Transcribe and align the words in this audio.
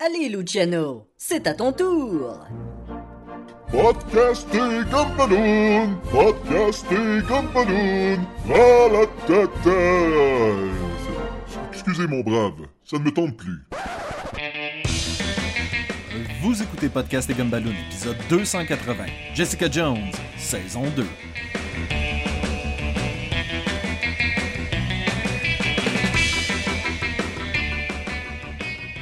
Allez, 0.00 0.28
Luciano, 0.28 1.08
c'est 1.16 1.44
à 1.48 1.54
ton 1.54 1.72
tour. 1.72 2.46
Podcasté 3.72 4.58
Gumballoon, 4.88 5.96
Podcasté 6.12 6.94
Gumballoon, 7.28 8.20
à 8.48 8.88
la 8.92 9.06
tête. 9.26 9.74
Excusez 11.72 12.06
mon 12.06 12.20
brave, 12.20 12.68
ça 12.84 12.96
ne 12.98 13.02
me 13.02 13.10
tente 13.10 13.36
plus. 13.36 13.60
Vous 16.42 16.62
écoutez 16.62 16.88
Podcast 16.88 17.28
et 17.30 17.34
Gumballoon, 17.34 17.74
épisode 17.90 18.16
280. 18.30 19.04
Jessica 19.34 19.68
Jones, 19.68 20.12
saison 20.36 20.84
2. 20.94 21.04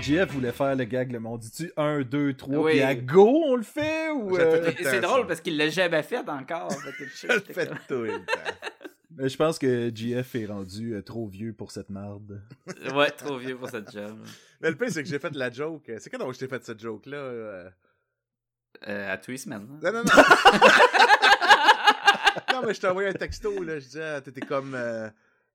JF 0.07 0.32
voulait 0.32 0.52
faire 0.52 0.75
le 0.77 0.84
gag, 0.84 1.11
le 1.12 1.18
monde 1.20 1.41
dit-tu 1.41 1.72
1, 1.77 2.02
2, 2.02 2.34
3, 2.34 2.57
Oui. 2.59 2.72
puis 2.72 2.82
à 2.82 2.94
go 2.94 3.26
on 3.46 3.57
le 3.57 3.62
fait 3.62 4.11
ou. 4.11 4.36
Euh, 4.39 4.71
C'est 4.82 5.00
drôle 5.00 5.26
parce 5.26 5.40
qu'il 5.40 5.57
l'a 5.57 5.68
jamais 5.68 6.03
fait 6.03 6.29
encore. 6.29 6.71
Je- 7.14 7.26
le 7.26 7.40
fais 7.40 7.67
tout 7.67 7.75
le 7.75 8.18
temps. 8.18 8.25
euh, 9.21 9.29
Je 9.29 9.36
pense 9.36 9.58
que 9.58 9.90
JF 9.94 10.35
est 10.35 10.46
rendu 10.46 10.94
euh, 10.94 11.03
trop 11.03 11.27
vieux 11.27 11.53
pour 11.53 11.72
cette 11.72 11.90
marde. 11.90 12.43
Ouais, 12.94 13.11
trop 13.11 13.39
vieux 13.39 13.57
pour 13.57 13.68
cette 13.68 13.90
job. 13.90 14.18
Mais 14.61 14.71
le 14.71 14.77
pire, 14.77 14.90
c'est 14.90 15.03
que 15.03 15.08
j'ai 15.08 15.18
fait 15.18 15.35
la 15.35 15.50
joke. 15.50 15.90
C'est 15.99 16.11
quand 16.11 16.32
je 16.32 16.38
t'ai 16.38 16.49
fait 16.49 16.64
cette 16.64 16.80
joke-là? 16.80 17.16
euh? 17.16 17.71
Euh, 18.88 19.13
à 19.13 19.16
tous 19.16 19.30
les 19.30 19.38
semaines. 19.38 19.66
hein. 19.71 19.79
Non, 19.82 19.93
non, 19.93 20.04
non. 20.04 20.22
non, 22.52 22.66
mais 22.66 22.75
je 22.75 22.80
t'ai 22.80 22.86
envoyé 22.88 23.08
un 23.08 23.13
texto, 23.14 23.63
là. 23.63 23.79
Je 23.79 23.85
disais, 23.85 24.02
ah, 24.16 24.21
t'étais 24.21 24.43
comme. 24.43 24.75
euh, 24.75 25.08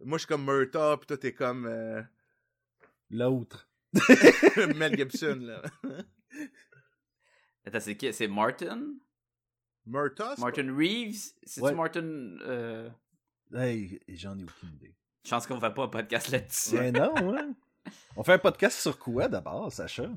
Moi, 0.04 0.18
je 0.18 0.22
suis 0.24 0.28
comme 0.28 0.44
Murta, 0.46 0.98
pis 0.98 1.06
toi, 1.08 1.18
t'es 1.18 1.32
comme. 1.34 1.66
euh, 1.68 2.02
L'autre. 3.12 3.68
Mel 4.76 4.96
Gibson, 4.98 5.40
là. 5.42 5.62
Attends, 7.66 7.80
c'est 7.80 7.98
qui? 7.98 8.12
C'est 8.14 8.28
Martin? 8.28 8.94
Murta? 9.86 10.36
Martin 10.38 10.76
Reeves? 10.76 11.34
C'est-tu 11.44 11.66
Ouais. 11.66 11.74
Martin 11.74 12.04
euh... 12.42 12.90
Hey, 13.54 14.00
j'en 14.08 14.38
ai 14.40 14.44
aucune 14.44 14.70
idée. 14.76 14.96
Chance 15.28 15.46
qu'on 15.46 15.60
fait 15.60 15.74
pas 15.74 15.84
un 15.84 15.88
podcast 15.88 16.30
là-dessus. 16.30 16.76
Mais 16.76 16.92
non, 16.92 17.14
hein. 17.18 17.54
On 18.16 18.24
fait 18.24 18.34
un 18.34 18.40
podcast 18.40 18.80
sur 18.80 18.98
quoi 18.98 19.28
d'abord, 19.28 19.72
Sacha? 19.72 20.10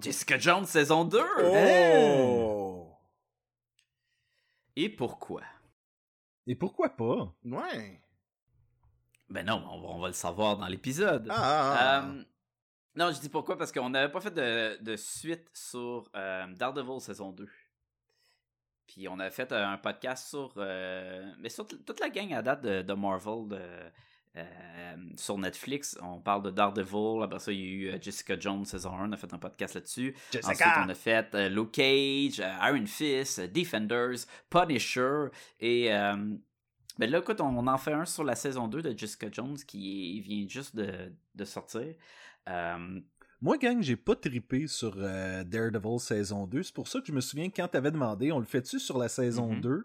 Jessica 0.00 0.38
Jones 0.38 0.64
saison 0.66 1.04
2 1.04 1.18
pas- 1.18 2.18
Oh! 2.18 2.90
Et 4.76 4.88
pourquoi? 4.88 5.42
Et 6.46 6.56
pourquoi 6.56 6.90
pas? 6.90 7.32
Ouais. 7.44 8.00
Ben 9.30 9.46
non, 9.46 9.64
on 9.70 9.80
va, 9.80 9.88
on 9.88 10.00
va 10.00 10.08
le 10.08 10.12
savoir 10.14 10.56
dans 10.58 10.66
l'épisode. 10.66 11.28
Ah, 11.30 11.36
ah, 11.36 11.76
ah. 11.78 12.06
Euh, 12.08 12.24
non, 12.96 13.10
je 13.12 13.20
dis 13.20 13.28
pourquoi 13.28 13.58
parce 13.58 13.72
qu'on 13.72 13.90
n'avait 13.90 14.12
pas 14.12 14.20
fait 14.20 14.34
de, 14.34 14.82
de 14.82 14.96
suite 14.96 15.48
sur 15.52 16.08
euh, 16.14 16.46
Daredevil 16.54 17.00
saison 17.00 17.32
2. 17.32 17.48
Puis 18.86 19.08
on 19.08 19.18
avait 19.18 19.30
fait 19.30 19.50
un 19.52 19.76
podcast 19.78 20.28
sur, 20.28 20.52
euh, 20.56 21.28
mais 21.40 21.48
sur 21.48 21.66
toute 21.66 22.00
la 22.00 22.10
gang 22.10 22.32
à 22.34 22.42
date 22.42 22.62
de, 22.62 22.82
de 22.82 22.92
Marvel 22.92 23.48
de, 23.48 23.60
euh, 24.36 24.96
sur 25.16 25.38
Netflix. 25.38 25.98
On 26.02 26.20
parle 26.20 26.42
de 26.42 26.50
Daredevil. 26.50 27.22
Après 27.22 27.38
ça, 27.38 27.50
il 27.50 27.58
y 27.58 27.62
a 27.62 27.96
eu 27.96 28.02
Jessica 28.02 28.38
Jones 28.38 28.64
saison 28.64 28.92
1. 28.92 29.08
On 29.08 29.12
a 29.12 29.16
fait 29.16 29.32
un 29.32 29.38
podcast 29.38 29.74
là-dessus. 29.74 30.14
Ensuite, 30.44 30.68
on 30.84 30.88
a 30.88 30.94
fait 30.94 31.34
euh, 31.34 31.48
Luke 31.48 31.72
Cage, 31.72 32.38
Iron 32.38 32.86
Fist, 32.86 33.40
Defenders, 33.40 34.26
Punisher. 34.50 35.26
Et 35.60 35.88
ben 36.96 37.10
là, 37.10 37.18
écoute, 37.18 37.40
on 37.40 37.66
en 37.66 37.78
fait 37.78 37.92
un 37.92 38.04
sur 38.04 38.22
la 38.22 38.36
saison 38.36 38.68
2 38.68 38.82
de 38.82 38.96
Jessica 38.96 39.26
Jones 39.32 39.56
qui 39.66 40.20
vient 40.20 40.46
juste 40.46 40.76
de, 40.76 41.12
de 41.34 41.44
sortir. 41.44 41.94
Euh, 42.48 43.00
Moi, 43.40 43.58
gang, 43.58 43.82
j'ai 43.82 43.96
pas 43.96 44.16
trippé 44.16 44.66
sur 44.66 44.94
euh, 44.96 45.44
Daredevil 45.44 45.98
saison 46.00 46.46
2. 46.46 46.62
C'est 46.62 46.74
pour 46.74 46.88
ça 46.88 47.00
que 47.00 47.06
je 47.06 47.12
me 47.12 47.20
souviens 47.20 47.50
quand 47.50 47.68
t'avais 47.68 47.90
demandé, 47.90 48.32
on 48.32 48.38
le 48.38 48.44
fait-tu 48.46 48.78
sur 48.78 48.96
la 48.98 49.08
saison 49.08 49.54
Mhm. 49.54 49.60
2? 49.60 49.84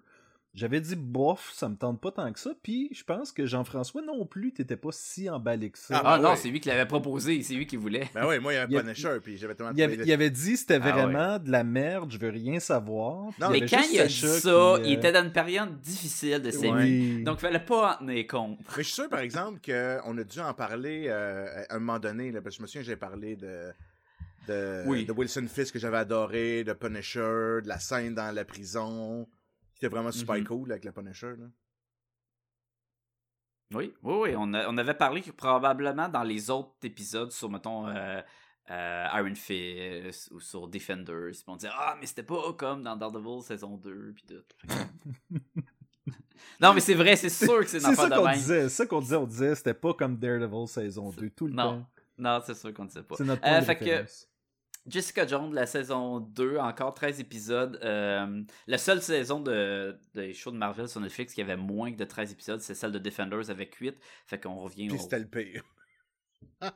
J'avais 0.56 0.82
dit, 0.82 0.96
bof, 0.96 1.52
ça 1.54 1.70
me 1.70 1.76
tente 1.76 2.02
pas 2.02 2.12
tant 2.12 2.34
que 2.34 2.40
ça. 2.40 2.50
Puis 2.64 2.90
je 2.92 3.04
pense 3.04 3.32
que 3.32 3.46
Jean-François 3.46 4.02
non 4.02 4.26
plus, 4.26 4.52
t'étais 4.52 4.76
pas 4.78 4.90
si 4.92 5.30
emballé 5.30 5.70
que 5.70 5.78
ça. 5.78 5.98
Ah, 5.98 6.02
ah 6.04 6.18
ben 6.18 6.30
non, 6.30 6.36
c'est 6.36 6.50
lui 6.50 6.60
qui 6.60 6.70
l'avait 6.70 6.88
proposé, 6.88 7.44
c'est 7.44 7.54
lui 7.54 7.68
qui 7.68 7.76
voulait. 7.78 8.10
Ben 8.16 8.28
oui, 8.28 8.40
moi, 8.40 8.54
il 8.54 8.56
y 8.56 8.60
a 8.60 8.64
un 8.64 8.68
Il 8.68 8.80
Punisher, 8.80 9.18
puis 9.24 9.38
j'avais 9.38 9.54
tellement 9.54 9.72
il, 9.76 9.84
avait, 9.84 9.96
il 10.04 10.12
avait 10.12 10.32
dit 10.32 10.58
c'était 10.58 10.80
Ah 10.82 10.92
vraiment 10.92 11.38
de 11.38 11.52
la 11.52 11.64
merde, 11.64 12.12
je 12.12 12.18
veux 12.18 12.30
rien 12.30 12.60
savoir. 12.60 13.26
Non, 13.40 13.52
il 13.54 13.58
y 13.58 13.62
Mais 13.62 13.62
avait 13.62 13.68
quand 13.70 13.84
il 13.94 14.00
a 14.00 14.08
dit 14.08 14.14
ça, 14.14 14.40
qui, 14.40 14.48
il 14.90 14.96
euh, 14.96 14.98
était 14.98 15.12
dans 15.12 15.24
une 15.24 15.32
période 15.32 15.80
difficile 15.82 16.42
de 16.42 16.50
sa 16.50 16.68
Ouais. 16.68 16.84
vie. 16.86 17.16
oui. 17.18 17.24
Donc, 17.24 17.38
il 17.38 17.42
fallait 17.42 17.60
pas 17.60 17.94
en 17.94 18.06
tenir 18.06 18.26
compte. 18.28 18.58
Mais 18.60 18.66
je 18.78 18.82
suis 18.82 18.94
sûr, 18.94 19.08
par 19.10 19.20
exemple, 19.20 19.60
qu'on 19.64 20.18
a 20.18 20.24
dû 20.24 20.40
en 20.40 20.54
parler 20.56 21.06
euh, 21.10 21.64
à 21.70 21.76
un 21.76 21.80
moment 21.80 22.00
donné. 22.00 22.32
Là, 22.32 22.42
parce 22.42 22.56
que 22.56 22.58
je 22.58 22.62
me 22.64 22.68
souviens, 22.68 22.82
j'ai 22.82 22.96
parlé 22.96 23.36
de, 23.36 23.72
de, 24.48 24.84
Oui. 24.88 25.06
de 25.06 25.12
Wilson 25.12 25.46
Fisk 25.48 25.74
que 25.74 25.80
j'avais 25.80 25.98
adoré, 25.98 26.64
de 26.64 26.74
Punisher, 26.74 27.60
de 27.62 27.68
la 27.68 27.78
scène 27.80 28.16
dans 28.16 28.34
la 28.34 28.46
prison. 28.46 29.28
C'était 29.80 29.96
vraiment 29.96 30.12
super 30.12 30.36
Mhm. 30.36 30.44
cool 30.46 30.72
avec 30.74 30.84
le 30.84 30.92
Punisher. 30.92 31.36
Là. 31.38 31.46
Oui, 33.74 33.94
oui, 34.04 34.14
oui. 34.22 34.34
On, 34.38 34.54
a- 34.54 34.68
on 34.68 34.78
avait 34.78 34.94
parlé 34.94 35.22
que 35.22 35.32
probablement 35.32 36.10
dans 36.10 36.24
les 36.24 36.50
autres 36.50 36.74
épisodes 36.84 37.32
sur, 37.32 37.50
mettons, 37.50 37.88
euh, 37.88 38.22
euh, 38.72 39.08
Iron 39.16 39.36
Fist 39.36 40.32
ou 40.32 40.40
sur 40.42 40.68
Defenders. 40.68 41.32
On 41.48 41.56
disait, 41.56 41.70
ah, 41.72 41.96
mais 42.00 42.08
c'était 42.08 42.24
pas 42.24 42.52
comme 42.54 42.84
dans 42.84 42.98
Daredevil 42.98 43.42
saison 43.42 43.78
2. 43.78 44.14
Puis 44.14 44.26
tout. 44.28 44.44
non, 46.60 46.74
mais 46.74 46.82
c'est 46.82 46.94
vrai, 46.96 47.16
c'est 47.16 47.30
sûr 47.30 47.60
que 47.60 47.68
c'est 47.68 47.80
C'est 47.80 47.96
ça 47.96 48.10
qu'on 48.10 48.32
disait, 48.34 48.68
ça 48.70 48.86
qu'on 48.86 49.00
disait, 49.02 49.16
on 49.16 49.28
disait 49.28 49.56
c'était 49.56 49.74
pas 49.74 49.94
comme 49.94 50.18
Daredevil 50.18 50.68
saison 50.68 51.10
2 51.12 51.30
tout 51.30 51.48
le 51.48 51.54
Non, 51.54 51.64
temps. 51.82 51.90
Non, 52.18 52.42
c'est 52.46 52.56
sûr 52.56 52.74
qu'on 52.74 52.84
ne 52.86 52.90
sait 52.90 53.04
pas. 53.04 53.16
C'est 53.16 53.24
notre 53.24 53.42
Euh, 53.46 53.50
point 53.50 53.60
de 53.60 53.66
fait 53.66 53.76
que- 53.78 53.84
référence. 53.86 54.29
Jessica 54.90 55.26
Jones, 55.28 55.54
la 55.54 55.66
saison 55.66 56.20
2, 56.20 56.58
encore 56.58 56.94
13 56.94 57.20
épisodes. 57.20 57.80
Euh, 57.84 58.44
la 58.68 58.78
seule 58.78 59.02
saison 59.02 59.40
de, 59.40 60.00
des 60.16 60.34
shows 60.34 60.52
de 60.52 60.58
Marvel 60.58 60.88
sur 60.88 61.00
Netflix 61.02 61.34
qui 61.34 61.42
avait 61.42 61.58
moins 61.58 61.92
que 61.92 61.98
de 61.98 62.06
13 62.06 62.32
épisodes, 62.32 62.62
c'est 62.62 62.76
celle 62.76 62.92
de 62.92 63.00
Defenders 63.00 63.50
avec 63.50 63.76
8. 63.76 63.96
Fait 64.26 64.40
qu'on 64.40 64.56
revient 64.56 64.88
Puis 64.88 64.98
au... 64.98 65.02
c'était 65.02 65.20
le 65.20 65.28
pire. 65.28 65.64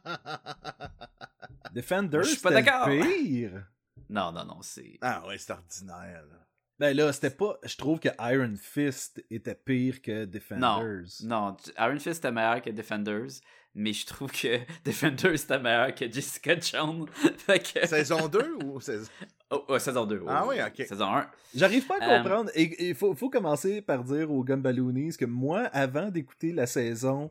Defenders, 1.74 2.24
Je 2.24 2.30
suis 2.30 2.40
pas 2.42 2.50
c'était 2.56 2.72
le 2.72 3.02
pire? 3.02 3.68
Non, 4.10 4.32
non, 4.32 4.46
non, 4.46 4.62
c'est... 4.62 4.98
ah 5.02 5.26
ouais, 5.28 5.38
c'est 5.38 5.52
ordinaire. 5.54 6.24
là. 6.30 6.44
Ben 6.80 6.96
là, 6.98 7.14
c'était 7.14 7.30
pas. 7.30 7.58
Je 7.64 7.78
trouve 7.78 8.00
que 8.00 8.10
Iron 8.20 8.56
Fist 8.58 9.24
était 9.30 9.56
pire 9.56 10.02
que 10.02 10.26
Defenders. 10.26 11.06
Non, 11.24 11.56
Iron 11.78 12.00
Fist 12.00 12.18
était 12.20 12.32
meilleur 12.32 12.62
que 12.62 12.72
Defenders, 12.72 13.30
mais 13.76 13.94
je 13.94 14.06
trouve 14.06 14.32
que 14.32 14.60
Defenders 14.86 15.34
était 15.34 15.60
meilleur 15.60 15.94
que 15.96 16.12
Jessica 16.12 16.60
Jones. 16.60 17.06
fait 17.38 17.60
que... 17.60 17.88
Saison 17.88 18.28
2 18.28 18.58
ou 18.64 18.80
saison... 18.80 19.10
Oh, 19.50 19.64
oh, 19.68 19.80
saison 19.80 20.06
2. 20.06 20.24
Ah 20.28 20.46
oui, 20.48 20.56
ok. 20.66 20.86
Saison 20.88 21.14
1. 21.16 21.28
J'arrive 21.56 21.86
pas 21.86 21.98
à 22.02 22.04
Euh, 22.14 22.18
comprendre. 22.18 22.50
Et 22.56 22.90
il 22.90 22.96
faut, 22.96 23.14
faut 23.14 23.30
commencer 23.30 23.82
par 23.82 24.04
dire 24.04 24.32
aux 24.32 24.44
Gumballoonies 24.44 25.16
que 25.18 25.26
moi, 25.26 25.62
avant 25.74 26.10
d'écouter 26.10 26.52
la 26.54 26.66
saison, 26.66 27.30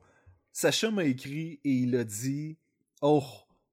Sacha 0.53 0.91
m'a 0.91 1.05
écrit 1.05 1.59
et 1.65 1.71
il 1.71 1.97
a 1.97 2.05
dit 2.05 2.57
Oh, 3.01 3.25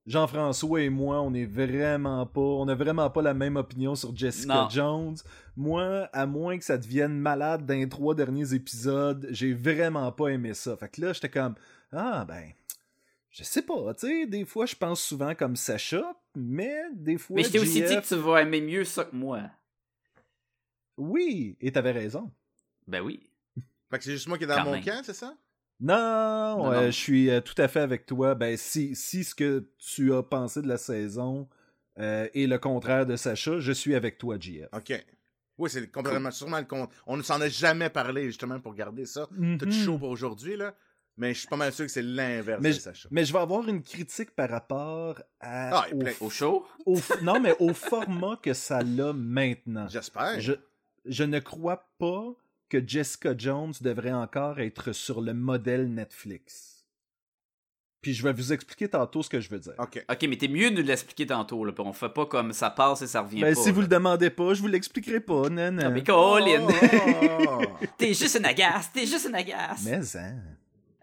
Jean-François 0.06 0.80
et 0.82 0.88
moi, 0.90 1.20
on 1.22 1.32
est 1.34 1.44
vraiment 1.44 2.26
pas. 2.26 2.40
On 2.40 2.66
a 2.66 2.74
vraiment 2.74 3.08
pas 3.10 3.22
la 3.22 3.34
même 3.34 3.54
opinion 3.56 3.94
sur 3.94 4.16
Jessica 4.16 4.54
Non. 4.54 4.68
Jones. 4.68 5.16
Moi, 5.56 6.08
à 6.12 6.26
moins 6.26 6.58
que 6.58 6.64
ça 6.64 6.78
devienne 6.78 7.16
malade 7.18 7.66
dans 7.66 7.74
les 7.74 7.88
trois 7.88 8.14
derniers 8.16 8.52
épisodes, 8.54 9.28
j'ai 9.30 9.52
vraiment 9.52 10.10
pas 10.10 10.28
aimé 10.28 10.54
ça. 10.54 10.76
Fait 10.76 10.88
que 10.88 11.00
là, 11.02 11.12
j'étais 11.12 11.28
comme 11.28 11.54
Ah, 11.92 12.24
ben. 12.26 12.52
Je 13.30 13.44
sais 13.44 13.62
pas, 13.62 13.94
tu 13.94 14.06
sais, 14.08 14.26
des 14.26 14.44
fois 14.44 14.66
je 14.66 14.74
pense 14.74 15.00
souvent 15.02 15.34
comme 15.36 15.54
Sacha, 15.54 16.14
mais 16.34 16.82
des 16.92 17.16
fois. 17.16 17.36
Mais 17.36 17.44
je 17.44 17.50
t'ai 17.50 17.58
aussi 17.60 17.82
dit 17.82 17.94
que 17.96 18.06
tu 18.06 18.16
vas 18.16 18.42
aimer 18.42 18.60
mieux 18.60 18.84
ça 18.84 19.04
que 19.04 19.14
moi. 19.14 19.42
Oui, 20.96 21.56
et 21.60 21.72
t'avais 21.72 21.92
raison. 21.92 22.30
Ben 22.86 23.00
oui. 23.00 23.28
Fait 23.90 23.98
que 23.98 24.04
c'est 24.04 24.12
juste 24.12 24.26
moi 24.28 24.36
qui 24.38 24.44
est 24.44 24.46
dans 24.46 24.56
Quand 24.56 24.64
mon 24.64 24.72
même. 24.72 24.84
camp, 24.84 25.00
c'est 25.04 25.14
ça? 25.14 25.34
Non, 25.80 25.94
Non, 26.58 26.72
euh, 26.72 26.74
non. 26.74 26.86
je 26.86 26.90
suis 26.90 27.30
euh, 27.30 27.40
tout 27.40 27.54
à 27.60 27.68
fait 27.68 27.80
avec 27.80 28.04
toi. 28.04 28.34
Ben, 28.34 28.56
si, 28.56 28.94
si 28.94 29.24
ce 29.24 29.34
que 29.34 29.66
tu 29.78 30.12
as 30.12 30.22
pensé 30.22 30.60
de 30.60 30.68
la 30.68 30.76
saison 30.76 31.48
euh, 31.98 32.28
est 32.34 32.46
le 32.46 32.58
contraire 32.58 33.06
de 33.06 33.16
Sacha, 33.16 33.60
je 33.60 33.72
suis 33.72 33.94
avec 33.94 34.18
toi, 34.18 34.36
JF. 34.38 34.68
Ok. 34.72 34.92
Oui, 35.58 35.70
c'est 35.70 35.90
complètement, 35.90 36.30
sûrement 36.30 36.58
le 36.58 36.64
compte. 36.66 36.90
On 37.06 37.16
ne 37.16 37.22
s'en 37.22 37.40
a 37.40 37.48
jamais 37.48 37.90
parlé, 37.90 38.26
justement, 38.26 38.60
pour 38.60 38.74
garder 38.74 39.06
ça. 39.06 39.26
Tout 39.26 39.36
Mhm. 39.66 39.72
chaud 39.72 39.98
pour 39.98 40.10
aujourd'hui, 40.10 40.56
là. 40.56 40.74
Mais 41.20 41.34
je 41.34 41.40
suis 41.40 41.48
pas 41.48 41.56
mal 41.56 41.70
sûr 41.70 41.84
que 41.84 41.92
c'est 41.92 42.00
l'inverse 42.00 42.62
Mais 42.62 42.70
de 42.72 42.78
Sacha. 42.78 43.06
Mais 43.12 43.26
je 43.26 43.32
vais 43.34 43.40
avoir 43.40 43.68
une 43.68 43.82
critique 43.82 44.30
par 44.30 44.48
rapport 44.48 45.20
à, 45.38 45.80
Ah, 45.82 45.86
au, 45.92 45.98
plein- 45.98 46.12
Au 46.20 46.30
show? 46.30 46.66
au 46.86 46.96
non, 47.20 47.38
mais 47.38 47.54
au 47.60 47.74
format 47.74 48.38
que 48.42 48.54
ça 48.54 48.78
a 48.78 49.12
maintenant. 49.12 49.86
J'espère. 49.88 50.40
Je, 50.40 50.54
je 51.04 51.24
ne 51.24 51.38
crois 51.38 51.90
pas 51.98 52.32
que 52.70 52.82
Jessica 52.86 53.34
Jones 53.36 53.74
devrait 53.82 54.12
encore 54.12 54.60
être 54.60 54.92
sur 54.92 55.20
le 55.20 55.34
modèle 55.34 55.92
Netflix. 55.92 56.86
Puis 58.00 58.14
je 58.14 58.22
vais 58.22 58.32
vous 58.32 58.54
expliquer 58.54 58.88
tantôt 58.88 59.22
ce 59.22 59.28
que 59.28 59.40
je 59.40 59.50
veux 59.50 59.58
dire. 59.58 59.74
Ok. 59.76 60.02
Ok, 60.10 60.22
mais 60.26 60.38
t'es 60.38 60.48
mieux 60.48 60.70
de 60.70 60.76
nous 60.80 60.86
l'expliquer 60.86 61.26
tantôt, 61.26 61.66
là. 61.66 61.72
On 61.80 61.92
fait 61.92 62.08
pas 62.08 62.24
comme 62.24 62.54
ça 62.54 62.70
passe 62.70 63.02
et 63.02 63.06
ça 63.06 63.20
revient 63.20 63.42
Ben, 63.42 63.54
pas. 63.54 63.60
si 63.60 63.70
vous 63.70 63.80
là. 63.80 63.88
le 63.88 63.88
demandez 63.88 64.30
pas, 64.30 64.54
je 64.54 64.62
vous 64.62 64.68
l'expliquerai 64.68 65.20
pas, 65.20 65.50
non, 65.50 65.70
non. 65.70 65.82
Ah, 65.84 65.90
mais 65.90 66.02
Colin! 66.02 66.66
Oh! 66.66 67.62
T'es 67.98 68.14
juste 68.14 68.36
une 68.38 68.46
agace, 68.46 68.90
t'es 68.90 69.04
juste 69.04 69.26
une 69.28 69.34
agace. 69.34 69.82
Mais, 69.84 70.16
hein. 70.16 70.36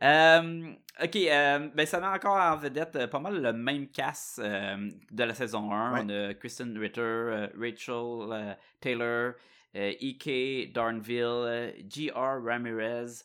Euh, 0.01 0.73
Ok, 1.03 1.15
euh, 1.15 1.69
ben 1.75 1.85
ça 1.85 1.99
met 1.99 2.07
encore 2.07 2.37
en 2.37 2.57
vedette 2.57 2.95
euh, 2.95 3.07
pas 3.07 3.19
mal 3.19 3.39
le 3.39 3.53
même 3.53 3.87
cast 3.89 4.39
de 4.39 5.23
la 5.23 5.33
saison 5.35 5.71
1. 5.71 5.93
Ouais. 5.93 5.99
On 6.03 6.09
a 6.09 6.33
Kristen 6.33 6.75
Ritter, 6.75 7.49
Rachel 7.55 8.57
Taylor, 8.81 9.33
E.K. 9.75 10.71
Darnville, 10.73 11.23
euh, 11.23 11.71
G.R. 11.87 12.43
Ramirez, 12.43 13.23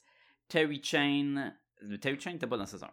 Terry 0.48 0.82
Chain. 0.84 1.54
Terry 2.00 2.20
Chain 2.20 2.32
n'était 2.32 2.46
pas 2.46 2.56
dans 2.56 2.64
la 2.64 2.66
saison 2.66 2.86
1. 2.86 2.90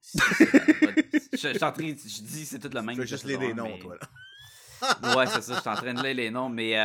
Si, 0.00 0.18
c'est 0.38 0.44
vrai. 0.44 0.94
je, 1.32 2.22
dis 2.22 2.46
c'est 2.46 2.60
tout 2.60 2.70
le 2.72 2.80
même. 2.82 2.94
Tu 2.94 3.00
veux 3.00 3.06
juste 3.06 3.24
lire 3.24 3.40
les 3.40 3.54
noms, 3.54 3.64
mais- 3.64 3.78
toi, 3.80 3.96
là. 4.00 5.16
ouais, 5.16 5.26
c'est 5.26 5.42
ça, 5.42 5.54
je 5.56 5.60
suis 5.60 5.68
en 5.68 5.74
train 5.74 5.94
de 5.94 6.02
lire 6.02 6.14
les 6.14 6.30
noms, 6.30 6.48
mais 6.48 6.76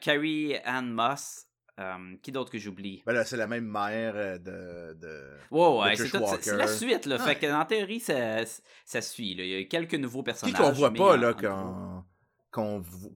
Carrie 0.00 0.56
Ann 0.64 0.90
Moss, 0.90 1.46
euh, 1.80 2.16
qui 2.22 2.30
d'autre 2.32 2.50
que 2.52 2.58
j'oublie? 2.58 3.02
Ben 3.06 3.12
là, 3.12 3.24
c'est 3.24 3.36
la 3.36 3.46
même 3.46 3.66
mère 3.66 4.14
euh, 4.16 4.38
de. 4.38 4.94
de... 4.94 5.30
Ouais, 5.50 5.78
ouais, 5.80 5.96
c'est 5.96 6.52
la 6.56 6.66
suite, 6.68 7.06
là. 7.06 7.16
Ah. 7.18 7.24
Fait 7.24 7.36
que, 7.36 7.52
en 7.52 7.64
théorie, 7.64 8.00
ça, 8.00 8.44
ça 8.84 9.00
suit, 9.00 9.34
là. 9.34 9.44
Il 9.44 9.50
y 9.50 9.56
a 9.56 9.64
quelques 9.64 9.94
nouveaux 9.94 10.20
Qui 10.20 10.26
personnages. 10.26 10.56
qu'on 10.60 10.72
voit 10.72 10.92
pas, 10.92 11.14
en- 11.14 11.16
là, 11.16 11.34
en 11.50 12.04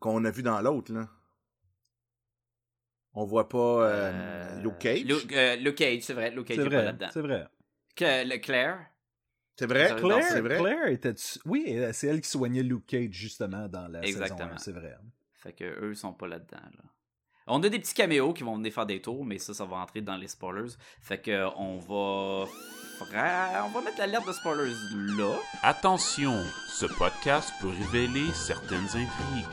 qu'on 0.01 0.25
a 0.25 0.31
vu 0.31 0.43
dans 0.43 0.61
l'autre, 0.61 0.93
là? 0.93 1.09
On 3.15 3.25
voit 3.25 3.49
pas 3.49 3.59
euh, 3.59 4.13
Euh, 4.13 4.63
Luke 4.63 4.79
Cage? 4.79 5.05
Luke, 5.05 5.33
euh, 5.33 5.57
Luke 5.57 5.75
Cage, 5.77 6.03
c'est 6.03 6.15
vrai. 6.15 6.31
Luke 6.31 6.47
Cage 6.47 6.57
C'est 6.57 6.63
est 6.63 6.69
pas 6.69 6.77
vrai, 6.77 6.85
là-dedans. 6.85 7.09
c'est 7.13 7.21
vrai. 7.21 7.47
Que- 7.97 8.29
le 8.29 8.39
Claire? 8.39 8.87
C'est 9.57 9.67
vrai? 9.67 9.95
Claire, 9.97 10.23
c'est 10.23 10.41
vrai? 10.41 10.57
Claire 10.59 10.87
était... 10.89 11.15
Oui, 11.45 11.81
c'est 11.93 12.07
elle 12.07 12.21
qui 12.21 12.29
soignait 12.29 12.63
Luke 12.63 12.87
Cage, 12.87 13.11
justement, 13.11 13.69
dans 13.69 13.89
la 13.89 14.03
Exactement. 14.05 14.39
saison 14.39 14.55
1, 14.55 14.59
c'est 14.59 14.73
vrai. 14.73 14.97
Fait 15.35 15.53
que 15.53 15.65
eux 15.65 15.95
sont 15.95 16.13
pas 16.13 16.29
là-dedans, 16.29 16.59
là. 16.77 16.85
On 17.51 17.63
a 17.63 17.69
des 17.69 17.79
petits 17.79 17.95
caméos 17.95 18.33
qui 18.35 18.43
vont 18.43 18.57
venir 18.57 18.73
faire 18.73 18.85
des 18.87 19.01
tours, 19.01 19.25
mais 19.25 19.39
ça, 19.39 19.55
ça 19.55 19.65
va 19.65 19.77
entrer 19.77 20.01
dans 20.03 20.17
les 20.17 20.29
spoilers. 20.29 20.73
Fait 21.01 21.19
que 21.19 21.47
on 21.57 21.79
va. 21.79 22.51
On 23.01 23.69
va 23.71 23.81
mettre 23.81 23.99
l'alerte 23.99 24.27
de 24.27 24.33
spoilers 24.33 24.73
là. 25.17 25.37
Attention, 25.63 26.43
ce 26.69 26.85
podcast 26.87 27.53
peut 27.61 27.69
révéler 27.69 28.27
certaines 28.35 28.87
intrigues. 28.89 29.47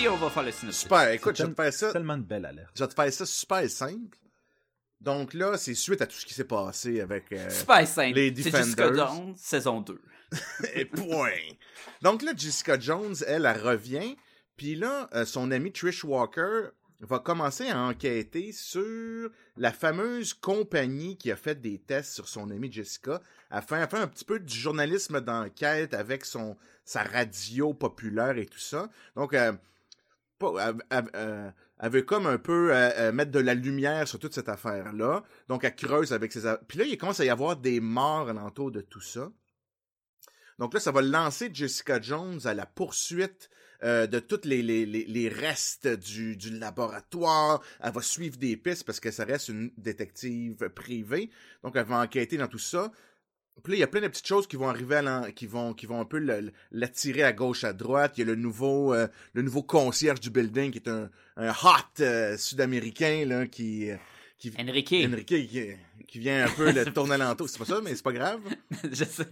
Et 0.00 0.08
on 0.08 0.16
va 0.16 0.30
faire 0.30 0.44
le 0.44 0.52
synopsis. 0.52 0.82
Super, 0.82 1.10
écoute, 1.10 1.36
je 1.36 1.42
vais 1.42 1.50
te 1.52 1.62
faire 1.62 1.72
ça. 1.72 1.92
Tellement 1.92 2.16
de 2.16 2.22
belles 2.22 2.46
alertes. 2.46 2.70
Je 2.74 2.84
vais 2.84 2.88
te 2.88 2.94
faire 2.94 3.12
ça 3.12 3.26
super 3.26 3.68
simple. 3.68 4.16
Donc 5.00 5.34
là, 5.34 5.56
c'est 5.58 5.74
suite 5.74 6.00
à 6.02 6.06
tout 6.06 6.14
ce 6.16 6.24
qui 6.24 6.32
s'est 6.34 6.44
passé 6.44 7.00
avec. 7.00 7.32
euh, 7.32 7.50
Super 7.50 7.86
simple. 7.88 8.14
les 8.16 8.28
C'est 8.34 8.50
Jessica 8.50 8.90
Defenders. 8.90 9.08
Jones, 9.14 9.34
saison 9.36 9.80
2. 9.80 10.00
Et 10.74 10.84
point. 10.84 11.30
Donc 12.02 12.22
là, 12.22 12.32
Jessica 12.36 12.78
Jones, 12.78 13.16
elle, 13.26 13.46
elle 13.46 13.60
revient. 13.60 14.16
Puis 14.56 14.76
là, 14.76 15.08
euh, 15.14 15.24
son 15.24 15.50
ami 15.50 15.72
Trish 15.72 16.04
Walker 16.04 16.68
va 17.00 17.18
commencer 17.18 17.68
à 17.68 17.80
enquêter 17.80 18.52
sur 18.52 19.30
la 19.56 19.72
fameuse 19.72 20.34
compagnie 20.34 21.16
qui 21.16 21.32
a 21.32 21.36
fait 21.36 21.58
des 21.58 21.78
tests 21.78 22.12
sur 22.12 22.28
son 22.28 22.50
ami 22.50 22.70
Jessica 22.70 23.22
afin 23.48 23.82
de 23.82 23.90
faire 23.90 24.02
un 24.02 24.06
petit 24.06 24.24
peu 24.24 24.38
du 24.38 24.54
journalisme 24.54 25.20
d'enquête 25.22 25.94
avec 25.94 26.26
son 26.26 26.58
sa 26.84 27.02
radio 27.02 27.72
populaire 27.72 28.36
et 28.36 28.46
tout 28.46 28.58
ça. 28.58 28.90
Donc, 29.16 29.32
euh, 29.32 29.52
pas- 30.38 30.74
euh, 30.92 31.50
elle 31.82 31.90
veut 31.90 32.02
comme 32.02 32.26
un 32.26 32.36
peu 32.36 32.70
mettre 33.12 33.30
de 33.30 33.38
la 33.38 33.54
lumière 33.54 34.06
sur 34.06 34.18
toute 34.18 34.34
cette 34.34 34.50
affaire-là. 34.50 35.22
Donc, 35.48 35.64
elle 35.64 35.74
creuse 35.74 36.12
avec 36.12 36.30
ses... 36.32 36.42
Puis 36.68 36.78
là, 36.78 36.84
il 36.84 36.98
commence 36.98 37.20
à 37.20 37.24
y 37.24 37.30
avoir 37.30 37.56
des 37.56 37.80
morts 37.80 38.28
alentour 38.28 38.70
de 38.70 38.82
tout 38.82 39.00
ça. 39.00 39.30
Donc 40.60 40.74
là, 40.74 40.78
ça 40.80 40.92
va 40.92 41.00
lancer 41.00 41.48
Jessica 41.52 42.00
Jones 42.00 42.40
à 42.44 42.52
la 42.52 42.66
poursuite 42.66 43.48
euh, 43.82 44.06
de 44.06 44.20
tous 44.20 44.44
les, 44.44 45.32
restes 45.34 45.88
du, 45.88 46.36
laboratoire. 46.50 47.62
Elle 47.82 47.92
va 47.92 48.02
suivre 48.02 48.36
des 48.36 48.58
pistes 48.58 48.84
parce 48.84 49.00
que 49.00 49.10
ça 49.10 49.24
reste 49.24 49.48
une 49.48 49.72
détective 49.78 50.68
privée. 50.68 51.30
Donc, 51.64 51.76
elle 51.76 51.86
va 51.86 52.00
enquêter 52.00 52.36
dans 52.36 52.46
tout 52.46 52.58
ça. 52.58 52.92
Puis 53.64 53.74
il 53.74 53.78
y 53.78 53.82
a 53.82 53.86
plein 53.86 54.00
de 54.02 54.08
petites 54.08 54.26
choses 54.26 54.46
qui 54.46 54.56
vont 54.56 54.68
arriver 54.68 54.96
à 54.96 55.32
qui 55.32 55.46
vont 55.46 55.74
qui 55.74 55.84
vont 55.84 56.00
un 56.00 56.06
peu 56.06 56.18
l'attirer 56.70 57.22
à 57.22 57.32
gauche 57.32 57.64
à 57.64 57.74
droite. 57.74 58.12
Il 58.16 58.20
y 58.20 58.22
a 58.22 58.26
le 58.26 58.34
nouveau 58.34 58.94
euh, 58.94 59.06
le 59.34 59.42
nouveau 59.42 59.62
concierge 59.62 60.20
du 60.20 60.30
building 60.30 60.70
qui 60.70 60.78
est 60.78 60.88
un, 60.88 61.10
hot 61.36 62.00
euh, 62.00 62.38
sud-américain 62.38 63.26
là 63.26 63.46
qui 63.46 63.90
qui 64.40 64.52
Enrique. 64.58 64.94
Enrique 65.06 65.26
qui, 65.26 65.70
qui 66.08 66.18
vient 66.18 66.46
un 66.46 66.48
peu 66.48 66.72
le 66.72 66.84
tourner 66.92 67.14
alentour. 67.14 67.48
C'est 67.48 67.58
pas 67.58 67.66
ça, 67.66 67.80
mais 67.84 67.94
c'est 67.94 68.02
pas 68.02 68.12
grave. 68.12 68.40
je 68.90 69.04
sais. 69.04 69.26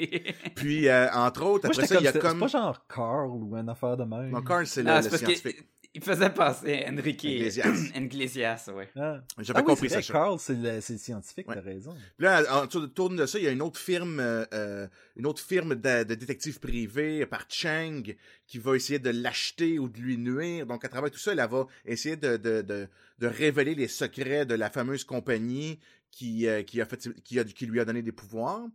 Puis 0.55 0.87
euh, 0.87 1.08
entre 1.12 1.44
autres, 1.44 1.66
Moi, 1.66 1.75
après 1.75 1.87
ça, 1.87 1.96
il 1.99 2.05
y 2.05 2.08
a 2.08 2.12
comme 2.12 2.34
C'est 2.34 2.38
pas 2.38 2.46
genre 2.46 2.87
Carl 2.87 3.31
ou 3.31 3.56
une 3.56 3.69
affaire 3.69 3.96
de 3.96 4.05
même. 4.05 4.31
non, 4.31 4.43
Carl, 4.43 4.66
c'est 4.66 4.82
le, 4.82 4.90
Non, 4.90 4.96
le 4.96 5.02
scientifique. 5.02 5.64
Qu'il 5.93 6.02
faisait 6.05 6.31
penser 6.31 6.85
à 6.85 6.93
Enrique. 6.93 7.25
Iglesias. 7.25 7.90
Iglesias, 7.96 8.69
ouais. 8.75 8.88
Ah. 8.96 9.20
J'avais 9.38 9.58
Ah 9.58 9.62
oui, 9.62 9.67
compris 9.67 9.90
ça. 9.90 10.02
Carl, 10.02 10.38
c'est 10.38 10.55
le, 10.55 10.81
scientifique, 10.81 11.49
Ouais. 11.49 11.55
t'as 11.55 11.61
raison. 11.61 11.93
Puis 12.17 12.25
Là, 12.25 12.44
en 12.62 12.67
dessous 12.67 12.81
de 12.81 12.87
tourne 12.87 13.17
de 13.17 13.26
ça, 13.26 13.38
il 13.38 13.44
y 13.44 13.49
a 13.49 13.50
une 13.50 13.62
autre 13.62 13.79
firme, 13.79 14.20
euh, 14.20 14.44
euh, 14.52 14.87
une 15.17 15.26
autre 15.26 15.43
firme 15.43 15.75
de, 15.75 16.05
de 16.05 16.14
détective 16.14 16.61
privé 16.61 17.25
par 17.26 17.46
Chang 17.49 18.02
qui 18.46 18.58
va 18.58 18.76
essayer 18.76 18.99
de 18.99 19.11
l'acheter 19.11 19.79
ou 19.79 19.88
de 19.88 19.99
lui 19.99 20.19
nuire. 20.19 20.67
Donc, 20.67 20.85
à 20.85 20.88
travers 20.88 21.11
tout 21.11 21.19
ça, 21.19 21.32
elle 21.32 21.38
va 21.38 21.67
essayer 21.85 22.17
de, 22.17 22.37
de, 22.37 22.62
de, 22.62 22.88
de 23.19 23.26
révéler 23.26 23.75
les 23.75 23.88
secrets 23.88 24.46
de 24.46 24.55
la 24.55 24.70
fameuse 24.70 25.05
compagnie 25.05 25.79
qui, 26.11 26.46
euh, 26.46 26.62
qui, 26.62 26.81
a 26.81 26.87
fait, 26.87 27.08
qui, 27.23 27.38
a, 27.38 27.44
qui 27.44 27.67
lui 27.67 27.81
a 27.81 27.84
donné 27.84 28.02
des 28.02 28.12
pouvoirs 28.12 28.67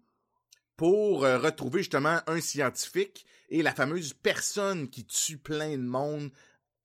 pour 0.76 1.24
euh, 1.24 1.38
retrouver 1.38 1.80
justement 1.80 2.20
un 2.28 2.42
scientifique 2.42 3.26
et 3.50 3.62
la 3.62 3.74
fameuse 3.74 4.14
personne 4.14 4.90
qui 4.90 5.06
tue 5.06 5.38
plein 5.38 5.72
de 5.78 5.84
monde 5.84 6.32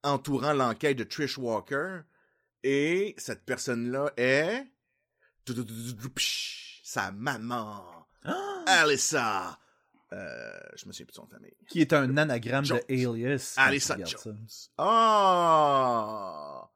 entourant 0.02 0.52
l'enquête 0.52 0.96
de 0.98 1.04
Trish 1.04 1.38
Walker. 1.38 2.00
Et 2.64 3.14
cette 3.18 3.44
personne-là 3.44 4.10
est... 4.16 4.66
Sa 6.82 7.10
maman. 7.12 7.84
Alyssa. 8.66 9.58
Euh, 10.12 10.50
je 10.76 10.86
me 10.86 10.92
souviens 10.92 11.06
plus 11.06 11.12
de 11.12 11.16
son 11.16 11.26
famille. 11.26 11.54
Qui 11.68 11.80
est 11.82 11.92
un 11.92 12.16
anagramme 12.16 12.64
Jones. 12.64 12.80
de 12.88 12.94
Alias. 12.94 13.54
Alyssa. 13.56 13.96
Jones. 14.04 14.46
Ah! 14.78 16.68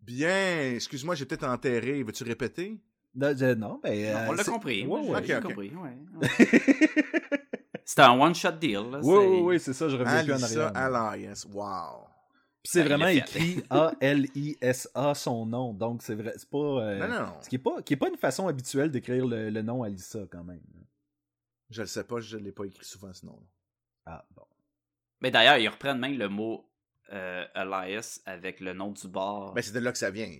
Bien. 0.00 0.72
Excuse-moi, 0.74 1.14
j'ai 1.14 1.24
peut-être 1.26 1.44
enterré. 1.46 2.02
Veux-tu 2.02 2.24
répéter? 2.24 2.80
Non, 3.14 3.34
je- 3.36 3.54
non, 3.54 3.78
ben. 3.82 4.12
Non, 4.14 4.20
on 4.28 4.32
euh, 4.32 4.36
l'a 4.36 4.44
c'est- 4.44 4.50
compris. 4.50 4.86
Ouais, 4.86 5.00
ouais. 5.00 5.22
j'ai 5.26 5.36
Ok, 5.36 5.42
ok. 5.44 5.48
compris. 5.50 5.70
Ouais, 5.74 5.98
ouais. 6.16 6.28
C'était 7.84 8.02
un 8.02 8.18
one-shot 8.18 8.52
deal. 8.52 8.90
Là, 8.90 9.00
Oui, 9.02 9.24
oui, 9.26 9.40
oui, 9.42 9.60
c'est 9.60 9.72
ça, 9.74 9.88
je 9.88 9.96
reviens 9.96 10.24
plus 10.24 10.32
en 10.32 10.36
Alyssa 10.36 10.68
arrière. 10.74 11.04
Alliance. 11.10 11.46
Wow. 11.52 12.06
Puis 12.62 12.70
c'est 12.72 12.82
vraiment 12.84 13.06
écrit 13.08 13.62
A-L-I-S-A 13.70 15.14
son 15.16 15.46
nom, 15.46 15.72
donc 15.74 16.02
c'est 16.02 16.14
vrai, 16.14 16.32
c'est 16.36 16.48
pas. 16.48 16.58
euh, 16.58 16.98
Non, 16.98 17.08
non, 17.08 17.26
non. 17.26 17.32
Ce 17.42 17.48
qui 17.48 17.56
est 17.56 17.58
pas, 17.58 17.82
qui 17.82 17.94
est 17.94 17.96
pas 17.96 18.08
une 18.08 18.16
façon 18.16 18.46
habituelle 18.48 18.90
d'écrire 18.90 19.26
le, 19.26 19.50
le 19.50 19.62
nom 19.62 19.82
Alyssa 19.82 20.20
quand 20.30 20.44
même. 20.44 20.60
Je 21.70 21.82
le 21.82 21.88
sais 21.88 22.04
pas, 22.04 22.20
je 22.20 22.36
l'ai 22.36 22.52
pas 22.52 22.64
écrit 22.64 22.84
souvent 22.84 23.12
ce 23.12 23.26
nom. 23.26 23.40
Ah 24.06 24.24
bon. 24.36 24.44
Mais 25.20 25.30
d'ailleurs, 25.30 25.56
ils 25.58 25.68
reprennent 25.68 25.98
même 25.98 26.18
le 26.18 26.28
mot 26.28 26.68
euh, 27.12 27.44
Elias 27.54 28.20
avec 28.26 28.60
le 28.60 28.72
nom 28.74 28.92
du 28.92 29.08
bar. 29.08 29.52
Ben, 29.54 29.62
c'est 29.62 29.72
de 29.72 29.78
là 29.80 29.90
que 29.92 29.98
ça 29.98 30.10
vient. 30.10 30.30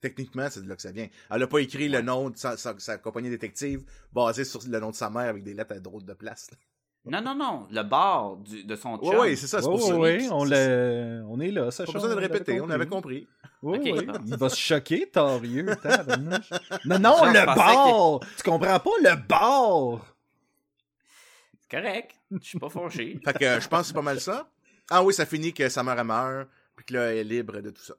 Techniquement, 0.00 0.48
c'est 0.50 0.62
de 0.62 0.68
là 0.68 0.76
que 0.76 0.82
ça 0.82 0.92
vient. 0.92 1.08
Elle 1.30 1.42
a 1.42 1.46
pas 1.46 1.58
écrit 1.58 1.88
le 1.88 2.02
nom 2.02 2.28
de 2.30 2.36
sa, 2.36 2.56
sa- 2.56 2.78
sa 2.78 2.98
compagnie 2.98 3.30
détective 3.30 3.84
basé 4.12 4.44
sur 4.44 4.60
le 4.68 4.78
nom 4.80 4.90
de 4.90 4.94
sa 4.94 5.08
mère 5.08 5.28
avec 5.30 5.42
des 5.42 5.54
lettres 5.54 5.74
à 5.74 5.80
drôle 5.80 6.04
de 6.04 6.12
place. 6.14 6.50
Non, 7.06 7.20
non, 7.22 7.34
non. 7.36 7.66
Le 7.70 7.82
bar 7.82 8.36
du, 8.36 8.64
de 8.64 8.74
son 8.76 8.98
chum. 8.98 9.08
Ouais, 9.08 9.16
ouais, 9.18 9.36
c'est 9.36 9.46
ça, 9.46 9.62
c'est 9.62 9.68
Oui, 9.68 9.78
pour 9.78 9.86
ça. 9.88 9.96
oui, 9.96 10.28
on, 10.32 10.44
C'est- 10.44 10.50
l'a- 11.18 11.24
on 11.28 11.38
est 11.40 11.50
là, 11.52 11.70
ça 11.70 11.84
Pas 11.84 11.92
besoin 11.92 12.10
de 12.10 12.14
le 12.14 12.20
répéter, 12.20 12.60
on 12.60 12.68
avait 12.70 12.86
compris. 12.86 13.28
Oui, 13.62 13.78
oui. 13.82 14.04
bon. 14.04 14.12
Il 14.26 14.36
va 14.36 14.48
se 14.48 14.56
choquer, 14.56 15.08
tabarnouche. 15.12 16.50
non, 16.84 16.98
non, 16.98 17.16
Genre, 17.18 17.26
le 17.26 17.46
bar! 17.46 18.20
Tu 18.36 18.42
comprends 18.42 18.78
pas, 18.80 18.90
le 19.02 19.16
bar! 19.26 20.14
C'est 21.60 21.80
correct. 21.80 22.10
Je 22.30 22.44
suis 22.46 22.58
pas 22.58 22.68
fâché. 22.68 23.20
Fait 23.24 23.32
que 23.32 23.60
je 23.60 23.68
pense 23.68 23.80
que 23.82 23.86
c'est 23.88 23.94
pas 23.94 24.02
mal 24.02 24.20
ça. 24.20 24.48
Ah 24.90 25.02
oui, 25.02 25.12
ça 25.14 25.26
finit 25.26 25.52
que 25.52 25.68
sa 25.68 25.82
mère 25.82 26.04
meurt, 26.04 26.48
puis 26.76 26.86
que 26.86 26.94
là, 26.94 27.12
elle 27.12 27.18
est 27.18 27.24
libre 27.24 27.60
de 27.60 27.70
tout 27.70 27.82
ça. 27.82 27.94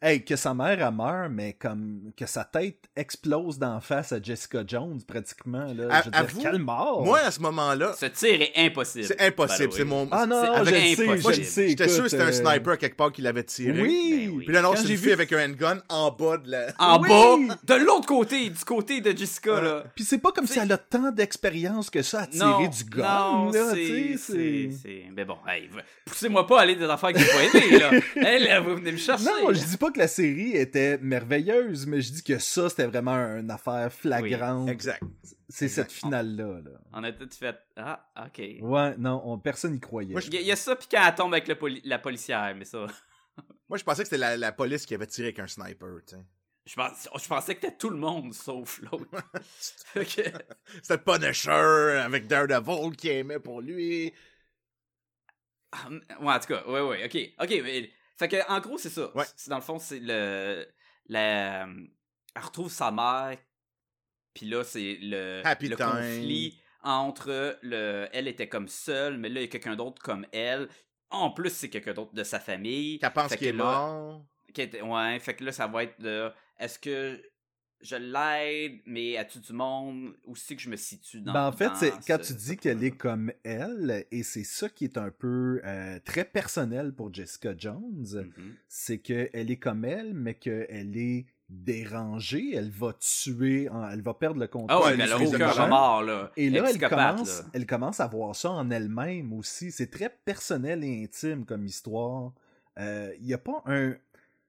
Hey, 0.00 0.24
que 0.24 0.36
sa 0.36 0.54
mère, 0.54 0.80
elle 0.80 0.94
meurt, 0.94 1.30
mais 1.30 1.52
comme 1.54 2.12
que 2.16 2.24
sa 2.26 2.44
tête 2.44 2.76
explose 2.96 3.58
d'en 3.58 3.80
face 3.80 4.12
à 4.12 4.20
Jessica 4.22 4.62
Jones, 4.66 5.00
pratiquement. 5.06 5.66
Là. 5.74 5.86
À- 5.90 6.00
je 6.00 6.04
veux 6.06 6.10
dire, 6.10 6.20
avoue, 6.20 6.40
quelle 6.40 6.58
mort! 6.58 7.04
Moi, 7.04 7.18
à 7.18 7.30
ce 7.30 7.40
moment-là, 7.40 7.92
Ce 7.98 8.06
tir 8.06 8.40
est 8.42 8.52
impossible. 8.56 9.04
c'est 9.04 9.20
impossible. 9.20 9.72
C'est 9.72 9.84
mon. 9.84 10.08
Ah 10.10 10.24
non, 10.26 10.36
avec 10.40 10.74
je 10.74 11.02
impossible. 11.02 11.34
je 11.34 11.40
le 11.40 11.46
sais. 11.46 11.68
J'étais 11.68 11.88
sûr 11.88 12.04
que 12.04 12.08
c'était 12.08 12.22
un 12.22 12.28
euh, 12.28 12.32
sniper 12.32 12.78
quelque 12.78 12.96
part 12.96 13.12
qui 13.12 13.22
l'avait 13.22 13.44
tiré. 13.44 13.80
Oui! 13.82 14.26
Ben 14.28 14.36
oui. 14.36 14.44
Puis 14.46 14.54
là, 14.54 14.62
non, 14.62 14.72
c'est 14.76 14.82
j'ai 14.86 14.90
une 14.90 14.96
vu- 14.96 15.02
fille 15.04 15.12
avec 15.12 15.32
un 15.32 15.44
handgun 15.50 15.78
en 15.88 16.10
bas 16.10 16.36
de 16.38 16.50
la. 16.50 16.66
En 16.78 17.00
Oui! 17.00 17.08
bas, 17.08 17.58
de 17.76 17.84
l'autre 17.84 18.06
côté, 18.06 18.50
du 18.50 18.64
côté 18.64 19.00
de 19.00 19.16
Jessica, 19.16 19.60
là. 19.60 19.84
Puis 19.94 20.04
c'est 20.04 20.18
pas 20.18 20.32
comme 20.32 20.46
si 20.46 20.58
elle 20.58 20.72
a 20.72 20.78
tant 20.78 21.10
d'expérience 21.10 21.90
que 21.90 22.02
ça 22.02 22.22
à 22.22 22.26
tirer 22.26 22.44
Non, 22.46 22.66
du 22.68 22.84
gun. 22.84 23.02
non, 23.02 23.50
là, 23.52 23.70
c'est, 23.70 23.76
tu 23.76 23.86
sais, 23.86 24.16
c'est, 24.16 24.32
c'est... 24.32 24.70
c'est- 24.82 25.04
Mais 25.14 25.24
bon, 25.24 25.36
hey, 25.48 25.68
poussez-moi 26.06 26.46
pas 26.46 26.60
à 26.60 26.62
aller 26.62 26.76
des 26.76 26.84
affaires 26.84 27.12
que 27.12 27.18
j'ai 27.18 27.26
pas 27.26 27.58
aimées, 27.58 27.78
là. 27.78 27.90
Elle, 28.16 28.44
là, 28.44 28.60
vous 28.60 28.76
venez 28.76 28.92
me 28.92 28.96
chercher. 28.96 29.24
Non, 29.24 29.52
je 29.52 29.71
dis 29.72 29.76
pas 29.78 29.90
que 29.90 29.98
la 29.98 30.08
série 30.08 30.52
était 30.56 30.98
merveilleuse, 30.98 31.86
mais 31.86 32.00
je 32.00 32.12
dis 32.12 32.22
que 32.22 32.38
ça, 32.38 32.68
c'était 32.70 32.86
vraiment 32.86 33.14
une 33.16 33.50
affaire 33.50 33.92
flagrante. 33.92 34.68
Exact. 34.68 35.02
c'est 35.48 35.68
cette 35.68 35.92
finale-là. 35.92 36.60
Là. 36.64 36.70
On 36.92 37.04
a 37.04 37.12
tout 37.12 37.28
fait. 37.30 37.56
Ah, 37.76 38.10
ok. 38.26 38.40
Ouais, 38.62 38.96
non, 38.98 39.20
on- 39.24 39.38
personne 39.38 39.72
n'y 39.72 39.80
croyait. 39.80 40.14
Il 40.14 40.34
y, 40.34 40.36
a- 40.38 40.40
il 40.40 40.46
y 40.46 40.52
a 40.52 40.56
ça, 40.56 40.76
puis 40.76 40.88
quand 40.90 41.04
elle 41.06 41.14
tombe 41.14 41.32
avec 41.34 41.48
le 41.48 41.54
poli- 41.56 41.82
la 41.84 41.98
policière, 41.98 42.54
mais 42.56 42.64
ça. 42.64 42.86
Moi, 43.68 43.78
je 43.78 43.84
pensais 43.84 44.02
que 44.02 44.08
c'était 44.08 44.18
la, 44.18 44.36
la 44.36 44.52
police 44.52 44.86
qui 44.86 44.94
avait 44.94 45.06
tiré 45.06 45.28
avec 45.28 45.38
un 45.40 45.46
sniper, 45.46 45.88
tu 46.06 46.16
sais. 46.16 46.22
Je, 46.64 46.74
pense- 46.76 47.08
je 47.20 47.28
pensais 47.28 47.54
que 47.56 47.60
c'était 47.62 47.76
tout 47.76 47.90
le 47.90 47.96
monde 47.96 48.32
sauf 48.34 48.80
l'autre. 48.82 49.06
Ok. 49.96 50.06
C'était 50.06 50.32
le 50.90 50.98
Punisher 50.98 52.00
avec 52.04 52.26
Daredevil 52.28 52.96
qui 52.96 53.08
aimait 53.08 53.40
pour 53.40 53.60
lui. 53.60 54.12
Ah, 55.72 55.88
Ouais, 56.20 56.32
en 56.34 56.38
tout 56.38 56.48
cas, 56.48 56.64
ouais, 56.66 56.80
ouais, 56.82 57.04
ok. 57.04 57.44
Ok, 57.44 57.60
mais. 57.64 57.90
Fait 58.16 58.28
que, 58.28 58.50
en 58.50 58.60
gros, 58.60 58.78
c'est 58.78 58.90
ça. 58.90 59.14
Ouais. 59.16 59.24
C'est- 59.36 59.50
Dans 59.50 59.56
le 59.56 59.62
fond, 59.62 59.78
c'est 59.78 60.00
le. 60.00 60.66
La. 61.08 61.62
Elle 62.34 62.42
retrouve 62.42 62.70
sa 62.70 62.90
mère. 62.90 63.36
Puis 64.34 64.46
là, 64.46 64.64
c'est 64.64 64.98
le. 65.00 65.42
Happy 65.44 65.68
le 65.68 65.76
time. 65.76 65.86
conflit 65.90 66.58
entre 66.82 67.58
le. 67.62 68.08
Elle 68.12 68.28
était 68.28 68.48
comme 68.48 68.68
seule, 68.68 69.18
mais 69.18 69.28
là, 69.28 69.40
il 69.40 69.44
y 69.44 69.46
a 69.46 69.50
quelqu'un 69.50 69.76
d'autre 69.76 70.02
comme 70.02 70.26
elle. 70.32 70.68
En 71.10 71.30
plus, 71.30 71.50
c'est 71.50 71.68
quelqu'un 71.68 71.92
d'autre 71.92 72.14
de 72.14 72.24
sa 72.24 72.40
famille. 72.40 72.98
Qu'elle 72.98 73.12
pense 73.12 73.36
qu'il 73.36 73.48
est 73.48 73.52
là- 73.52 73.64
mort. 73.64 74.24
ouais, 74.56 75.18
fait 75.20 75.34
que 75.34 75.44
là, 75.44 75.52
ça 75.52 75.66
va 75.66 75.84
être 75.84 76.00
de. 76.00 76.30
Est-ce 76.58 76.78
que 76.78 77.22
je 77.82 77.96
l'aide, 77.96 78.78
mais 78.86 79.16
as-tu 79.16 79.38
du 79.40 79.52
monde 79.52 80.14
aussi 80.26 80.54
que 80.56 80.62
je 80.62 80.70
me 80.70 80.76
situe 80.76 81.20
dans. 81.20 81.32
Ben, 81.32 81.46
en 81.48 81.52
fait, 81.52 81.70
c'est 81.74 81.92
quand 82.06 82.22
ce- 82.22 82.32
tu 82.32 82.38
dis 82.38 82.56
qu'elle 82.56 82.82
est 82.84 82.90
comme 82.96 83.32
elle, 83.44 84.06
et 84.10 84.22
c'est 84.22 84.44
ça 84.44 84.68
qui 84.68 84.84
est 84.84 84.96
un 84.98 85.10
peu 85.10 85.60
euh, 85.64 85.98
très 86.04 86.24
personnel 86.24 86.92
pour 86.92 87.12
Jessica 87.12 87.54
Jones, 87.56 88.06
Mhm. 88.14 88.54
c'est 88.68 88.98
qu'elle 88.98 89.50
est 89.50 89.56
comme 89.56 89.84
elle, 89.84 90.14
mais 90.14 90.34
qu'elle 90.34 90.96
est 90.96 91.26
dérangée, 91.76 92.54
elle 92.54 92.70
va 92.70 92.92
tuer, 92.94 93.68
elle 93.92 94.02
va 94.02 94.14
perdre 94.14 94.40
le 94.40 94.46
contrôle. 94.46 94.70
Ah 94.70 94.86
ouais, 94.86 94.94
elle 94.98 95.12
a 95.12 95.18
aucun 95.20 95.50
remords, 95.50 96.02
là. 96.02 96.32
Et 96.36 96.50
là, 96.50 96.64
elle 96.68 96.78
commence, 96.78 97.40
là. 97.40 97.44
elle 97.52 97.66
commence 97.66 98.00
à 98.00 98.06
voir 98.06 98.34
ça 98.36 98.50
en 98.50 98.70
elle-même 98.70 99.32
aussi. 99.32 99.70
C'est 99.70 99.90
très 99.90 100.08
personnel 100.24 100.84
et 100.84 101.04
intime 101.04 101.44
comme 101.44 101.66
histoire. 101.66 102.32
Euh, 102.78 103.12
Il 103.20 103.26
y 103.26 103.34
a 103.34 103.38
pas 103.38 103.62
un. 103.66 103.94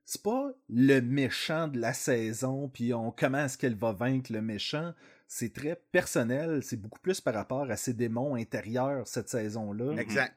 C'est 0.06 0.22
pas 0.22 0.52
le 0.70 1.00
méchant 1.00 1.68
de 1.68 1.80
la 1.80 1.94
saison, 1.94 2.68
puis 2.70 2.94
on 2.94 3.12
comment 3.12 3.46
est-ce 3.46 3.58
qu'elle 3.58 3.76
va 3.76 3.94
vaincre 3.94 4.32
le 4.34 4.42
méchant? 4.42 4.94
C'est 5.28 5.54
très 5.54 5.76
personnel. 5.92 6.62
C'est 6.64 6.78
beaucoup 6.78 7.00
plus 7.00 7.22
par 7.22 7.34
rapport 7.34 7.70
à 7.72 7.78
ses 7.78 7.94
démons 7.94 8.36
intérieurs 8.36 9.08
cette 9.08 9.30
saison-là 9.30 9.96
Exact. 10.00 10.36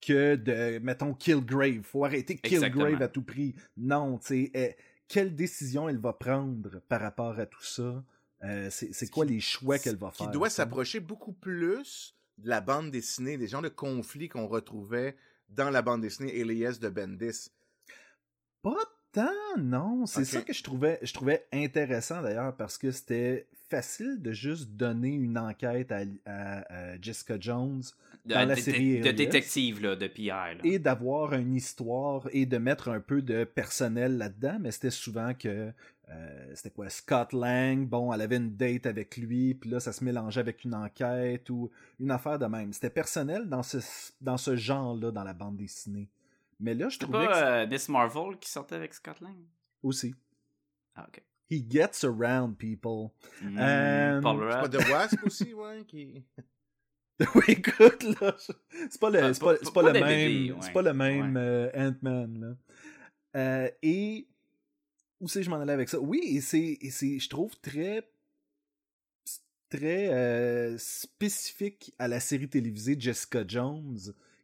que 0.00 0.34
de, 0.34 0.78
mettons, 0.80 1.14
Killgrave. 1.14 1.82
Faut 1.82 2.04
arrêter 2.04 2.36
Killgrave 2.36 3.00
à 3.00 3.08
tout 3.08 3.22
prix. 3.22 3.54
Non, 3.76 4.18
tu 4.18 4.26
sais, 4.26 4.50
eh, 4.54 4.76
quelle 5.08 5.34
décision 5.36 5.88
elle 5.88 5.98
va 6.00 6.12
prendre 6.12 6.80
par 6.88 7.00
rapport 7.00 7.38
à 7.38 7.46
tout 7.46 7.62
ça? 7.62 8.04
Euh, 8.42 8.68
c'est 8.70 9.08
quoi 9.08 9.24
les 9.24 9.40
choix 9.40 9.78
qu'elle 9.78 9.96
va 9.96 10.10
Qui 10.10 10.24
faire? 10.24 10.30
doit 10.32 10.50
ça? 10.50 10.64
s'approcher 10.64 11.00
beaucoup 11.00 11.32
plus 11.32 12.14
de 12.38 12.48
la 12.48 12.60
bande 12.60 12.90
dessinée, 12.90 13.38
des 13.38 13.46
genres 13.46 13.62
de 13.62 13.68
conflits 13.68 14.28
qu'on 14.28 14.46
retrouvait 14.48 15.16
dans 15.48 15.70
la 15.70 15.80
bande 15.80 16.02
dessinée 16.02 16.36
Elias 16.38 16.78
de 16.80 16.88
Bendis. 16.90 17.50
Pas 18.60 18.76
tant, 19.22 19.58
non. 19.58 20.06
C'est 20.06 20.24
ça 20.24 20.42
que 20.42 20.52
je 20.52 20.62
trouvais, 20.62 20.98
je 21.02 21.12
trouvais 21.12 21.46
intéressant 21.52 22.22
d'ailleurs 22.22 22.54
parce 22.56 22.78
que 22.78 22.90
c'était 22.90 23.46
facile 23.68 24.18
de 24.22 24.32
juste 24.32 24.70
donner 24.70 25.08
une 25.10 25.36
enquête 25.38 25.90
à, 25.92 26.02
à- 26.24 26.92
à 26.92 27.00
Jessica 27.00 27.36
Jones 27.40 27.82
De, 28.24 28.34
dans 28.34 28.44
la 28.48 28.54
série 28.56 29.00
de 29.00 29.10
détective, 29.10 29.82
là, 29.82 29.96
de. 29.96 30.06
Là. 30.06 30.54
et 30.64 30.78
d'avoir 30.78 31.32
une 31.34 31.54
histoire 31.54 32.28
et 32.32 32.46
de 32.46 32.58
mettre 32.58 32.88
un 32.88 33.00
peu 33.00 33.22
de 33.22 33.44
personnel 33.44 34.18
là-dedans, 34.18 34.58
mais 34.60 34.70
c'était 34.70 34.90
souvent 34.90 35.32
que 35.34 35.72
euh, 36.08 36.52
c'était 36.54 36.70
quoi 36.70 36.88
Scott 36.88 37.32
Lang, 37.32 37.88
bon, 37.88 38.12
elle 38.12 38.20
avait 38.20 38.36
une 38.36 38.54
date 38.56 38.86
avec 38.86 39.16
lui, 39.16 39.54
puis 39.54 39.70
là 39.70 39.80
ça 39.80 39.92
se 39.92 40.04
mélangeait 40.04 40.40
avec 40.40 40.62
une 40.64 40.74
enquête 40.74 41.50
ou 41.50 41.68
une 41.98 42.12
affaire 42.12 42.38
de 42.38 42.46
même. 42.46 42.72
C'était 42.72 42.90
personnel 42.90 43.48
dans 43.48 43.64
ce 43.64 43.78
dans 44.20 44.36
ce 44.36 44.54
genre-là 44.54 45.10
dans 45.10 45.24
la 45.24 45.34
bande 45.34 45.56
dessinée. 45.56 46.08
Mais 46.58 46.74
là, 46.74 46.88
je 46.88 46.98
C'est 46.98 47.04
trouvais 47.04 47.26
que 47.26 47.32
pas 47.32 47.62
euh, 47.62 47.66
Miss 47.66 47.88
Marvel 47.88 48.38
qui 48.38 48.50
sortait 48.50 48.76
avec 48.76 48.94
Scott 48.94 49.20
Lang? 49.20 49.36
aussi 49.82 50.14
Ah, 50.94 51.06
ok. 51.08 51.22
he 51.50 51.62
gets 51.68 52.04
around 52.04 52.56
people. 52.56 53.10
Euh, 53.42 54.20
Paul 54.20 54.40
C'est 54.50 54.58
pas 54.58 54.62
Rudd. 54.62 54.72
de 54.72 54.78
Wasp 54.92 55.22
aussi, 55.24 55.54
ouais, 55.54 55.84
qui... 55.86 56.24
oui, 57.34 57.44
écoute 57.48 58.02
là, 58.20 58.34
c'est 58.90 59.00
pas 59.00 59.10
le 59.10 59.32
c'est 59.32 59.40
pas, 59.40 59.54
pas- 59.54 59.64
c'est 59.64 59.72
pas 59.72 59.82
pas 59.82 59.82
le 59.82 59.92
des 59.92 60.00
même 60.00 60.52
ouais. 60.52 60.60
c'est 60.62 60.72
pas 60.72 60.82
le 60.82 60.92
même 60.92 61.36
euh, 61.38 61.70
Ant-Man 61.74 62.40
là. 62.40 62.56
Euh, 63.40 63.70
et 63.82 64.28
où 65.20 65.28
c'est 65.28 65.40
que 65.40 65.44
je 65.46 65.50
m'en 65.50 65.56
allais 65.60 65.72
avec 65.72 65.88
ça? 65.88 65.98
Oui, 65.98 66.20
et 66.24 66.40
c'est 66.42 66.78
et 66.80 66.90
c'est 66.90 67.18
je 67.18 67.28
trouve 67.30 67.56
très 67.60 68.06
très 69.70 70.08
euh, 70.12 70.76
spécifique 70.78 71.94
à 71.98 72.06
la 72.08 72.20
série 72.20 72.48
télévisée 72.48 72.96
Jessica 72.98 73.44
Jones 73.46 73.98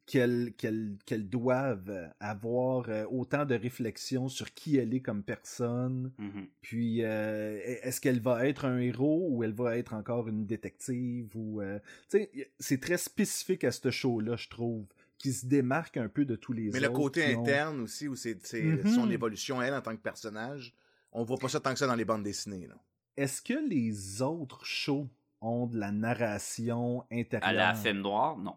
qu'elle 0.07 0.53
qu'elle 0.59 0.97
qu'elle 1.07 1.29
doive 1.29 2.11
avoir 2.19 2.89
euh, 2.89 3.05
autant 3.11 3.45
de 3.45 3.55
réflexion 3.55 4.29
sur 4.29 4.53
qui 4.53 4.77
elle 4.77 4.93
est 4.95 5.01
comme 5.01 5.23
personne 5.23 6.13
Mhm. 6.19 6.47
puis, 6.61 7.05
euh, 7.05 7.59
est-ce 7.83 8.01
qu'elle 8.01 8.21
va 8.21 8.47
être 8.49 8.65
un 8.65 8.79
héros 8.79 9.29
ou 9.31 9.45
elle 9.45 9.53
va 9.55 9.77
être 9.79 9.95
encore 9.95 10.29
une 10.29 10.45
détective 10.45 11.31
ou, 11.37 11.61
euh, 11.61 11.79
tu 12.11 12.19
sais, 12.19 12.31
y- 12.35 12.45
c'est 12.59 12.81
très 12.81 12.99
spécifique 12.99 13.65
à 13.65 13.71
ce 13.71 13.91
show-là, 13.91 14.37
je 14.37 14.49
trouve, 14.49 14.87
qui 15.19 15.33
se 15.33 15.47
démarque 15.47 15.97
un 15.97 16.09
peu 16.09 16.25
de 16.25 16.35
tous 16.35 16.53
les 16.53 16.65
Mais 16.71 16.79
autres. 16.79 16.89
le 16.89 16.91
côté 16.91 17.37
ont- 17.37 17.43
interne 17.43 17.81
aussi, 17.81 18.09
où 18.09 18.17
c'est 18.17 18.45
c'est 18.45 18.63
Mhm. 18.63 18.89
son 18.89 19.09
évolution, 19.11 19.63
elle, 19.63 19.73
en 19.75 19.83
tant 19.83 19.95
que 19.97 20.03
personnage, 20.03 20.75
on 21.13 21.23
voit 21.23 21.39
pas 21.39 21.49
ça 21.49 21.61
tant 21.61 21.73
que 21.73 21.79
ça 21.79 21.87
dans 21.87 21.95
les 21.95 22.05
bandes 22.05 22.25
dessinées. 22.25 22.67
Là. 22.67 22.75
Est-ce 23.17 23.41
que 23.41 23.55
les 23.69 24.21
autres 24.21 24.65
shows 24.65 25.09
ont 25.41 25.67
de 25.67 25.79
la 25.79 25.93
narration 25.93 27.05
intérieure 27.13 27.49
À 27.49 27.53
la 27.53 27.75
film 27.75 27.99
noire, 28.01 28.37
non. 28.39 28.55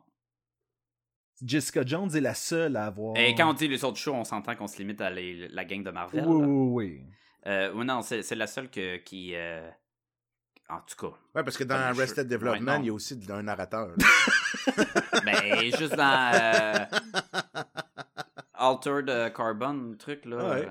Jessica 1.43 1.83
Jones 1.85 2.09
est 2.15 2.21
la 2.21 2.33
seule 2.33 2.75
à 2.77 2.85
avoir. 2.85 3.17
Et 3.17 3.35
quand 3.35 3.49
on 3.49 3.53
dit 3.53 3.67
les 3.67 3.83
autres 3.83 3.97
shows, 3.97 4.13
on 4.13 4.23
s'entend 4.23 4.55
qu'on 4.55 4.67
se 4.67 4.77
limite 4.77 5.01
à 5.01 5.09
les- 5.09 5.47
la 5.49 5.65
gang 5.65 5.83
de 5.83 5.91
Marvel. 5.91 6.23
oui, 6.25 6.41
là. 6.41 6.47
oui, 6.47 6.83
oui. 6.97 7.05
Euh, 7.47 7.73
ouais, 7.73 7.85
non, 7.85 8.01
c'est 8.01 8.23
c'est 8.23 8.35
la 8.35 8.47
seule 8.47 8.69
que, 8.69 8.97
qui. 8.97 9.33
euh, 9.35 9.69
En 10.69 10.79
tout 10.79 10.95
cas. 10.99 11.15
Ouais, 11.35 11.43
parce 11.43 11.57
que 11.57 11.63
dans 11.63 11.75
Arrested 11.75 12.27
Development, 12.27 12.71
ouais, 12.77 12.79
il 12.81 12.85
y 12.87 12.89
a 12.89 12.93
aussi 12.93 13.19
un 13.29 13.43
narrateur. 13.43 13.93
Ben, 15.25 15.71
juste 15.77 15.95
dans. 15.95 16.31
euh, 16.33 16.85
Altered 18.57 19.09
euh, 19.09 19.29
Carbon, 19.29 19.95
truc, 19.99 20.25
là. 20.25 20.49
Ouais. 20.49 20.67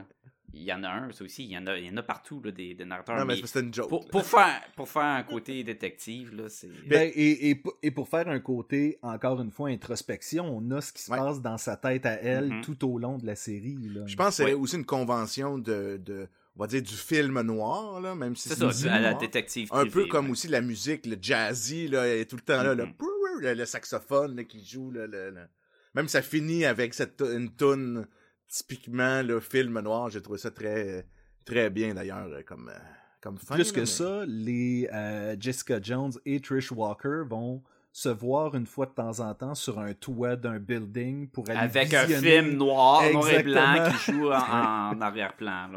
Il 0.55 0.63
y 0.63 0.73
en 0.73 0.83
a 0.85 0.89
un, 0.89 1.13
ça 1.13 1.25
aussi. 1.25 1.45
Il 1.45 1.51
y 1.51 1.59
en 1.59 1.67
a, 1.67 1.77
il 1.77 1.87
y 1.87 1.91
en 1.91 1.97
a 1.97 2.03
partout, 2.03 2.41
là, 2.45 2.51
des, 2.51 2.75
des 2.75 2.85
narrateurs. 2.85 3.17
non, 3.19 3.25
mais 3.25 3.37
mais 3.41 3.47
c'est 3.47 3.61
une 3.61 3.73
joke. 3.75 3.89
pour, 4.11 4.25
faire, 4.25 4.63
pour 4.77 4.89
faire 4.89 5.03
un 5.03 5.23
côté 5.23 5.63
détective, 5.65 6.35
là, 6.35 6.49
c'est. 6.49 6.69
Ben, 6.87 7.11
et, 7.15 7.51
et, 7.51 7.63
et 7.83 7.91
pour 7.91 8.09
faire 8.09 8.29
un 8.29 8.41
côté, 8.41 8.99
encore 9.03 9.41
une 9.41 9.51
fois, 9.51 9.69
introspection, 9.71 10.45
on 10.57 10.71
a 10.71 10.81
ce 10.81 10.93
qui 10.93 11.03
se 11.03 11.11
Ouais. 11.11 11.19
passe 11.19 11.41
dans 11.41 11.59
sa 11.59 11.77
tête 11.77 12.07
à 12.07 12.13
elle 12.21 12.49
Mhm. 12.53 12.61
tout 12.63 12.89
au 12.93 12.99
long 12.99 13.19
de 13.19 13.27
la 13.27 13.37
série. 13.37 13.77
Là. 13.95 14.03
Je 14.07 14.17
pense 14.17 14.29
que 14.29 14.35
c'est 14.35 14.45
Ouais. 14.45 14.55
aussi 14.55 14.77
une 14.77 14.85
convention 14.87 15.59
de, 15.59 16.01
de, 16.05 16.29
on 16.57 16.61
va 16.61 16.67
dire, 16.67 16.83
du 16.83 16.95
film 16.95 17.41
noir, 17.43 18.01
là, 18.01 18.15
même 18.15 18.37
si 18.37 18.49
C'est 18.49 18.55
c'est 18.55 18.71
ça, 18.73 18.83
du 18.83 18.89
à 18.89 19.01
la 19.01 19.09
noir. 19.11 19.21
détective. 19.21 19.69
Un 19.73 19.87
peu 19.87 20.07
comme 20.07 20.27
ouais. 20.27 20.33
aussi 20.33 20.49
la 20.49 20.61
musique, 20.61 21.07
le 21.07 21.17
jazzy, 21.21 21.89
là, 21.89 22.07
est 22.09 22.25
tout 22.27 22.37
le 22.37 22.43
temps 22.43 22.63
là, 22.63 22.75
le, 22.75 22.87
Mhm. 22.87 22.93
le, 23.41 23.55
le 23.55 23.65
saxophone 23.67 24.37
là, 24.37 24.45
qui 24.45 24.65
joue. 24.65 24.91
Là, 24.91 25.07
le- 25.07 25.31
le- 25.31 25.47
Même 25.95 26.09
ça 26.09 26.23
finit 26.23 26.65
avec 26.65 26.93
cette, 26.95 27.21
une 27.23 27.55
tune 27.55 28.07
typiquement 28.49 29.23
le 29.23 29.41
film 29.41 29.81
noir. 29.81 30.11
J'ai 30.11 30.23
trouvé 30.23 30.39
ça 30.39 30.51
très, 30.51 31.07
très 31.45 31.71
bien 31.71 31.95
d'ailleurs 31.95 32.27
euh, 32.29 32.43
comme, 32.43 32.69
euh, 32.69 32.79
comme 33.21 33.39
fin. 33.39 33.55
Plus 33.55 33.69
là, 33.69 33.73
que 33.75 33.81
mais- 33.81 33.87
ça, 33.87 34.25
les 34.27 34.89
euh, 34.93 35.37
Jessica 35.39 35.81
Jones 35.83 36.13
et 36.25 36.41
Trish 36.41 36.73
Walker 36.73 37.23
vont 37.29 37.63
se 37.97 38.09
voir 38.09 38.57
une 38.57 38.67
fois 38.67 38.87
de 38.87 38.91
temps 38.91 39.21
en 39.21 39.33
temps 39.35 39.55
sur 39.55 39.79
un 39.79 39.95
toit 39.95 40.35
d'un 40.35 40.59
building 40.59 41.29
pour 41.29 41.49
aller 41.49 41.61
Avec 41.61 41.95
un 41.95 42.09
film 42.09 42.55
noir, 42.57 43.05
noir 43.13 43.31
et 43.31 43.43
blanc 43.45 43.89
qui 43.89 44.13
joue 44.13 44.33
en, 44.33 44.35
en 44.97 45.01
arrière-plan. 45.01 45.71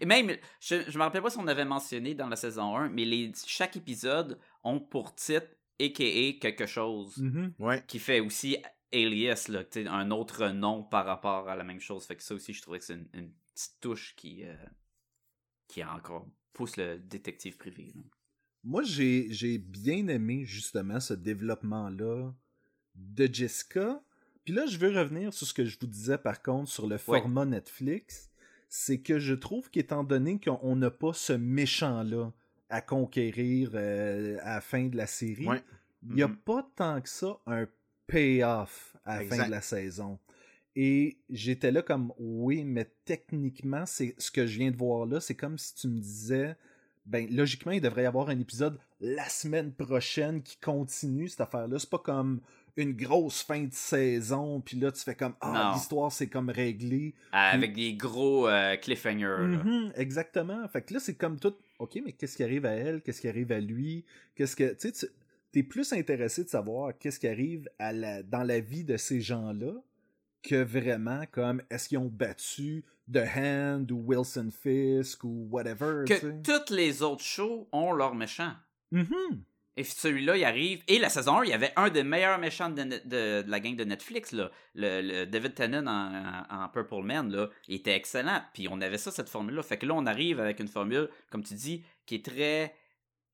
Et 0.00 0.04
même, 0.04 0.32
je, 0.60 0.82
je 0.88 0.98
me 0.98 1.04
rappelle 1.04 1.22
pas 1.22 1.30
si 1.30 1.38
on 1.38 1.46
avait 1.46 1.64
mentionné 1.64 2.14
dans 2.16 2.28
la 2.28 2.34
saison 2.34 2.76
1, 2.76 2.88
mais 2.88 3.04
les, 3.04 3.30
chaque 3.46 3.76
épisode 3.76 4.40
ont 4.64 4.80
pour 4.80 5.14
titre 5.14 5.46
AKA 5.80 6.38
quelque 6.40 6.66
chose 6.66 7.16
Mhm. 7.18 7.52
Ouais. 7.60 7.84
qui 7.86 8.00
fait 8.00 8.18
aussi 8.18 8.56
alias, 8.92 9.46
là, 9.48 9.64
un 9.90 10.10
autre 10.10 10.48
nom 10.48 10.82
par 10.82 11.06
rapport 11.06 11.48
à 11.48 11.56
la 11.56 11.64
même 11.64 11.80
chose. 11.80 12.04
Fait 12.06 12.16
que 12.16 12.22
ça 12.22 12.34
aussi, 12.34 12.52
je 12.52 12.62
trouvais 12.62 12.78
que 12.78 12.84
c'est 12.84 12.94
une, 12.94 13.08
une 13.14 13.32
petite 13.54 13.80
touche 13.80 14.14
qui, 14.16 14.44
euh, 14.44 14.54
qui 15.68 15.82
encore 15.84 16.26
pousse 16.52 16.76
le 16.76 16.98
détective 16.98 17.56
privé. 17.56 17.92
là. 17.94 18.02
Moi, 18.64 18.82
j'ai 18.84 19.58
bien 19.58 20.06
aimé 20.08 20.44
justement 20.44 21.00
ce 21.00 21.14
développement-là 21.14 22.32
de 22.94 23.28
Jessica. 23.32 24.00
Puis 24.44 24.54
là, 24.54 24.66
je 24.66 24.76
veux 24.78 24.96
revenir 24.96 25.32
sur 25.32 25.46
ce 25.46 25.54
que 25.54 25.64
je 25.64 25.78
vous 25.80 25.86
disais 25.86 26.18
par 26.18 26.42
contre 26.42 26.70
sur 26.70 26.86
le 26.86 26.94
Ouais. 26.94 26.98
format 26.98 27.44
Netflix. 27.44 28.30
C'est 28.68 29.00
que 29.00 29.18
je 29.18 29.34
trouve 29.34 29.68
qu'étant 29.70 30.04
donné 30.04 30.38
qu'on 30.40 30.76
n'a 30.76 30.90
pas 30.90 31.12
ce 31.12 31.32
méchant-là 31.32 32.32
à 32.70 32.80
conquérir 32.80 33.70
euh, 33.74 34.38
à 34.42 34.54
la 34.54 34.60
fin 34.60 34.86
de 34.86 34.96
la 34.96 35.06
série, 35.06 35.46
Ouais. 35.46 35.62
il 36.04 36.14
n'y 36.14 36.22
a 36.22 36.28
Mhm. 36.28 36.36
pas 36.36 36.66
tant 36.76 37.00
que 37.00 37.08
ça 37.08 37.38
un 37.46 37.66
payoff 38.06 38.96
à 39.04 39.16
la 39.22 39.28
fin 39.28 39.36
de 39.46 39.50
la 39.50 39.60
saison. 39.60 40.18
Et 40.74 41.18
j'étais 41.28 41.70
là 41.70 41.82
comme 41.82 42.12
oui, 42.18 42.64
mais 42.64 42.88
techniquement, 43.04 43.84
c'est 43.86 44.14
ce 44.18 44.30
que 44.30 44.46
je 44.46 44.58
viens 44.58 44.70
de 44.70 44.76
voir 44.76 45.06
là, 45.06 45.20
c'est 45.20 45.34
comme 45.34 45.58
si 45.58 45.74
tu 45.74 45.88
me 45.88 45.98
disais 46.00 46.56
ben 47.04 47.26
logiquement, 47.34 47.72
il 47.72 47.80
devrait 47.80 48.04
y 48.04 48.06
avoir 48.06 48.28
un 48.28 48.38
épisode 48.38 48.78
la 49.00 49.28
semaine 49.28 49.72
prochaine 49.72 50.40
qui 50.40 50.56
continue 50.58 51.28
cette 51.28 51.40
affaire-là. 51.40 51.78
C'est 51.80 51.90
pas 51.90 51.98
comme 51.98 52.40
une 52.76 52.92
grosse 52.92 53.42
fin 53.42 53.64
de 53.64 53.72
saison, 53.74 54.60
puis 54.60 54.78
là, 54.78 54.92
tu 54.92 55.02
fais 55.02 55.16
comme 55.16 55.34
Ah, 55.40 55.72
l'histoire, 55.74 56.10
c'est 56.12 56.28
comme 56.28 56.48
réglé. 56.48 57.12
Avec 57.32 57.74
des 57.74 57.94
gros 57.94 58.48
euh, 58.48 58.76
cliffhangers. 58.76 59.58
Mhm, 59.62 59.92
exactement. 59.96 60.66
Fait 60.68 60.80
que 60.80 60.94
là, 60.94 61.00
c'est 61.00 61.14
comme 61.16 61.38
tout. 61.38 61.54
OK, 61.80 62.00
mais 62.04 62.12
qu'est-ce 62.12 62.36
qui 62.36 62.44
arrive 62.44 62.64
à 62.64 62.70
elle? 62.70 63.02
Qu'est-ce 63.02 63.20
qui 63.20 63.28
arrive 63.28 63.50
à 63.52 63.60
lui? 63.60 64.04
Qu'est-ce 64.36 64.54
que. 64.56 64.72
Tu 64.74 64.76
sais, 64.78 64.92
tu- 64.92 65.12
t'es 65.52 65.62
plus 65.62 65.92
intéressé 65.92 66.44
de 66.44 66.48
savoir 66.48 66.96
qu'est-ce 66.98 67.20
qui 67.20 67.28
arrive 67.28 67.68
à 67.78 67.92
la, 67.92 68.22
dans 68.22 68.42
la 68.42 68.58
vie 68.60 68.84
de 68.84 68.96
ces 68.96 69.20
gens-là 69.20 69.72
que 70.42 70.60
vraiment 70.62 71.24
comme 71.30 71.62
est-ce 71.70 71.88
qu'ils 71.88 71.98
ont 71.98 72.10
battu 72.12 72.84
The 73.12 73.20
Hand 73.36 73.90
ou 73.92 74.02
Wilson 74.06 74.50
Fisk 74.50 75.22
ou 75.24 75.46
whatever. 75.50 76.04
Que 76.06 76.40
toutes 76.42 76.70
les 76.70 77.02
autres 77.02 77.22
shows 77.22 77.68
ont 77.72 77.92
leurs 77.92 78.14
méchants. 78.14 78.54
Mhm. 78.90 79.42
Et 79.76 79.84
celui-là, 79.84 80.36
il 80.36 80.44
arrive. 80.44 80.82
Et 80.86 80.98
la 80.98 81.08
saison 81.08 81.38
1, 81.38 81.44
il 81.44 81.50
y 81.50 81.54
avait 81.54 81.72
un 81.76 81.88
des 81.88 82.02
meilleurs 82.02 82.38
méchants 82.38 82.68
de, 82.68 82.82
de- 82.82 83.42
de 83.42 83.50
la 83.50 83.58
gang 83.60 83.74
de 83.74 83.84
Netflix, 83.84 84.32
là. 84.32 84.50
Le, 84.74 85.00
le 85.00 85.26
David 85.26 85.54
Tennant 85.54 85.86
en, 85.86 86.64
en 86.64 86.68
Purple 86.68 87.02
Man, 87.02 87.30
là. 87.32 87.48
Il 87.68 87.76
était 87.76 87.94
excellent. 87.96 88.42
Puis 88.52 88.68
on 88.70 88.80
avait 88.82 88.98
ça, 88.98 89.10
cette 89.10 89.30
formule-là. 89.30 89.62
Fait 89.62 89.78
que 89.78 89.86
là, 89.86 89.94
on 89.94 90.04
arrive 90.04 90.40
avec 90.40 90.60
une 90.60 90.68
formule, 90.68 91.08
comme 91.30 91.42
tu 91.42 91.54
dis, 91.54 91.84
qui 92.04 92.16
est 92.16 92.24
très, 92.24 92.74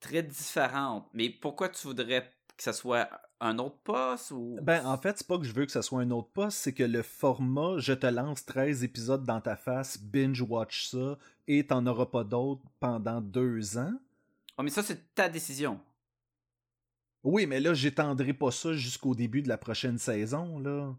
très 0.01 0.23
différente. 0.23 1.07
Mais 1.13 1.31
pourquoi 1.31 1.69
tu 1.69 1.87
voudrais 1.87 2.31
que 2.57 2.63
ça 2.63 2.73
soit 2.73 3.09
un 3.41 3.59
autre 3.59 3.79
poste 3.85 4.33
ou. 4.33 4.59
Ben, 4.63 4.85
en 4.85 4.99
fait, 4.99 5.19
c'est 5.19 5.27
pas 5.27 5.39
que 5.39 5.45
je 5.45 5.53
veux 5.53 5.65
que 5.65 5.71
ça 5.73 5.83
soit 5.83 6.01
un 6.01 6.11
autre 6.11 6.31
poste, 6.31 6.59
c'est 6.59 6.73
que 6.75 6.83
le 6.83 7.03
format, 7.03 7.79
je 7.79 7.93
te 7.93 8.07
lance 8.07 8.45
13 8.45 8.83
épisodes 8.83 9.25
dans 9.25 9.41
ta 9.41 9.57
face, 9.57 10.01
binge-watch 10.01 10.89
ça, 10.89 11.19
et 11.47 11.67
t'en 11.67 11.87
auras 11.87 12.07
pas 12.07 12.25
d'autres 12.25 12.63
pendant 12.81 13.21
deux 13.21 13.79
ans. 13.79 13.93
Oh, 14.59 14.63
mais 14.65 14.71
ça, 14.71 14.83
c'est 14.83 15.15
ta 15.15 15.29
décision. 15.29 15.81
Oui, 17.23 17.47
mais 17.47 17.61
là, 17.61 17.75
j'étendrai 17.75 18.33
pas 18.33 18.51
ça 18.51 18.73
jusqu'au 18.73 19.15
début 19.15 19.43
de 19.43 19.49
la 19.49 19.59
prochaine 19.59 19.99
saison, 19.99 20.59
là. 20.59 20.95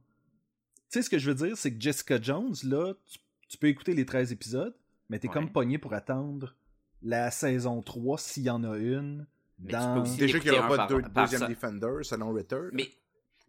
Tu 0.90 1.00
sais, 1.00 1.02
ce 1.04 1.10
que 1.10 1.20
je 1.20 1.30
veux 1.32 1.36
dire, 1.48 1.58
c'est 1.58 1.74
que 1.74 1.80
Jessica 1.82 2.20
Jones, 2.22 2.56
là, 2.64 2.94
tu, 3.06 3.20
tu 3.48 3.58
peux 3.58 3.68
écouter 3.68 3.94
les 3.94 4.06
13 4.06 4.32
épisodes, 4.32 4.76
mais 5.10 5.20
t'es 5.20 5.28
Ouais. 5.28 5.34
comme 5.34 5.52
pogné 5.52 5.78
pour 5.78 5.94
attendre 5.94 6.56
la 7.02 7.32
saison 7.32 7.82
3, 7.82 8.18
s'il 8.18 8.44
y 8.44 8.50
en 8.50 8.64
a 8.64 8.78
une. 8.78 9.26
Mais 9.60 9.72
tu 9.72 9.78
dans... 9.78 9.94
peux 9.96 10.00
aussi- 10.02 10.18
Déjà 10.18 10.40
qu'il 10.40 10.52
n'y 10.52 10.58
aura 10.58 10.68
pas 10.76 10.88
de 10.88 10.94
deux- 10.96 11.02
deuxième 11.10 11.42
ça. 11.42 11.48
Defender 11.48 11.94
selon 12.04 12.32
Ritter. 12.34 12.60
Mais. 12.74 12.90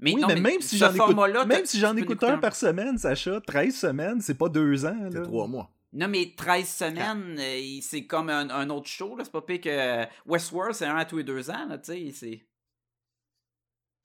Mais, 0.02 0.14
oui, 0.14 0.21
non, 0.23 0.28
mais, 0.28 0.35
mais 0.37 0.40
même 0.52 0.61
si 0.62 0.78
ce 0.78 0.85
j'en 0.85 0.87
écoute, 0.95 0.97
format-là, 1.09 1.45
même 1.45 1.59
t'as- 1.61 1.66
si 1.66 1.78
j'en 1.78 1.90
tu 1.90 1.97
peux 1.97 2.00
écoute 2.04 2.11
l'écouter 2.23 2.33
un 2.33 2.38
par 2.38 2.57
semaine, 2.57 2.97
Sacha, 2.97 3.38
13 3.47 3.76
semaines, 3.76 4.21
c'est 4.23 4.35
pas 4.35 4.49
deux 4.49 4.87
ans. 4.87 4.97
C'est 5.12 5.23
trois 5.23 5.47
mois. 5.47 5.71
Non, 5.92 6.09
mais 6.09 6.33
13 6.35 6.66
semaines, 6.66 7.37
euh, 7.38 7.78
c'est 7.83 8.07
comme 8.07 8.30
un, 8.30 8.49
un 8.49 8.71
autre 8.71 8.87
show, 8.88 9.14
là. 9.16 9.25
C'est 9.25 9.33
pas 9.33 9.42
pire 9.42 9.61
que 9.61 10.04
Westworld, 10.26 10.75
c'est 10.75 10.87
un 10.87 10.97
à 10.97 11.04
tous 11.04 11.19
les 11.19 11.25
deux 11.25 11.50
ans, 11.50 11.66
là, 11.69 11.76
tu 11.76 11.92
sais. 11.92 12.12
c'est- 12.14 12.47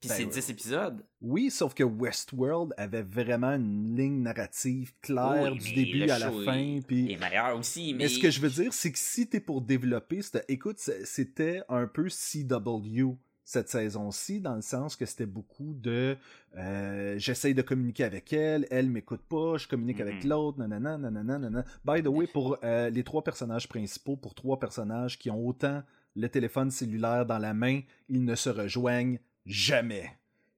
Puis 0.06 0.08
Ben, 0.08 0.14
c'est 0.16 0.24
ouais. 0.24 0.42
10 0.42 0.50
épisodes. 0.50 1.04
Oui, 1.20 1.50
sauf 1.50 1.74
que 1.74 1.82
Westworld 1.84 2.72
avait 2.76 3.02
vraiment 3.02 3.52
une 3.54 3.96
ligne 3.96 4.22
narrative 4.22 4.92
claire 5.02 5.52
Oui, 5.52 5.58
du 5.58 5.74
début 5.74 6.02
à 6.10 6.18
la 6.18 6.30
fin. 6.30 6.80
Puis... 6.86 7.04
Il 7.04 7.12
est 7.12 7.18
meilleur 7.18 7.56
aussi, 7.56 7.92
mais. 7.94 8.04
Mais 8.04 8.08
ce 8.08 8.18
que 8.18 8.30
je 8.30 8.40
veux 8.40 8.50
dire, 8.50 8.72
c'est 8.72 8.92
que 8.92 8.98
si 8.98 9.26
t'es 9.28 9.40
pour 9.40 9.60
développer, 9.60 10.22
c'était- 10.22 10.44
écoute, 10.48 10.78
c'est- 10.78 11.04
c'était 11.04 11.62
un 11.68 11.86
peu 11.86 12.08
CW 12.08 13.16
cette 13.48 13.68
saison-ci, 13.68 14.40
dans 14.40 14.56
le 14.56 14.60
sens 14.60 14.96
que 14.96 15.06
c'était 15.06 15.24
beaucoup 15.26 15.72
de 15.74 16.16
euh, 16.58 17.14
j'essaye 17.18 17.54
de 17.54 17.62
communiquer 17.62 18.02
avec 18.02 18.32
elle, 18.32 18.66
elle 18.72 18.88
m'écoute 18.90 19.20
pas, 19.28 19.56
je 19.56 19.68
communique 19.68 20.00
avec 20.00 20.24
Mhm. 20.24 20.30
l'autre, 20.30 20.58
nanana, 20.58 20.98
nanana, 20.98 21.38
nanana. 21.38 21.64
By 21.84 22.02
the 22.02 22.06
way, 22.08 22.26
pour 22.26 22.56
euh, 22.64 22.90
les 22.90 23.04
trois 23.04 23.22
personnages 23.22 23.68
principaux, 23.68 24.16
pour 24.16 24.34
trois 24.34 24.58
personnages 24.58 25.16
qui 25.18 25.30
ont 25.30 25.46
autant 25.46 25.82
le 26.16 26.28
téléphone 26.28 26.70
cellulaire 26.72 27.24
dans 27.26 27.38
la 27.38 27.52
main, 27.54 27.82
ils 28.08 28.24
ne 28.24 28.34
se 28.34 28.48
rejoignent 28.50 29.18
jamais. 29.46 30.12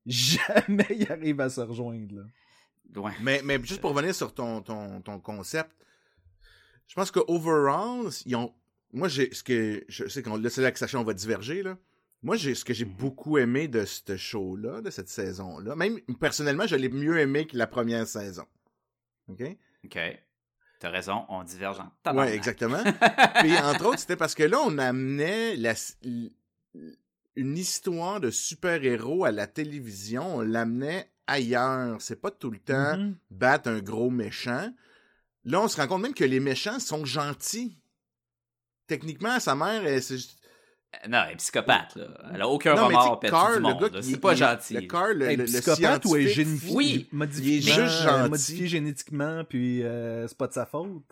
Jamais 0.07 0.87
ils 0.91 1.11
arrivent 1.13 1.41
à 1.41 1.51
se 1.51 1.61
rejoindre. 1.61 2.15
Là. 2.17 3.01
Ouais. 3.03 3.13
Mais, 3.21 3.43
mais 3.45 3.63
juste 3.63 3.81
pour 3.81 3.91
revenir 3.95 4.15
sur 4.15 4.33
ton, 4.35 4.63
ton, 4.63 5.01
ton 5.03 5.21
concept, 5.21 5.71
je 6.87 6.95
pense 6.95 7.11
que 7.11 7.21
overall, 7.29 8.09
ils 8.25 8.35
ont. 8.35 8.55
Moi, 8.93 9.09
j'ai 9.09 9.33
ce 9.35 9.43
que. 9.43 9.85
Je 9.89 10.09
sais 10.09 10.23
qu'on 10.23 10.37
là, 10.39 10.49
c'est 10.49 10.63
là 10.63 10.73
que 10.73 10.79
Sacha, 10.79 10.99
on 10.99 11.05
va 11.05 11.13
diverger, 11.13 11.63
là. 11.63 11.77
Moi, 12.23 12.37
j'ai 12.37 12.55
ce 12.55 12.65
que 12.65 12.73
j'ai 12.75 12.87
beaucoup 12.87 13.39
aimé 13.39 13.69
de 13.69 13.85
ce 13.85 14.17
show-là, 14.17 14.81
de 14.81 14.91
cette 14.91 15.09
saison-là. 15.09 15.77
Même 15.77 16.01
personnellement, 16.19 16.67
je 16.67 16.75
l'ai 16.75 16.89
mieux 16.89 17.19
aimé 17.21 17.47
que 17.47 17.57
la 17.57 17.67
première 17.67 18.07
saison. 18.09 18.45
OK? 19.29 19.43
Ok. 19.85 19.99
T'as 20.81 20.91
raison, 20.91 21.27
on 21.29 21.43
diverge 21.45 21.79
en 21.81 21.85
Ouais, 21.85 21.91
tabarnak. 22.03 22.35
exactement. 22.35 22.83
Puis, 23.41 23.57
entre 23.59 23.87
autres, 23.87 23.99
c'était 23.99 24.17
parce 24.17 24.35
que 24.35 24.45
là, 24.45 24.59
on 24.65 24.79
amenait 24.79 25.55
la, 25.57 25.75
une 27.39 27.57
histoire 27.57 28.21
de 28.21 28.31
super-héros 28.31 29.25
à 29.25 29.31
la 29.33 29.47
télévision, 29.47 30.37
on 30.37 30.41
l'amenait 30.43 31.11
ailleurs. 31.27 32.01
C'est 32.01 32.21
pas 32.21 32.31
tout 32.31 32.51
le 32.51 32.59
temps 32.59 32.97
Mhm. 32.97 33.17
battre 33.31 33.69
un 33.71 33.79
gros 33.81 34.11
méchant. 34.11 34.73
Là, 35.45 35.61
on 35.63 35.69
se 35.69 35.77
rend 35.81 35.87
compte 35.87 36.03
même 36.03 36.15
que 36.15 36.25
les 36.25 36.41
méchants 36.41 36.79
sont 36.81 37.05
gentils. 37.05 37.79
Techniquement, 38.87 39.39
sa 39.41 39.55
mère, 39.55 39.85
elle, 39.87 40.03
c'est 40.03 40.17
juste- 40.17 40.39
Euh, 41.05 41.09
Non, 41.09 41.19
elle 41.27 41.35
est 41.35 41.37
psychopathe, 41.37 41.97
là. 41.97 42.07
Elle 42.33 42.41
a 42.41 42.49
aucun 42.49 42.75
Non, 42.75 42.89
mais 42.89 42.97
remords, 42.97 43.21
tue 43.21 43.29
Carl, 43.29 43.53
du 43.57 43.63
le 43.63 43.63
monde, 43.69 43.91
gars 43.93 44.01
C'est 44.03 44.17
pas 44.17 44.33
il- 44.33 44.39
gentil. 44.39 44.75
Le 44.75 44.81
Carl, 44.87 45.19
le, 45.19 45.45
psychopathe 45.45 46.05
ou 46.07 46.17
est 46.17 46.29
génifié, 46.29 46.75
Oui. 46.75 47.09
modifié, 47.13 47.57
il 47.59 47.69
est 47.69 47.73
juste 47.75 48.03
gentil. 48.03 48.31
modifié 48.31 48.67
génétiquement, 48.69 49.45
puis 49.45 49.83
euh, 49.83 50.27
c'est 50.27 50.37
pas 50.39 50.47
de 50.47 50.55
sa 50.55 50.65
faute. 50.65 51.03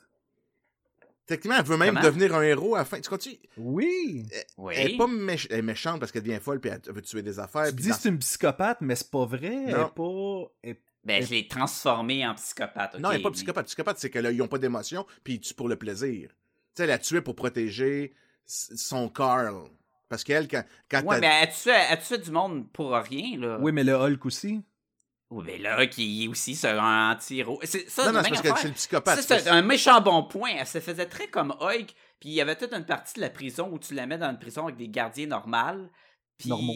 Techniquement, 1.26 1.56
elle 1.58 1.64
veut 1.66 1.76
même 1.76 1.94
Comment? 1.94 2.06
devenir 2.06 2.34
un 2.36 2.42
héros 2.42 2.74
à 2.76 2.78
la 2.78 2.84
fin. 2.84 3.00
Tu 3.00 3.08
continues? 3.08 3.38
Oui. 3.56 4.24
Oui. 4.56 4.74
Elle 4.76 4.92
est 4.92 4.96
pas 4.96 5.06
méch- 5.06 5.46
elle 5.50 5.58
est 5.58 5.62
méchante 5.62 5.98
parce 5.98 6.12
qu'elle 6.12 6.22
devient 6.22 6.38
folle 6.40 6.60
puis 6.60 6.70
elle 6.70 6.80
veut 6.94 7.02
tuer 7.02 7.22
des 7.22 7.38
affaires. 7.40 7.66
Tu 7.70 7.74
dis 7.74 7.88
dans- 7.88 7.94
c'est 7.96 8.08
une 8.10 8.18
psychopathe, 8.18 8.78
mais 8.80 8.94
c'est 8.94 9.10
pas 9.10 9.24
vrai. 9.26 9.64
Elle 9.66 9.70
est 9.70 9.94
pas. 9.94 10.52
elle- 10.62 10.76
Ben, 11.04 11.22
je 11.24 11.30
l'ai 11.30 11.46
transformé 11.48 12.26
en 12.26 12.34
psychopathe. 12.34 12.98
Non, 12.98 13.10
elle 13.10 13.18
n'est 13.18 13.22
pas 13.22 13.28
mais- 13.30 13.34
psychopathe. 13.34 13.66
Psychopathe, 13.66 13.98
c'est 13.98 14.10
qu'ils 14.10 14.36
n'ont 14.36 14.48
pas 14.48 14.58
d'émotion, 14.58 15.06
puis 15.24 15.34
ils 15.34 15.40
tuent 15.40 15.54
pour 15.54 15.68
le 15.68 15.76
plaisir. 15.76 16.28
Tu 16.30 16.34
sais, 16.74 16.84
elle 16.84 16.90
a 16.90 16.98
tué 16.98 17.20
pour 17.20 17.34
protéger 17.36 18.12
son 18.46 19.08
Carl. 19.08 19.54
Parce 20.08 20.22
qu'elle, 20.22 20.46
quand, 20.46 20.62
quand 20.88 21.02
Ouais, 21.02 21.20
mais 21.20 21.40
elle 21.42 21.48
tue, 21.50 21.68
elle 21.70 21.98
tue 22.00 22.18
du 22.18 22.30
monde 22.30 22.70
pour 22.72 22.92
rien, 22.92 23.38
là. 23.40 23.58
Oui, 23.60 23.72
mais 23.72 23.82
le 23.82 23.94
Hulk 23.94 24.24
aussi. 24.26 24.62
Oui, 25.30 25.44
mais 25.44 25.58
là, 25.58 25.86
qui 25.88 26.24
est 26.24 26.28
aussi 26.28 26.56
un 26.64 27.10
anti-héros. 27.10 27.60
Ça, 27.64 28.06
Non, 28.06 28.12
non, 28.12 28.22
parce 28.28 28.40
que 28.40 28.56
c'est 28.58 28.68
le 28.68 28.74
psychopathe. 28.74 29.20
C'est 29.22 29.48
un 29.48 29.62
méchant 29.62 30.00
bon 30.00 30.22
point. 30.22 30.50
Elle 30.56 30.66
se 30.66 30.78
faisait 30.80 31.06
très 31.06 31.28
comme 31.28 31.50
Hulk. 31.60 31.94
Puis 32.20 32.30
il 32.30 32.32
y 32.32 32.40
avait 32.40 32.56
toute 32.56 32.72
une 32.72 32.86
partie 32.86 33.14
de 33.16 33.20
la 33.22 33.30
prison 33.30 33.68
où 33.72 33.78
tu 33.78 33.94
la 33.94 34.06
mets 34.06 34.18
dans 34.18 34.30
une 34.30 34.38
prison 34.38 34.64
avec 34.64 34.76
des 34.76 34.88
gardiens 34.88 35.26
normaux. 35.26 35.88
Puis. 36.38 36.48
Normaux. 36.48 36.72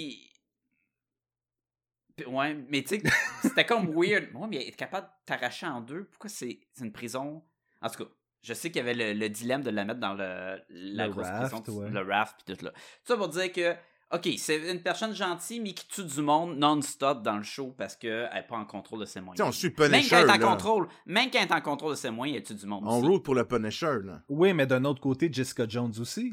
Puis, 2.16 2.26
ouais, 2.26 2.54
mais 2.68 2.82
tu 2.82 3.00
sais, 3.00 3.02
c'était 3.42 3.64
comme 3.64 3.94
weird. 3.94 4.28
Ouais, 4.34 4.48
mais 4.48 4.66
être 4.68 4.76
capable 4.76 5.06
de 5.06 5.12
t'arracher 5.26 5.66
en 5.66 5.80
deux, 5.80 6.04
pourquoi 6.04 6.28
c'est 6.28 6.60
une 6.80 6.92
prison? 6.92 7.42
En 7.80 7.88
tout 7.88 8.04
cas, 8.04 8.10
je 8.42 8.52
sais 8.52 8.70
qu'il 8.70 8.78
y 8.78 8.80
avait 8.80 8.94
le, 8.94 9.18
le 9.18 9.28
dilemme 9.28 9.62
de 9.62 9.70
la 9.70 9.84
mettre 9.84 10.00
dans 10.00 10.14
le, 10.14 10.60
la 10.68 11.06
Le 11.06 11.12
grosse 11.12 11.26
raft, 11.26 11.62
prison, 11.62 11.78
ouais. 11.78 11.90
le 11.90 12.02
raft, 12.02 12.40
puis 12.44 12.56
tout 12.56 12.64
là. 12.64 12.72
Tout 12.72 12.78
ça 13.04 13.16
pour 13.16 13.28
dire 13.28 13.52
que. 13.52 13.74
Ok, 14.12 14.29
c'est 14.38 14.70
une 14.73 14.83
personne 14.83 15.14
gentille, 15.14 15.61
mais 15.61 15.73
qui 15.73 15.87
tue 15.87 16.03
du 16.05 16.20
monde 16.20 16.59
non-stop 16.59 17.23
dans 17.23 17.37
le 17.37 17.44
show 17.44 17.73
parce 17.79 17.94
qu'elle 17.94 18.29
n'est 18.35 18.42
pas 18.42 18.57
en 18.57 18.64
contrôle 18.64 19.01
de 19.01 19.05
ses 19.05 19.20
moyens. 19.20 19.49
on 19.49 19.53
suit 19.53 19.73
Même 19.79 19.90
Punisher, 19.92 20.09
quand 20.11 20.16
elle 20.18 20.29
est 20.29 20.33
en 20.33 20.37
là. 20.38 20.46
contrôle, 20.57 20.88
même 21.07 21.31
quand 21.31 21.38
elle 21.40 21.49
est 21.49 21.53
en 21.53 21.61
contrôle 21.61 21.92
de 21.92 21.96
ses 21.96 22.11
moyens, 22.11 22.38
elle 22.38 22.44
tue 22.44 22.55
du 22.61 22.66
monde. 22.66 22.83
On 22.87 22.99
aussi. 22.99 23.07
roule 23.07 23.23
pour 23.23 23.37
le 23.37 23.44
Punisher, 23.46 23.99
là. 24.03 24.23
Oui, 24.29 24.53
mais 24.53 24.66
d'un 24.66 24.85
autre 24.85 25.01
côté, 25.01 25.29
Jessica 25.33 25.64
Jones 25.68 25.92
aussi. 26.01 26.33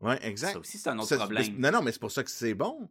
Ouais, 0.00 0.18
exact. 0.24 0.52
Ça 0.52 0.58
aussi, 0.60 0.78
c'est 0.78 0.88
un 0.90 0.98
autre 0.98 1.08
Ça, 1.08 1.16
problème. 1.16 1.56
Non, 1.58 1.72
non, 1.72 1.82
mais 1.82 1.90
c'est 1.90 1.98
pour 2.00 2.12
ça 2.12 2.22
que 2.22 2.30
c'est 2.30 2.54
bon. 2.54 2.88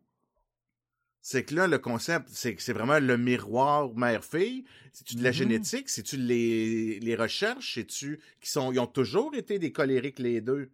C'est 1.21 1.43
que 1.45 1.55
là, 1.55 1.67
le 1.67 1.79
concept, 1.79 2.27
c'est 2.29 2.55
que 2.55 2.61
c'est 2.61 2.73
vraiment 2.73 2.99
le 2.99 3.17
miroir 3.17 3.89
mère-fille. 3.95 4.65
C'est-tu 4.91 5.15
de 5.15 5.23
la 5.23 5.29
Mhm. 5.29 5.33
génétique? 5.35 5.89
C'est-tu 5.89 6.17
les, 6.17 6.99
les 6.99 7.15
recherches? 7.15 7.75
C'est-tu 7.75 8.19
qui 8.41 8.49
sont. 8.49 8.71
Ils 8.73 8.79
ont 8.79 8.85
toujours 8.85 9.33
été 9.33 9.57
des 9.59 9.71
colériques, 9.71 10.19
les 10.19 10.41
deux? 10.41 10.71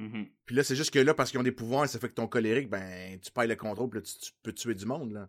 Mhm. 0.00 0.26
Puis 0.46 0.56
là, 0.56 0.64
c'est 0.64 0.74
juste 0.76 0.90
que 0.92 0.98
là, 0.98 1.12
parce 1.14 1.30
qu'ils 1.30 1.38
ont 1.38 1.44
des 1.44 1.52
pouvoirs, 1.52 1.86
ça 1.88 1.98
fait 1.98 2.08
que 2.08 2.14
ton 2.14 2.26
colérique, 2.26 2.70
ben, 2.70 3.18
tu 3.20 3.30
perds 3.30 3.46
le 3.46 3.54
contrôle, 3.56 3.90
puis 3.90 4.00
là, 4.00 4.06
tu, 4.06 4.18
tu 4.18 4.32
peux 4.42 4.52
tuer 4.52 4.74
du 4.74 4.86
monde, 4.86 5.12
là. 5.12 5.28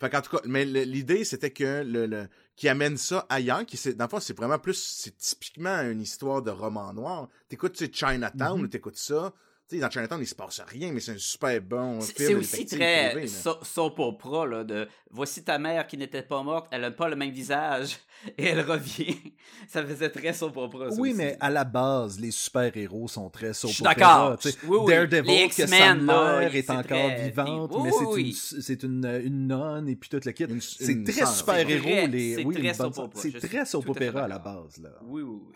Fait 0.00 0.10
qu'en 0.10 0.20
tout 0.20 0.36
cas, 0.36 0.42
mais 0.46 0.64
l'idée, 0.64 1.22
c'était 1.22 1.50
que 1.52 1.84
le, 1.84 2.06
le 2.06 2.28
qui 2.56 2.68
amène 2.68 2.96
ça 2.96 3.24
ailleurs, 3.28 3.64
qui 3.64 3.76
c'est, 3.76 3.94
dans 3.94 4.06
le 4.06 4.10
fond, 4.10 4.18
c'est 4.18 4.36
vraiment 4.36 4.58
plus, 4.58 4.74
c'est 4.82 5.16
typiquement 5.16 5.80
une 5.82 6.00
histoire 6.00 6.42
de 6.42 6.50
roman 6.50 6.92
noir. 6.92 7.28
T'écoutes, 7.48 7.74
tu 7.74 7.84
sais, 7.84 7.92
Chinatown, 7.92 8.58
Mhm. 8.58 8.64
ou 8.64 8.68
t'écoutes 8.68 8.96
ça. 8.96 9.32
Sais, 9.72 9.78
dans 9.80 9.90
Chinatown, 9.90 10.20
il 10.20 10.26
se 10.26 10.34
passe 10.34 10.60
rien, 10.66 10.92
mais 10.92 11.00
c'est 11.00 11.12
un 11.12 11.18
super 11.18 11.60
bon 11.62 12.00
C'est 12.02 12.14
film. 12.16 12.42
c'est 12.42 12.60
aussi 12.62 12.66
très 12.66 13.26
soap 13.26 13.98
opera, 14.00 14.46
là, 14.46 14.64
de 14.64 14.86
voici 15.10 15.42
ta 15.42 15.58
mère 15.58 15.86
qui 15.86 15.96
n'était 15.96 16.22
pas 16.22 16.42
morte, 16.42 16.66
elle 16.70 16.82
n'a 16.82 16.90
pas 16.90 17.08
le 17.08 17.16
même 17.16 17.30
visage, 17.30 17.98
et 18.38 18.44
elle 18.48 18.60
revient. 18.60 19.16
ça 19.68 19.82
faisait 19.84 20.10
très 20.10 20.34
soap 20.34 20.56
opera. 20.58 20.90
ça 20.90 20.96
Oui, 21.00 21.10
aussi. 21.10 21.18
mais 21.18 21.36
à 21.40 21.48
la 21.48 21.64
base, 21.64 22.20
les 22.20 22.30
super-héros 22.30 23.08
sont 23.08 23.30
très 23.30 23.54
soap 23.54 23.70
Je 23.70 23.76
suis 23.76 23.82
opera, 23.86 23.94
d'accord. 23.94 24.38
Oui, 24.68 24.78
oui. 24.82 24.92
Daredevil, 24.92 25.30
Les 25.30 25.48
que 25.48 25.54
sa 25.54 25.94
mère 25.94 26.54
est 26.54 26.70
encore 26.70 26.84
très- 26.84 27.24
vivante, 27.30 27.70
Oui, 27.74 27.80
mais 27.84 27.90
c'est 27.92 28.04
oui. 28.04 28.28
une, 28.54 28.62
c'est 28.62 28.82
une, 28.82 29.22
une 29.24 29.46
nonne 29.46 29.88
et 29.88 29.96
puis 29.96 30.10
tout 30.10 30.20
le 30.22 30.32
kit. 30.32 30.44
C'est 30.60 31.02
très 31.04 31.24
super-héros. 31.26 32.06
les... 32.08 32.34
c'est 32.34 32.44
oui, 32.44 32.70
opera, 32.78 33.08
C'est 33.14 33.32
très 33.48 33.64
soap 33.64 33.86
tout 33.86 33.94
à 34.18 34.28
la 34.28 34.38
base. 34.38 34.78
Là. 34.82 34.90
Oui, 35.02 35.22
oui, 35.22 35.40
oui. 35.48 35.54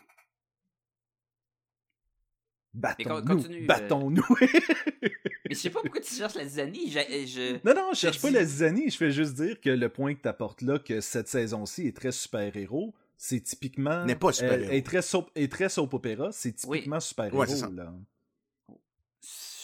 Battons-nous, 2.77 3.45
euh. 3.47 3.67
battons-nous. 3.67 4.27
Mais 4.41 5.51
je 5.51 5.55
sais 5.55 5.71
pas 5.71 5.81
pourquoi 5.81 6.01
tu 6.01 6.15
cherches 6.15 6.35
la 6.35 6.45
zizanie. 6.45 6.91
Je, 6.91 6.99
je... 7.27 7.53
non, 7.67 7.75
non, 7.75 7.91
je 7.95 7.99
cherche 7.99 8.21
pas 8.21 8.29
dit- 8.29 8.35
la 8.35 8.45
zizanie, 8.45 8.91
je 8.91 8.97
fais 8.97 9.11
juste 9.11 9.35
dire 9.35 9.61
que 9.61 9.71
le 9.71 9.89
point 9.89 10.15
que 10.15 10.21
t'apportes 10.21 10.61
là, 10.63 10.79
que 10.79 11.01
cette 11.01 11.29
saison-ci 11.29 11.87
est 11.87 11.97
très 11.97 12.13
super-héros, 12.13 12.95
c'est 13.17 13.41
typiquement... 13.41 14.05
N'est 14.05 14.15
pas 14.17 14.33
super-héros. 14.33 14.71
euh, 14.71 14.77
est 14.77 14.85
très 14.85 15.01
soap, 15.03 15.31
est 15.35 15.51
très 15.51 15.69
soap 15.71 15.95
opéra, 15.95 16.31
c'est 16.33 16.53
typiquement 16.53 17.01
super-héros, 17.01 17.39
Ouais, 17.41 17.47
c'est 17.47 17.57
ça. 17.57 17.71
là. 17.71 17.93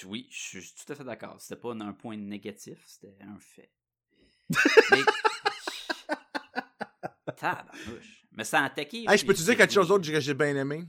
Oui, 0.06 0.26
je 0.30 0.58
suis 0.60 0.74
tout 0.74 0.92
à 0.92 0.96
fait 0.96 1.04
d'accord. 1.04 1.36
C'était 1.38 1.60
pas 1.60 1.72
un 1.72 1.92
point 1.92 2.16
négatif, 2.16 2.78
c'était 2.86 3.14
un 3.22 3.38
fait. 3.38 3.70
Mais. 4.90 4.98
Tabarnouche. 7.36 8.26
Mais 8.32 8.44
ça 8.44 8.60
a 8.60 8.64
attaqué. 8.64 9.04
Hey, 9.08 9.18
je 9.18 9.24
peux 9.26 9.34
te 9.34 9.42
dire 9.42 9.56
quelque 9.56 9.72
chose 9.72 9.88
d'autre 9.88 10.10
que 10.10 10.20
j'ai 10.20 10.34
bien 10.34 10.56
aimé? 10.56 10.84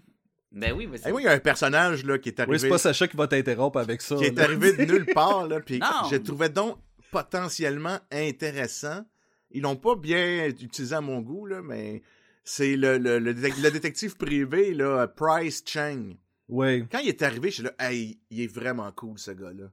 Ben 0.54 0.72
oui, 0.74 0.86
vas-y. 0.86 1.06
Hey, 1.08 1.12
moi, 1.12 1.22
il 1.22 1.26
y 1.26 1.28
a 1.28 1.32
un 1.32 1.40
personnage 1.40 2.06
là, 2.06 2.18
qui 2.20 2.30
est 2.30 2.38
Oui, 2.40 2.42
arrivé. 2.44 2.60
c'est 2.60 2.70
pas 2.70 2.78
Sacha 2.78 3.08
qui 3.08 3.18
va 3.18 3.28
t'interrompre 3.28 3.80
avec 3.80 4.02
ça. 4.02 4.16
qui 4.16 4.26
est 4.26 4.40
arrivé 4.40 4.74
de 4.74 4.86
nulle 4.86 5.08
part, 5.14 5.48
là, 5.48 5.60
puis 5.60 5.80
je 6.10 6.16
le 6.16 6.24
trouvais 6.24 6.50
donc 6.50 6.78
potentiellement 7.12 8.00
intéressant. 8.12 9.06
Ils 9.52 9.62
l'ont 9.62 9.76
pas 9.76 9.96
bien 9.96 10.48
utilisé 10.48 10.96
à 10.96 11.02
mon 11.02 11.22
goût, 11.22 11.46
là, 11.46 11.62
mais 11.62 12.02
c'est 12.44 12.76
le, 12.76 12.98
le, 12.98 13.20
le, 13.20 13.34
détec- 13.34 13.62
le 13.62 13.72
détective 13.72 14.16
privé, 14.18 14.74
là, 14.74 15.08
Price 15.08 15.64
Chang. 15.66 16.14
Ouais. 16.50 16.86
Quand 16.92 17.00
il 17.00 17.10
est 17.10 17.22
arrivé, 17.22 17.50
je 17.50 17.56
suis 17.56 17.64
là, 17.64 17.74
hey, 17.80 18.20
il 18.30 18.42
est 18.42 18.48
vraiment 18.54 18.92
cool, 18.92 19.18
ce 19.18 19.32
gars-là. 19.32 19.72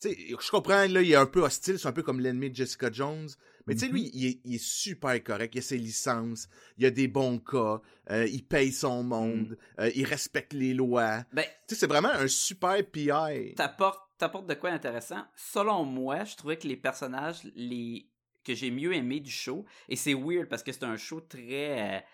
Tu 0.00 0.08
sais, 0.10 0.16
je 0.28 0.50
comprends, 0.50 0.86
là, 0.88 1.00
il 1.02 1.12
est 1.12 1.16
un 1.16 1.26
peu 1.26 1.42
hostile, 1.42 1.78
c'est 1.78 1.86
un 1.88 1.92
peu 1.92 2.02
comme 2.02 2.20
l'ennemi 2.20 2.50
de 2.50 2.56
Jessica 2.56 2.90
Jones. 2.90 3.28
Mais 3.66 3.74
tu 3.74 3.80
sais, 3.80 3.88
lui, 3.88 4.10
il 4.14 4.26
est, 4.26 4.40
il 4.44 4.54
est 4.56 4.62
super 4.62 5.22
correct. 5.22 5.54
Il 5.54 5.58
a 5.58 5.62
ses 5.62 5.78
licences, 5.78 6.48
il 6.78 6.86
a 6.86 6.90
des 6.90 7.08
bons 7.08 7.38
cas, 7.38 7.80
euh, 8.10 8.26
il 8.26 8.44
paye 8.44 8.72
son 8.72 9.02
monde, 9.02 9.56
euh, 9.78 9.90
il 9.94 10.04
respecte 10.04 10.52
les 10.52 10.74
lois. 10.74 11.24
Ben, 11.32 11.44
Tu 11.68 11.74
sais, 11.74 11.80
c'est 11.80 11.86
vraiment 11.86 12.10
un 12.10 12.28
super 12.28 12.76
PI. 12.84 13.54
t'apportes, 13.56 14.00
t'apportes 14.18 14.46
de 14.46 14.54
quoi 14.54 14.70
intéressant. 14.70 15.24
Selon 15.36 15.84
moi, 15.84 16.24
je 16.24 16.36
trouvais 16.36 16.56
que 16.56 16.66
les 16.68 16.76
personnages 16.76 17.40
les 17.54 18.08
que 18.44 18.54
j'ai 18.54 18.72
mieux 18.72 18.92
aimés 18.92 19.20
du 19.20 19.30
show, 19.30 19.64
et 19.88 19.94
c'est 19.94 20.14
weird 20.14 20.48
parce 20.48 20.64
que 20.64 20.72
c'est 20.72 20.82
un 20.82 20.96
show 20.96 21.20
très. 21.20 22.04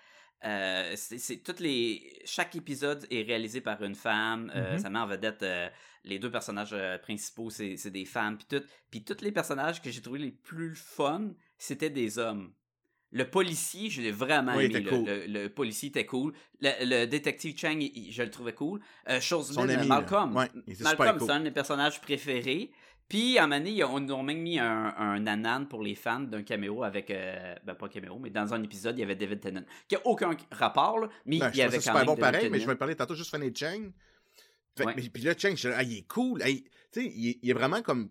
Euh, 0.45 0.93
c'est, 0.97 1.39
toutes 1.43 1.61
les 1.61 2.21
chaque 2.25 2.55
épisode 2.55 3.07
est 3.11 3.23
réalisé 3.23 3.61
par 3.61 3.83
une 3.83 3.95
femme 3.97 4.53
euh, 4.55 4.73
Mhm. 4.75 4.79
ça 4.79 4.89
met 4.91 4.99
en 5.01 5.07
vedette 5.07 5.43
euh, 5.43 5.69
les 6.05 6.19
deux 6.21 6.31
personnages 6.31 6.71
euh, 6.73 6.97
principaux 6.99 7.51
c'est, 7.51 7.77
c'est 7.77 7.91
des 7.91 8.05
femmes 8.05 8.37
puis 8.39 8.47
tout 8.49 8.65
puis 8.91 9.03
tous 9.05 9.21
les 9.23 9.33
personnages 9.33 9.83
que 9.83 9.91
j'ai 9.91 10.01
trouvé 10.01 10.21
les 10.21 10.31
plus 10.31 10.77
fun 10.77 11.33
c'était 11.59 11.91
des 11.91 12.19
hommes 12.21 12.53
le 13.11 13.29
policier 13.29 13.91
je 13.91 14.01
l'ai 14.01 14.13
vraiment 14.13 14.55
Oui, 14.55 14.67
aimé 14.67 14.81
le, 14.81 14.91
cool. 14.91 15.05
le- 15.07 15.27
le 15.27 15.49
policier 15.49 15.89
était 15.89 16.07
cool 16.07 16.33
le, 16.61 16.71
le 16.85 17.07
détective 17.07 17.59
Chang 17.59 17.79
il- 17.81 18.13
je 18.13 18.23
le 18.23 18.31
trouvais 18.31 18.53
cool 18.55 18.81
chose. 19.21 19.57
Malcolm 19.57 20.37
Ouais, 20.37 20.49
Malcolm 20.83 21.19
cool. 21.19 21.27
c'est 21.27 21.33
un 21.33 21.39
de 21.41 21.45
mes 21.45 21.51
personnages 21.51 22.01
préférés. 22.01 22.71
Puis, 23.09 23.39
à 23.39 23.45
un 23.45 23.47
moment 23.47 23.59
donné, 23.61 23.71
ils 23.73 23.85
ont, 23.85 24.23
même 24.23 24.41
mis 24.43 24.59
un, 24.59 24.95
un 24.97 25.19
nanan 25.21 25.67
pour 25.67 25.83
les 25.83 25.95
fans 25.95 26.21
d'un 26.21 26.43
caméo 26.43 26.83
avec. 26.85 27.11
euh, 27.11 27.55
ben, 27.65 27.75
pas 27.75 27.89
caméo, 27.89 28.19
mais 28.19 28.29
dans 28.31 28.53
un 28.53 28.63
épisode, 28.63 28.99
il 28.99 29.01
y 29.01 29.05
avait 29.05 29.17
David 29.17 29.41
Tennant. 29.41 29.65
Qui 29.89 29.97
a 29.97 30.07
aucun 30.07 30.37
rapport, 30.51 30.99
là, 30.99 31.09
mais 31.25 31.39
Non, 31.39 31.49
il 31.55 31.59
y 31.59 31.63
avait 31.63 31.81
ça 31.81 31.93
quand 31.93 31.99
même. 31.99 32.07
bon 32.07 32.15
David 32.15 32.33
pareil, 32.33 32.51
mais 32.51 32.61
je 32.61 32.67
vais 32.67 32.77
parler 32.77 32.95
tantôt 32.97 33.15
juste 33.15 33.31
Fanny 33.31 33.51
Chang. 33.55 33.93
Fait- 34.77 34.85
Ouais. 34.85 34.93
mais- 34.97 35.09
Puis 35.09 35.23
là, 35.23 35.35
Chang, 35.37 35.55
je 35.57 35.71
ah, 35.71 35.83
il 35.83 35.99
est 35.99 36.07
cool. 36.07 36.43
Sais, 36.43 37.05
il, 37.05 37.29
est- 37.31 37.39
il 37.43 37.51
est 37.51 37.55
vraiment 37.55 37.81
comme. 37.83 38.11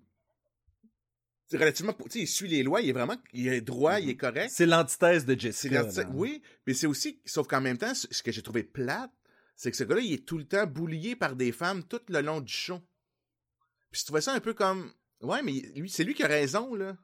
c'est 1.48 1.58
relativement. 1.58 1.94
Tu 1.94 2.10
sais, 2.10 2.20
il 2.22 2.28
suit 2.28 2.48
les 2.48 2.64
lois, 2.64 2.82
il 2.82 2.90
est 2.90 2.94
vraiment. 2.94 3.16
Il 3.34 3.48
est 3.48 3.62
droit, 3.62 4.00
il 4.00 4.10
est 4.10 4.18
correct. 4.18 4.50
C'est 4.52 4.66
l'antithèse 4.66 5.26
de 5.26 5.34
C'est 5.34 5.70
Jessica. 5.70 6.10
oui, 6.14 6.42
mais 6.66 6.74
c'est 6.74 6.88
aussi. 6.88 7.22
Sauf 7.26 7.48
qu'en 7.48 7.62
même 7.62 7.78
temps, 7.78 7.94
ce 7.94 8.08
ce 8.12 8.22
que 8.24 8.32
j'ai 8.32 8.42
trouvé 8.42 8.64
plate, 8.64 9.12
c'est 9.56 9.72
que 9.72 9.78
ce 9.78 9.84
gars-là, 9.84 10.02
il 10.02 10.14
est 10.14 10.26
tout 10.26 10.38
le 10.38 10.46
temps 10.46 10.66
boulié 10.68 11.16
par 11.16 11.36
des 11.36 11.52
femmes 11.52 11.84
tout 11.84 12.02
le 12.10 12.22
long 12.22 12.42
du 12.42 12.52
show. 12.52 12.82
Puis 13.98 14.02
je 14.02 14.06
trouvais 14.06 14.22
ça 14.22 14.32
un 14.34 14.40
peu 14.40 14.54
comme. 14.54 14.92
Ouais, 15.22 15.42
mais 15.42 15.54
lui, 15.76 15.90
c'est 15.90 16.04
lui 16.04 16.14
qui 16.14 16.22
a 16.24 16.28
raison, 16.28 16.76
là. 16.76 16.96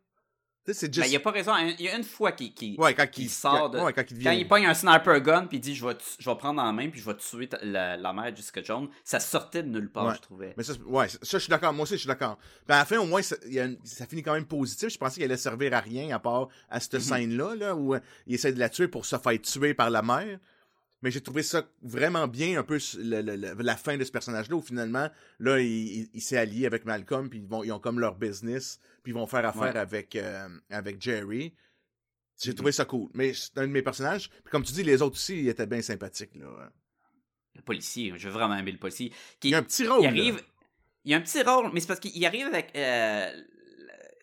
C'est 0.72 0.96
Ben, 0.96 1.06
il 1.08 1.16
a 1.16 1.20
pas 1.20 1.32
raison. 1.32 1.52
Il 1.58 1.82
y 1.82 1.90
a 1.90 1.98
une 1.98 2.04
fois 2.04 2.32
qu'il. 2.32 2.80
Ouais, 2.80 2.94
quand 2.94 3.08
il, 3.18 3.30
sort 3.32 3.72
de- 3.72 3.80
Ouais, 3.80 3.92
quand 3.94 4.04
il 4.12 4.14
devient. 4.14 4.24
Quand 4.26 4.32
il 4.32 4.48
pogne 4.48 4.66
un 4.68 4.76
sniper 4.76 5.20
gun 5.22 5.48
puis 5.48 5.58
il 5.58 5.60
dit 5.60 5.74
je 5.76 5.84
vais, 5.86 5.96
tu- 5.98 6.04
je 6.20 6.30
vais 6.30 6.36
prendre 6.38 6.62
en 6.62 6.72
main 6.72 6.88
puis 6.92 7.02
je 7.02 7.06
vais 7.06 7.18
tuer 7.18 7.50
ta- 7.50 7.58
la, 7.66 7.98
la 7.98 8.14
mère 8.14 8.32
de 8.32 8.38
Jessica 8.38 8.62
Jones, 8.62 8.88
ça 9.04 9.20
sortait 9.20 9.64
de 9.64 9.70
nulle 9.70 9.92
part, 9.92 10.06
Ouais. 10.06 10.14
je 10.16 10.22
trouvais. 10.22 10.54
Mais 10.56 10.64
ça, 10.64 10.74
ouais, 10.86 11.10
ça, 11.10 11.18
je 11.24 11.38
suis 11.40 11.50
d'accord. 11.50 11.74
Moi 11.74 11.84
aussi, 11.84 11.96
je 11.96 12.02
suis 12.02 12.08
d'accord. 12.08 12.38
Mais 12.70 12.76
à 12.76 12.80
la 12.80 12.86
fin, 12.86 12.98
au 13.00 13.08
moins, 13.08 13.24
ça, 13.24 13.36
il 13.48 13.54
y 13.54 13.60
a 13.60 13.66
une- 13.66 13.80
ça 13.84 14.06
finit 14.06 14.22
quand 14.22 14.36
même 14.36 14.46
positif. 14.46 14.88
Je 14.90 14.98
pensais 15.00 15.16
qu'il 15.16 15.24
allait 15.24 15.36
servir 15.36 15.74
à 15.74 15.80
rien 15.80 16.16
à 16.16 16.20
part 16.20 16.48
à 16.70 16.80
cette 16.80 16.94
Mhm. 16.94 17.00
scène-là, 17.02 17.56
là, 17.56 17.76
où 17.76 17.96
euh, 17.96 18.00
il 18.28 18.36
essaie 18.36 18.54
de 18.54 18.60
la 18.60 18.70
tuer 18.70 18.88
pour 18.88 19.06
se 19.08 19.18
faire 19.18 19.42
tuer 19.42 19.74
par 19.74 19.90
la 19.90 20.04
mère. 20.04 20.40
Mais 21.04 21.12
j'ai 21.12 21.22
trouvé 21.22 21.44
ça 21.44 21.70
vraiment 21.84 22.28
bien, 22.28 22.58
un 22.60 22.64
peu 22.64 22.80
le- 22.98 23.22
le- 23.22 23.54
la 23.62 23.76
fin 23.76 23.98
de 23.98 24.04
ce 24.06 24.12
personnage-là, 24.12 24.56
où 24.56 24.62
finalement, 24.62 25.10
là, 25.40 25.60
il, 25.60 25.68
il- 25.68 26.10
il 26.14 26.22
s'est 26.22 26.38
allié 26.38 26.66
avec 26.66 26.86
Malcolm, 26.86 27.30
puis 27.30 27.40
ils, 27.40 27.46
vont, 27.46 27.64
ils 27.64 27.72
ont 27.72 27.80
comme 27.80 28.00
leur 28.00 28.16
business, 28.16 28.80
puis 29.04 29.12
ils 29.12 29.16
vont 29.16 29.28
faire 29.28 29.46
affaire 29.46 29.74
Ouais. 29.76 29.80
avec, 29.80 30.16
euh, 30.16 30.48
avec 30.72 31.00
Jerry. 31.02 31.54
J'ai 32.42 32.52
Mhm. 32.52 32.56
trouvé 32.56 32.72
ça 32.72 32.86
cool. 32.86 33.10
Mais 33.14 33.34
c'est 33.34 33.56
un 33.58 33.68
de 33.68 33.72
mes 33.72 33.82
personnages. 33.84 34.30
Puis 34.30 34.50
comme 34.52 34.64
tu 34.64 34.74
dis, 34.74 34.82
les 34.84 35.02
autres 35.02 35.16
aussi, 35.18 35.38
ils 35.42 35.50
étaient 35.50 35.68
bien 35.68 35.82
sympathiques. 35.82 36.36
Là. 36.36 36.72
Le 37.56 37.62
policier, 37.62 38.14
j'ai 38.16 38.30
vraiment 38.30 38.56
aimé 38.56 38.72
le 38.72 38.80
policier. 38.80 39.10
Qui, 39.40 39.50
Il 39.50 39.52
y 39.52 39.56
a 39.56 39.60
un 39.60 39.64
petit 39.64 39.86
rôle. 39.86 40.00
il 40.00 40.04
là. 40.06 40.10
arrive. 40.10 40.42
Il 41.06 41.12
y 41.12 41.14
a 41.14 41.18
un 41.18 41.22
petit 41.22 41.44
rôle, 41.44 41.70
mais 41.74 41.82
c'est 41.82 41.88
parce 41.88 42.00
qu'il 42.00 42.26
arrive 42.26 42.48
avec. 42.48 42.72
Euh, 42.76 43.44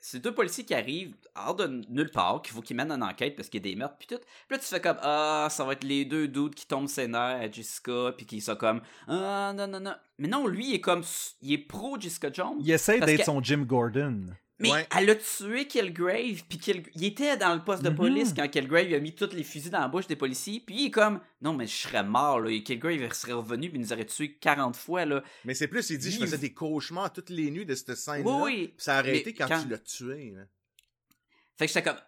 c'est 0.01 0.21
deux 0.21 0.35
policiers 0.35 0.65
qui 0.65 0.75
arrivent 0.75 1.15
hors 1.35 1.55
de 1.55 1.67
nulle 1.89 2.11
part, 2.11 2.43
qu'il 2.43 2.55
faut 2.55 2.63
qu'ils 2.63 2.77
mènent 2.77 2.91
une 2.93 3.03
enquête 3.03 3.37
parce 3.37 3.49
qu'il 3.49 3.65
y 3.65 3.69
a 3.69 3.73
des 3.73 3.77
meurtres, 3.77 3.97
puis 3.99 4.09
tout. 4.09 4.19
Puis 4.19 4.57
là, 4.57 4.59
tu 4.59 4.65
fais 4.65 4.81
comme 4.81 4.99
Ah, 5.03 5.49
ça 5.51 5.65
va 5.65 5.73
être 5.73 5.85
les 5.85 6.05
deux 6.05 6.29
dudes 6.29 6.55
qui 6.55 6.67
tombent 6.67 6.89
ses 6.89 7.09
nerfs 7.09 7.41
à 7.41 7.51
Jessica, 7.51 8.13
puis 8.17 8.27
qui 8.27 8.41
sont 8.41 8.57
comme 8.57 8.81
Ah, 9.07 9.53
non, 9.55 9.67
non, 9.67 9.81
non. 9.81 9.95
Mais 10.19 10.29
non, 10.29 10.47
lui, 10.47 10.71
il 10.71 10.75
est 10.75 10.81
comme. 10.81 11.03
Il 11.43 11.53
est 11.53 11.59
pro 11.59 11.99
Jessica 11.99 12.31
Jones. 12.33 12.57
Il 12.61 12.71
essaie 12.71 13.01
d'être 13.01 13.25
son 13.25 13.43
Jim 13.43 13.65
Gordon. 13.67 14.27
Mais 14.61 14.71
Ouais. 14.71 14.87
elle 14.97 15.11
a 15.11 15.15
tué 15.17 15.67
Killgrave, 15.67 16.43
puis 16.49 16.59
Kill- 16.59 16.83
il 16.95 17.05
était 17.05 17.37
dans 17.37 17.55
le 17.55 17.65
poste 17.65 17.83
de 17.83 17.89
Mhm. 17.91 17.97
police 17.97 18.35
quand 18.37 18.47
Killgrave 18.49 18.93
a 18.93 18.99
mis 19.01 19.15
tous 19.15 19.33
les 19.33 19.43
fusils 19.43 19.71
dans 19.71 19.81
la 19.81 19.89
bouche 19.89 20.07
des 20.07 20.17
policiers, 20.17 20.61
puis 20.61 20.75
il 20.77 20.87
est 20.87 20.91
comme 20.91 21.19
non 21.41 21.55
mais 21.55 21.67
je 21.67 21.75
serais 21.75 22.05
mort 22.05 22.41
là, 22.41 22.51
Et 22.51 22.63
Killgrave 22.63 22.97
il 23.01 23.15
serait 23.15 23.33
revenu 23.33 23.71
puis 23.71 23.79
il 23.79 23.83
nous 23.83 23.93
aurait 23.93 24.05
tué 24.05 24.37
40 24.37 24.77
fois 24.77 25.05
là. 25.07 25.23
Mais 25.45 25.55
c'est 25.55 25.67
plus, 25.69 25.89
il 25.91 25.99
dit, 25.99 26.11
je 26.13 26.19
faisais 26.21 26.39
des 26.39 26.53
cauchemars 26.53 27.13
toutes 27.13 27.31
les 27.31 27.51
nuits 27.51 27.65
de 27.67 27.75
cette 27.75 27.95
scène-là. 27.95 28.31
Oui, 28.31 28.43
oui. 28.45 28.69
Puis 28.69 28.75
ça 28.85 28.97
a 28.97 28.99
arrêté 28.99 29.33
quand, 29.35 29.49
quand- 29.49 29.63
tu 29.63 29.69
l'as 29.69 29.79
tué. 29.79 30.33
là. 30.37 30.43
Fait 31.59 31.67
que 31.67 31.73
j'étais 31.73 31.83
comme 31.83 32.01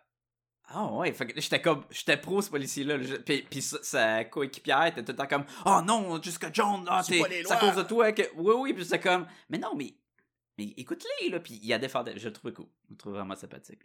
ah 0.74 0.90
ouais, 0.92 1.12
fait 1.12 1.26
que 1.26 1.40
j'étais 1.40 1.60
comme 1.60 1.84
j'étais 1.90 2.16
pro 2.16 2.40
ce 2.40 2.48
policier 2.48 2.84
là, 2.84 2.96
puis, 3.26 3.42
puis 3.50 3.60
sa, 3.60 3.82
sa 3.82 4.24
coéquipière 4.24 4.86
était 4.86 5.02
tout 5.02 5.12
le 5.12 5.16
temps 5.18 5.26
comme 5.26 5.44
oh 5.66 5.80
non, 5.84 6.18
Jones, 6.52 6.84
ah, 6.88 7.02
C'est 7.02 7.20
à 7.50 7.56
cause 7.56 7.76
de 7.76 7.82
toi 7.82 8.12
que 8.12 8.22
oui 8.36 8.54
oui, 8.58 8.72
puis 8.72 8.84
j'étais 8.84 9.00
comme 9.00 9.26
mais 9.50 9.58
non 9.58 9.74
mais 9.76 9.94
écoute-les 10.58 11.30
là, 11.30 11.40
puis 11.40 11.58
il 11.62 11.72
a 11.72 11.78
défendu, 11.78 12.12
je 12.16 12.28
le 12.28 12.32
trouvais 12.32 12.52
cool, 12.52 12.66
je 12.88 12.94
le 12.94 12.96
trouvais 12.96 13.18
vraiment 13.18 13.36
sympathique. 13.36 13.80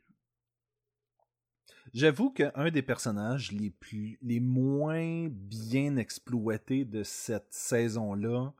J'avoue 1.93 2.31
qu'un 2.31 2.69
des 2.69 2.81
personnages 2.81 3.51
les 3.51 3.69
plus 3.69 4.17
les 4.21 4.39
moins 4.39 5.27
bien 5.29 5.95
exploités 5.95 6.83
de 6.85 7.03
cette 7.03 7.47
saison-là, 7.53 8.51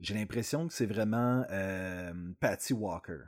j'ai 0.00 0.14
l'impression 0.14 0.68
que 0.68 0.72
c'est 0.72 0.86
vraiment 0.86 1.44
euh, 1.50 2.12
Patty 2.38 2.72
Walker. 2.72 3.18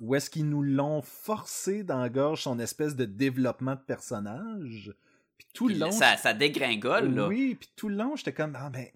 Où 0.00 0.14
est-ce 0.14 0.30
qu'ils 0.30 0.48
nous 0.48 0.62
l'ont 0.62 1.02
forcé 1.02 1.84
dans 1.84 2.00
la 2.00 2.08
gorge 2.08 2.42
son 2.42 2.58
espèce 2.58 2.96
de 2.96 3.04
développement 3.06 3.74
de 3.74 3.80
personnage? 3.80 4.94
Puis 5.38 5.46
tout 5.54 5.68
le 5.68 5.76
long. 5.76 5.90
ça, 5.90 6.16
ça 6.18 6.34
dégringole 6.34 7.14
là. 7.14 7.28
Oui, 7.28 7.54
puis 7.54 7.70
tout 7.76 7.88
le 7.88 7.96
long, 7.96 8.14
j'étais 8.16 8.32
comme 8.34 8.56
ah 8.56 8.68
ben 8.68 8.86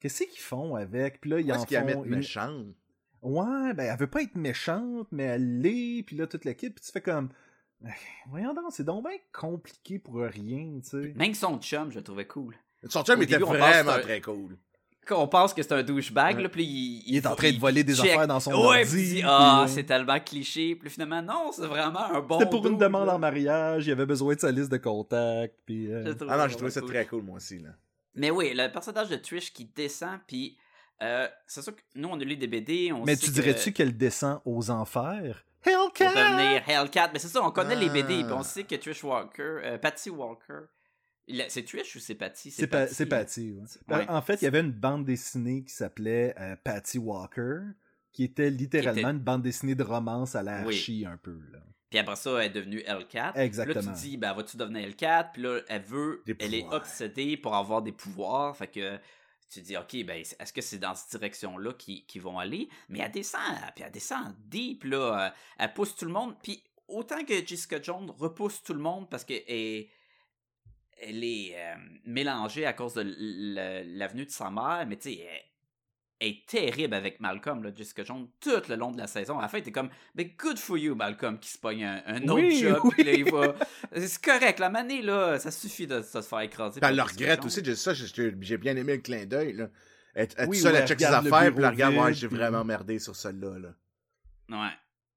qu'est-ce 0.00 0.24
qu'ils 0.24 0.40
font 0.40 0.74
avec? 0.76 1.20
Puis 1.20 1.30
là 1.30 1.40
ils 1.40 1.52
en 1.52 1.62
y 1.62 1.74
font 1.74 1.84
mettre 1.84 2.04
une- 2.04 2.16
méchante? 2.16 2.74
Ouais, 3.22 3.74
ben 3.74 3.90
elle 3.92 3.98
veut 3.98 4.06
pas 4.06 4.22
être 4.22 4.34
méchante, 4.34 5.08
mais 5.12 5.24
elle 5.24 5.60
l'est, 5.60 6.02
puis 6.04 6.16
là 6.16 6.26
toute 6.26 6.44
l'équipe, 6.44 6.74
puis 6.74 6.84
tu 6.84 6.90
fais 6.90 7.02
comme 7.02 7.28
Eh, 7.84 7.88
voyons 8.30 8.54
donc, 8.54 8.66
c'est 8.70 8.84
donc 8.84 9.04
bien 9.06 9.16
compliqué 9.32 9.98
pour 9.98 10.16
rien, 10.20 10.80
tu 10.82 10.88
sais. 10.90 11.12
Même 11.16 11.34
son 11.34 11.58
chum, 11.58 11.90
je 11.90 11.98
le 11.98 12.04
trouvais 12.04 12.26
cool. 12.26 12.54
Son 12.88 13.02
chum 13.04 13.18
Au 13.18 13.22
était 13.22 13.34
début, 13.38 13.44
vraiment 13.44 13.92
un- 13.92 13.98
très 14.00 14.20
cool. 14.20 14.56
Quand 15.06 15.22
on 15.22 15.28
pense 15.28 15.52
que 15.54 15.62
c'est 15.62 15.72
un 15.72 15.82
douchebag, 15.82 16.36
Ouais. 16.36 16.42
là, 16.44 16.48
puis 16.50 16.62
il, 16.64 17.02
Il 17.06 17.16
est 17.16 17.26
en 17.26 17.34
train 17.34 17.48
de 17.48 17.54
il 17.54 17.60
voler 17.60 17.82
des 17.82 17.94
check. 17.94 18.10
affaires 18.10 18.26
dans 18.28 18.38
son 18.38 18.52
Ouais, 18.52 18.80
ordi, 18.84 19.18
il 19.18 19.24
ah, 19.26 19.62
euh, 19.64 19.66
c'est 19.66 19.82
tellement 19.84 20.20
cliché. 20.20 20.76
Puis 20.76 20.88
finalement, 20.90 21.20
non, 21.22 21.50
c'est 21.52 21.66
vraiment 21.66 22.04
un 22.04 22.20
bon. 22.20 22.38
C'était 22.38 22.50
pour 22.50 22.66
une 22.66 22.76
demande 22.78 23.06
là. 23.06 23.16
en 23.16 23.18
mariage, 23.18 23.86
il 23.86 23.92
avait 23.92 24.06
besoin 24.06 24.34
de 24.34 24.40
sa 24.40 24.52
liste 24.52 24.70
de 24.70 24.76
contacts, 24.76 25.56
puis 25.66 25.90
euh, 25.90 26.02
Je 26.04 26.08
le 26.10 26.16
trouvais 26.16 26.32
Ah 26.32 26.36
non, 26.38 26.48
j'ai 26.48 26.56
trouvé 26.56 26.70
ça 26.70 26.80
cool. 26.80 26.90
très 26.90 27.06
cool, 27.06 27.22
moi 27.22 27.36
aussi. 27.36 27.58
Là. 27.58 27.70
Mais 28.14 28.30
oui, 28.30 28.52
le 28.54 28.70
personnage 28.70 29.08
de 29.08 29.16
Trish 29.16 29.52
qui 29.52 29.64
descend, 29.64 30.20
puis 30.28 30.56
euh, 31.02 31.28
c'est 31.46 31.62
sûr 31.62 31.74
que 31.74 31.80
nous, 31.94 32.08
on 32.08 32.18
a 32.20 32.24
lu 32.24 32.36
des 32.36 32.46
BD. 32.46 32.92
On 32.92 33.04
Mais 33.04 33.16
sait 33.16 33.26
tu 33.26 33.30
dirais-tu 33.32 33.72
qu'elle 33.72 33.96
descend 33.96 34.40
aux 34.44 34.70
enfers? 34.70 35.44
Pour 35.62 35.72
Hellcat! 35.72 36.08
devenir 36.14 36.62
Hellcat. 36.68 37.10
Mais 37.12 37.18
c'est 37.18 37.28
ça, 37.28 37.42
on 37.42 37.50
connaît 37.50 37.76
les 37.76 37.88
BD, 37.90 38.24
Ah. 38.28 38.34
on 38.36 38.42
sait 38.42 38.64
que 38.64 38.74
Trish 38.76 39.04
Walker, 39.04 39.42
euh, 39.62 39.78
Patty 39.78 40.10
Walker. 40.10 40.60
C'est 41.48 41.64
Trish 41.64 41.94
ou 41.96 42.00
c'est 42.00 42.14
Patty? 42.16 42.50
C'est 42.50 42.66
pa- 42.66 42.86
c'est 42.88 43.06
Patty. 43.06 43.52
ouais. 43.88 43.96
Ouais. 43.96 44.06
En 44.08 44.20
fait, 44.22 44.40
il 44.42 44.44
y 44.44 44.48
avait 44.48 44.60
une 44.60 44.72
bande 44.72 45.04
dessinée 45.04 45.62
qui 45.62 45.72
s'appelait 45.72 46.34
euh, 46.40 46.56
Patty 46.64 46.98
Walker, 46.98 47.58
qui 48.12 48.24
était 48.24 48.50
littéralement 48.50 48.94
Qui 48.94 49.00
était- 49.00 49.10
une 49.10 49.18
bande 49.18 49.42
dessinée 49.42 49.74
de 49.76 49.84
romance 49.84 50.34
à 50.34 50.42
la 50.42 50.62
Oui. 50.64 51.04
Un 51.06 51.16
peu. 51.18 51.38
Là. 51.52 51.58
Puis 51.88 51.98
après 51.98 52.16
ça, 52.16 52.30
elle 52.38 52.46
est 52.46 52.54
devenue 52.54 52.82
Hellcat. 52.86 53.32
Exactement. 53.36 53.74
Là, 53.80 53.80
tu 53.82 54.00
te 54.02 54.06
dis, 54.06 54.16
ben, 54.16 54.32
vas-tu 54.32 54.56
devenir 54.56 54.82
Hellcat? 54.84 55.30
Puis 55.32 55.42
là, 55.42 55.60
elle 55.68 55.82
veut, 55.82 56.22
Des 56.26 56.36
elle 56.40 56.54
est 56.54 56.66
obsédée 56.72 57.36
pour 57.36 57.54
avoir 57.54 57.82
des 57.82 57.92
pouvoirs. 57.92 58.56
Fait 58.56 58.68
que 58.68 58.98
tu 59.50 59.60
dis, 59.62 59.76
OK, 59.76 60.04
ben, 60.04 60.20
est-ce 60.38 60.52
que 60.52 60.60
c'est 60.60 60.78
dans 60.78 60.94
cette 60.94 61.10
direction-là 61.10 61.72
qu'ils 61.74 62.22
vont 62.22 62.38
aller? 62.38 62.68
Mais 62.88 63.00
elle 63.00 63.10
descend, 63.10 63.42
puis 63.74 63.84
elle 63.84 63.92
descend 63.92 64.34
deep, 64.46 64.84
là. 64.84 65.26
euh, 65.26 65.30
Elle 65.58 65.72
pousse 65.74 65.96
tout 65.96 66.04
le 66.04 66.12
monde. 66.12 66.36
Puis 66.42 66.62
autant 66.88 67.24
que 67.24 67.44
Jessica 67.44 67.82
Jones 67.82 68.10
repousse 68.16 68.62
tout 68.62 68.74
le 68.74 68.80
monde 68.80 69.10
parce 69.10 69.24
qu'elle 69.24 69.42
est, 69.46 69.90
elle 70.98 71.24
est 71.24 71.52
euh, 71.56 71.74
mélangée 72.04 72.66
à 72.66 72.72
cause 72.72 72.94
de 72.94 73.02
l'avenue 73.98 74.26
de 74.26 74.30
sa 74.30 74.50
mère, 74.50 74.84
mais 74.86 74.96
tu 74.96 75.14
sais, 75.14 75.28
est 76.20 76.46
terrible 76.46 76.94
avec 76.94 77.18
Malcolm, 77.20 77.62
là, 77.62 77.70
Jessica 77.74 78.04
Jones, 78.04 78.28
tout 78.40 78.62
le 78.68 78.76
long 78.76 78.90
de 78.92 78.98
la 78.98 79.06
saison. 79.06 79.38
À 79.38 79.42
la 79.42 79.48
fin, 79.48 79.60
t'es 79.60 79.72
comme, 79.72 79.90
mais 80.14 80.26
good 80.38 80.58
for 80.58 80.76
you, 80.76 80.94
Malcolm, 80.94 81.38
qui 81.38 81.48
se 81.50 81.58
pogne 81.58 81.84
un, 81.84 82.02
un 82.06 82.22
autre 82.28 82.34
Oui, 82.42 82.58
job, 82.60 82.78
oui. 82.84 83.04
là, 83.04 83.12
il 83.12 83.30
va. 83.32 83.54
C'est 83.96 84.22
correct, 84.22 84.58
la 84.58 84.68
manée, 84.70 85.02
là, 85.02 85.38
ça 85.38 85.50
suffit 85.50 85.86
de, 85.86 85.98
de 85.98 86.02
se 86.02 86.20
faire 86.22 86.40
écraser. 86.40 86.80
Elle 86.82 86.96
le 86.96 87.02
regrette 87.02 87.44
aussi, 87.44 87.62
j'ai 87.64 87.74
ça, 87.74 87.94
j'ai 87.94 88.06
j'ai 88.40 88.58
bien 88.58 88.76
aimé 88.76 88.96
le 88.96 89.02
clin 89.02 89.24
d'œil, 89.24 89.54
là. 89.54 89.68
Elle 90.14 90.28
elle 90.36 90.44
est 90.44 90.48
Oui, 90.48 90.58
seule 90.58 90.72
ouais, 90.74 90.82
à 90.82 90.86
checker 90.86 91.04
ses 91.04 91.10
affaires, 91.10 91.30
puis 91.30 91.46
elle 91.46 91.54
bureau 91.54 91.68
regarde, 91.70 91.94
ouais, 91.96 92.14
j'ai 92.14 92.26
vraiment 92.26 92.64
merdé 92.64 92.98
sur 92.98 93.14
celle-là, 93.16 93.58
là. 93.58 93.74
Ouais. 94.50 94.72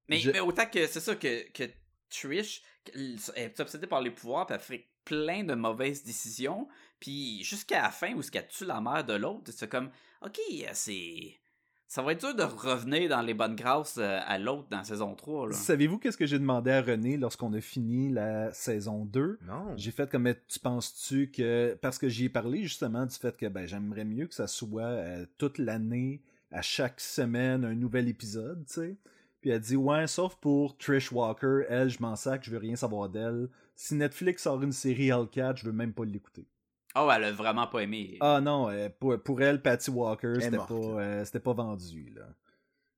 Mais, 0.08 0.18
Je- 0.18 0.30
mais 0.30 0.40
autant 0.40 0.66
que 0.66 0.86
c'est 0.86 1.00
ça 1.00 1.14
que, 1.16 1.50
que 1.52 1.64
Trish 2.10 2.62
elle 2.94 3.16
est 3.36 3.60
obsédée 3.60 3.86
par 3.86 4.00
les 4.02 4.10
pouvoirs, 4.10 4.46
puis 4.46 4.54
elle 4.54 4.60
fait 4.60 4.88
plein 5.04 5.42
de 5.42 5.54
mauvaises 5.54 6.04
décisions, 6.04 6.68
puis 7.00 7.42
jusqu'à 7.42 7.82
la 7.82 7.90
fin 7.90 8.14
où 8.14 8.22
ce 8.22 8.30
qu'elle 8.30 8.46
tue 8.48 8.64
la 8.66 8.80
mère 8.80 9.04
de 9.04 9.14
l'autre, 9.14 9.50
c'est 9.54 9.68
comme 9.68 9.90
OK, 10.24 10.40
c'est 10.72 11.38
ça 11.86 12.02
va 12.02 12.10
être 12.10 12.20
dur 12.20 12.34
de 12.34 12.42
revenir 12.42 13.08
dans 13.08 13.22
les 13.22 13.34
bonnes 13.34 13.54
grâces 13.54 13.98
euh, 13.98 14.18
à 14.26 14.36
l'autre 14.36 14.66
dans 14.68 14.82
saison 14.82 15.14
3 15.14 15.50
là. 15.50 15.54
Savez-vous 15.54 15.98
qu'est-ce 15.98 16.16
que 16.16 16.26
j'ai 16.26 16.40
demandé 16.40 16.72
à 16.72 16.82
René 16.82 17.16
lorsqu'on 17.16 17.52
a 17.52 17.60
fini 17.60 18.08
la 18.08 18.52
saison 18.52 19.04
2? 19.04 19.38
Non. 19.46 19.76
J'ai 19.76 19.92
fait 19.92 20.10
comme, 20.10 20.34
tu 20.48 20.58
penses-tu 20.58 21.30
que... 21.30 21.78
Parce 21.80 21.98
que 21.98 22.08
j'y 22.08 22.24
ai 22.24 22.28
parlé 22.28 22.62
justement 22.64 23.06
du 23.06 23.14
fait 23.14 23.36
que 23.36 23.46
ben, 23.46 23.66
j'aimerais 23.66 24.04
mieux 24.04 24.26
que 24.26 24.34
ça 24.34 24.48
soit 24.48 24.82
euh, 24.82 25.24
toute 25.38 25.58
l'année, 25.58 26.20
à 26.50 26.62
chaque 26.62 27.00
semaine, 27.00 27.64
un 27.64 27.74
nouvel 27.74 28.08
épisode, 28.08 28.64
tu 28.66 28.74
sais? 28.74 28.96
Puis 29.40 29.50
elle 29.50 29.60
dit, 29.60 29.76
ouais, 29.76 30.08
sauf 30.08 30.34
pour 30.36 30.76
Trish 30.78 31.12
Walker, 31.12 31.64
elle, 31.68 31.90
je 31.90 32.00
m'en 32.00 32.16
sac, 32.16 32.42
je 32.44 32.50
veux 32.50 32.58
rien 32.58 32.74
savoir 32.76 33.08
d'elle. 33.08 33.50
Si 33.76 33.94
Netflix 33.94 34.42
sort 34.42 34.60
une 34.62 34.72
série 34.72 35.10
Hellcat, 35.10 35.54
je 35.56 35.66
veux 35.66 35.72
même 35.72 35.92
pas 35.92 36.04
l'écouter. 36.04 36.48
Oh, 36.96 37.10
elle 37.10 37.24
a 37.24 37.32
vraiment 37.32 37.66
pas 37.66 37.80
aimé. 37.80 38.18
Ah 38.20 38.40
non, 38.40 38.70
euh, 38.70 38.88
pour, 38.88 39.20
pour 39.22 39.42
elle, 39.42 39.60
Patty 39.60 39.90
Walker, 39.90 40.34
c'était 40.40 40.56
pas, 40.56 40.68
euh, 40.70 41.24
c'était 41.24 41.40
pas 41.40 41.52
vendu. 41.52 42.10
Là. 42.14 42.28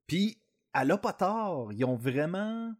Puis, 0.06 0.38
elle 0.74 0.90
a 0.90 0.98
pas 0.98 1.12
tort. 1.12 1.72
Ils 1.72 1.84
ont 1.84 1.96
vraiment. 1.96 2.74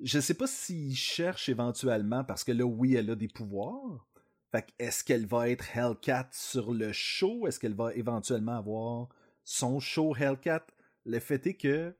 Je 0.00 0.20
sais 0.20 0.34
pas 0.34 0.46
s'ils 0.46 0.96
cherchent 0.96 1.48
éventuellement, 1.48 2.24
parce 2.24 2.44
que 2.44 2.52
là, 2.52 2.64
oui, 2.64 2.94
elle 2.94 3.10
a 3.10 3.16
des 3.16 3.28
pouvoirs. 3.28 4.06
Fait 4.50 4.62
que 4.62 4.72
est-ce 4.78 5.04
qu'elle 5.04 5.26
va 5.26 5.48
être 5.48 5.76
Hellcat 5.76 6.28
sur 6.32 6.72
le 6.72 6.92
show? 6.92 7.46
Est-ce 7.46 7.58
qu'elle 7.60 7.74
va 7.74 7.94
éventuellement 7.94 8.56
avoir 8.56 9.08
son 9.44 9.78
show 9.78 10.14
Hellcat? 10.16 10.66
Le 11.04 11.18
fait 11.20 11.46
est 11.46 11.54
que 11.54 11.94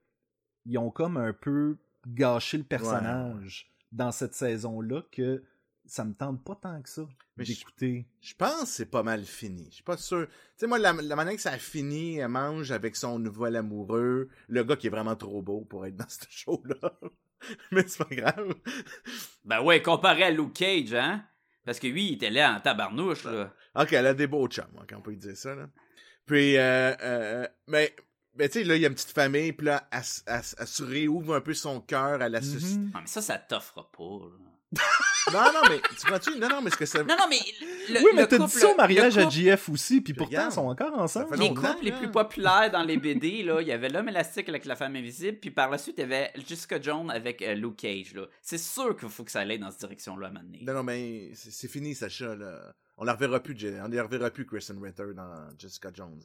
ils 0.64 0.78
ont 0.78 0.90
comme 0.90 1.16
un 1.16 1.32
peu 1.32 1.78
gâché 2.06 2.58
le 2.58 2.64
personnage 2.64 3.72
dans 3.92 4.12
cette 4.12 4.34
saison-là 4.34 5.02
que 5.12 5.42
ça 5.88 6.04
me 6.04 6.14
tente 6.14 6.44
pas 6.44 6.54
tant 6.54 6.80
que 6.82 6.88
ça 6.88 7.02
Mais 7.36 7.44
je- 7.44 7.54
d'écouter. 7.54 8.06
Je 8.20 8.34
pense 8.34 8.62
que 8.62 8.66
c'est 8.68 8.86
pas 8.90 9.02
mal 9.02 9.24
fini. 9.24 9.66
Je 9.70 9.74
suis 9.76 9.82
pas 9.82 9.96
sûr. 9.96 10.26
Tu 10.28 10.34
sais, 10.56 10.66
moi, 10.66 10.78
la, 10.78 10.92
la 10.92 11.16
manière 11.16 11.34
que 11.34 11.40
ça 11.40 11.52
a 11.52 11.58
fini, 11.58 12.16
elle 12.18 12.28
mange 12.28 12.70
avec 12.72 12.94
son 12.96 13.18
nouvel 13.18 13.56
amoureux, 13.56 14.28
le 14.48 14.64
gars 14.64 14.76
qui 14.76 14.86
est 14.86 14.90
vraiment 14.90 15.16
trop 15.16 15.42
beau 15.42 15.62
pour 15.68 15.86
être 15.86 15.96
dans 15.96 16.04
ce 16.08 16.24
show-là. 16.30 16.92
Mais 17.70 17.84
c'est 17.86 17.98
pas 18.04 18.14
grave. 18.14 18.54
Ben 19.44 19.62
ouais, 19.62 19.80
comparé 19.82 20.24
à 20.24 20.30
Luke 20.30 20.54
Cage, 20.54 20.92
hein? 20.94 21.24
Parce 21.64 21.78
que 21.78 21.86
lui, 21.86 22.08
il 22.08 22.14
était 22.14 22.30
là 22.30 22.54
en 22.56 22.60
tabarnouche, 22.60 23.24
là. 23.24 23.52
Ok, 23.74 23.92
elle 23.92 24.06
a 24.06 24.14
des 24.14 24.26
beaux 24.26 24.48
chums, 24.48 24.64
ok, 24.80 24.92
on 24.96 25.00
peut 25.02 25.14
dire 25.14 25.36
ça, 25.36 25.54
là. 25.54 25.68
Puis, 26.26 26.56
euh, 26.56 26.94
euh, 27.02 27.46
mais, 27.68 27.94
mais 28.34 28.48
tu 28.48 28.58
sais, 28.60 28.64
là, 28.64 28.74
il 28.76 28.82
y 28.82 28.84
a 28.84 28.88
une 28.88 28.94
petite 28.94 29.12
famille, 29.12 29.52
puis 29.52 29.66
là, 29.66 29.86
elle, 29.92 30.02
elle 30.26 30.66
se 30.66 30.82
réouvre 30.82 31.34
un 31.36 31.40
peu 31.40 31.54
son 31.54 31.80
cœur 31.80 32.20
à 32.20 32.28
la. 32.28 32.40
Non, 32.40 32.46
mais 32.94 33.06
ça, 33.06 33.22
ça 33.22 33.38
t'offre 33.38 33.88
pas, 33.96 34.26
là. 34.26 34.82
Non, 35.32 35.52
non, 35.52 35.60
mais, 35.68 35.80
tu 36.00 36.06
vois-tu? 36.08 36.38
Non, 36.38 36.48
non, 36.48 36.62
mais 36.62 36.70
ce 36.70 36.76
que 36.76 36.86
ça. 36.86 37.02
Non, 37.02 37.16
non, 37.18 37.26
mais. 37.28 37.38
Le, 37.88 38.00
Oui, 38.04 38.10
mais 38.14 38.26
t'as 38.26 38.38
dit 38.38 38.48
ça 38.52 38.68
au 38.70 38.76
mariage 38.76 39.16
à 39.18 39.28
JF 39.28 39.68
aussi, 39.68 40.00
puis 40.00 40.12
pourtant, 40.14 40.30
regarde, 40.30 40.52
ils 40.52 40.54
sont 40.54 40.66
encore 40.66 40.98
ensemble. 40.98 41.36
Les 41.36 41.54
couples 41.54 41.76
les 41.82 41.90
là. 41.90 41.98
plus 41.98 42.10
populaires 42.10 42.70
dans 42.70 42.82
les 42.82 42.96
BD, 42.98 43.42
là, 43.42 43.60
il 43.60 43.68
y 43.68 43.72
avait 43.72 43.88
l'homme 43.88 44.08
élastique 44.08 44.48
avec 44.48 44.64
la 44.64 44.76
femme 44.76 44.96
invisible, 44.96 45.38
puis 45.38 45.50
par 45.50 45.70
la 45.70 45.78
suite, 45.78 45.96
il 45.98 46.02
y 46.02 46.04
avait 46.04 46.32
Jessica 46.46 46.80
Jones 46.80 47.10
avec 47.10 47.42
euh, 47.42 47.54
Luke 47.54 47.76
Cage, 47.76 48.14
là. 48.14 48.26
C'est 48.42 48.58
sûr 48.58 48.96
qu'il 48.96 49.08
faut 49.08 49.24
que 49.24 49.30
ça 49.30 49.40
aille 49.40 49.58
dans 49.58 49.70
cette 49.70 49.80
direction-là, 49.80 50.26
à 50.26 50.30
un 50.30 50.32
moment 50.32 50.44
donné. 50.44 50.60
Non, 50.62 50.74
non, 50.74 50.82
mais 50.82 51.30
c'est 51.34 51.68
fini, 51.68 51.94
Sacha, 51.94 52.34
là. 52.34 52.74
On 52.96 53.04
la 53.04 53.14
reverra 53.14 53.40
plus, 53.40 53.56
on 53.82 53.88
la 53.88 54.02
reverra 54.02 54.30
plus, 54.30 54.44
Kristen 54.46 54.82
Ritter 54.82 55.14
dans 55.14 55.48
Jessica 55.58 55.90
Jones. 55.94 56.20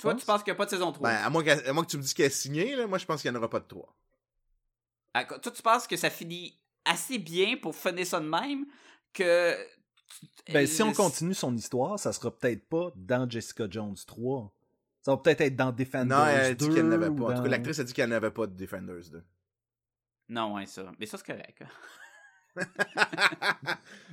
Toi, 0.00 0.14
tu 0.14 0.24
penses 0.24 0.42
qu'il 0.42 0.52
n'y 0.52 0.56
a 0.56 0.58
pas 0.58 0.64
de 0.64 0.70
saison 0.70 0.90
3? 0.92 1.08
Ben, 1.08 1.16
à 1.16 1.30
moins, 1.30 1.44
qu'elle- 1.44 1.66
à 1.66 1.72
moins 1.72 1.84
que 1.84 1.90
tu 1.90 1.96
me 1.96 2.02
dises 2.02 2.14
qu'elle 2.14 2.26
est 2.26 2.30
signée, 2.30 2.74
là, 2.76 2.86
moi, 2.86 2.98
je 2.98 3.04
pense 3.06 3.22
qu'il 3.22 3.30
n'y 3.30 3.36
en 3.36 3.40
aura 3.40 3.48
pas 3.50 3.60
de 3.60 3.66
3. 3.66 3.94
Ah, 5.14 5.24
Toi, 5.24 5.52
tu 5.52 5.62
penses 5.62 5.86
que 5.86 5.96
ça 5.96 6.08
finit 6.10 6.58
assez 6.84 7.18
bien 7.18 7.56
pour 7.56 7.74
finir 7.74 8.06
ça 8.06 8.20
de 8.20 8.28
même 8.28 8.66
que. 9.12 9.54
Ben, 10.52 10.66
si 10.66 10.82
on 10.82 10.92
continue 10.92 11.34
son 11.34 11.54
histoire, 11.56 11.98
ça 11.98 12.12
sera 12.12 12.36
peut-être 12.36 12.68
pas 12.68 12.92
dans 12.96 13.28
Jessica 13.28 13.66
Jones 13.68 13.96
3. 14.06 14.52
Ça 15.00 15.10
va 15.12 15.16
peut-être 15.16 15.40
être 15.40 15.56
dans 15.56 15.72
Defenders 15.72 16.06
Non, 16.18 16.26
elle 16.26 16.56
dit 16.56 16.68
2 16.68 16.74
qu'elle 16.74 16.88
n'avait 16.88 17.08
ou 17.08 17.14
pas. 17.16 17.24
En 17.24 17.26
tout 17.28 17.34
dans- 17.34 17.42
cas, 17.42 17.48
l'actrice 17.48 17.78
a 17.80 17.84
dit 17.84 17.92
qu'elle 17.92 18.10
n'avait 18.10 18.30
pas 18.30 18.46
de 18.46 18.54
Defenders 18.54 19.10
2. 19.10 19.24
Non, 20.28 20.54
ouais, 20.54 20.66
ça. 20.66 20.92
Mais 21.00 21.06
ça, 21.06 21.18
c'est 21.18 21.26
correct. 21.26 21.62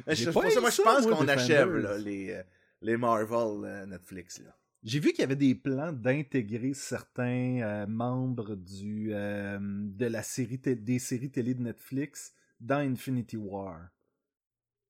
J'ai 0.08 0.16
je- 0.26 0.30
pour 0.32 0.44
ça, 0.50 0.60
moi, 0.62 0.70
je 0.70 0.82
pense 0.82 1.06
qu'on 1.06 1.28
achève 1.28 1.76
là, 1.78 1.98
les, 1.98 2.32
euh, 2.32 2.44
les 2.82 2.98
Marvel 2.98 3.66
euh, 3.66 3.86
Netflix. 3.86 4.40
Là. 4.40 4.56
J'ai 4.84 5.00
vu 5.00 5.10
qu'il 5.10 5.20
y 5.20 5.24
avait 5.24 5.36
des 5.36 5.56
plans 5.56 5.92
d'intégrer 5.92 6.74
certains 6.74 7.60
euh, 7.62 7.86
membres 7.88 8.56
du, 8.56 9.10
euh, 9.14 9.60
de 9.62 10.06
la 10.06 10.24
série 10.24 10.58
des 10.58 11.00
séries 11.00 11.30
télé 11.32 11.54
de 11.54 11.62
Netflix 11.62 12.34
dans 12.60 12.80
Infinity 12.80 13.38
War. 13.38 13.90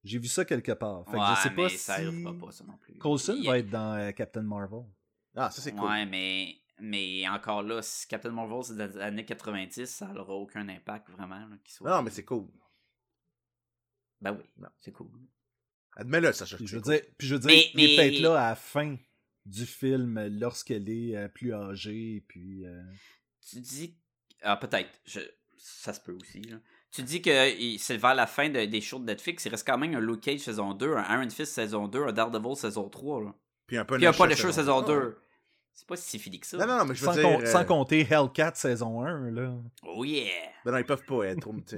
J'ai 0.04 0.18
vu 0.18 0.28
ça 0.28 0.46
quelque 0.46 0.72
part. 0.72 1.06
Fait 1.06 1.12
que 1.12 1.18
ouais, 1.18 1.36
je 1.36 1.42
sais 1.42 1.50
pas 1.50 1.64
mais 1.64 1.70
si 1.70 1.78
ça 1.78 1.98
pas, 2.40 2.52
ça 2.52 2.64
non 2.64 2.78
plus. 2.78 2.98
Coulson 2.98 3.36
Il- 3.38 3.48
va 3.48 3.60
être 3.60 3.70
dans 3.70 3.96
euh, 3.98 4.12
Captain 4.12 4.42
Marvel. 4.44 4.84
Ah, 5.36 5.52
ça, 5.52 5.62
c'est 5.62 5.74
cool. 5.74 5.88
Ouais, 5.90 6.06
mais, 6.06 6.56
mais 6.80 7.28
encore 7.28 7.62
là, 7.62 7.82
si 7.82 8.08
Captain 8.08 8.32
Marvel 8.32 8.64
c'est 8.64 8.76
des 8.78 8.98
années 8.98 9.26
90, 9.26 9.86
ça 9.86 10.08
n'aura 10.08 10.34
aucun 10.34 10.68
impact 10.70 11.10
vraiment. 11.10 11.36
là, 11.48 11.58
qu'il 11.64 11.74
soit... 11.74 11.90
Non, 11.90 12.02
mais 12.02 12.12
c'est 12.12 12.24
cool. 12.24 12.48
Ben 14.22 14.34
oui, 14.34 14.44
c'est 14.80 14.92
cool. 14.92 15.12
Admets-le, 15.96 16.32
Sacha. 16.34 16.58
Je 16.58 16.64
veux 16.64 16.68
c'est 16.68 16.82
cool. 16.82 16.94
dire, 16.94 17.02
puis 17.18 17.28
je 17.28 17.36
veux 17.36 17.40
dire 17.42 17.50
Mais- 17.50 17.72
il 17.74 17.80
est 17.84 17.88
mais- 17.88 17.96
peut-être 18.10 18.22
là 18.22 18.46
à 18.46 18.50
la 18.50 18.56
fin 18.56 18.96
du 19.46 19.66
film 19.66 20.20
lorsqu'elle 20.40 20.90
est 20.90 21.16
euh, 21.16 21.28
plus 21.28 21.54
âgée. 21.54 22.24
Puis, 22.28 22.66
euh, 22.66 22.84
Tu 23.50 23.60
dis. 23.62 23.98
Ah, 24.42 24.58
peut-être. 24.58 24.90
Je... 25.06 25.20
Ça 25.58 25.94
se 25.94 26.00
peut 26.00 26.14
aussi. 26.14 26.42
Là. 26.42 26.58
Tu 26.92 27.04
dis 27.04 27.22
que 27.22 27.30
c'est 27.78 27.98
vers 27.98 28.16
la 28.16 28.26
fin 28.26 28.50
de- 28.50 28.66
des 28.66 28.82
shows 28.82 29.00
de 29.00 29.06
Netflix. 29.06 29.46
Il 29.46 29.50
reste 29.50 29.66
quand 29.68 29.78
même 29.78 29.94
un 29.94 30.00
Luke 30.00 30.22
Cage 30.22 30.40
saison 30.40 30.74
2, 30.74 30.96
un 30.96 31.20
Iron 31.22 31.30
Fist 31.30 31.54
saison 31.54 31.88
2, 31.88 32.04
un 32.08 32.12
Daredevil 32.12 32.56
saison 32.56 32.90
3. 32.90 33.22
Là. 33.26 33.34
Puis 33.68 33.78
un 33.78 33.86
Puis 33.86 33.96
il 33.98 34.00
n'y 34.00 34.06
a 34.08 34.12
pas 34.14 34.26
de 34.26 34.30
Punisher 34.34 34.48
show 34.48 34.52
saison 34.52 34.80
Ah, 34.84 34.88
2. 34.88 35.18
C'est 35.74 35.88
pas 35.88 35.96
si 35.96 36.18
fini 36.20 36.40
que 36.40 36.48
ça. 36.48 36.58
Non, 36.58 36.66
non, 36.68 36.78
non, 36.80 36.86
mais 36.86 36.96
je 36.96 37.02
veux 37.02 37.06
sans, 37.08 37.14
dire. 37.14 37.22
com- 37.24 37.42
euh, 37.42 37.46
sans 37.46 37.64
compter 37.66 38.08
Hellcat 38.10 38.54
saison 38.56 39.02
1. 39.06 39.32
Là. 39.32 39.54
Oh 39.84 40.04
yeah! 40.04 40.26
Ben 40.66 40.72
non, 40.72 40.78
ils 40.80 40.84
peuvent 40.86 41.06
pas 41.06 41.24
être 41.26 41.40
trop. 41.42 41.54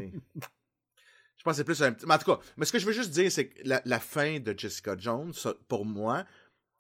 Je 1.38 1.44
pense 1.44 1.54
que 1.54 1.58
c'est 1.58 1.64
plus 1.64 1.82
un 1.82 1.92
petit. 1.92 2.06
Mais 2.06 2.14
en 2.14 2.18
tout 2.20 2.32
cas, 2.36 2.40
mais 2.56 2.66
ce 2.66 2.72
que 2.72 2.78
je 2.80 2.86
veux 2.86 2.92
juste 2.94 3.10
dire, 3.12 3.32
c'est 3.32 3.48
que 3.50 3.62
la, 3.68 3.82
la 3.86 4.00
fin 4.00 4.40
de 4.40 4.54
Jessica 4.58 4.96
Jones, 4.98 5.34
ça, 5.34 5.56
pour 5.68 5.86
moi, 5.86 6.24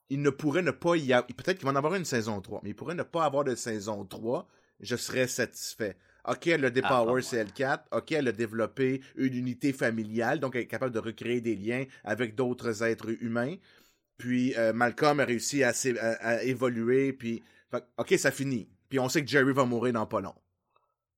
il 0.09 0.21
ne 0.21 0.29
pourrait 0.29 0.61
ne 0.61 0.69
pas 0.71 0.95
y 0.97 1.13
avoir. 1.13 1.25
Peut-être 1.27 1.57
qu'il 1.57 1.65
va 1.65 1.71
en 1.71 1.75
avoir 1.75 1.95
une 1.95 2.05
saison 2.05 2.39
3, 2.41 2.61
mais 2.63 2.69
il 2.69 2.75
pourrait 2.75 2.93
ne 2.95 3.01
pas 3.03 3.25
avoir 3.25 3.43
de 3.43 3.55
saison 3.55 4.05
3. 4.05 4.47
Je 4.79 4.95
serais 4.95 5.27
satisfait. 5.27 5.97
Ok, 6.27 6.47
elle 6.47 6.65
a 6.65 6.69
des 6.69 6.81
Ah, 6.83 6.89
powers, 6.89 7.21
bon, 7.21 7.21
c'est 7.21 7.37
L4. 7.43 7.85
Ok, 7.91 8.11
elle 8.11 8.27
a 8.27 8.31
développé 8.31 9.01
une 9.15 9.33
unité 9.35 9.73
familiale, 9.73 10.39
donc 10.39 10.55
elle 10.55 10.61
est 10.63 10.67
capable 10.67 10.93
de 10.93 10.99
recréer 10.99 11.41
des 11.41 11.55
liens 11.55 11.85
avec 12.03 12.35
d'autres 12.35 12.83
êtres 12.83 13.09
humains. 13.23 13.55
Puis 14.17 14.55
euh, 14.57 14.73
Malcolm 14.73 15.19
a 15.19 15.25
réussi 15.25 15.63
à, 15.63 15.73
s'é- 15.73 15.99
à- 15.99 16.13
à 16.37 16.43
évoluer, 16.43 17.13
puis. 17.13 17.43
fait 17.71 17.83
ok, 17.97 18.13
ça 18.19 18.31
finit. 18.31 18.69
Puis 18.89 18.99
on 18.99 19.09
sait 19.09 19.23
que 19.23 19.29
Jerry 19.29 19.53
va 19.53 19.65
mourir 19.65 19.93
dans 19.93 20.05
pas 20.07 20.21
long. 20.21 20.35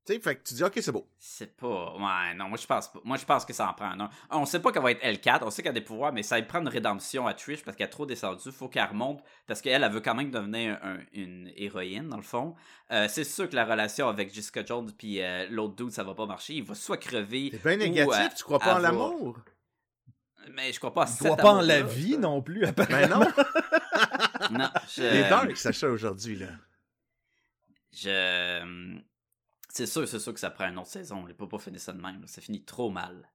Tu 0.05 0.13
sais, 0.15 0.19
fait 0.19 0.35
que 0.35 0.43
tu 0.43 0.53
dis, 0.55 0.63
ok, 0.65 0.73
c'est 0.81 0.91
beau. 0.91 1.07
C'est 1.17 1.55
pas. 1.55 1.93
Ouais, 1.93 2.33
non, 2.35 2.49
moi 2.49 2.57
je 2.61 2.67
pense 2.67 2.91
pas. 2.91 2.99
Moi 3.05 3.15
je 3.15 3.23
pense 3.23 3.45
que 3.45 3.53
ça 3.53 3.69
en 3.69 3.73
prend 3.73 3.85
un. 3.97 4.09
On 4.31 4.45
sait 4.45 4.59
pas 4.61 4.73
qu'elle 4.73 4.83
va 4.83 4.91
être 4.91 5.01
L4, 5.01 5.39
on 5.43 5.49
sait 5.49 5.61
qu'elle 5.63 5.69
a 5.69 5.73
des 5.73 5.79
pouvoirs, 5.81 6.11
mais 6.11 6.23
ça 6.23 6.35
va 6.35 6.41
prendre 6.43 6.67
une 6.67 6.73
rédemption 6.73 7.25
à 7.25 7.33
Trish 7.33 7.63
parce 7.63 7.77
qu'elle 7.77 7.85
a 7.87 7.89
trop 7.89 8.05
descendu. 8.05 8.51
Faut 8.51 8.67
qu'elle 8.67 8.83
remonte 8.89 9.23
parce 9.47 9.61
qu'elle, 9.61 9.81
elle 9.81 9.91
veut 9.91 10.01
quand 10.01 10.13
même 10.13 10.29
devenir 10.29 10.77
un- 10.83 10.99
une 11.13 11.49
héroïne, 11.55 12.09
dans 12.09 12.17
le 12.17 12.21
fond. 12.23 12.53
Euh, 12.91 13.07
c'est 13.07 13.23
sûr 13.23 13.49
que 13.49 13.55
la 13.55 13.63
relation 13.63 14.09
avec 14.09 14.33
Jessica 14.33 14.65
Jones 14.65 14.91
puis 14.97 15.21
euh, 15.21 15.47
l'autre 15.49 15.75
dude, 15.75 15.91
ça 15.91 16.03
va 16.03 16.13
pas 16.13 16.25
marcher. 16.25 16.55
Il 16.55 16.63
va 16.63 16.75
soit 16.75 16.97
crever. 16.97 17.51
T'es 17.51 17.57
bien 17.59 17.75
ou, 17.75 17.89
négatif, 17.89 18.13
euh, 18.13 18.35
tu 18.35 18.43
crois 18.43 18.59
pas 18.59 18.75
en 18.75 18.79
l'amour? 18.79 19.37
Mais 20.51 20.73
je 20.73 20.79
crois 20.79 20.93
pas 20.93 21.03
à 21.03 21.07
cet 21.07 21.19
croit 21.27 21.37
pas 21.37 21.53
en 21.53 21.61
la 21.61 21.81
vie 21.81 22.11
ça. 22.15 22.17
non 22.19 22.41
plus, 22.41 22.59
Ben 22.59 22.69
apparemment. 22.77 23.19
non, 23.19 24.59
Non, 24.59 24.69
je. 24.93 25.01
les 25.03 25.29
dark, 25.29 25.55
Sacha, 25.55 25.87
aujourd'hui, 25.87 26.35
là. 26.35 26.47
Je. 27.93 28.99
C'est 29.75 29.87
sûr, 29.87 30.07
c'est 30.07 30.19
sûr 30.19 30.33
que 30.33 30.39
ça 30.39 30.51
prend 30.51 30.69
une 30.69 30.77
autre 30.77 30.89
saison. 30.89 31.25
On 31.27 31.33
peut 31.33 31.47
pas 31.49 31.57
finir 31.57 31.79
ça 31.81 31.91
de 31.93 31.99
même. 32.01 32.21
là. 32.21 32.27
Ça 32.27 32.41
finit 32.41 32.63
trop 32.63 32.91
mal. 32.91 33.27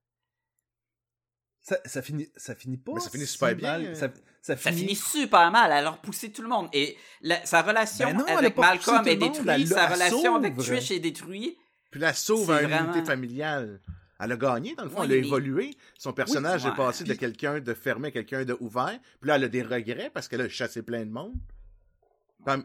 Ça, 1.60 1.76
ça, 1.84 2.00
finit, 2.00 2.28
ça 2.36 2.54
finit 2.54 2.76
pas. 2.78 2.92
Mais 2.94 3.00
ça 3.00 3.10
finit 3.10 3.26
si 3.26 3.32
super 3.32 3.54
bien, 3.56 3.78
mal. 3.78 3.96
Ça, 4.40 4.56
finit 4.56 4.94
super 4.94 5.50
mal. 5.50 5.70
Elle 5.72 5.84
a 5.86 5.90
repoussé 5.90 6.30
tout 6.32 6.42
le 6.42 6.48
monde. 6.48 6.68
Et 6.72 6.96
la- 7.20 7.44
sa 7.44 7.60
relation 7.62 8.06
Ben 8.06 8.16
non, 8.18 8.26
avec 8.26 8.56
Malcolm 8.56 9.06
est 9.08 9.16
détruite. 9.16 9.48
elle 9.48 9.66
Sa 9.66 9.74
l'a- 9.74 9.82
elle 9.88 9.92
relation 9.94 10.36
avec. 10.36 10.56
Trish 10.56 10.90
est 10.92 11.00
détruite. 11.00 11.58
Puis 11.90 12.00
là, 12.00 12.10
elle 12.10 12.14
sauve 12.14 12.46
C'est 12.46 12.62
une 12.62 12.68
vraiment- 12.70 12.92
unité 12.92 13.04
familiale. 13.04 13.80
Elle 14.20 14.32
a 14.32 14.36
gagné, 14.36 14.74
dans 14.76 14.84
le 14.84 14.90
fond. 14.90 15.00
Oui, 15.00 15.06
elle 15.06 15.12
a 15.18 15.20
mais- 15.20 15.26
évolué. 15.26 15.76
Son 15.98 16.12
personnage 16.12 16.64
Oui, 16.64 16.70
est 16.70 16.76
passé 16.76 17.02
de 17.04 17.14
quelqu'un 17.14 17.60
de 17.60 17.74
fermé 17.74 18.08
à 18.08 18.10
quelqu'un 18.12 18.44
de 18.44 18.56
ouvert. 18.60 18.98
Puis 19.20 19.28
là, 19.28 19.36
elle 19.36 19.44
a 19.44 19.48
des 19.48 19.62
regrets 19.62 20.10
parce 20.10 20.28
qu'elle 20.28 20.40
a 20.40 20.48
chassé 20.48 20.82
plein 20.82 21.04
de 21.04 21.10
monde. 21.10 21.34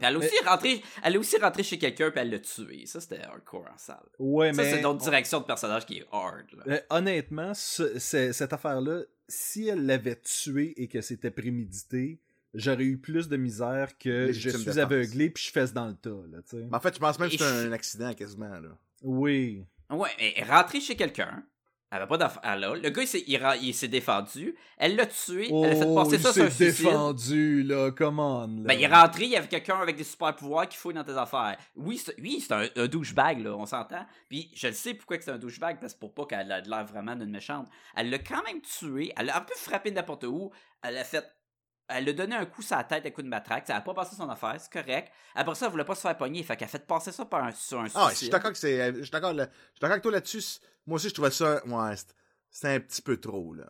Elle, 0.02 0.14
a 0.16 0.18
aussi 0.18 0.44
rentré, 0.46 0.82
elle 1.02 1.14
est 1.14 1.18
aussi 1.18 1.36
rentrée 1.38 1.62
chez 1.62 1.78
quelqu'un 1.78 2.10
puis 2.10 2.20
elle 2.20 2.30
l'a 2.30 2.38
tué. 2.38 2.86
Ça, 2.86 3.00
c'était 3.00 3.20
hardcore 3.22 3.66
en 3.72 3.78
salle. 3.78 4.02
Ouais, 4.18 4.52
Ça, 4.52 4.62
mais 4.62 4.70
c'est 4.72 4.80
d'autres 4.80 5.02
direction 5.04 5.40
de 5.40 5.44
personnage 5.44 5.86
qui 5.86 5.98
est 5.98 6.06
hard. 6.12 6.46
là. 6.56 6.64
Euh, 6.74 6.80
honnêtement, 6.90 7.52
ce- 7.54 7.98
ce- 7.98 8.32
cette 8.32 8.52
affaire-là, 8.52 9.00
si 9.28 9.68
elle 9.68 9.86
l'avait 9.86 10.20
tué 10.20 10.74
et 10.76 10.88
que 10.88 11.00
c'était 11.00 11.30
prémédité, 11.30 12.20
j'aurais 12.54 12.84
eu 12.84 12.98
plus 12.98 13.28
de 13.28 13.36
misère 13.36 13.96
que 13.98 14.26
Légitime 14.26 14.50
je 14.50 14.56
suis 14.56 14.64
défense. 14.66 14.78
aveuglé 14.78 15.30
puis 15.30 15.44
je 15.44 15.50
fesse 15.50 15.72
dans 15.72 15.86
le 15.88 15.94
tas, 15.94 16.10
là. 16.30 16.38
Mais 16.52 16.76
en 16.76 16.80
fait, 16.80 16.94
je 16.94 17.00
pense 17.00 17.18
même 17.18 17.30
que 17.30 17.36
c'est 17.36 17.44
je- 17.62 17.68
un 17.68 17.72
accident 17.72 18.12
quasiment. 18.14 18.48
Là. 18.60 18.76
Oui. 19.02 19.64
Ouais, 19.90 20.08
mais 20.18 20.34
elle 20.36 20.42
est 20.44 20.50
rentrée 20.50 20.80
chez 20.80 20.96
quelqu'un. 20.96 21.42
Elle 21.94 22.00
avait 22.00 22.08
pas 22.08 22.18
d'affaire 22.18 22.56
là. 22.56 22.74
Le 22.74 22.90
gars, 22.90 23.02
il 23.62 23.72
s'est, 23.74 23.86
défendu. 23.86 24.56
Elle 24.78 24.96
l'a 24.96 25.06
tué. 25.06 25.48
elle 25.48 25.70
a 25.70 25.76
fait 25.76 25.84
Oh, 25.86 25.94
passer 25.94 26.18
ça 26.18 26.32
sur 26.32 26.44
un 26.44 26.50
suicide. 26.50 26.86
défendu, 26.86 27.62
là, 27.62 27.92
come 27.92 28.18
on, 28.18 28.40
là. 28.48 28.62
Ben, 28.64 28.74
il 28.74 28.82
est 28.82 28.88
rentré, 28.88 29.24
il 29.26 29.30
y 29.30 29.36
avait 29.36 29.46
quelqu'un 29.46 29.76
avec 29.80 29.94
des 29.94 30.02
super 30.02 30.34
pouvoirs 30.34 30.68
qui 30.68 30.76
fouille 30.76 30.94
dans 30.94 31.04
tes 31.04 31.16
affaires. 31.16 31.56
Oui, 31.76 31.96
c'est, 31.98 32.16
oui, 32.20 32.40
c'est 32.40 32.52
un, 32.52 32.66
un 32.74 32.86
douchebag, 32.88 33.44
là, 33.44 33.54
on 33.54 33.64
s'entend. 33.64 34.04
Puis 34.28 34.50
je 34.54 34.66
le 34.66 34.72
sais 34.72 34.94
pourquoi 34.94 35.18
c'est 35.20 35.30
un 35.30 35.38
douchebag, 35.38 35.78
parce 35.78 35.94
que 35.94 36.00
pour 36.00 36.12
pas 36.12 36.26
qu'elle 36.26 36.50
ait 36.50 36.62
l'air 36.62 36.84
vraiment 36.84 37.14
d'une 37.14 37.30
méchante. 37.30 37.68
Elle 37.94 38.10
l'a 38.10 38.18
quand 38.18 38.42
même 38.44 38.60
tué, 38.60 39.12
elle 39.16 39.26
l'a 39.26 39.36
un 39.36 39.42
peu 39.42 39.54
frappé 39.56 39.92
n'importe 39.92 40.24
où, 40.24 40.50
elle 40.82 40.98
a 40.98 41.04
fait. 41.04 41.24
Elle 41.88 42.08
a 42.08 42.12
donné 42.14 42.34
un 42.34 42.46
coup 42.46 42.62
sur 42.62 42.76
la 42.76 42.84
tête, 42.84 43.04
un 43.04 43.10
coup 43.10 43.20
de 43.22 43.28
matraque, 43.28 43.66
ça 43.66 43.76
a 43.76 43.80
pas 43.82 43.92
passé 43.92 44.16
son 44.16 44.28
affaire, 44.30 44.54
c'est 44.58 44.72
correct. 44.72 45.12
Après 45.34 45.54
ça, 45.54 45.66
elle 45.66 45.72
voulait 45.72 45.84
pas 45.84 45.94
se 45.94 46.00
faire 46.00 46.16
pogner, 46.16 46.42
fait 46.42 46.56
qu'elle 46.56 46.64
a 46.66 46.70
fait 46.70 46.86
passer 46.86 47.12
ça 47.12 47.24
par 47.26 47.44
un, 47.44 47.52
sur 47.52 47.78
un 47.80 47.84
Ah, 47.94 48.04
je 48.04 48.08
suis 48.08 48.16
suicide. 48.16 48.32
d'accord 48.32 48.52
que 48.52 48.58
c'est. 48.58 48.94
Je 48.94 49.02
suis 49.02 49.10
d'accord, 49.10 49.34
là- 49.34 49.44
je 49.44 49.50
suis 49.72 49.80
d'accord 49.80 49.92
avec 49.92 50.02
toi 50.02 50.12
là-dessus. 50.12 50.60
Moi 50.86 50.96
aussi, 50.96 51.08
je 51.10 51.14
trouvais 51.14 51.30
ça. 51.30 51.62
Ouais, 51.66 51.96
c'est- 51.96 52.14
c'était 52.50 52.68
un 52.74 52.80
petit 52.80 53.02
peu 53.02 53.18
trop, 53.18 53.52
là. 53.54 53.66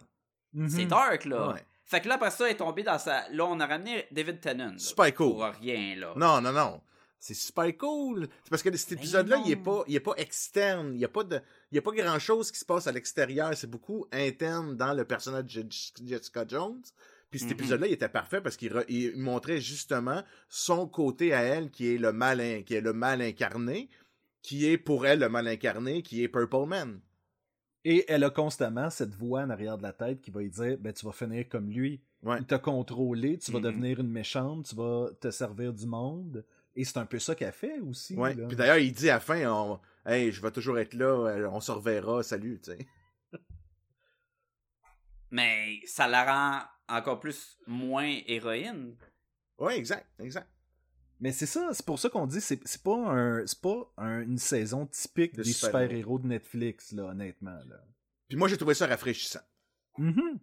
Mhm. 0.52 0.68
C'est 0.68 0.86
dark, 0.86 1.24
là. 1.24 1.48
Ouais. 1.54 1.64
Fait 1.86 2.00
que 2.00 2.08
là, 2.08 2.14
après 2.14 2.30
ça, 2.30 2.46
elle 2.46 2.52
est 2.52 2.56
tombée 2.58 2.82
dans 2.84 2.98
sa. 2.98 3.28
Là, 3.30 3.44
on 3.46 3.58
a 3.58 3.66
ramené 3.66 4.06
David 4.12 4.40
Tennant. 4.40 4.70
là, 4.72 4.78
Super 4.78 5.12
cool. 5.14 5.30
Pour 5.32 5.42
rien, 5.60 5.96
là. 5.96 6.12
Non, 6.16 6.40
non, 6.40 6.52
non. 6.52 6.80
C'est 7.18 7.34
super 7.34 7.76
cool. 7.78 8.28
C'est 8.44 8.50
parce 8.50 8.62
que 8.62 8.76
cet 8.76 8.92
épisode-là, 8.92 9.38
non. 9.38 9.42
il 9.46 9.52
est 9.52 9.56
pas, 9.56 9.82
il 9.86 9.94
est 9.96 10.00
pas 10.00 10.12
externe. 10.18 10.92
Il 10.94 11.00
y 11.00 11.04
a 11.04 11.08
pas 11.08 11.24
de, 11.24 11.40
il 11.72 11.74
y 11.74 11.78
a 11.78 11.82
pas 11.82 11.92
grand 11.92 12.18
chose 12.18 12.50
qui 12.52 12.58
se 12.58 12.64
passe 12.66 12.86
à 12.86 12.92
l'extérieur. 12.92 13.50
C'est 13.56 13.66
beaucoup 13.70 14.06
interne 14.12 14.76
dans 14.76 14.92
le 14.92 15.04
personnage 15.06 15.44
de 15.54 15.66
Jessica 16.06 16.44
Jones. 16.46 16.82
Puis 17.34 17.40
cet 17.40 17.48
Mhm. 17.50 17.54
épisode-là, 17.58 17.86
il 17.88 17.92
était 17.92 18.08
parfait 18.08 18.40
parce 18.40 18.56
qu'il 18.56 18.72
il 18.88 19.16
montrait 19.16 19.60
justement 19.60 20.22
son 20.48 20.86
côté 20.86 21.34
à 21.34 21.42
elle, 21.42 21.68
qui 21.72 21.92
est 21.92 21.98
le 21.98 22.12
mal, 22.12 22.40
in- 22.40 22.62
qui 22.62 22.74
est 22.74 22.80
le 22.80 22.92
mal 22.92 23.20
incarné, 23.20 23.88
qui 24.40 24.66
est 24.66 24.78
pour 24.78 25.04
elle 25.04 25.18
le 25.18 25.28
mal 25.28 25.48
incarné, 25.48 26.02
qui 26.04 26.22
est 26.22 26.28
Purple 26.28 26.66
Man. 26.68 27.00
Et 27.84 28.04
elle 28.06 28.22
a 28.22 28.30
constamment 28.30 28.88
cette 28.88 29.16
voix 29.16 29.40
en 29.40 29.50
arrière 29.50 29.78
de 29.78 29.82
la 29.82 29.92
tête 29.92 30.20
qui 30.20 30.30
va 30.30 30.42
lui 30.42 30.48
dire 30.50 30.78
ben 30.78 30.92
tu 30.92 31.04
vas 31.04 31.10
finir 31.10 31.48
comme 31.48 31.68
lui. 31.70 32.00
Ouais. 32.22 32.38
Il 32.38 32.46
t'a 32.46 32.60
contrôlé, 32.60 33.36
tu 33.38 33.50
vas 33.50 33.58
Mhm. 33.58 33.64
devenir 33.64 33.98
une 33.98 34.10
méchante, 34.12 34.66
tu 34.68 34.76
vas 34.76 35.08
te 35.20 35.32
servir 35.32 35.72
du 35.74 35.86
monde. 35.86 36.44
Et 36.76 36.84
c'est 36.84 36.98
un 36.98 37.06
peu 37.06 37.18
ça 37.18 37.34
qu'elle 37.34 37.50
fait 37.52 37.80
aussi. 37.80 38.14
Ouais. 38.14 38.34
là. 38.34 38.46
Puis 38.46 38.56
d'ailleurs, 38.56 38.78
il 38.78 38.92
dit 38.92 39.10
à 39.10 39.14
la 39.14 39.20
fin, 39.20 39.44
on- 39.52 39.80
hey, 40.06 40.30
je 40.30 40.40
vais 40.40 40.52
toujours 40.52 40.78
être 40.78 40.94
là, 40.94 41.06
euh, 41.30 41.48
on 41.50 41.58
se 41.58 41.72
reverra, 41.72 42.22
salut, 42.22 42.60
tu 42.62 42.70
sais. 42.70 42.86
Mais 45.30 45.80
ça 45.84 46.06
la 46.06 46.24
rend 46.24 46.64
encore 46.88 47.20
plus 47.20 47.58
moins 47.66 48.18
héroïne. 48.26 48.96
Ouais, 49.58 49.78
exact, 49.78 50.06
exact. 50.18 50.48
Mais 51.20 51.32
c'est 51.32 51.46
ça, 51.46 51.70
c'est 51.72 51.86
pour 51.86 51.98
ça 51.98 52.08
qu'on 52.10 52.26
dit 52.26 52.40
c'est 52.40 52.60
c'est 52.66 52.82
pas 52.82 52.96
un 52.96 53.46
c'est 53.46 53.60
pas 53.60 53.92
un- 53.96 54.22
une 54.22 54.38
saison 54.38 54.86
typique 54.86 55.34
De 55.36 55.42
des 55.42 55.52
super-héros. 55.52 56.18
de 56.18 56.26
Netflix 56.26 56.92
là 56.92 57.04
honnêtement 57.04 57.58
là. 57.68 57.76
Puis 58.28 58.36
moi, 58.36 58.48
j'ai 58.48 58.56
trouvé 58.56 58.74
ça 58.74 58.86
rafraîchissant. 58.86 59.40
Mhm. 59.98 60.38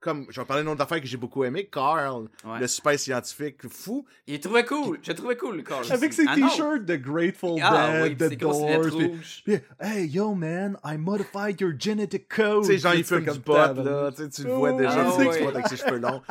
Comme 0.00 0.26
je 0.30 0.40
vais 0.40 0.46
parler 0.46 0.62
d'une 0.62 0.72
autre 0.72 0.82
affaire 0.82 1.00
que 1.00 1.06
j'ai 1.06 1.16
beaucoup 1.18 1.44
aimé, 1.44 1.68
Carl, 1.70 2.28
Ouais. 2.44 2.58
le 2.60 2.66
super 2.66 2.98
scientifique 2.98 3.68
fou. 3.68 4.06
Il 4.26 4.40
trouvait 4.40 4.64
cool. 4.64 4.98
J'ai 5.02 5.14
trouvé 5.14 5.36
cool, 5.36 5.62
Carl. 5.62 5.84
Avec 5.92 6.12
ses 6.12 6.24
Ah 6.26 6.34
t-shirts 6.34 6.84
de 6.86 6.96
Grateful 6.96 7.60
Ah 7.62 8.00
oui, 8.02 8.14
Dead, 8.16 8.30
pis 8.30 8.36
The 8.36 8.40
Doors. 8.40 8.80
puis- 8.96 9.10
puis, 9.44 9.58
hey 9.80 10.06
yo 10.08 10.34
man, 10.34 10.78
I 10.84 10.96
modified 10.96 11.60
your 11.60 11.72
genetic 11.78 12.28
code. 12.28 12.62
Tu 12.64 12.68
sais, 12.72 12.78
genre, 12.78 12.94
il 12.94 13.04
fume 13.04 13.24
comme 13.24 13.34
du 13.34 13.40
pot, 13.40 13.52
là, 13.54 14.10
tu 14.10 14.22
sais, 14.22 14.28
tu 14.30 14.44
le 14.44 14.52
vois 14.52 14.72
Oh, 14.72 14.78
déjà, 14.78 15.06
ah 15.06 15.12
tu 15.18 15.24
vois 15.42 15.50
avec 15.50 15.68
ses 15.68 15.76
cheveux 15.76 15.98
longs. 15.98 16.22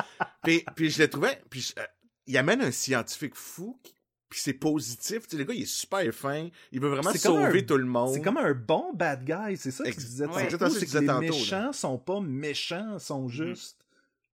puis, 0.43 0.65
puis 0.75 0.89
je 0.89 0.97
l'ai 0.99 1.09
trouvé, 1.09 1.29
puis 1.49 1.61
je- 1.61 1.73
euh, 1.79 1.83
il 2.27 2.37
amène 2.37 2.61
un 2.61 2.71
scientifique 2.71 3.35
fou, 3.35 3.79
qui- 3.83 3.93
puis 4.29 4.39
c'est 4.39 4.53
positif, 4.53 5.23
tu 5.27 5.31
sais, 5.31 5.37
le 5.37 5.43
gars, 5.43 5.53
il 5.55 5.63
est 5.63 5.65
super 5.65 6.03
fin, 6.13 6.49
il 6.71 6.79
veut 6.79 6.89
vraiment 6.89 7.11
sauver 7.17 7.43
un- 7.61 7.61
tout 7.63 7.77
le 7.77 7.85
monde. 7.85 8.13
C'est 8.13 8.21
comme 8.21 8.37
un 8.37 8.53
bon 8.53 8.93
bad 8.93 9.23
guy, 9.25 9.57
c'est 9.57 9.71
ça 9.71 9.83
que 9.83 9.89
Ex- 9.89 9.97
tu 10.03 10.05
disais 10.05 10.25
ouais, 10.27 10.47
tantôt, 10.47 10.65
que 10.65 10.79
que 10.79 10.97
les 10.99 11.05
tantôt, 11.07 11.13
là. 11.13 11.19
méchants 11.21 11.73
sont 11.73 11.97
pas 11.97 12.19
méchants, 12.21 12.99
sont 12.99 13.27
juste 13.27 13.77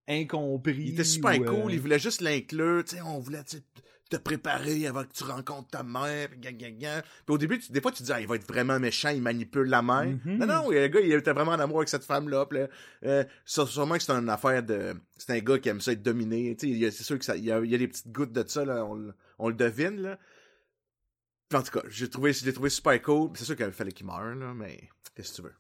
incompris. 0.07 0.75
Il 0.77 0.93
était 0.93 1.03
super 1.03 1.39
ou, 1.39 1.43
euh, 1.43 1.61
cool, 1.63 1.73
il 1.73 1.79
voulait 1.79 1.99
juste 1.99 2.21
l'inclure, 2.21 2.83
tu 2.83 2.95
sais, 2.97 3.01
on 3.01 3.19
voulait 3.19 3.43
te 4.09 4.17
préparer 4.17 4.85
avant 4.85 5.03
que 5.03 5.11
tu 5.13 5.23
rencontres 5.23 5.69
ta 5.69 5.81
mère, 5.81 6.29
gang, 6.39 6.55
gang, 6.55 6.77
gang. 6.77 7.01
Puis 7.25 7.33
au 7.33 7.37
début, 7.39 7.57
tu- 7.57 7.71
des 7.71 7.81
fois, 7.81 7.91
tu 7.91 7.99
te 7.99 8.03
dis, 8.03 8.11
ah, 8.13 8.21
il 8.21 8.27
va 8.27 8.35
être 8.35 8.47
vraiment 8.47 8.79
méchant, 8.79 9.09
il 9.09 9.21
manipule 9.21 9.67
la 9.67 9.81
mère. 9.81 10.05
Mhm. 10.25 10.37
Non, 10.37 10.45
non, 10.45 10.69
le 10.69 10.87
gars, 10.87 10.99
il 10.99 11.11
était 11.11 11.33
vraiment 11.33 11.53
en 11.53 11.59
amour 11.59 11.77
avec 11.77 11.89
cette 11.89 12.03
femme-là. 12.03 12.47
Euh, 13.03 13.23
sû- 13.47 13.65
sûrement 13.67 13.95
que 13.97 14.03
c'est 14.03 14.11
une 14.11 14.29
affaire 14.29 14.61
de... 14.61 14.93
C'est 15.17 15.31
un 15.33 15.39
gars 15.39 15.57
qui 15.57 15.69
aime 15.69 15.81
ça 15.81 15.91
être 15.91 16.03
dominé. 16.03 16.55
Tu 16.55 16.79
sais, 16.79 16.91
c'est 16.91 17.03
sûr 17.03 17.17
que 17.17 17.25
ça, 17.25 17.35
il 17.35 17.45
y 17.45 17.51
a, 17.51 17.59
il 17.61 17.71
y 17.71 17.73
a 17.75 17.77
des 17.79 17.87
petites 17.87 18.11
gouttes 18.11 18.31
de 18.31 18.43
ça, 18.47 18.63
là, 18.63 18.85
on, 18.85 19.11
on 19.39 19.49
le 19.49 19.55
devine, 19.55 20.01
là. 20.01 20.19
Puis 21.49 21.59
en 21.59 21.63
tout 21.63 21.71
cas, 21.79 21.85
j'ai 21.89 22.09
trouvé, 22.09 22.33
je 22.33 22.45
l'ai 22.45 22.53
trouvé 22.53 22.69
super 22.69 22.99
cool. 23.01 23.31
C'est 23.35 23.45
sûr 23.45 23.55
qu'il 23.55 23.71
fallait 23.71 23.91
qu'il 23.91 24.05
meure, 24.05 24.35
là, 24.35 24.53
mais 24.53 24.89
qu'est-ce 25.15 25.31
que 25.31 25.35
tu 25.37 25.41
veux? 25.43 25.53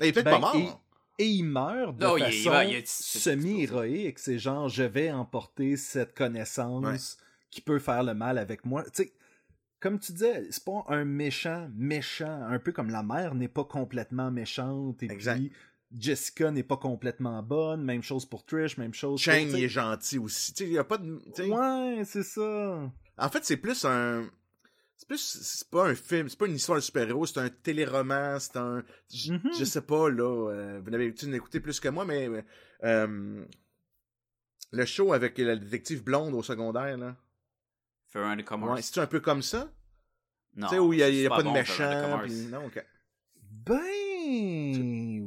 Il 0.00 0.06
est 0.06 0.12
peut-être 0.12 0.24
Ben, 0.24 0.32
pas 0.32 0.38
mort. 0.40 0.56
et- 0.56 1.22
Et 1.22 1.26
il 1.26 1.42
meurt 1.44 1.96
de 1.98 2.04
Non, 2.04 2.16
il- 2.16 2.24
il 2.34 2.42
façon 2.42 3.20
semi-héroïque. 3.20 4.18
C'est 4.18 4.38
genre, 4.38 4.68
je 4.70 4.82
vais 4.84 5.10
emporter 5.12 5.76
cette 5.76 6.16
connaissance 6.16 7.18
qui 7.50 7.60
peut 7.60 7.78
faire 7.78 8.02
le 8.02 8.14
mal 8.14 8.38
avec 8.38 8.64
moi. 8.64 8.84
Tu 8.84 8.90
sais, 9.04 9.12
comme 9.80 9.98
tu 9.98 10.12
disais, 10.12 10.46
c'est 10.50 10.64
pas 10.64 10.84
un 10.88 11.04
méchant 11.04 11.68
méchant. 11.74 12.42
Un 12.48 12.58
peu 12.58 12.72
comme 12.72 12.88
la 12.90 13.02
mère 13.02 13.34
n'est 13.34 13.48
pas 13.48 13.64
complètement 13.64 14.30
méchante. 14.30 15.02
Et 15.02 15.10
Exact. 15.12 15.36
puis, 15.36 15.52
Jessica 15.92 16.50
n'est 16.50 16.62
pas 16.62 16.76
complètement 16.78 17.42
bonne. 17.42 17.84
Même 17.84 18.02
chose 18.02 18.24
pour 18.24 18.46
Trish, 18.46 18.78
même 18.78 18.94
chose 18.94 19.22
pour... 19.22 19.34
il 19.34 19.64
est 19.64 19.68
gentil 19.68 20.16
aussi. 20.18 20.54
Tu 20.54 20.64
sais, 20.64 20.70
il 20.70 20.74
y 20.74 20.78
a 20.78 20.84
pas 20.84 20.96
de... 20.98 21.20
tu 21.34 21.42
sais, 21.42 21.50
Ouais, 21.50 22.02
c'est 22.06 22.22
ça. 22.22 22.90
En 23.18 23.28
fait, 23.28 23.44
c'est 23.44 23.56
plus 23.56 23.84
un. 23.84 24.28
C'est 24.96 25.06
plus. 25.08 25.18
C'est 25.42 25.68
pas 25.70 25.88
un 25.88 25.94
film, 25.94 26.28
c'est 26.28 26.38
pas 26.38 26.46
une 26.46 26.56
histoire 26.56 26.76
de 26.78 26.82
super-héros, 26.82 27.26
c'est 27.26 27.40
un 27.40 27.48
téléroman, 27.48 28.38
c'est 28.38 28.56
un. 28.56 28.82
Je, 29.12 29.32
Mhm. 29.32 29.50
je 29.58 29.64
sais 29.64 29.82
pas, 29.82 30.08
là. 30.10 30.50
euh, 30.50 30.80
vous 30.82 30.90
l'avez 30.90 31.06
l'habitude 31.06 31.30
d'écouter 31.30 31.60
plus 31.60 31.80
que 31.80 31.88
moi, 31.88 32.04
mais. 32.04 32.28
euh, 32.84 33.44
le 34.72 34.84
show 34.84 35.12
avec 35.12 35.36
la 35.38 35.56
détective 35.56 36.04
blonde 36.04 36.32
au 36.34 36.42
secondaire, 36.42 36.96
là. 36.96 37.16
Ouais, 38.74 38.82
c'est 38.82 39.00
un 39.00 39.06
peu 39.06 39.20
comme 39.20 39.42
ça? 39.42 39.72
Non, 40.56 40.66
tu 40.68 40.74
sais, 40.74 40.78
où 40.80 40.92
il 40.92 40.98
y 41.00 41.02
a, 41.02 41.08
y 41.08 41.28
pas 41.28 41.38
de 41.38 41.42
bon, 41.44 41.52
méchant. 41.52 41.88
Veronica 41.88 42.18
puis- 42.24 42.46
Commerce. 42.46 42.50
Non, 42.52 42.66
ok. 42.66 42.86
Ben 43.52 45.19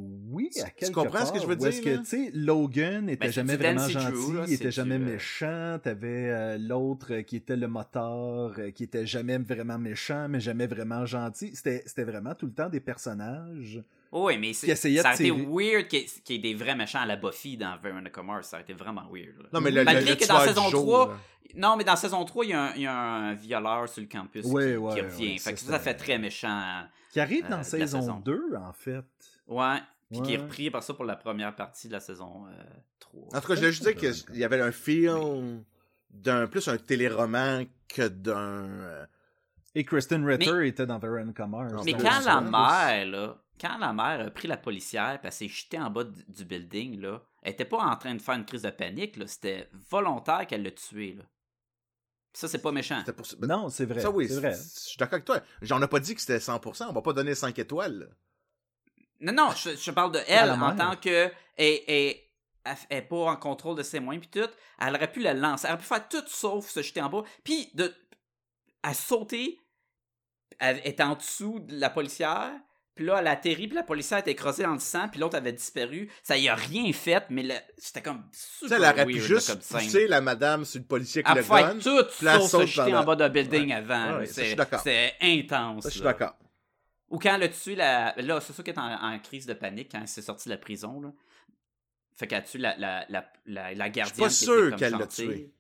Tu- 0.86 0.92
comprends 0.92 1.26
ce 1.26 1.32
que 1.34 1.40
je 1.40 1.46
veux 1.48 1.56
où 1.58 1.66
est-ce 1.66 1.82
dire, 1.82 1.98
que 2.00 2.00
tu 2.04 2.06
sais 2.06 2.32
Logan 2.34 3.10
était 3.10 3.26
Ben, 3.28 3.32
jamais 3.34 3.56
vraiment 3.56 3.88
gentil, 3.88 4.12
Drew, 4.12 4.34
là, 4.36 4.44
il 4.48 4.54
était 4.54 4.72
jamais 4.72 4.98
du, 4.98 5.04
euh, 5.06 5.14
méchant, 5.14 5.80
t'avais 5.82 6.30
euh, 6.30 6.58
l'autre 6.58 7.14
euh, 7.14 7.22
qui 7.24 7.36
était 7.38 7.56
le 7.56 7.68
moteur 7.68 8.54
euh, 8.58 8.72
qui 8.72 8.84
était 8.84 9.06
jamais 9.06 9.38
vraiment 9.38 9.78
méchant 9.78 10.28
mais 10.30 10.40
jamais 10.40 10.68
vraiment 10.68 11.06
gentil, 11.06 11.56
c'était 11.56 12.04
vraiment 12.04 12.36
tout 12.36 12.46
le 12.46 12.54
temps 12.54 12.70
des 12.70 12.80
personnages. 12.80 13.82
Oui, 14.12 14.38
mais 14.38 14.54
ça 14.54 14.68
a 15.10 15.14
été 15.16 15.32
weird 15.32 15.88
qu'il 15.88 16.06
y 16.30 16.36
ait- 16.36 16.38
des 16.38 16.54
vrais 16.54 16.76
méchants 16.76 17.00
à 17.02 17.06
la 17.08 17.16
Buffy 17.16 17.58
dans 17.58 17.76
Veronica 17.82 18.22
Mars. 18.22 18.50
Ça 18.50 18.58
a 18.58 18.62
été 18.62 18.74
vraiment 18.74 19.08
weird. 19.12 19.36
là. 19.42 19.50
Non, 19.54 19.60
mais 19.60 19.72
le, 19.72 19.84
Malgré 19.84 20.12
le, 20.12 20.16
que 20.16 20.28
dans 20.28 20.40
saison 20.42 20.70
jour, 20.70 20.84
3, 20.84 21.08
là. 21.08 21.14
Non, 21.56 21.76
mais 21.78 21.84
dans 21.84 21.96
saison 21.96 22.24
3, 22.24 22.46
il 22.46 22.50
y 22.52 22.54
a 22.54 22.62
un, 22.64 22.74
il 22.76 22.82
y 22.84 22.86
a 22.88 22.96
un 22.96 23.34
violeur 23.34 23.90
sur 23.90 24.02
le 24.02 24.08
campus 24.08 24.46
qui, 24.46 24.52
ouais, 24.52 24.74
qui 24.94 25.02
revient. 25.02 25.32
ouais, 25.32 25.38
fait 25.40 25.54
que 25.54 25.60
ça, 25.60 25.80
fait 25.80 25.96
très 25.96 26.20
méchant. 26.20 26.84
Qui 27.12 27.20
arrive 27.20 27.46
Euh, 27.46 27.50
dans 27.50 27.64
saison, 27.64 28.02
saison. 28.02 28.20
2 28.24 28.40
en 28.56 28.72
fait. 28.74 29.04
Ouais. 29.48 29.78
Puis 30.14 30.22
qui 30.22 30.34
est 30.34 30.38
repris 30.38 30.72
par 30.72 30.82
ça 30.84 30.94
pour 30.94 31.06
la 31.06 31.16
première 31.16 31.56
partie 31.56 31.88
de 31.88 31.94
la 31.94 32.00
saison 32.00 32.46
euh, 32.48 32.64
3. 33.00 33.22
En 33.38 33.42
tout 33.42 33.48
cas, 33.48 33.56
je 33.56 33.60
voulais 33.60 33.72
juste 33.72 33.84
dire 33.84 33.96
qu'il 33.96 34.38
y 34.38 34.44
avait 34.44 34.62
un 34.62 34.72
feel 34.72 35.64
d'un 36.12 36.48
plus 36.48 36.68
un 36.68 36.78
téléroman 36.78 37.66
que 37.88 38.08
d'un. 38.08 38.38
euh, 38.70 39.06
Et 39.76 39.84
Kristen 39.84 40.26
Ritter 40.26 40.68
était 40.68 40.86
dans 40.86 41.00
Veronica 41.00 41.48
Mars. 41.48 41.74
Mais 41.86 41.94
quand 41.94 42.20
la 42.26 42.42
mère, 42.42 43.06
là, 43.08 43.38
quand 43.60 43.78
la 43.80 43.94
mère 43.94 44.28
a 44.28 44.30
pris 44.30 44.48
la 44.48 44.58
policière 44.58 45.14
et 45.16 45.20
elle 45.24 45.32
s'est 45.32 45.48
jetée 45.48 45.80
en 45.80 45.90
bas 45.90 46.04
du, 46.04 46.24
du 46.28 46.46
building, 46.46 47.00
là, 47.02 47.22
elle 47.42 47.54
était 47.54 47.66
pas 47.66 47.78
en 47.80 47.96
train 47.98 48.14
de 48.16 48.22
faire 48.22 48.36
une 48.36 48.46
crise 48.46 48.62
de 48.62 48.70
panique, 48.70 49.18
là, 49.18 49.26
c'était 49.28 49.70
volontaire 49.90 50.46
qu'elle 50.48 50.64
l'a 50.64 50.72
tué. 50.72 51.14
Là. 51.18 51.24
Ça, 52.34 52.48
c'est 52.48 52.62
pas 52.62 52.72
méchant. 52.72 52.98
C'était 53.00 53.14
pour 53.14 53.26
ça. 53.26 53.36
Non, 53.42 53.70
c'est 53.70 53.86
vrai. 53.86 54.02
ça, 54.02 54.10
oui, 54.12 54.28
c'est 54.28 54.36
vrai. 54.36 54.54
Je 54.54 54.80
suis 54.90 54.98
d'accord 54.98 55.14
avec 55.16 55.26
toi. 55.26 55.40
J'en 55.62 55.82
ai 55.82 55.88
pas 55.88 56.00
dit 56.00 56.16
que 56.16 56.22
c'était 56.22 56.38
100%. 56.40 56.86
On 56.90 56.94
va 56.94 57.02
pas 57.02 57.14
donner 57.14 57.36
5 57.36 57.58
étoiles. 57.60 58.00
là. 58.00 58.06
Non, 59.24 59.34
non, 59.34 59.50
je, 59.56 59.76
je 59.76 59.92
parle 59.92 60.12
de 60.12 60.20
À 60.20 60.24
elle 60.28 60.52
en 60.52 60.58
mère. 60.58 60.76
tant 60.76 60.96
que. 60.96 61.32
Elle, 61.58 61.80
elle, 61.88 62.16
elle, 62.66 62.76
elle 62.90 62.98
est 62.98 63.02
pas 63.02 63.16
en 63.32 63.36
contrôle 63.36 63.78
de 63.78 63.84
ses 63.84 64.00
moyens, 64.00 64.26
puis 64.30 64.42
tout. 64.42 64.50
Elle 64.80 64.96
aurait 64.96 65.12
pu 65.12 65.20
la 65.22 65.34
lancer. 65.34 65.66
Elle 65.68 65.74
aurait 65.74 65.82
pu 65.82 65.88
faire 65.88 66.08
tout 66.10 66.24
sauf 66.28 66.70
se 66.70 66.82
jeter 66.82 67.02
en 67.02 67.10
bas. 67.10 67.24
Puis, 67.44 67.70
de. 67.74 67.94
Elle 68.84 68.96
sauter. 68.96 69.60
Elle 70.60 70.82
était 70.86 71.04
en 71.04 71.16
dessous 71.16 71.60
de 71.62 71.80
la 71.80 71.90
policière. 71.90 72.52
Puis 72.96 73.06
là, 73.06 73.18
elle 73.20 73.26
a 73.28 73.32
atterri, 73.32 73.66
puis 73.68 73.76
la 73.76 73.82
policière 73.82 74.20
était 74.20 74.30
écrasée 74.34 74.62
dans 74.62 74.74
le 74.74 74.80
sang, 74.80 75.08
puis 75.10 75.20
l'autre 75.20 75.36
avait 75.36 75.52
disparu. 75.52 76.12
Ça 76.22 76.38
y 76.38 76.48
a 76.48 76.54
rien 76.54 76.94
fait, 76.94 77.24
mais 77.32 77.42
le- 77.42 77.56
c'était 77.76 78.04
comme 78.04 78.24
super 78.32 78.78
elle 78.78 78.84
aurait 78.94 79.06
pu 79.08 79.20
juste 79.20 79.48
là, 79.50 79.56
comme 79.56 79.64
scène. 79.64 79.80
pousser 79.80 80.08
la 80.08 80.22
madame 80.22 80.64
sur 80.64 80.80
le 80.80 80.86
policier 80.86 81.24
qui 81.24 81.32
Elle 81.32 81.38
le 81.38 81.44
faire 81.44 81.74
gun. 81.74 81.80
tout 81.80 82.06
sauf 82.48 82.52
se 82.62 82.66
jeter 82.68 82.94
en 82.94 83.00
la- 83.00 83.04
bas 83.04 83.16
d'un 83.16 83.30
building 83.30 83.70
Ouais. 83.70 83.74
avant. 83.74 84.18
Ouais, 84.20 84.26
C'est 84.28 84.54
d'accord. 84.54 84.82
c'est 84.84 85.16
intense. 85.22 85.82
Ça, 85.86 85.90
je 85.90 85.94
suis 85.96 86.04
d'accord. 86.04 86.36
Ou 87.14 87.20
quand 87.20 87.36
elle 87.36 87.44
a 87.44 87.48
tué 87.48 87.76
la. 87.76 88.14
Là, 88.18 88.42
c'est 88.42 88.52
sûr 88.54 88.64
qu'elle 88.64 88.74
est 88.76 88.80
en, 88.80 88.92
en 89.14 89.20
crise 89.20 89.46
de 89.46 89.54
panique 89.54 89.90
quand 89.92 90.02
elle 90.02 90.08
s'est 90.08 90.22
sortie 90.24 90.50
de 90.50 90.54
la 90.54 90.58
prison. 90.60 91.00
Là. 91.00 91.12
Fait 92.18 92.28
qu'elle 92.28 92.40
a 92.40 92.42
tué 92.42 92.60
la, 92.60 92.76
la, 92.78 93.06
la, 93.08 93.32
la, 93.46 93.74
la 93.74 93.90
gardienne. 93.90 94.18
pas 94.26 94.30
qui 94.30 94.36
sûr 94.36 94.54
était 94.54 94.70
comme 94.72 94.80
qu'elle 94.80 94.94
l'a 94.94 95.08
tué. 95.08 95.54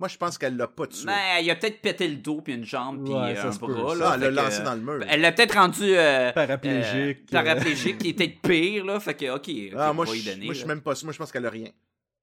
Moi, 0.00 0.08
je 0.08 0.16
pense 0.16 0.38
qu'elle 0.38 0.56
l'a 0.56 0.68
pas 0.68 0.86
tué. 0.86 1.04
Mais 1.06 1.42
il 1.44 1.50
a 1.50 1.56
peut-être 1.56 1.80
pété 1.82 2.06
le 2.06 2.16
dos, 2.16 2.40
puis 2.40 2.54
une 2.54 2.64
jambe, 2.64 3.04
puis 3.04 3.12
Ouais, 3.12 3.36
euh, 3.36 3.42
ça 3.42 3.48
un 3.48 3.52
se 3.52 3.58
peut, 3.58 3.66
bras. 3.66 3.94
Là, 3.96 4.10
Ah, 4.10 4.14
elle 4.14 4.20
l'a 4.32 4.42
lancé 4.42 4.62
dans 4.62 4.74
le 4.74 4.80
mur. 4.80 5.04
Elle 5.08 5.20
l'a 5.20 5.32
peut-être 5.32 5.54
rendu. 5.54 5.82
euh, 5.84 6.32
Paraplégique. 6.32 7.18
euh, 7.34 7.42
paraplégique, 7.42 7.98
qui 7.98 8.08
était 8.10 8.28
pire, 8.28 8.84
là. 8.84 9.00
Fait 9.00 9.14
que, 9.14 9.28
ok. 9.34 9.74
ah, 9.76 9.92
moi, 9.92 10.06
je, 10.06 10.24
donner, 10.30 10.44
moi, 10.46 10.54
je 10.54 10.58
suis 10.60 10.68
même 10.68 10.82
pas 10.82 10.94
sûr. 10.94 11.06
Moi, 11.06 11.12
je 11.12 11.18
pense 11.18 11.32
qu'elle 11.32 11.46
a 11.46 11.50
rien. 11.50 11.70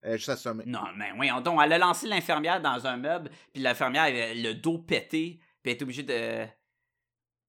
Elle 0.01 0.13
est 0.13 0.17
juste 0.17 0.29
assommée. 0.29 0.63
Non, 0.65 0.83
mais 0.95 1.11
voyons 1.15 1.41
donc. 1.41 1.59
Elle 1.63 1.73
a 1.73 1.77
lancé 1.77 2.07
l'infirmière 2.07 2.61
dans 2.61 2.87
un 2.87 2.95
meuble, 2.95 3.29
puis 3.53 3.61
l'infirmière 3.61 4.03
avait 4.03 4.35
le 4.35 4.53
dos 4.53 4.77
pété, 4.77 5.39
puis 5.61 5.71
elle 5.71 5.71
était 5.73 5.83
obligée 5.83 6.03
de. 6.03 6.45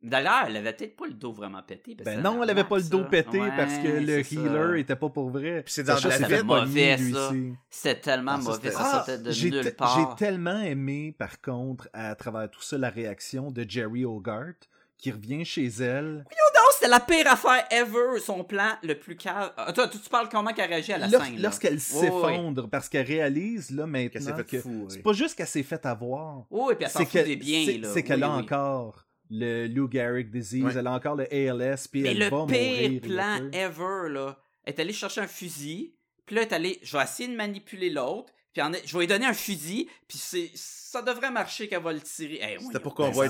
D'ailleurs, 0.02 0.44
elle 0.48 0.56
avait 0.58 0.72
peut-être 0.74 0.94
pas 0.96 1.06
le 1.06 1.14
dos 1.14 1.32
vraiment 1.32 1.62
pété. 1.62 1.94
parce 1.96 2.04
Ben 2.04 2.22
non, 2.22 2.42
elle 2.42 2.50
avait 2.50 2.64
pas 2.64 2.76
le 2.76 2.84
dos 2.84 2.98
ça. 3.02 3.04
pété 3.08 3.40
Ouais, 3.40 3.50
parce 3.56 3.78
que 3.78 3.88
le 3.88 4.22
c'est 4.22 4.34
ça. 4.36 4.40
healer 4.40 4.78
était 4.80 4.94
pas 4.94 5.08
pour 5.08 5.30
vrai. 5.30 5.62
Puis 5.64 5.72
c'est 5.74 5.82
dans 5.84 5.94
la 5.94 6.10
fait 6.10 6.42
mauvais, 6.42 6.96
lui 6.98 7.12
ça. 7.12 7.32
C'était 7.70 8.00
tellement 8.00 8.38
mauvais, 8.38 8.54
c'était- 8.54 8.70
ça 8.72 8.82
Ah, 8.84 8.90
sortait 8.92 9.18
de 9.18 9.30
j'ai 9.30 9.50
nulle 9.50 9.64
te- 9.64 9.68
part. 9.70 9.98
j'ai 10.18 10.24
tellement 10.24 10.60
aimé, 10.60 11.14
par 11.18 11.40
contre, 11.40 11.88
à 11.92 12.14
travers 12.14 12.48
tout 12.50 12.62
ça, 12.62 12.76
la 12.78 12.90
réaction 12.90 13.50
de 13.50 13.64
Jerry 13.68 14.04
Hogarth 14.04 14.68
qui 14.98 15.10
revient 15.10 15.44
chez 15.44 15.66
elle. 15.66 16.24
Non, 16.30 16.62
c'était 16.72 16.88
la 16.88 17.00
pire 17.00 17.26
affaire 17.30 17.64
ever, 17.70 18.18
son 18.20 18.44
plan 18.44 18.70
le 18.82 18.94
plus 18.98 19.16
calme. 19.16 19.50
Ah, 19.56 19.72
toi, 19.72 19.88
tu 19.88 19.98
tu 19.98 20.08
parles 20.08 20.28
comment 20.30 20.52
qu'elle 20.52 20.68
réagit 20.68 20.92
à 20.92 20.98
la 20.98 21.08
Lors- 21.08 21.22
scène. 21.24 21.36
là? 21.36 21.42
Lorsqu'elle 21.42 21.74
Oui, 21.74 21.82
oui, 21.94 22.00
s'effondre, 22.00 22.68
parce 22.68 22.88
qu'elle 22.88 23.06
réalise 23.06 23.70
là 23.70 23.86
maintenant 23.86 24.36
fait 24.36 24.44
que 24.44 24.62
c'est 24.88 25.02
pas 25.02 25.12
juste 25.14 25.36
qu'elle 25.36 25.46
s'est 25.46 25.62
fait 25.62 25.84
avoir. 25.86 26.44
Oui, 26.50 26.74
puis 26.76 26.84
elle 26.84 26.90
s'en 26.90 27.22
des 27.24 27.36
biens. 27.36 27.64
c'est- 27.66 27.78
là. 27.78 27.88
c'est 27.92 28.02
qu'elle 28.02 28.18
Oui, 28.18 28.24
a 28.24 28.36
oui. 28.36 28.42
encore 28.42 29.05
le 29.30 29.66
Lou 29.68 29.88
Gehrig 29.90 30.30
disease, 30.30 30.62
Ouais. 30.64 30.72
elle 30.76 30.86
a 30.86 30.92
encore 30.92 31.16
le 31.16 31.24
ALS, 31.32 31.88
puis 31.88 32.02
Mais 32.02 32.10
elle 32.10 32.18
le 32.18 32.24
va 32.28 32.46
pire 32.46 32.90
mourir. 32.90 33.00
plan 33.02 33.50
sais. 33.52 33.58
ever, 33.58 34.08
là, 34.10 34.38
elle 34.64 34.74
est 34.74 34.80
allée 34.80 34.92
chercher 34.92 35.20
un 35.22 35.26
fusil, 35.26 35.94
puis 36.24 36.36
là, 36.36 36.42
elle 36.42 36.48
est 36.48 36.52
allée, 36.54 36.78
je 36.82 36.96
vais 36.96 37.02
essayer 37.02 37.28
de 37.28 37.36
manipuler 37.36 37.90
l'autre, 37.90 38.32
puis 38.52 38.62
en- 38.62 38.72
je 38.72 38.92
vais 38.92 39.00
lui 39.00 39.06
donner 39.06 39.26
un 39.26 39.34
fusil, 39.34 39.88
puis 40.08 40.18
c'est, 40.18 40.50
ça 40.54 41.02
devrait 41.02 41.30
marcher 41.30 41.68
qu'elle 41.68 41.82
va 41.82 41.92
le 41.92 42.00
tirer. 42.00 42.38
Hey, 42.40 42.58
C'était 42.60 42.80
pour 42.80 42.94
qu'on 42.94 43.10
voit 43.10 43.28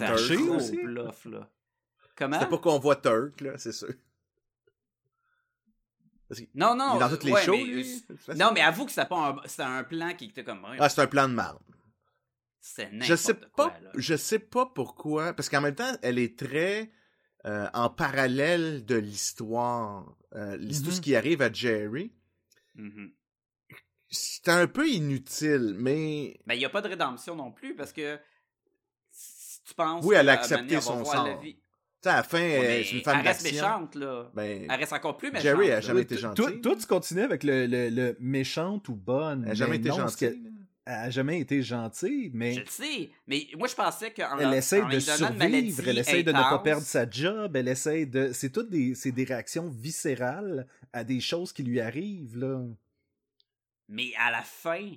aussi. 0.57 0.77
bluff, 0.77 1.25
là. 1.27 1.49
Comment? 2.17 2.39
C'était 2.39 2.49
pour 2.49 2.61
qu'on 2.61 2.79
voit 2.79 2.97
Turk, 2.97 3.41
là, 3.41 3.59
c'est 3.59 3.73
sûr. 3.73 3.93
Non, 6.55 6.75
non. 6.75 6.95
il 6.95 6.97
est 6.97 7.01
dans 7.01 7.09
toutes 7.09 7.25
les 7.25 7.33
ouais, 7.33 7.45
shows, 7.45 7.57
mais- 7.57 7.65
lui. 7.65 8.05
Non, 8.37 8.51
mais 8.53 8.61
avoue 8.61 8.85
que 8.85 8.91
c'était 8.91 9.07
pas 9.07 9.37
un, 9.59 9.65
un 9.79 9.85
plan 9.85 10.13
qui 10.15 10.25
était 10.27 10.43
comme. 10.43 10.67
Ah, 10.79 10.89
c'est 10.89 11.01
un 11.01 11.07
plan 11.07 11.29
de 11.29 11.35
marde. 11.35 11.59
Je 12.61 13.15
sais 13.15 13.35
pas, 13.35 13.79
là. 13.83 13.91
je 13.97 14.17
sais 14.17 14.39
pas 14.41 14.67
pourquoi, 14.67 15.33
parce 15.35 15.49
qu'en 15.49 15.61
même 15.61 15.75
temps, 15.75 15.93
elle 16.03 16.19
est 16.19 16.39
très 16.39 16.91
euh, 17.45 17.69
en 17.75 17.89
parallèle 17.91 18.85
de 18.85 18.97
l'histoire, 18.97 20.17
euh, 20.35 20.59
tout 20.59 20.91
ce 20.91 21.01
qui 21.01 21.15
arrive 21.15 21.43
à 21.43 21.53
Jerry. 21.53 22.13
Mhm. 22.75 23.13
C'est 24.09 24.49
un 24.49 24.67
peu 24.67 24.89
inutile, 24.89 25.75
mais 25.79 26.39
Mais 26.47 26.57
il 26.57 26.59
n'y 26.61 26.65
a 26.65 26.71
pas 26.71 26.81
de 26.83 26.89
rédemption 26.89 27.35
non 27.37 27.53
plus 27.53 27.75
parce 27.77 27.93
que 27.93 28.19
si 29.11 29.63
tu 29.65 29.75
penses. 29.75 30.05
Oui, 30.05 30.15
elle 30.17 30.29
a 30.29 30.33
accepté 30.33 30.81
son 30.81 31.03
voir 31.03 31.25
la 31.25 31.33
sort. 31.33 31.41
vie- 31.43 31.55
tu 31.55 31.61
sais, 32.03 32.09
à 32.11 32.17
la 32.17 32.23
fin, 32.23 32.39
Ouais, 32.39 32.51
elle- 32.81 32.85
c'est 32.85 32.97
une 32.97 33.03
femme 33.03 33.19
elle 33.21 33.27
reste 33.29 33.43
méchante, 33.45 33.95
là. 33.95 34.31
Ben, 34.35 34.67
Elle 34.71 34.79
reste 34.79 34.93
encore 34.93 35.17
plus 35.17 35.29
méchante. 35.31 35.43
Jerry 35.43 35.71
a 35.71 35.75
là. 35.77 35.81
jamais 35.81 36.03
été 36.03 36.17
Toi- 36.17 36.35
gentille. 36.37 36.61
Toi, 36.61 36.77
tu 36.77 36.87
continues 36.87 37.23
avec 37.23 37.43
le, 37.43 37.67
le, 37.67 37.89
le 37.91 38.17
méchante 38.21 38.89
ou 38.89 38.95
bonne. 38.97 39.45
elle 39.45 39.51
a 39.53 39.55
jamais 39.55 39.71
mais 39.73 39.77
été 39.79 39.89
non, 39.91 39.97
gentille. 39.97 40.43
Elle 40.89 40.95
a 40.95 41.11
jamais 41.11 41.41
été 41.41 41.63
gentille, 41.63 42.31
mais 42.33 42.53
Je 42.53 42.61
le 42.61 42.67
sais, 42.67 43.11
mais 43.27 43.49
moi 43.57 43.67
je 43.67 43.75
pensais 43.75 44.13
qu'en 44.13 44.39
elle 44.39 44.55
essaie 44.55 44.81
en 44.81 44.89
de 44.89 45.37
maladie 45.37 45.73
survivre, 45.73 45.89
elle 45.89 45.99
essaie 45.99 46.23
de 46.23 46.31
ne 46.31 46.39
pas 46.39 46.61
perdre 46.61 46.87
sa 46.87 47.11
job, 47.11 47.57
elle 47.57 47.67
essaie 47.67 48.07
de... 48.07 48.31
C'est 48.33 48.51
toutes 48.51 48.71
des, 48.71 48.95
c'est 48.95 49.11
des 49.11 49.25
réactions 49.25 49.69
viscérales 49.69 50.69
à 50.93 51.03
des 51.03 51.19
choses 51.19 51.53
qui 51.53 51.65
lui 51.65 51.81
arrivent, 51.81 52.39
là. 52.39 52.63
Mais 53.89 54.13
à 54.17 54.31
la 54.31 54.43
fin, 54.43 54.93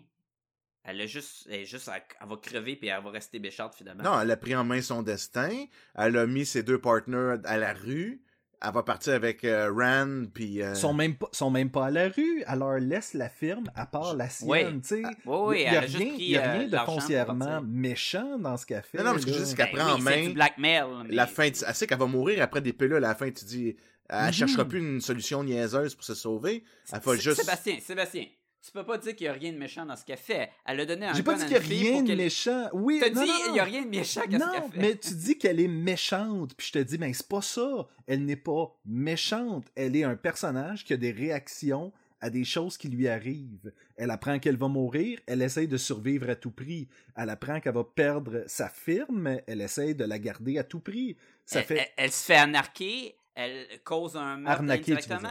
elle 0.83 1.01
a 1.01 1.05
juste, 1.07 1.47
elle, 1.49 1.61
est 1.61 1.65
juste 1.65 1.89
elle, 1.93 2.03
elle 2.21 2.27
va 2.27 2.37
crever 2.37 2.75
puis 2.75 2.89
elle 2.89 3.03
va 3.03 3.09
rester 3.09 3.39
méchante 3.39 3.73
finalement. 3.75 4.03
Non, 4.03 4.21
elle 4.21 4.31
a 4.31 4.37
pris 4.37 4.55
en 4.55 4.63
main 4.63 4.81
son 4.81 5.01
destin. 5.01 5.65
Elle 5.95 6.17
a 6.17 6.27
mis 6.27 6.45
ses 6.45 6.63
deux 6.63 6.79
partenaires 6.79 7.39
à 7.45 7.57
la 7.57 7.73
rue. 7.73 8.21
Elle 8.61 8.73
va 8.73 8.83
partir 8.83 9.13
avec 9.13 9.45
euh, 9.45 9.71
Rand, 9.71 10.25
puis... 10.33 10.61
euh, 10.61 10.71
Ils 10.71 10.75
sont 10.75 10.93
même, 10.93 11.15
pas, 11.15 11.29
sont 11.31 11.49
même 11.49 11.69
pas 11.69 11.85
à 11.85 11.91
la 11.91 12.09
rue, 12.09 12.43
leur 12.57 12.77
laisse 12.79 13.13
la 13.13 13.29
firme 13.29 13.63
à 13.73 13.85
part 13.85 14.15
la 14.15 14.27
sienne, 14.27 14.81
tu 14.81 14.87
sais. 14.89 15.01
Oui, 15.25 15.37
oui, 15.47 15.55
il 15.59 15.61
y 15.61 15.63
elle 15.65 15.77
a 15.77 15.79
rien, 15.79 15.97
pris 15.99 16.15
il 16.17 16.29
y 16.31 16.37
a 16.37 16.41
euh, 16.49 16.57
rien 16.59 16.67
de 16.67 16.77
foncièrement 16.85 17.61
méchant 17.65 18.37
dans 18.37 18.57
ce 18.57 18.65
qu'elle 18.65 18.83
fait. 18.83 18.97
Non, 18.97 19.05
non, 19.05 19.13
mais 19.13 19.21
ce 19.21 19.25
que 19.27 19.31
je 19.31 19.37
dis, 19.37 19.45
c'est 19.45 19.55
qu'elle 19.55 19.71
Ben 19.73 19.77
prend 19.79 19.85
oui, 19.85 19.91
en 19.93 19.97
c'est 20.05 20.21
main 20.21 20.27
du 20.27 20.33
blackmail. 20.33 20.83
mais- 21.07 21.15
la 21.15 21.27
fin. 21.27 21.43
Elle 21.43 21.55
sait 21.75 21.87
qu'elle 21.87 21.99
va 21.99 22.05
mourir 22.07 22.43
après 22.43 22.59
des 22.59 22.73
pilules 22.73 22.95
à 22.97 22.99
la 22.99 23.15
fin. 23.15 23.31
Tu 23.31 23.45
dis, 23.45 23.77
elle 24.09 24.25
Mhm. 24.25 24.31
cherchera 24.33 24.65
plus 24.65 24.79
une 24.79 24.99
solution 24.99 25.41
niaiseuse 25.43 25.95
pour 25.95 26.03
se 26.03 26.15
sauver. 26.15 26.63
Elle 26.91 26.99
va 26.99 27.15
juste... 27.15 27.39
Sébastien, 27.41 27.77
Sébastien, 27.79 28.25
tu 28.65 28.71
peux 28.71 28.83
pas 28.85 28.97
dire 28.97 29.15
qu'il 29.15 29.25
y 29.25 29.27
a 29.27 29.33
rien 29.33 29.51
de 29.53 29.57
méchant 29.57 29.85
dans 29.85 29.95
ce 29.95 30.03
qu'elle 30.05 30.17
fait. 30.17 30.49
Elle 30.65 30.79
a 30.81 30.85
donné 30.85 31.05
un 31.07 31.13
J'ai 31.13 31.23
pas 31.23 31.35
dit 31.35 31.43
qu'il 31.43 31.53
y 31.53 31.55
a 31.55 31.59
rien 31.59 32.03
de 32.03 32.13
méchant. 32.15 32.69
Oui, 32.73 32.99
T'as 33.01 33.09
non, 33.09 33.23
dit 33.23 33.31
il 33.49 33.55
y 33.55 33.59
a 33.59 33.63
rien 33.63 33.83
de 33.83 33.89
méchant 33.89 34.21
qu'à 34.21 34.37
ce 34.39 34.43
Non, 34.45 34.51
qu'elle 34.51 34.71
fait. 34.71 34.79
mais 34.79 34.95
tu 34.97 35.13
dis 35.15 35.37
qu'elle 35.37 35.59
est 35.59 35.67
méchante, 35.67 36.53
puis 36.55 36.67
je 36.67 36.71
te 36.73 36.79
dis, 36.79 36.97
ben 36.97 37.13
c'est 37.13 37.27
pas 37.27 37.41
ça. 37.41 37.87
Elle 38.07 38.25
n'est 38.25 38.35
pas 38.35 38.75
méchante. 38.85 39.65
Elle 39.75 39.95
est 39.95 40.03
un 40.03 40.15
personnage 40.15 40.83
qui 40.83 40.93
a 40.93 40.97
des 40.97 41.11
réactions 41.11 41.91
à 42.21 42.29
des 42.29 42.43
choses 42.43 42.77
qui 42.77 42.89
lui 42.89 43.07
arrivent. 43.07 43.71
Elle 43.95 44.11
apprend 44.11 44.39
qu'elle 44.39 44.57
va 44.57 44.67
mourir, 44.67 45.19
elle 45.25 45.41
essaye 45.41 45.69
de 45.69 45.77
survivre 45.77 46.29
à 46.29 46.35
tout 46.35 46.51
prix. 46.51 46.89
Elle 47.15 47.29
apprend 47.29 47.61
qu'elle 47.61 47.73
va 47.75 47.85
perdre 47.85 48.43
sa 48.45 48.67
firme, 48.67 49.39
elle 49.47 49.61
essaye 49.61 49.95
de 49.95 50.03
la 50.03 50.19
garder 50.19 50.57
à 50.57 50.65
tout 50.65 50.81
prix. 50.81 51.15
Ça 51.45 51.59
elle, 51.61 51.65
fait... 51.65 51.77
elle- 51.77 51.87
elle 51.95 52.11
se 52.11 52.25
fait 52.25 52.35
anarquer, 52.35 53.15
elle 53.35 53.65
cause 53.85 54.17
un 54.17 54.35
meurtre 54.35 54.63
indirectement. 54.63 55.29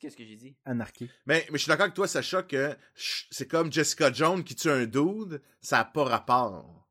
Qu'est-ce 0.00 0.16
que 0.16 0.24
j'ai 0.24 0.36
dit? 0.36 0.56
anarchie. 0.64 1.08
Mais, 1.26 1.46
mais 1.50 1.58
je 1.58 1.62
suis 1.62 1.68
d'accord 1.68 1.84
avec 1.84 1.94
toi, 1.94 2.08
Sacha, 2.08 2.42
que 2.42 2.76
c'est 3.30 3.48
comme 3.48 3.72
Jessica 3.72 4.12
Jones 4.12 4.42
qui 4.42 4.54
tue 4.54 4.70
un 4.70 4.86
dude, 4.86 5.40
ça 5.60 5.78
n'a 5.78 5.84
pas 5.84 6.04
rapport. 6.04 6.88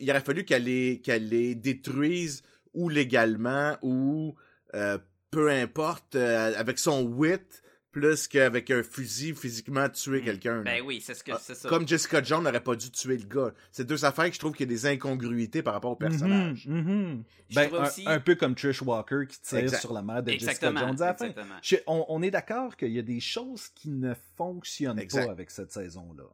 Il 0.00 0.10
aurait 0.10 0.20
fallu 0.20 0.44
qu'elle 0.44 0.64
les, 0.64 1.00
qu'elle 1.00 1.28
les 1.28 1.54
détruise 1.54 2.42
ou 2.74 2.88
légalement 2.88 3.76
ou 3.82 4.34
euh, 4.74 4.98
peu 5.30 5.50
importe, 5.50 6.16
euh, 6.16 6.54
avec 6.56 6.78
son 6.78 7.02
wit, 7.02 7.62
plus 7.90 8.28
qu'avec 8.28 8.70
un 8.70 8.82
fusil 8.82 9.34
physiquement 9.34 9.88
tuer 9.88 10.20
Hmm. 10.20 10.24
quelqu'un. 10.24 10.56
là. 10.58 10.62
Ben 10.62 10.82
oui, 10.84 11.00
c'est 11.00 11.14
ce 11.14 11.24
que 11.24 11.32
Ah, 11.32 11.38
c'est 11.40 11.54
ça. 11.54 11.68
Comme 11.68 11.88
Jessica 11.88 12.22
Jones 12.22 12.44
n'aurait 12.44 12.62
pas 12.62 12.76
dû 12.76 12.90
tuer 12.90 13.16
le 13.16 13.24
gars. 13.24 13.52
C'est 13.72 13.86
deux 13.86 14.04
affaires 14.04 14.26
que 14.28 14.34
je 14.34 14.38
trouve 14.38 14.52
qu'il 14.52 14.68
y 14.68 14.72
a 14.72 14.74
des 14.74 14.86
incongruités 14.86 15.62
par 15.62 15.74
rapport 15.74 15.92
au 15.92 15.96
personnage. 15.96 16.66
Mhm, 16.66 16.82
mhm. 16.82 17.24
Je 17.48 17.54
Ben, 17.54 17.74
un, 17.74 17.86
aussi- 17.86 18.04
un 18.06 18.20
peu 18.20 18.34
comme 18.34 18.54
Trish 18.54 18.82
Walker 18.82 19.22
qui 19.28 19.40
tire 19.40 19.58
Exact. 19.58 19.80
sur 19.80 19.92
la 19.94 20.02
mère 20.02 20.22
de 20.22 20.32
Jessica 20.32 20.50
Exactement. 20.52 20.80
Jones 20.80 21.02
à 21.02 21.06
la 21.06 21.14
fin. 21.14 21.24
exactement. 21.26 21.54
Je- 21.62 21.76
on, 21.86 22.04
on 22.08 22.22
est 22.22 22.30
d'accord 22.30 22.76
qu'il 22.76 22.92
y 22.92 22.98
a 22.98 23.02
des 23.02 23.20
choses 23.20 23.68
qui 23.70 23.88
ne 23.88 24.12
fonctionnent 24.36 24.98
Exact. 24.98 25.26
pas 25.26 25.32
avec 25.32 25.50
cette 25.50 25.72
saison-là. 25.72 26.24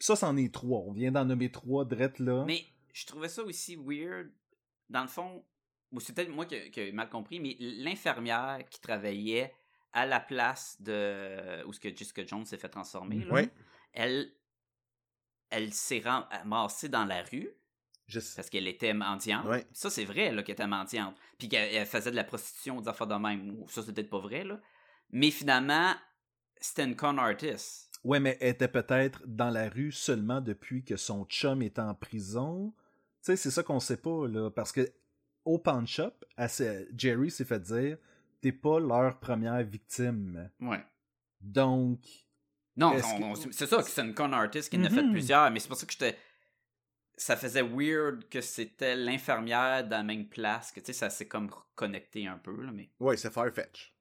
Ça, 0.00 0.14
c'en 0.14 0.36
est 0.36 0.52
trois. 0.52 0.80
On 0.86 0.92
vient 0.92 1.10
d'en 1.10 1.24
nommer 1.24 1.50
trois, 1.50 1.84
drette 1.84 2.18
là. 2.20 2.44
Mais 2.46 2.62
je 2.92 3.06
trouvais 3.06 3.28
ça 3.28 3.42
aussi 3.42 3.76
weird. 3.76 4.28
Dans 4.90 5.02
le 5.02 5.08
fond, 5.08 5.42
c'est 6.00 6.14
peut-être 6.14 6.30
moi 6.30 6.44
qui, 6.46 6.70
qui 6.70 6.80
ai 6.80 6.92
mal 6.92 7.08
compris, 7.08 7.40
mais 7.40 7.56
l'infirmière 7.58 8.58
qui 8.70 8.80
travaillait 8.80 9.52
à 9.92 10.06
la 10.06 10.20
place 10.20 10.80
de 10.80 11.64
où 11.64 11.72
ce 11.72 11.80
que 11.80 11.88
Jessica 11.94 12.24
Jones 12.26 12.44
s'est 12.44 12.58
fait 12.58 12.68
transformer, 12.68 13.24
là, 13.24 13.32
Oui. 13.34 13.48
elle, 13.92 14.30
elle 15.50 15.72
s'est 15.72 16.00
ramassée 16.04 16.88
dans 16.88 17.04
la 17.04 17.22
rue 17.22 17.48
Je 18.06 18.20
sais. 18.20 18.36
parce 18.36 18.50
qu'elle 18.50 18.68
était 18.68 18.92
mendiante. 18.92 19.46
Ouais. 19.46 19.66
Ça, 19.72 19.88
c'est 19.90 20.04
vrai 20.04 20.30
là, 20.32 20.42
qu'elle 20.42 20.52
était 20.54 20.66
mendiante. 20.66 21.16
Puis 21.38 21.48
qu'elle 21.48 21.74
elle 21.74 21.86
faisait 21.86 22.10
de 22.10 22.16
la 22.16 22.24
prostitution, 22.24 22.80
des 22.80 22.88
affaires 22.88 23.06
de 23.06 23.14
même. 23.14 23.64
Ça, 23.68 23.82
c'est 23.82 23.92
peut-être 23.92 24.10
pas 24.10 24.18
vrai. 24.20 24.44
Là. 24.44 24.60
Mais 25.10 25.30
finalement, 25.30 25.94
c'était 26.60 26.84
une 26.84 26.96
con 26.96 27.16
artist. 27.18 27.98
Ouais, 28.04 28.20
mais 28.20 28.36
elle 28.40 28.50
était 28.50 28.68
peut-être 28.68 29.22
dans 29.26 29.50
la 29.50 29.68
rue 29.68 29.90
seulement 29.90 30.40
depuis 30.40 30.84
que 30.84 30.96
son 30.96 31.24
chum 31.24 31.62
est 31.62 31.78
en 31.78 31.94
prison. 31.94 32.72
Tu 32.76 33.32
sais, 33.32 33.36
c'est 33.36 33.50
ça 33.50 33.62
qu'on 33.62 33.80
sait 33.80 33.96
pas, 33.96 34.28
là. 34.28 34.50
Parce 34.50 34.70
que 34.70 34.88
au 35.44 35.58
pawn 35.58 35.86
shop, 35.86 36.12
Jerry 36.96 37.30
s'est 37.30 37.44
fait 37.44 37.60
dire 37.60 37.96
T'es 38.40 38.52
pas 38.52 38.78
leur 38.80 39.18
première 39.18 39.62
victime. 39.64 40.50
Ouais. 40.60 40.84
Donc. 41.40 42.00
Non, 42.76 42.94
que- 42.94 43.52
c'est 43.52 43.66
ça, 43.66 43.78
que 43.82 43.88
c'est 43.90 44.02
une 44.02 44.14
con 44.14 44.32
artist 44.32 44.70
qui 44.70 44.78
en 44.78 44.84
a 44.84 44.90
fait 44.90 45.02
Mhm. 45.02 45.10
plusieurs, 45.10 45.50
mais 45.50 45.58
c'est 45.58 45.68
pour 45.68 45.76
ça 45.76 45.86
que 45.86 45.92
j'étais. 45.92 46.16
ça 47.20 47.36
faisait 47.36 47.62
weird 47.62 48.28
que 48.28 48.40
c'était 48.40 48.94
l'infirmière 48.94 49.82
dans 49.82 49.96
la 49.96 50.02
même 50.04 50.28
place, 50.28 50.70
que 50.70 50.78
tu 50.78 50.86
sais, 50.86 50.92
ça 50.92 51.10
s'est 51.10 51.26
comme 51.26 51.50
connecté 51.74 52.28
un 52.28 52.38
peu, 52.38 52.62
là, 52.62 52.70
mais, 52.70 52.92
Ouais, 53.00 53.16
c'est 53.16 53.32
Farfetch. 53.32 53.92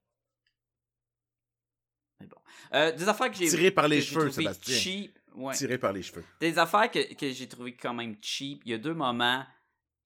mais 2.19 2.27
bon. 2.27 2.37
Euh, 2.73 2.91
des 2.91 3.07
affaires 3.09 3.31
que 3.31 3.37
j'ai 3.37 3.47
Tiré 3.47 3.71
par 3.71 3.87
les 3.87 4.01
cheveux, 4.01 4.27
trouvées 4.29 4.43
Sébastien. 4.43 4.75
cheap, 4.75 5.19
ouais. 5.33 5.55
Tiré 5.55 5.79
par 5.79 5.93
les 5.93 6.03
cheveux. 6.03 6.23
Des 6.39 6.59
affaires 6.59 6.91
que, 6.91 7.13
que 7.15 7.31
j'ai 7.31 7.47
trouvé 7.47 7.75
quand 7.75 7.93
même 7.95 8.17
cheap. 8.21 8.61
Il 8.65 8.71
y 8.71 8.75
a 8.75 8.77
deux 8.77 8.93
moments. 8.93 9.43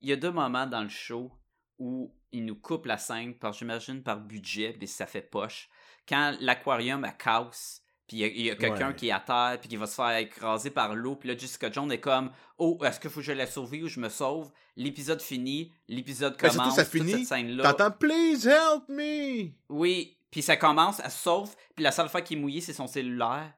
Il 0.01 0.09
y 0.09 0.13
a 0.13 0.15
deux 0.15 0.31
moments 0.31 0.65
dans 0.65 0.81
le 0.83 0.89
show 0.89 1.31
où 1.77 2.13
ils 2.31 2.45
nous 2.45 2.55
coupent 2.55 2.85
la 2.85 2.97
scène, 2.97 3.33
par 3.35 3.53
j'imagine 3.53 4.01
par 4.03 4.19
budget, 4.19 4.73
puis 4.77 4.87
ça 4.87 5.05
fait 5.05 5.21
poche. 5.21 5.69
Quand 6.07 6.35
l'aquarium 6.39 7.03
a 7.03 7.11
casse, 7.11 7.81
puis 8.07 8.17
il 8.17 8.19
y 8.19 8.49
a, 8.49 8.51
il 8.53 8.57
quelqu'un 8.57 8.89
Ouais. 8.89 8.95
qui 8.95 9.07
est 9.09 9.11
à 9.11 9.19
terre, 9.19 9.57
puis 9.59 9.69
qui 9.69 9.77
va 9.77 9.85
se 9.87 9.95
faire 9.95 10.15
écraser 10.17 10.69
par 10.71 10.95
l'eau, 10.95 11.15
puis 11.15 11.29
là 11.29 11.37
Jessica 11.37 11.71
Jones 11.71 11.91
est 11.91 11.99
comme 11.99 12.31
Oh, 12.57 12.77
est-ce 12.83 12.99
qu'il 12.99 13.09
faut 13.09 13.19
que 13.21 13.25
je 13.25 13.31
la 13.31 13.47
sauve 13.47 13.71
ou 13.73 13.87
je 13.87 13.99
me 13.99 14.09
sauve 14.09 14.51
L'épisode 14.75 15.21
finit, 15.21 15.71
l'épisode 15.87 16.35
Ben, 16.39 16.49
commence. 16.49 16.55
surtout, 16.55 16.71
ça 16.75 16.83
toute 16.85 16.91
finit, 16.93 17.11
cette 17.11 17.25
scène-là. 17.27 17.73
T'entends 17.73 17.91
Please 17.97 18.47
help 18.47 18.87
me! 18.89 19.51
Oui, 19.69 20.17
puis 20.29 20.41
ça 20.41 20.57
commence, 20.57 20.99
elle 21.03 21.11
se 21.11 21.19
sauve, 21.19 21.55
puis 21.75 21.83
la 21.83 21.91
seule 21.91 22.09
fois 22.09 22.21
qu'il 22.21 22.37
est 22.37 22.41
mouillé, 22.41 22.61
c'est 22.61 22.73
son 22.73 22.87
cellulaire. 22.87 23.51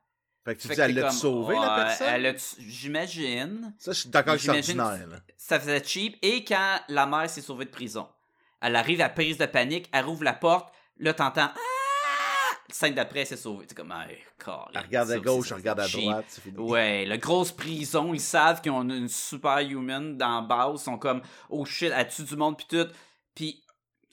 Fait 0.45 0.55
que 0.55 0.61
tu 0.61 0.67
Fait 0.67 0.73
dis, 0.73 0.77
que 0.81 0.85
elle 0.85 0.95
l'a 0.95 1.09
sauvé, 1.11 1.55
la 1.55 1.75
personne? 1.85 2.07
elle 2.09 2.37
J'imagine. 2.67 3.73
Ça, 3.77 3.91
je 3.93 3.99
suis 4.01 4.09
d'accord 4.09 4.35
que 4.37 4.49
ordinaire, 4.49 5.07
là. 5.07 5.17
ça 5.37 5.59
faisait 5.59 5.83
cheap. 5.83 6.17
Et 6.21 6.43
quand 6.43 6.79
la 6.89 7.05
mère 7.05 7.29
s'est 7.29 7.41
sauvée 7.41 7.65
de 7.65 7.69
prison, 7.69 8.07
elle 8.63 8.75
arrive 8.75 9.01
à 9.01 9.09
prise 9.09 9.37
de 9.37 9.45
panique, 9.45 9.87
elle 9.93 10.05
rouvre 10.05 10.23
la 10.23 10.33
porte, 10.33 10.73
là 10.97 11.13
t'entends 11.13 11.49
Ah! 11.53 11.59
Scène 12.69 12.95
d'après, 12.95 13.19
elle 13.19 13.27
s'est 13.27 13.37
sauvée. 13.37 13.65
C'est 13.67 13.75
comme, 13.75 13.91
hey, 13.91 14.17
câlin, 14.39 14.65
Elle 14.73 14.81
regarde 14.81 15.11
à 15.11 15.19
gauche, 15.19 15.49
c'est- 15.49 15.53
elle 15.53 15.59
regarde 15.59 15.79
à 15.81 15.87
c'est 15.87 16.01
droite, 16.01 16.25
c'est 16.27 16.41
fini. 16.41 16.57
Ouais, 16.57 17.05
la 17.05 17.17
grosse 17.17 17.51
prison, 17.51 18.13
ils 18.15 18.19
savent 18.21 18.61
qu'ils 18.61 18.71
ont 18.71 18.81
une 18.81 19.07
superhuman 19.09 20.17
dans 20.17 20.41
la 20.41 20.41
base, 20.41 20.81
ils 20.81 20.83
sont 20.85 20.97
comme, 20.97 21.21
oh 21.49 21.65
shit, 21.65 21.91
elle 21.95 22.07
tue 22.07 22.23
du 22.23 22.35
monde 22.35 22.57
pis 22.57 22.65
tout. 22.67 22.87
Puis, 23.35 23.61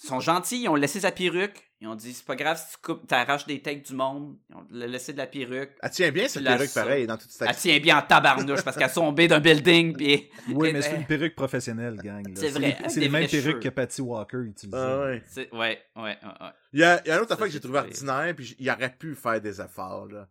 ils 0.03 0.07
sont 0.07 0.21
gentils, 0.21 0.63
ils 0.63 0.69
ont 0.69 0.75
laissé 0.75 1.01
sa 1.01 1.11
perruque. 1.13 1.70
Ils 1.83 1.89
ont 1.89 1.95
dit, 1.95 2.13
c'est 2.13 2.27
pas 2.27 2.37
grave 2.37 2.59
si 2.63 2.75
tu 2.75 2.83
coupes, 2.83 3.07
t'arraches 3.07 3.47
des 3.47 3.63
têtes 3.63 3.87
du 3.87 3.95
monde. 3.95 4.37
Ils 4.51 4.57
ont 4.57 4.67
laissé 4.71 5.15
de 5.15 5.19
la 5.19 5.27
perruque. 5.27 5.71
Elle 5.83 5.91
tient 5.91 6.11
bien 6.11 6.29
cette 6.29 6.43
La 6.43 6.57
perruque 6.59 6.75
pareil 6.75 7.07
dans 7.07 7.17
toute 7.17 7.31
sa 7.31 7.47
Elle 7.47 7.57
tient 7.57 7.79
bien 7.81 7.97
en 7.99 8.03
tabarnouche 8.03 8.61
parce 8.63 8.77
qu'elle 8.77 8.91
est 8.91 8.93
tombée 8.93 9.29
d'un 9.29 9.41
building 9.41 9.97
pis... 9.97 10.29
Oui, 10.49 10.75
mais 10.75 10.83
c'est 10.83 10.97
une 10.97 11.07
perruque 11.07 11.35
professionnelle, 11.35 11.97
gang. 11.97 12.27
là. 12.29 12.35
C'est 12.37 12.51
vrai, 12.51 12.77
C'est 12.89 13.01
les 13.01 13.09
mêmes 13.09 13.27
perruques 13.27 13.61
que 13.63 13.71
Patty 13.71 14.03
Walker 14.03 14.39
utilisait. 14.45 14.77
Ah 14.77 15.01
ouais. 15.07 15.23
c'est- 15.27 15.51
Ouais, 15.55 15.81
ouais, 15.97 16.03
ouais, 16.03 16.17
ouais. 16.23 16.51
Il 16.75 16.81
y 16.81 16.85
a, 16.85 17.01
il 17.03 17.09
y 17.09 17.13
a 17.13 17.17
une 17.17 17.23
autre 17.23 17.33
affaire 17.33 17.47
que 17.47 17.53
j'ai 17.53 17.61
trouvé 17.61 17.79
ordinaire, 17.79 18.35
puis 18.37 18.55
il 18.59 18.71
aurait 18.71 18.95
pu 18.95 19.15
faire 19.15 19.41
des 19.41 19.59
efforts. 19.63 20.07
Là. 20.09 20.29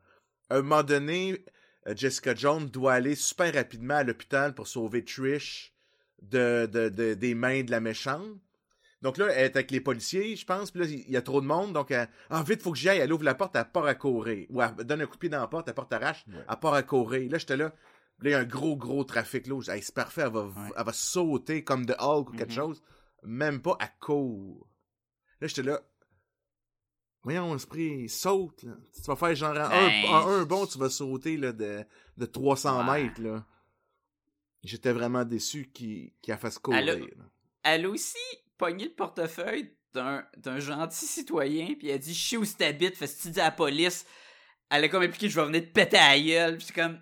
À 0.51 0.57
un 0.57 0.61
moment 0.61 0.83
donné, 0.83 1.43
euh, 1.87 1.95
Jessica 1.95 2.35
Jones 2.35 2.67
doit 2.69 2.93
aller 2.93 3.15
super 3.15 3.51
rapidement 3.51 3.95
à 3.95 4.03
l'hôpital 4.03 4.53
pour 4.53 4.67
sauver 4.67 5.03
Trish 5.03 5.73
de, 6.21 6.67
de, 6.71 6.89
de- 6.89 7.15
des 7.15 7.33
mains 7.33 7.63
de 7.63 7.71
la 7.71 7.79
méchante. 7.79 8.37
Donc 9.01 9.17
là, 9.17 9.27
elle 9.31 9.45
est 9.45 9.55
avec 9.55 9.71
les 9.71 9.79
policiers, 9.79 10.35
je 10.35 10.45
pense, 10.45 10.71
puis 10.71 10.81
là, 10.81 10.85
il 10.87 11.09
y 11.09 11.15
a 11.15 11.21
trop 11.21 11.39
de 11.39 11.45
monde, 11.45 11.71
donc 11.73 11.89
elle, 11.91 12.09
ah, 12.29 12.43
vite, 12.43 12.61
faut 12.61 12.71
que 12.73 12.77
j'y 12.77 12.89
aille, 12.89 12.99
elle 12.99 13.13
ouvre 13.13 13.23
la 13.23 13.33
porte, 13.35 13.55
elle 13.55 13.69
part 13.71 13.85
à 13.85 13.95
courir. 13.95 14.45
Ou 14.49 14.61
elle 14.61 14.75
donne 14.85 15.01
un 15.01 15.05
coup 15.05 15.13
de 15.13 15.19
pied 15.19 15.29
dans 15.29 15.39
la 15.39 15.47
porte, 15.47 15.67
la 15.67 15.73
porte 15.73 15.93
arrache, 15.93 16.25
Ouais. 16.27 16.43
elle 16.49 16.59
part 16.59 16.73
à 16.73 16.83
courir. 16.83 17.31
Là, 17.31 17.37
j'étais 17.37 17.55
là, 17.55 17.65
là, 17.65 17.73
il 18.29 18.31
y 18.31 18.33
a 18.33 18.39
un 18.39 18.43
gros, 18.43 18.75
gros 18.75 19.05
trafic 19.05 19.47
là. 19.47 19.59
Hey, 19.73 19.81
c'est 19.81 19.95
parfait, 19.95 20.23
elle 20.23 20.33
va, 20.33 20.45
Ouais. 20.47 20.71
elle 20.77 20.83
va 20.85 20.91
sauter 20.93 21.63
comme 21.63 21.85
de 21.85 21.93
Hulk 21.97 22.29
ou 22.29 22.33
quelque 22.33 22.49
Mhm. 22.49 22.55
chose. 22.55 22.83
Même 23.23 23.61
pas, 23.61 23.77
à 23.79 23.87
court. 23.87 24.67
Là, 25.39 25.47
j'étais 25.47 25.63
là, 25.63 25.81
Voyons, 27.21 27.53
esprit, 27.55 28.07
saute, 28.07 28.63
là. 28.63 28.73
Tu 28.95 29.01
vas 29.01 29.15
faire 29.17 29.35
genre 29.35 29.51
en, 29.53 29.71
un, 29.71 30.03
en 30.09 30.27
un 30.29 30.43
bon, 30.45 30.65
tu 30.65 30.77
vas 30.77 30.89
sauter 30.89 31.35
là, 31.35 31.51
de, 31.51 31.83
de 32.15 32.25
300 32.25 32.87
Ouais. 32.87 33.03
mètres, 33.03 33.21
là. 33.21 33.45
J'étais 34.63 34.93
vraiment 34.93 35.25
déçu 35.25 35.69
qu'il 35.73 36.13
qu'il 36.21 36.31
la 36.31 36.37
fasse 36.37 36.57
courir. 36.59 36.79
Elle 36.79 36.89
a-. 36.89 37.05
Elle 37.63 37.87
aussi 37.87 38.17
pogné 38.59 38.83
le 38.85 38.93
portefeuille 38.93 39.73
d'un 39.93 40.59
gentil 40.59 41.07
citoyen, 41.07 41.73
puis 41.73 41.87
elle 41.87 41.95
a 41.95 41.97
dit 41.97 42.13
sais 42.13 42.37
où 42.37 42.45
t'habites, 42.45 42.95
fais 42.95 43.07
tu 43.07 43.31
dis 43.31 43.39
à 43.39 43.45
la 43.45 43.51
police. 43.51 44.05
Elle 44.69 44.83
a 44.83 44.89
comme 44.89 45.01
impliqué 45.01 45.29
Je 45.29 45.39
vais 45.39 45.47
venir 45.47 45.61
te 45.61 45.67
péter 45.67 45.97
à 45.97 46.19
gueule. 46.19 46.57
Puis 46.57 46.67
c'est 46.67 46.75
comme. 46.75 46.99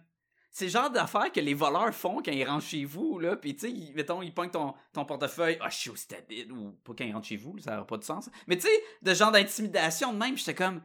C'est 0.49 0.66
le 0.66 0.72
genre 0.72 0.89
d'affaires 0.89 1.32
que 1.32 1.39
les 1.39 1.53
voleurs 1.53 1.93
font 1.93 2.22
quand 2.24 2.32
ils 2.32 2.45
rentrent 2.45 2.66
chez 2.66 2.86
vous, 2.86 3.20
là. 3.20 3.36
Puis 3.36 3.55
tu 3.55 3.70
sais, 3.70 3.93
mettons, 3.93 4.22
ils 4.22 4.34
pognent 4.34 4.49
ton, 4.49 4.74
ton 4.93 5.05
portefeuille. 5.05 5.58
Ah, 5.62 5.70
je 5.70 5.76
sais 5.76 5.89
où 5.89 5.95
t'habites. 6.08 6.49
Ou 6.51 6.72
pas 6.84 6.93
quand 6.97 7.03
ils 7.03 7.14
rentrent 7.14 7.28
chez 7.28 7.36
vous, 7.36 7.60
ça 7.60 7.72
n'a 7.76 7.84
pas 7.84 7.97
de 7.97 8.03
sens. 8.03 8.30
Mais 8.47 8.55
tu 8.55 8.64
sais, 8.64 8.84
de 9.01 9.14
genre 9.14 9.32
d'intimidation 9.32 10.14
de 10.14 10.18
même, 10.18 10.38
j'étais 10.38 10.55
comme. 10.55 10.82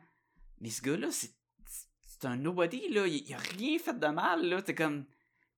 Mais 0.61 0.71
ce 0.71 0.83
gars-là, 0.83 1.11
c'est. 1.11 1.31
C'est 2.05 2.29
un 2.29 2.37
nobody, 2.37 2.89
là. 2.91 3.07
Il, 3.07 3.25
il 3.27 3.35
a 3.35 3.39
rien 3.39 3.79
fait 3.79 3.99
de 3.99 4.07
mal, 4.09 4.45
là. 4.47 4.61
T'es 4.61 4.75
comme. 4.75 5.07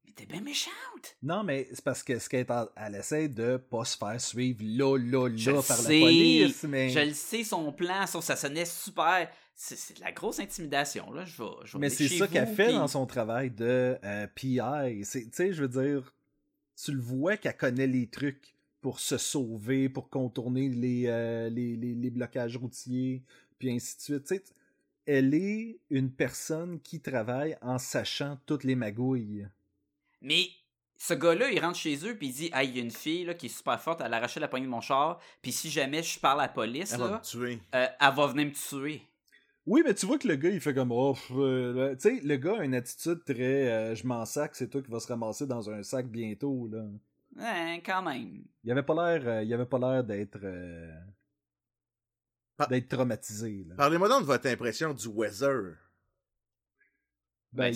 Mais 0.04 0.12
t'es 0.12 0.26
bien 0.26 0.40
méchante. 0.40 1.16
Non, 1.22 1.42
mais 1.44 1.68
c'est 1.72 1.84
parce 1.84 2.02
que 2.02 2.12
en- 2.52 2.68
elle 2.76 2.94
essaie 2.96 3.28
de 3.28 3.56
pas 3.56 3.84
se 3.84 3.96
faire 3.96 4.20
suivre 4.20 4.60
là, 4.62 4.96
là, 4.98 5.28
là 5.28 5.62
par 5.62 5.76
sais. 5.78 5.98
la 5.98 6.06
police. 6.06 6.62
Mais, 6.64 6.88
Je 6.90 7.00
le 7.00 7.14
sais, 7.14 7.44
son 7.44 7.72
plan, 7.72 8.06
sauf 8.06 8.24
ça 8.24 8.36
sonnait 8.36 8.64
super. 8.64 9.28
C'est 9.56 9.96
de 9.96 10.00
la 10.00 10.10
grosse 10.12 10.40
intimidation, 10.40 11.12
là. 11.12 11.24
Je 11.24 11.40
vais, 11.42 11.48
je 11.64 11.72
vais 11.74 11.78
mais 11.78 11.90
c'est 11.90 12.08
ça 12.08 12.26
qu'elle 12.26 12.48
fait 12.54 12.72
dans 12.72 12.88
son 12.88 13.06
travail 13.06 13.50
de 13.50 13.96
euh, 14.02 14.26
PI. 14.34 14.58
Tu 15.10 15.28
sais, 15.32 15.52
je 15.52 15.62
veux 15.62 15.68
dire, 15.68 16.12
tu 16.82 16.92
le 16.92 17.00
vois 17.00 17.36
qu'elle 17.36 17.56
connaît 17.56 17.86
les 17.86 18.08
trucs 18.08 18.54
pour 18.80 19.00
se 19.00 19.16
sauver, 19.16 19.88
pour 19.88 20.10
contourner 20.10 20.68
les, 20.68 21.04
euh, 21.06 21.48
les, 21.48 21.76
les, 21.76 21.94
les 21.94 22.10
blocages 22.10 22.56
routiers, 22.56 23.22
puis 23.58 23.70
ainsi 23.70 23.96
de 24.12 24.26
suite. 24.26 24.52
Elle 25.06 25.34
est 25.34 25.78
une 25.90 26.10
personne 26.10 26.80
qui 26.80 27.00
travaille 27.00 27.56
en 27.62 27.78
sachant 27.78 28.38
toutes 28.46 28.64
les 28.64 28.74
magouilles. 28.74 29.46
Mais 30.24 30.48
ce 30.96 31.14
gars-là, 31.14 31.50
il 31.52 31.60
rentre 31.60 31.78
chez 31.78 31.94
eux, 32.06 32.16
puis 32.16 32.28
il 32.28 32.32
dit 32.32 32.50
Hey, 32.52 32.68
il 32.70 32.76
y 32.76 32.80
a 32.80 32.82
une 32.82 32.90
fille 32.90 33.24
là, 33.24 33.34
qui 33.34 33.46
est 33.46 33.56
super 33.56 33.80
forte, 33.80 34.00
elle 34.04 34.12
a 34.12 34.16
arraché 34.16 34.40
la 34.40 34.48
poignée 34.48 34.66
de 34.66 34.70
mon 34.70 34.80
char, 34.80 35.20
puis 35.42 35.52
si 35.52 35.70
jamais 35.70 36.02
je 36.02 36.18
parle 36.18 36.40
à 36.40 36.44
la 36.44 36.48
police, 36.48 36.92
Elle 36.92 37.00
va 37.00 37.10
là, 37.10 37.16
me 37.18 37.22
tuer. 37.22 37.58
euh, 37.74 37.86
elle 38.00 38.14
va 38.14 38.26
venir 38.26 38.46
me 38.46 38.52
tuer. 38.52 39.02
Oui, 39.66 39.82
mais 39.84 39.94
tu 39.94 40.04
vois 40.06 40.18
que 40.18 40.28
le 40.28 40.36
gars, 40.36 40.50
il 40.50 40.60
fait 40.60 40.74
comme 40.74 40.92
oh, 40.92 41.16
euh, 41.30 41.94
tu 41.96 42.00
sais, 42.00 42.20
le 42.22 42.36
gars 42.36 42.58
a 42.60 42.64
une 42.64 42.74
attitude 42.74 43.24
très 43.24 43.70
euh, 43.72 43.94
je 43.94 44.06
m'en 44.06 44.24
sac, 44.26 44.54
c'est 44.56 44.68
toi 44.68 44.82
qui 44.82 44.90
vas 44.90 45.00
se 45.00 45.08
ramasser 45.08 45.46
dans 45.46 45.70
un 45.70 45.82
sac 45.82 46.06
bientôt 46.06 46.68
là. 46.70 46.84
Hein, 47.38 47.78
quand 47.84 48.02
même. 48.02 48.44
Il 48.62 48.70
avait 48.70 48.82
pas 48.82 48.94
l'air, 48.94 49.26
euh, 49.26 49.42
il 49.42 49.52
avait 49.54 49.66
pas 49.66 49.78
l'air 49.78 50.04
d'être 50.04 50.38
euh, 50.44 50.92
Ah. 52.58 52.66
d'être 52.66 52.88
traumatisé. 52.88 53.66
Parlez-moi 53.76 54.08
donc 54.08 54.20
de 54.22 54.26
votre 54.26 54.46
impression 54.48 54.94
du 54.94 55.08
weather. 55.08 55.74
Ben, 57.54 57.72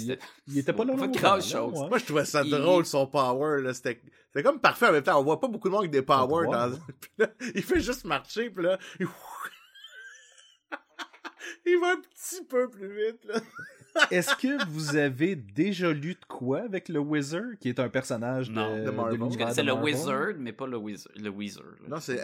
il, 0.47 0.59
était 0.59 0.73
pas 0.73 0.85
là 0.85 0.95
Pas 0.97 1.09
grand 1.09 1.35
là, 1.37 1.41
chose. 1.41 1.75
Moi, 1.89 1.99
je 1.99 2.05
trouvais 2.05 2.25
ça 2.25 2.43
Il- 2.45 2.51
drôle, 2.51 2.85
son 2.85 3.07
power. 3.07 3.63
là. 3.63 3.73
C'était 3.75 4.01
c'était 4.27 4.43
comme 4.43 4.61
parfait 4.61 4.89
en 4.89 4.93
même 4.93 5.03
temps. 5.03 5.19
On 5.21 5.25
voit 5.25 5.41
pas 5.41 5.49
beaucoup 5.49 5.69
de 5.69 5.73
monde 5.73 5.83
avec 5.83 5.91
des 5.93 6.03
powers. 6.03 6.45
droit, 6.45 6.69
dans... 6.69 6.73
ouais. 6.75 6.79
Puis 7.01 7.11
là, 7.19 7.29
il 7.55 7.63
fait 7.63 7.81
juste 7.81 8.05
marcher, 8.05 8.51
puis 8.51 8.65
là... 8.65 8.79
Il... 9.01 9.07
il 11.67 11.79
va 11.81 11.93
un 11.93 12.01
petit 12.01 12.45
peu 12.45 12.69
plus 12.69 12.89
vite. 12.89 13.25
Là. 13.25 13.41
Est-ce 14.11 14.35
que 14.37 14.65
vous 14.69 14.97
avez 14.97 15.35
déjà 15.35 15.93
lu 15.93 16.15
de 16.15 16.25
quoi 16.29 16.61
avec 16.61 16.89
le 16.89 17.01
Wizard, 17.01 17.59
qui 17.61 17.69
est 17.69 17.81
un 17.81 17.89
personnage 17.89 18.51
Non, 18.51 18.79
de, 18.79 18.85
de 18.85 18.91
Marvel. 18.91 19.15
l'univers 19.15 19.33
Je 19.33 19.39
connaissais 19.39 19.63
de 19.63 19.67
le? 19.67 19.73
Wizard, 19.75 20.35
mais 20.39 20.53
pas 20.53 20.67
le 20.67 20.77
Wizard. 20.77 21.13
Le 21.17 21.29
Wizard 21.31 21.65
là. 21.83 21.89
Non, 21.89 22.01
c'est 22.01 22.21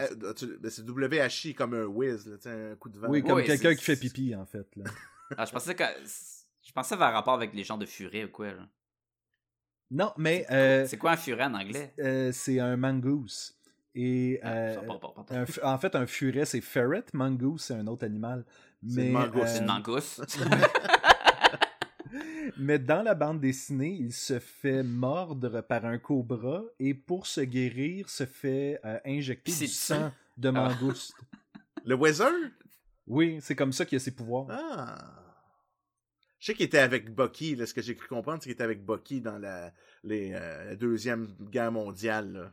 c'est 0.68 0.88
WHI 0.88 1.54
comme 1.54 1.74
un 1.74 1.84
whiz, 1.84 2.26
là, 2.26 2.36
un 2.52 2.76
coup 2.76 2.88
de 2.90 2.98
vent. 2.98 3.08
Oui, 3.08 3.22
comme 3.22 3.42
quelqu'un 3.42 3.74
qui 3.74 3.82
fait 3.82 3.96
pipi 3.96 4.34
en 4.34 4.46
fait. 4.46 4.66
Là. 4.76 4.84
Ah, 5.36 5.46
je 5.46 5.52
pensais 5.52 5.74
que. 5.74 5.84
Je 6.74 6.80
pensais 6.80 6.94
avoir 6.94 7.12
rapport 7.12 7.34
avec 7.34 7.54
les 7.54 7.62
gens 7.62 7.78
de 7.78 7.86
furet 7.86 8.24
ou 8.24 8.28
quoi, 8.30 8.48
là. 8.48 8.66
Non, 9.92 10.12
mais 10.16 10.44
euh, 10.50 10.84
C'est 10.88 10.96
quoi 10.98 11.12
un 11.12 11.16
furet 11.16 11.44
en 11.44 11.54
anglais? 11.54 11.94
euh, 12.00 12.32
c'est 12.32 12.58
un 12.58 12.76
mongoose. 12.76 13.56
Et 13.94 14.40
Ah, 14.42 14.48
euh, 14.50 14.74
ça 14.74 14.80
pas, 14.80 14.98
pas. 14.98 15.14
un 15.30 15.44
en 15.74 15.78
fait, 15.78 15.94
un 15.94 16.06
furet, 16.06 16.44
c'est 16.46 16.60
ferret. 16.60 17.04
Mongoose, 17.12 17.60
c'est 17.62 17.74
un 17.74 17.86
autre 17.86 18.04
animal. 18.04 18.44
C'est 18.88 19.12
Mais, 19.12 19.14
euh, 19.14 19.46
C'est 19.46 19.58
une 19.60 19.66
mangouste. 19.66 20.36
Mais 22.56 22.78
dans 22.80 23.02
la 23.02 23.14
bande 23.14 23.40
dessinée, 23.40 23.96
il 24.00 24.12
se 24.12 24.40
fait 24.40 24.82
mordre 24.82 25.60
par 25.60 25.84
un 25.84 25.98
cobra 25.98 26.62
et 26.80 26.92
pour 26.94 27.26
se 27.28 27.40
guérir, 27.42 28.08
se 28.08 28.26
fait 28.26 28.80
euh, 28.84 28.98
injecter 29.06 29.52
du 29.52 29.68
sang 29.68 30.10
de 30.36 30.50
mangouste. 30.50 31.14
Le 31.84 31.94
weather? 31.94 32.32
Oui, 33.06 33.38
c'est 33.40 33.54
comme 33.54 33.72
ça 33.72 33.84
qu'il 33.84 33.96
a 33.96 34.00
ses 34.00 34.14
pouvoirs. 34.14 34.46
Ah. 34.50 35.20
Je 36.44 36.48
sais 36.52 36.54
qu'il 36.56 36.66
était 36.66 36.76
avec 36.78 37.08
Bucky. 37.14 37.56
Là, 37.56 37.64
ce 37.64 37.72
que 37.72 37.80
j'ai 37.80 37.96
cru 37.96 38.06
comprendre, 38.06 38.36
c'est 38.42 38.50
qu'il 38.50 38.52
était 38.52 38.64
avec 38.64 38.84
Bucky 38.84 39.22
dans 39.22 39.38
la, 39.38 39.72
les, 40.02 40.34
euh, 40.34 40.64
la 40.66 40.76
deuxième 40.76 41.26
guerre 41.40 41.72
mondiale. 41.72 42.32
Là. 42.34 42.52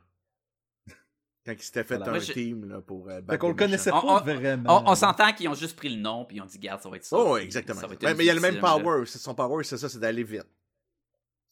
Quand 1.45 1.51
il 1.51 1.61
s'était 1.61 1.83
fait 1.83 1.97
Voilà. 1.97 2.13
un 2.13 2.19
team 2.21 2.69
là, 2.69 2.79
pour 2.79 3.09
euh, 3.09 3.15
Fait 3.15 3.21
battre 3.21 3.39
qu'on 3.41 3.49
le 3.49 3.53
connaissait 3.55 3.91
On- 3.91 3.99
pas 4.01 4.21
on- 4.21 4.23
vraiment. 4.23 4.81
On, 4.87 4.91
on 4.91 4.95
s'entend 4.95 5.33
qu'ils 5.33 5.49
ont 5.49 5.55
juste 5.55 5.75
pris 5.75 5.89
le 5.93 5.99
nom 6.01 6.23
puis 6.23 6.37
ils 6.37 6.41
ont 6.41 6.45
dit 6.45 6.57
garde 6.57 6.81
ça 6.81 6.87
va 6.89 6.95
être 6.95 7.03
ça. 7.03 7.17
Oh, 7.17 7.35
exactement. 7.35 7.81
ça 7.81 7.87
va 7.87 7.95
être 7.95 8.03
Ouais, 8.05 8.11
une 8.11 8.17
mais 8.17 8.23
il 8.23 8.27
y 8.27 8.29
a 8.29 8.33
le 8.33 8.39
même 8.39 8.61
power. 8.61 9.05
C'est 9.05 9.19
son 9.19 9.35
power, 9.35 9.61
c'est 9.65 9.77
ça, 9.77 9.89
c'est 9.89 9.99
d'aller 9.99 10.23
vite. 10.23 10.47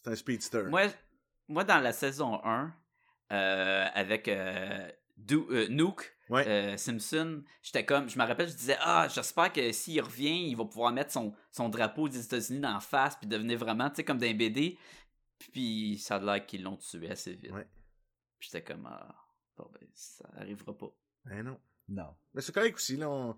C'est 0.06 0.12
un 0.12 0.16
speedster. 0.16 0.64
Moi, 0.70 0.84
moi 1.50 1.66
dans 1.66 1.80
la 1.80 1.92
saison 1.92 2.40
1 2.46 2.74
euh, 3.34 3.86
avec 3.94 4.30
euh, 4.30 4.88
Du- 5.18 5.44
euh, 5.52 5.68
Nuke 5.68 6.16
Ouais. 6.30 6.48
euh, 6.48 6.78
Simpson, 6.78 7.44
j'étais 7.64 7.86
comme 7.86 8.08
je 8.08 8.18
me 8.20 8.24
rappelle 8.24 8.48
je 8.50 8.56
disais 8.56 8.78
ah, 8.82 9.08
j'espère 9.14 9.52
que 9.52 9.72
s'il 9.72 10.00
revient, 10.02 10.48
il 10.50 10.56
va 10.56 10.66
pouvoir 10.66 10.92
mettre 10.92 11.12
son, 11.12 11.34
son 11.52 11.70
drapeau 11.70 12.08
des 12.08 12.24
États-Unis 12.24 12.60
dans 12.60 12.74
la 12.74 12.80
face 12.80 13.16
puis 13.16 13.28
devenir 13.28 13.58
vraiment 13.58 13.90
tu 13.90 13.98
sais 13.98 14.04
comme 14.04 14.20
d'un 14.20 14.34
BD. 14.36 14.78
Puis 15.52 15.98
ça 15.98 16.16
a 16.16 16.20
l'air 16.20 16.46
qu'ils 16.46 16.64
l'ont 16.64 16.78
tué 16.78 17.10
assez 17.10 17.34
vite. 17.34 17.52
Ouais. 17.52 17.68
Puis 18.38 18.50
j'étais 18.52 18.64
comme, 18.64 18.86
ah, 18.86 19.16
bon, 19.58 19.68
ben, 19.74 19.88
ça 19.94 20.26
arrivera 20.38 20.78
pas. 20.78 20.92
Ben 21.26 21.44
non. 21.44 21.58
Non. 21.88 22.14
Mais 22.34 22.42
c'est 22.42 22.52
correct 22.54 22.76
aussi, 22.76 22.98
là. 22.98 23.10
on- 23.10 23.36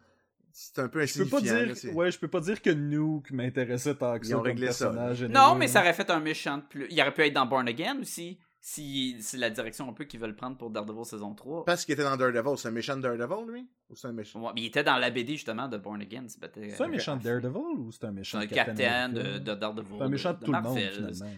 C'est 0.52 0.80
un 0.80 0.89
peu 0.89 1.06
Je 1.06 1.24
peux 1.24 1.30
pas 1.30 1.38
insignifiant. 1.38 1.74
dire, 1.74 1.86
là, 1.92 1.94
ouais, 1.96 2.12
je 2.12 2.20
peux 2.20 2.28
pas 2.28 2.42
dire 2.42 2.62
que 2.62 2.70
Nuke 2.72 3.32
m'intéressait 3.32 3.96
tant 3.96 4.20
que 4.20 4.26
Ils 4.26 4.30
ça 4.32 4.38
ont 4.38 4.42
réglé 4.42 4.72
ça, 4.72 4.88
personnage. 4.88 5.24
Non, 5.24 5.56
mais 5.56 5.68
ça 5.70 5.80
aurait 5.80 5.94
fait 5.94 6.10
un 6.10 6.20
méchant 6.20 6.58
de 6.58 6.64
plus. 6.64 6.88
Il 6.89 7.00
aurait 7.02 7.14
pu 7.14 7.22
être 7.22 7.34
dans 7.34 7.46
Born 7.46 7.68
Again 7.70 8.00
aussi. 8.02 8.39
Si 8.64 9.18
c'est 9.22 9.38
la 9.38 9.49
direction 9.49 9.89
un 9.89 9.93
peu 9.93 10.03
qu'ils 10.03 10.20
veulent 10.20 10.36
prendre 10.36 10.55
pour 10.55 10.70
Daredevil 10.70 11.03
saison 11.03 11.34
3. 11.34 11.66
Parce 11.66 11.84
qu'il 11.84 11.93
était 11.93 12.03
dans 12.03 12.16
Daredevil. 12.16 12.57
C'est 12.59 12.68
un 12.68 12.72
méchant 12.72 12.95
de 12.95 13.01
Daredevil, 13.01 13.51
lui? 13.51 13.68
Ou 13.89 13.95
c'est 13.95 14.07
un 14.07 14.12
méchant? 14.14 14.39
Ouais, 14.39 14.51
mais 14.53 14.62
il 14.62 14.66
était 14.68 14.84
dans 14.84 14.97
la 14.97 15.09
BD 15.09 15.34
justement 15.34 15.68
de 15.68 15.78
Born 15.78 15.99
Again. 15.99 16.26
C'est 16.28 16.39
peut-être- 16.39 16.76
C'est 16.76 16.84
un 16.84 16.88
méchant 16.88 17.18
de 17.18 17.24
Daredevil 17.24 17.57
ou 17.80 17.91
c'est 17.91 18.03
un 18.05 18.09
C'est 18.09 18.14
méchant 18.14 18.38
un 18.38 18.41
de 18.41 18.45
Captain 18.53 18.76
capitaine 18.76 19.14
de, 19.14 19.39
de 19.39 19.55
Daredevil. 19.55 19.95
C'est 19.97 20.03
un 20.03 20.09
méchant 20.09 20.34
de 20.34 20.45
tout 20.45 20.53
le 20.53 20.62
monde. 20.62 20.80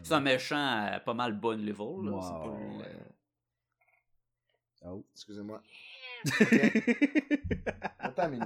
C'est 0.04 0.14
un 0.14 0.20
méchant 0.20 0.58
à 0.94 1.00
pas 1.00 1.14
mal 1.14 1.32
bon 1.40 1.58
level. 1.58 1.78
Là. 2.06 2.12
Wow, 2.12 2.20
pas 2.20 2.48
euh, 2.50 2.84
Oh. 4.86 5.06
Excusez-moi. 5.14 5.62
Attends, 8.00 8.30
Minou. 8.30 8.46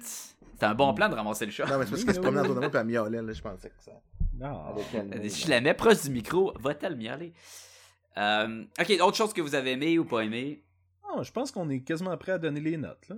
C'est 0.00 0.64
un 0.64 0.74
bon 0.74 0.92
plan 0.92 1.08
de 1.08 1.14
ramasser 1.14 1.46
le 1.46 1.52
chat. 1.52 1.66
Non, 1.66 1.78
mais 1.78 1.84
c'est 1.84 1.90
parce 1.92 2.04
que 2.04 2.12
c'est 2.14 2.20
promené 2.20 2.40
autour 2.42 2.56
de 2.56 2.60
moi, 2.60 2.68
puis 2.68 2.80
elle 2.80 2.86
miaulait, 2.86 3.22
là. 3.22 3.32
Je 3.32 3.42
pensais 3.42 3.70
que 3.70 3.80
ça. 3.80 3.92
Elle. 5.12 5.30
Si 5.30 5.44
je 5.44 5.50
la 5.50 5.60
mets 5.60 5.74
proche 5.74 6.02
du 6.02 6.10
micro, 6.10 6.52
va-t-elle 6.58 6.96
miauler? 6.96 7.32
Euh, 8.18 8.64
ok, 8.80 8.90
autre 9.02 9.16
chose 9.16 9.32
que 9.32 9.40
vous 9.42 9.54
avez 9.54 9.72
aimé 9.72 9.98
ou 9.98 10.04
pas 10.04 10.20
aimé? 10.24 10.62
Ah, 11.04 11.22
je 11.22 11.30
pense 11.32 11.50
qu'on 11.50 11.68
est 11.70 11.80
quasiment 11.80 12.16
prêt 12.16 12.32
à 12.32 12.38
donner 12.38 12.60
les 12.60 12.76
notes. 12.76 13.08
Là. 13.08 13.16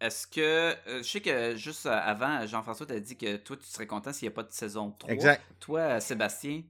Est-ce 0.00 0.26
que. 0.26 0.40
euh, 0.40 0.98
je 0.98 1.02
sais 1.02 1.20
que 1.20 1.56
juste 1.56 1.86
euh, 1.86 1.90
avant, 1.92 2.44
Jean-François 2.46 2.86
t'a 2.86 3.00
dit 3.00 3.16
que 3.16 3.36
toi, 3.36 3.56
tu 3.56 3.64
serais 3.64 3.86
content 3.86 4.12
s'il 4.12 4.28
n'y 4.28 4.32
a 4.32 4.34
pas 4.34 4.42
de 4.42 4.52
saison 4.52 4.90
3. 4.98 5.10
Exact. 5.12 5.42
Toi, 5.60 6.00
Sébastien? 6.00 6.62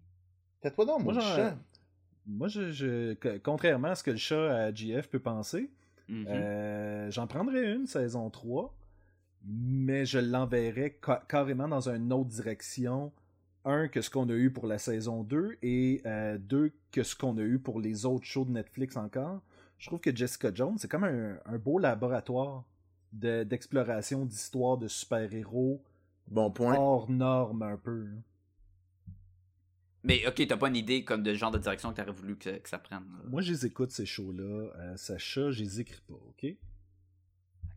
Fais-toi 0.63 0.85
donc, 0.87 1.03
Moi, 1.03 1.15
mon 1.15 1.21
j'en- 1.21 1.37
chat. 1.37 1.57
Moi, 2.27 2.49
je, 2.49 3.15
contrairement 3.39 3.89
à 3.89 3.95
ce 3.95 4.03
que 4.03 4.11
le 4.13 4.17
chat 4.17 4.55
à 4.57 4.73
GF 4.75 5.09
peut 5.09 5.19
penser, 5.19 5.71
Mhm. 6.09 6.27
euh, 6.29 7.11
j'en 7.11 7.27
prendrais 7.27 7.73
une, 7.73 7.87
saison 7.87 8.31
3, 8.31 8.75
mais 9.45 10.07
je 10.07 10.19
l'enverrais 10.19 10.99
ca- 11.05 11.23
carrément 11.29 11.69
dans 11.69 11.89
une 11.89 12.13
autre 12.13 12.29
direction. 12.31 13.13
Un, 13.67 13.89
que 13.89 14.01
ce 14.03 14.11
qu'on 14.11 14.29
a 14.29 14.35
eu 14.35 14.51
pour 14.51 14.67
la 14.67 14.79
saison 14.79 15.23
2, 15.23 15.57
et 15.63 16.03
euh, 16.05 16.37
deux, 16.39 16.73
que 16.93 17.03
ce 17.03 17.17
qu'on 17.17 17.37
a 17.39 17.43
eu 17.43 17.59
pour 17.59 17.81
les 17.81 18.05
autres 18.05 18.27
shows 18.27 18.45
de 18.45 18.51
Netflix 18.51 18.97
encore. 18.97 19.41
Je 19.79 19.87
trouve 19.87 20.01
que 20.01 20.15
Jessica 20.15 20.51
Jones, 20.55 20.77
c'est 20.79 20.89
comme 20.91 21.05
un, 21.05 21.39
un 21.47 21.59
beau 21.59 21.79
laboratoire 21.79 22.65
de- 23.13 23.43
d'exploration 23.45 24.25
d'histoires 24.27 24.77
de 24.77 24.87
super-héros 24.89 25.83
Bon 26.29 26.51
point. 26.51 26.77
hors 26.77 27.11
norme 27.11 27.63
un 27.63 27.77
peu. 27.77 28.05
là. 28.05 28.17
Mais 30.03 30.27
ok, 30.27 30.47
t'as 30.47 30.57
pas 30.59 30.69
une 30.69 30.77
idée 30.77 31.03
comme 31.03 31.23
de 31.23 31.33
genre 31.33 31.51
de 31.51 31.59
direction 31.59 31.91
que 31.91 31.97
t'aurais 31.97 32.13
voulu 32.13 32.37
que, 32.37 32.59
que 32.59 32.69
ça 32.69 32.79
prenne. 32.79 33.05
là? 33.11 33.25
Moi, 33.27 33.41
je 33.41 33.53
les 33.53 33.65
écoute, 33.67 33.91
ces 33.91 34.05
shows-là. 34.05 34.43
Euh, 34.79 34.97
Sacha, 34.97 35.51
je 35.51 35.63
les 35.63 35.81
écris 35.81 36.03
pas, 36.07 36.15
OK? 36.15 36.47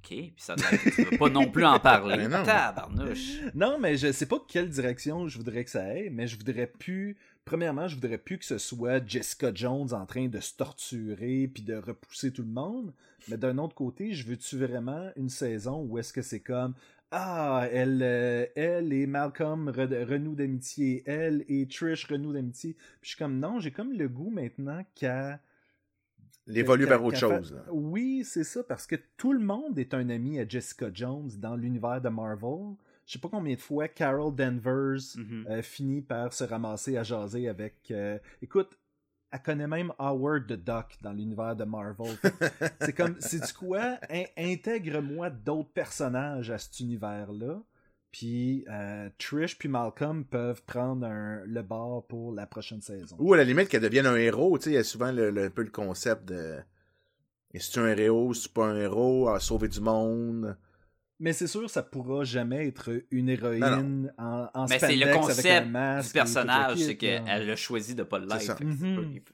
Ok, 0.09 0.17
puis 0.17 0.33
ça 0.37 0.55
tu 0.55 1.03
veux 1.03 1.17
pas 1.17 1.29
non 1.29 1.49
plus 1.49 1.65
en 1.65 1.79
parler. 1.79 2.15
Ben 2.27 2.29
non. 2.29 2.43
Tabarnouche. 2.43 3.39
Non, 3.53 3.77
mais 3.79 3.97
je 3.97 4.11
sais 4.11 4.25
pas 4.25 4.37
quelle 4.47 4.69
direction 4.69 5.27
je 5.27 5.37
voudrais 5.37 5.63
que 5.65 5.69
ça 5.69 5.83
aille, 5.83 6.09
mais 6.11 6.27
je 6.27 6.37
voudrais 6.37 6.67
plus. 6.67 7.17
Premièrement, 7.45 7.87
je 7.87 7.95
voudrais 7.95 8.17
plus 8.17 8.37
que 8.37 8.45
ce 8.45 8.57
soit 8.57 9.05
Jessica 9.05 9.51
Jones 9.53 9.93
en 9.93 10.05
train 10.05 10.27
de 10.27 10.39
se 10.39 10.55
torturer 10.55 11.49
puis 11.53 11.63
de 11.63 11.75
repousser 11.75 12.31
tout 12.31 12.41
le 12.41 12.47
monde. 12.49 12.93
Mais 13.29 13.37
d'un 13.37 13.57
autre 13.57 13.75
côté, 13.75 14.13
je 14.13 14.25
veux-tu 14.25 14.57
vraiment 14.57 15.09
une 15.17 15.29
saison 15.29 15.81
où 15.81 15.97
est-ce 15.97 16.13
que 16.13 16.21
c'est 16.21 16.39
comme 16.41 16.73
Ah, 17.11 17.67
elle, 17.71 17.99
euh, 18.01 18.45
elle 18.55 18.91
et 18.93 19.07
Malcolm 19.07 19.69
re- 19.69 20.03
renouent 20.05 20.35
d'amitié, 20.35 21.03
elle 21.05 21.43
et 21.49 21.67
Trish 21.67 22.05
renouent 22.05 22.33
d'amitié. 22.33 22.73
Puis 22.73 22.85
je 23.03 23.07
suis 23.09 23.17
comme 23.17 23.39
non, 23.39 23.59
j'ai 23.59 23.71
comme 23.71 23.93
le 23.93 24.07
goût 24.09 24.29
maintenant 24.29 24.85
qu'à 24.95 25.39
Qu'à- 26.85 26.89
vers 26.89 27.03
autre 27.03 27.17
chose. 27.17 27.53
là. 27.53 27.63
Oui, 27.71 28.23
c'est 28.25 28.43
ça, 28.43 28.63
parce 28.63 28.87
que 28.87 28.95
tout 29.17 29.33
le 29.33 29.39
monde 29.43 29.77
est 29.79 29.93
un 29.93 30.09
ami 30.09 30.39
à 30.39 30.47
Jessica 30.47 30.89
Jones 30.93 31.29
dans 31.37 31.55
l'univers 31.55 32.01
de 32.01 32.09
Marvel. 32.09 32.75
Je 33.05 33.13
sais 33.13 33.19
pas 33.19 33.29
combien 33.29 33.55
de 33.55 33.59
fois 33.59 33.87
Carol 33.87 34.35
Danvers 34.35 34.99
Mhm. 35.15 35.45
euh, 35.49 35.61
finit 35.61 36.01
par 36.01 36.33
se 36.33 36.43
ramasser 36.43 36.97
à 36.97 37.03
jaser 37.03 37.47
avec. 37.47 37.89
euh, 37.91 38.17
Écoute, 38.41 38.77
elle 39.31 39.41
connaît 39.41 39.67
même 39.67 39.91
Howard 39.99 40.47
the 40.47 40.53
Duck 40.53 40.97
dans 41.01 41.11
l'univers 41.13 41.55
de 41.55 41.63
Marvel. 41.65 42.15
C'est 42.81 42.93
comme, 42.93 43.15
c'est 43.19 43.45
du 43.45 43.53
quoi 43.53 43.97
In- 44.09 44.23
Intègre-moi 44.37 45.29
d'autres 45.29 45.71
personnages 45.73 46.49
à 46.51 46.57
cet 46.57 46.79
univers-là. 46.79 47.61
Puis 48.17 48.65
euh, 48.67 49.09
Trish 49.19 49.59
puis 49.59 49.69
Malcolm 49.69 50.25
peuvent 50.25 50.63
prendre 50.63 51.05
un- 51.05 51.43
le 51.45 51.61
bord 51.61 52.07
pour 52.07 52.33
la 52.33 52.47
prochaine 52.47 52.81
saison. 52.81 53.15
Ou 53.19 53.33
à 53.33 53.37
la 53.37 53.43
limite 53.43 53.69
qu'elle 53.69 53.81
devienne 53.83 54.07
un 54.07 54.15
héros, 54.15 54.57
tu 54.57 54.63
sais, 54.65 54.69
il 54.71 54.73
y 54.73 54.77
a 54.77 54.83
souvent 54.83 55.11
le, 55.11 55.29
le- 55.29 55.43
un 55.45 55.49
peu 55.51 55.61
le 55.61 55.69
concept 55.69 56.25
de. 56.25 56.57
Est-ce 57.53 57.67
que 57.69 57.73
tu 57.73 57.79
un 57.79 57.95
héros, 57.95 58.33
tu 58.33 58.49
pas 58.49 58.65
un 58.65 58.75
héros, 58.79 59.29
à 59.29 59.39
sauver 59.39 59.67
du 59.67 59.81
monde? 59.81 60.57
Mais 61.19 61.31
c'est 61.33 61.45
sûr, 61.47 61.69
ça 61.69 61.83
pourra 61.83 62.23
jamais 62.23 62.67
être 62.67 62.89
une 63.11 63.29
héroïne 63.29 64.13
en, 64.17 64.47
en 64.53 64.65
Mais 64.67 64.79
c'est 64.79 64.95
le 64.95 65.05
spandex 65.07 65.07
avec 65.07 65.11
un 65.11 65.21
concept 65.21 65.67
du 66.07 66.13
personnage, 66.13 66.77
c'est 66.77 66.97
qu'elle 66.97 67.49
a 67.51 67.55
choisi 67.55 67.93
de 67.95 68.03
pas 68.03 68.17
l'être. 68.19 68.31
C'est 68.39 68.47
c'est 68.47 68.55
pas- 68.95 69.31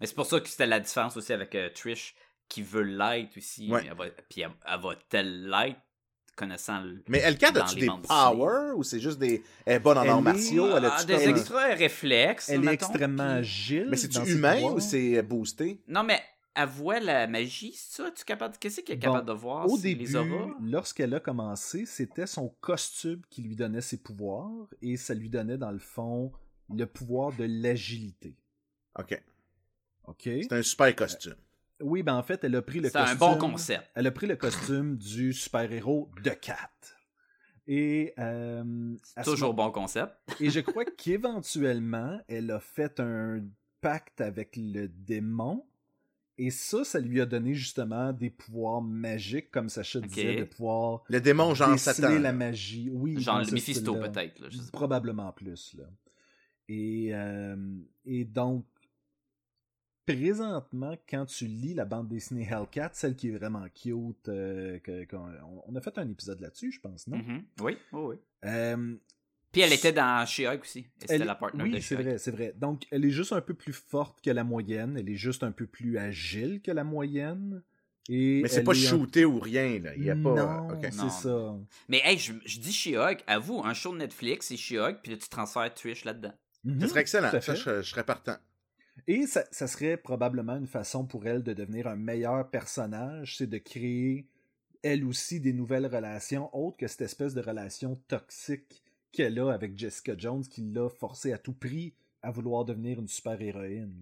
Mais 0.00 0.06
c'est 0.06 0.14
pour 0.14 0.26
ça 0.26 0.40
que 0.40 0.48
c'était 0.48 0.66
la 0.66 0.80
différence 0.80 1.16
aussi 1.16 1.32
avec 1.32 1.54
euh, 1.54 1.70
Trish 1.74 2.14
qui 2.48 2.62
veut 2.62 2.82
l'être 2.82 3.36
aussi. 3.38 3.70
Ouais. 3.70 3.82
mais 3.82 3.88
Elle 3.90 3.96
va... 3.96 4.04
Puis 4.28 4.40
elle, 4.42 4.50
elle 4.66 4.80
va-t-elle 4.80 5.48
l'être 5.48 5.80
connaissant 6.36 6.80
le. 6.82 7.02
Mais 7.08 7.18
Elka, 7.18 7.48
as-tu 7.48 7.80
des 7.80 7.86
powers 7.86 8.76
ou 8.76 8.84
c'est 8.84 9.00
juste 9.00 9.18
des. 9.18 9.42
Elle 9.64 9.76
est 9.76 9.80
bonne 9.80 9.98
en 9.98 10.06
arts 10.06 10.22
martiaux? 10.22 10.76
Elle 10.76 10.84
Ah, 10.84 10.94
a-tu 10.94 11.06
des 11.06 11.28
extra 11.28 11.64
réflexes. 11.74 12.48
Elle 12.50 12.68
est 12.68 12.74
extrêmement 12.74 13.22
agile. 13.24 13.88
Mais 13.90 13.96
c'est-tu 13.96 14.20
humain 14.30 14.60
ou 14.62 14.78
c'est 14.78 15.20
boosté? 15.22 15.80
Non, 15.88 16.04
mais 16.04 16.20
elle 16.54 16.68
voit 16.68 17.00
la 17.00 17.26
magie, 17.26 17.72
c'est 17.74 18.02
ça? 18.02 18.10
Tu 18.12 18.22
es 18.22 18.24
capable... 18.24 18.56
Qu'est-ce 18.58 18.80
qu'elle 18.80 18.96
est 18.96 19.00
capable 19.00 19.28
de 19.28 19.32
voir? 19.32 19.68
Au 19.70 19.76
début, 19.76 20.08
lorsqu'elle 20.62 21.12
a 21.12 21.20
commencé, 21.20 21.84
c'était 21.84 22.26
son 22.26 22.48
costume 22.60 23.20
qui 23.28 23.42
lui 23.42 23.56
donnait 23.56 23.82
ses 23.82 23.98
pouvoirs 23.98 24.66
et 24.80 24.96
ça 24.96 25.12
lui 25.12 25.28
donnait 25.28 25.58
dans 25.58 25.72
le 25.72 25.78
fond 25.78 26.32
le 26.74 26.86
pouvoir 26.86 27.32
de 27.32 27.44
l'agilité. 27.46 28.36
Ok. 28.98 29.22
OK? 30.04 30.22
C'est 30.24 30.52
un 30.52 30.62
super 30.62 30.96
costume. 30.96 31.36
Oui, 31.80 32.02
ben 32.02 32.14
en 32.14 32.22
fait, 32.22 32.42
elle 32.44 32.56
a 32.56 32.62
pris 32.62 32.80
le 32.80 32.88
C'est 32.88 32.98
costume. 32.98 33.12
un 33.16 33.18
bon 33.18 33.38
concept. 33.38 33.84
Elle 33.94 34.06
a 34.06 34.10
pris 34.10 34.26
le 34.26 34.36
costume 34.36 34.96
du 34.98 35.32
super-héros 35.32 36.10
de 36.22 36.30
Cat. 36.30 36.70
Et, 37.68 38.14
euh, 38.18 38.94
Toujours 39.24 39.52
bon 39.54 39.70
concept. 39.70 40.12
Et 40.40 40.50
je 40.50 40.60
crois 40.60 40.84
qu'éventuellement, 40.96 42.20
elle 42.28 42.50
a 42.50 42.60
fait 42.60 43.00
un 43.00 43.42
pacte 43.80 44.20
avec 44.20 44.56
le 44.56 44.88
démon. 44.88 45.64
Et 46.38 46.50
ça, 46.50 46.84
ça 46.84 47.00
lui 47.00 47.20
a 47.20 47.26
donné 47.26 47.54
justement 47.54 48.12
des 48.12 48.28
pouvoirs 48.28 48.82
magiques, 48.82 49.50
comme 49.50 49.70
Sacha 49.70 50.00
disait, 50.00 50.36
de 50.36 50.44
pouvoir 50.44 51.02
Le 51.08 51.18
démon, 51.20 51.54
genre 51.54 51.78
Satan. 51.78 52.18
la 52.18 52.32
magie. 52.32 52.90
Oui, 52.92 53.18
Genre 53.20 53.40
le 53.40 53.50
Mephisto, 53.52 53.94
peut-être. 53.94 54.42
Probablement 54.70 55.32
plus. 55.32 55.74
Là. 55.78 55.84
Et, 56.68 57.08
euh, 57.14 57.56
et 58.04 58.24
donc, 58.24 58.66
présentement, 60.06 60.96
quand 61.08 61.26
tu 61.26 61.46
lis 61.46 61.74
la 61.74 61.84
bande 61.84 62.08
dessinée 62.08 62.48
Hellcat, 62.50 62.90
celle 62.94 63.16
qui 63.16 63.28
est 63.28 63.36
vraiment 63.36 63.66
cute, 63.74 64.28
euh, 64.28 64.78
que- 64.80 65.06
on, 65.16 65.62
on 65.66 65.76
a 65.76 65.80
fait 65.80 65.98
un 65.98 66.08
épisode 66.08 66.40
là-dessus, 66.40 66.72
je 66.72 66.80
pense, 66.80 67.06
non? 67.06 67.18
Mhm. 67.18 67.44
Oui, 67.60 67.76
oui, 67.92 68.00
oui. 68.02 68.16
Euh, 68.44 68.96
Puis 69.52 69.62
elle 69.62 69.72
était 69.72 69.92
dans 69.92 70.24
She-Hulk 70.26 70.62
aussi. 70.62 70.78
Et 70.80 70.86
C'était 71.00 71.18
la 71.24 71.34
partner 71.34 71.64
oui, 71.64 71.70
de 71.72 71.80
c'est 71.80 71.94
vrai, 71.96 72.18
c'est 72.18 72.30
vrai. 72.30 72.54
Donc, 72.56 72.86
elle 72.90 73.04
est 73.04 73.10
juste 73.10 73.32
un 73.32 73.40
peu 73.40 73.54
plus 73.54 73.72
forte 73.72 74.20
que 74.22 74.30
la 74.30 74.44
moyenne. 74.44 74.96
Elle 74.98 75.08
est 75.08 75.14
juste 75.16 75.42
un 75.42 75.52
peu 75.52 75.66
plus 75.66 75.98
agile 75.98 76.60
que 76.62 76.70
la 76.70 76.84
moyenne. 76.84 77.62
Et 78.08 78.40
Mais 78.42 78.48
c'est 78.48 78.62
pas 78.62 78.70
un- 78.70 78.74
shooté 78.74 79.24
ou 79.24 79.40
rien, 79.40 79.80
là. 79.80 79.96
Il 79.96 80.04
y 80.04 80.10
a 80.10 80.14
pas. 80.14 80.34
Non, 80.34 80.68
ok. 80.74 80.86
c'est 80.92 81.10
ça. 81.10 81.56
Mais 81.88 82.00
hey, 82.04 82.16
je, 82.18 82.34
je 82.44 82.60
dis 82.60 82.72
She-Hulk, 82.72 83.24
avoue, 83.26 83.62
un 83.64 83.74
show 83.74 83.92
de 83.92 83.98
Netflix, 83.98 84.46
c'est 84.46 84.56
She-Hulk, 84.56 85.00
puis 85.02 85.10
là 85.12 85.18
tu 85.18 85.28
transfères 85.28 85.72
Trish 85.74 86.04
là-dedans. 86.04 86.32
Mhm, 86.62 86.80
Ça 86.82 86.88
serait 86.88 87.00
excellent. 87.00 87.30
Ça, 87.40 87.54
je 87.54 87.82
serais 87.82 88.04
partant. 88.04 88.36
Et 89.08 89.26
ça, 89.26 89.44
serait 89.66 89.96
probablement 89.96 90.56
une 90.56 90.66
façon 90.66 91.04
pour 91.04 91.26
elle 91.26 91.42
de 91.42 91.52
devenir 91.52 91.86
un 91.86 91.96
meilleur 91.96 92.48
personnage, 92.48 93.36
c'est 93.38 93.46
de 93.46 93.58
créer 93.58 94.26
elle 94.82 95.04
aussi 95.04 95.40
des 95.40 95.52
nouvelles 95.52 95.86
relations 95.86 96.48
autres 96.56 96.76
que 96.76 96.86
cette 96.86 97.02
espèce 97.02 97.34
de 97.34 97.40
relation 97.40 97.96
toxique 98.08 98.82
qu'elle 99.12 99.38
a 99.38 99.50
avec 99.50 99.78
Jessica 99.78 100.14
Jones 100.16 100.44
qui 100.44 100.62
l'a 100.62 100.88
forcée 100.88 101.32
à 101.32 101.38
tout 101.38 101.52
prix 101.52 101.92
à 102.22 102.30
vouloir 102.30 102.64
devenir 102.64 103.00
une 103.00 103.08
super-héroïne. 103.08 103.94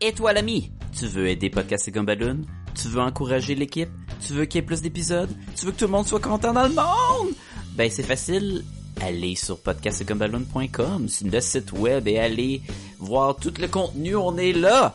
Et 0.00 0.12
toi 0.12 0.32
l'ami, 0.32 0.70
tu 0.96 1.06
veux 1.06 1.26
aider 1.26 1.50
Podcast 1.50 1.88
et 1.88 1.90
Gumballoon? 1.90 2.42
Tu 2.74 2.88
veux 2.88 3.00
encourager 3.00 3.54
l'équipe? 3.54 3.90
Tu 4.20 4.32
veux 4.32 4.44
qu'il 4.44 4.60
y 4.60 4.62
ait 4.62 4.66
plus 4.66 4.82
d'épisodes? 4.82 5.30
Tu 5.56 5.66
veux 5.66 5.72
que 5.72 5.78
tout 5.78 5.86
le 5.86 5.90
monde 5.90 6.06
soit 6.06 6.20
content 6.20 6.52
dans 6.52 6.68
le 6.68 6.74
monde? 6.74 7.34
Ben 7.74 7.90
c'est 7.90 8.02
facile, 8.02 8.64
allez 9.02 9.34
sur 9.34 9.58
podcastgumballoon.com, 9.60 11.08
c'est 11.08 11.30
le 11.30 11.40
site 11.40 11.72
web 11.72 12.08
et 12.08 12.18
allez 12.18 12.62
voir 12.98 13.36
tout 13.36 13.52
le 13.60 13.68
contenu, 13.68 14.16
on 14.16 14.36
est 14.36 14.52
là! 14.52 14.94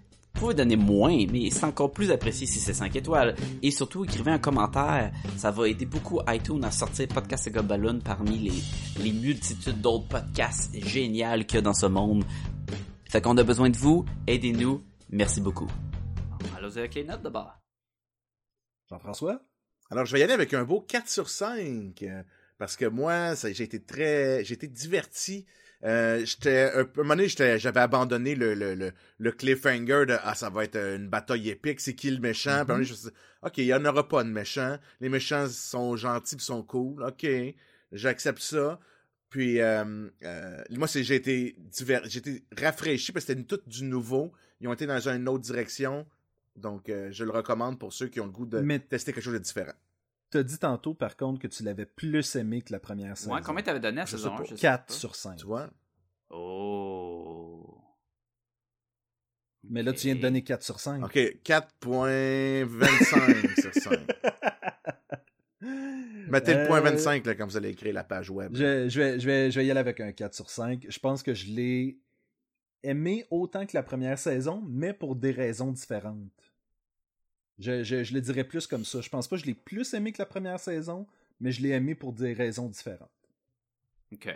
Vous 0.33 0.41
pouvez 0.47 0.53
donner 0.55 0.75
moins, 0.75 1.25
mais 1.31 1.49
c'est 1.51 1.65
encore 1.65 1.91
plus 1.91 2.09
apprécié 2.09 2.47
si 2.47 2.59
c'est 2.59 2.73
5 2.73 2.95
étoiles. 2.95 3.35
Et 3.61 3.69
surtout, 3.69 4.05
écrivez 4.05 4.31
un 4.31 4.39
commentaire. 4.39 5.11
Ça 5.37 5.51
va 5.51 5.67
aider 5.67 5.85
beaucoup 5.85 6.19
iTunes 6.27 6.63
à 6.63 6.71
sortir 6.71 7.07
Podcast 7.09 7.45
et 7.47 7.51
Gobaloon 7.51 7.99
parmi 7.99 8.39
les, 8.39 9.03
les 9.03 9.11
multitudes 9.11 9.79
d'autres 9.81 10.07
podcasts 10.07 10.73
géniaux 10.83 11.43
qu'il 11.45 11.55
y 11.55 11.57
a 11.57 11.61
dans 11.61 11.73
ce 11.75 11.85
monde. 11.85 12.23
Fait 13.09 13.21
qu'on 13.21 13.37
a 13.37 13.43
besoin 13.43 13.69
de 13.69 13.77
vous. 13.77 14.05
Aidez-nous. 14.25 14.81
Merci 15.09 15.41
beaucoup. 15.41 15.67
Allons 16.57 16.75
avec 16.77 16.95
les 16.95 17.03
notes 17.03 17.21
d'abord. 17.21 17.53
Jean-François? 18.89 19.41
Alors, 19.91 20.05
je 20.05 20.13
vais 20.13 20.21
y 20.21 20.23
aller 20.23 20.33
avec 20.33 20.53
un 20.53 20.63
beau 20.63 20.81
4 20.81 21.07
sur 21.09 21.29
5. 21.29 22.01
euh, 22.03 22.23
Parce 22.57 22.77
que 22.77 22.85
moi, 22.85 23.35
j'ai 23.35 23.63
été 23.63 23.81
très. 23.83 24.43
J'ai 24.45 24.53
été 24.53 24.67
diverti. 24.67 25.45
Euh, 25.83 26.23
j'étais, 26.25 26.71
un, 26.75 26.85
peu- 26.85 27.01
un 27.01 27.03
moment 27.03 27.15
donné, 27.15 27.27
j'avais 27.57 27.79
abandonné 27.79 28.35
le, 28.35 28.53
le, 28.53 28.75
le, 28.75 28.91
le 29.17 29.31
cliffhanger 29.31 30.05
de 30.07 30.15
Ah, 30.23 30.35
ça 30.35 30.49
va 30.49 30.63
être 30.63 30.77
une 30.77 31.07
bataille 31.09 31.49
épique, 31.49 31.79
c'est 31.79 31.95
qui 31.95 32.11
le 32.11 32.19
méchant? 32.19 32.51
Puis 32.51 32.59
à 32.59 32.61
un 32.61 32.63
moment 32.65 32.73
donné, 32.75 32.85
je 32.85 32.91
me 32.91 32.97
suis 32.97 33.07
dit, 33.09 33.13
OK, 33.41 33.57
il 33.57 33.65
n'y 33.65 33.73
en 33.73 33.85
aura 33.85 34.07
pas 34.07 34.23
de 34.23 34.29
méchant. 34.29 34.77
Les 34.99 35.09
méchants 35.09 35.47
sont 35.49 35.95
gentils 35.95 36.35
puis 36.35 36.45
sont 36.45 36.61
cool. 36.63 37.03
OK, 37.03 37.25
j'accepte 37.91 38.41
ça. 38.41 38.79
Puis 39.29 39.59
euh, 39.61 40.07
euh, 40.23 40.63
moi, 40.71 40.87
c'est, 40.87 41.03
j'ai 41.03 41.15
été 41.15 41.55
diver- 41.57 42.01
j'ai 42.05 42.19
été 42.19 42.43
rafraîchi 42.55 43.11
parce 43.11 43.25
que 43.25 43.33
c'était 43.33 43.43
tout 43.43 43.61
du 43.65 43.83
nouveau. 43.83 44.31
Ils 44.59 44.67
ont 44.67 44.73
été 44.73 44.85
dans 44.85 45.07
une 45.09 45.27
autre 45.29 45.43
direction. 45.43 46.05
Donc, 46.57 46.89
euh, 46.89 47.09
je 47.11 47.23
le 47.23 47.31
recommande 47.31 47.79
pour 47.79 47.93
ceux 47.93 48.07
qui 48.07 48.19
ont 48.19 48.25
le 48.25 48.31
goût 48.31 48.45
de 48.45 48.59
Mais- 48.59 48.79
tester 48.79 49.13
quelque 49.13 49.23
chose 49.23 49.33
de 49.33 49.39
différent. 49.39 49.71
T'as 50.31 50.43
dit 50.43 50.57
tantôt, 50.57 50.93
par 50.93 51.17
contre, 51.17 51.41
que 51.41 51.47
tu 51.47 51.63
l'avais 51.63 51.85
plus 51.85 52.35
aimé 52.37 52.61
que 52.61 52.71
la 52.71 52.79
première 52.79 53.17
saison. 53.17 53.33
Ouais, 53.33 53.41
combien 53.43 53.61
t'avais 53.63 53.81
donné 53.81 53.99
à 54.01 54.05
Je 54.05 54.11
saison 54.11 54.29
pas. 54.35 54.43
1? 54.43 54.45
Je 54.45 54.55
sais 54.55 54.61
4 54.61 54.85
pas. 54.85 54.93
sur 54.93 55.15
5. 55.15 55.35
Tu 55.35 55.45
vois? 55.45 55.69
Oh. 56.29 57.77
Mais 59.65 59.83
là, 59.83 59.91
tu 59.93 60.07
viens 60.07 60.15
de 60.15 60.21
donner 60.21 60.41
4 60.43 60.63
sur 60.63 60.79
5. 60.79 61.03
OK, 61.03 61.15
4.25 61.15 63.61
sur 63.61 63.73
5. 63.73 63.99
Mettez 66.29 66.53
le 66.55 66.65
point 66.67 66.77
Euh, 66.79 66.91
25 66.91 67.25
là, 67.25 67.35
quand 67.35 67.45
vous 67.45 67.57
allez 67.57 67.69
écrire 67.69 67.93
la 67.93 68.03
page 68.05 68.29
web. 68.29 68.55
Je, 68.55 68.87
je 68.89 68.99
vais, 68.99 69.19
je, 69.19 69.25
vais, 69.27 69.51
je 69.51 69.59
vais 69.59 69.65
y 69.65 69.71
aller 69.71 69.79
avec 69.81 69.99
un 69.99 70.11
4 70.13 70.33
sur 70.33 70.49
5. 70.49 70.85
Je 70.87 70.99
pense 70.99 71.21
que 71.23 71.33
je 71.33 71.47
l'ai 71.47 71.99
aimé 72.83 73.25
autant 73.29 73.65
que 73.65 73.71
la 73.75 73.83
première 73.83 74.17
saison, 74.17 74.63
mais 74.67 74.93
pour 74.93 75.15
des 75.17 75.31
raisons 75.31 75.71
différentes. 75.71 76.50
Je, 77.61 77.83
je, 77.83 78.03
je 78.03 78.13
le 78.13 78.21
dirais 78.21 78.43
plus 78.43 78.67
comme 78.67 78.83
ça. 78.83 79.01
Je 79.01 79.09
pense 79.09 79.27
pas 79.27 79.35
que 79.35 79.41
je 79.41 79.45
l'ai 79.45 79.53
plus 79.53 79.93
aimé 79.93 80.11
que 80.11 80.17
la 80.17 80.25
première 80.25 80.59
saison, 80.59 81.07
mais 81.39 81.51
je 81.51 81.61
l'ai 81.61 81.69
aimé 81.69 81.95
pour 81.95 82.11
des 82.11 82.33
raisons 82.33 82.67
différentes. 82.67 83.09
Ok. 84.11 84.35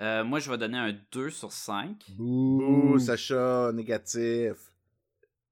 Euh, 0.00 0.24
moi, 0.24 0.40
je 0.40 0.50
vais 0.50 0.58
donner 0.58 0.78
un 0.78 0.98
2 1.12 1.30
sur 1.30 1.52
5. 1.52 2.06
Ouh, 2.18 2.98
Sacha, 2.98 3.70
négatif. 3.72 4.56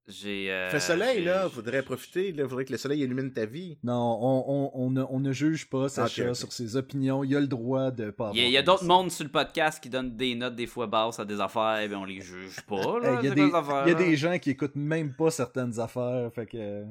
J'ai. 0.07 0.51
euh, 0.51 0.69
Fait 0.69 0.79
soleil, 0.79 1.23
là. 1.23 1.49
Faudrait 1.49 1.81
profiter. 1.81 2.31
Là. 2.31 2.47
Faudrait 2.47 2.65
que 2.65 2.71
le 2.71 2.77
soleil 2.77 3.01
illumine 3.01 3.33
ta 3.33 3.45
vie. 3.47 3.77
Non, 3.83 4.19
on, 4.21 4.43
on, 4.47 4.71
on, 4.85 4.91
ne, 4.91 5.03
on 5.09 5.19
ne 5.19 5.31
juge 5.31 5.67
pas 5.67 5.89
Sacha 5.89 6.29
ok. 6.29 6.35
sur 6.35 6.53
ses 6.53 6.75
opinions. 6.75 7.23
Il 7.23 7.35
a 7.35 7.39
le 7.39 7.47
droit 7.47 7.89
de 7.89 8.11
pas 8.11 8.29
Il 8.33 8.37
y 8.37 8.41
a, 8.41 8.43
avoir 8.43 8.49
il 8.49 8.53
y 8.53 8.55
a 8.57 8.59
aimé 8.59 8.65
d'autres 8.65 8.85
mondes 8.85 9.09
sur 9.11 9.23
le 9.23 9.31
podcast 9.31 9.81
qui 9.81 9.89
donnent 9.89 10.15
des 10.15 10.35
notes 10.35 10.55
des 10.55 10.67
fois 10.67 10.85
basses 10.85 11.19
à 11.19 11.25
des 11.25 11.41
affaires, 11.41 11.79
et 11.79 11.95
on 11.95 12.05
les 12.05 12.21
juge 12.21 12.61
pas. 12.67 12.99
Là, 12.99 13.13
Hey, 13.13 13.17
Il 13.23 13.25
y, 13.29 13.31
a 13.31 13.35
des- 13.35 13.53
affaires, 13.53 13.83
il 13.87 13.91
y 13.93 13.95
a 13.95 13.99
là? 13.99 14.05
des 14.05 14.15
gens 14.15 14.37
qui 14.37 14.51
écoutent 14.51 14.75
même 14.75 15.15
pas 15.15 15.31
certaines 15.31 15.79
affaires. 15.79 16.31
Fait 16.33 16.45
que. 16.45 16.83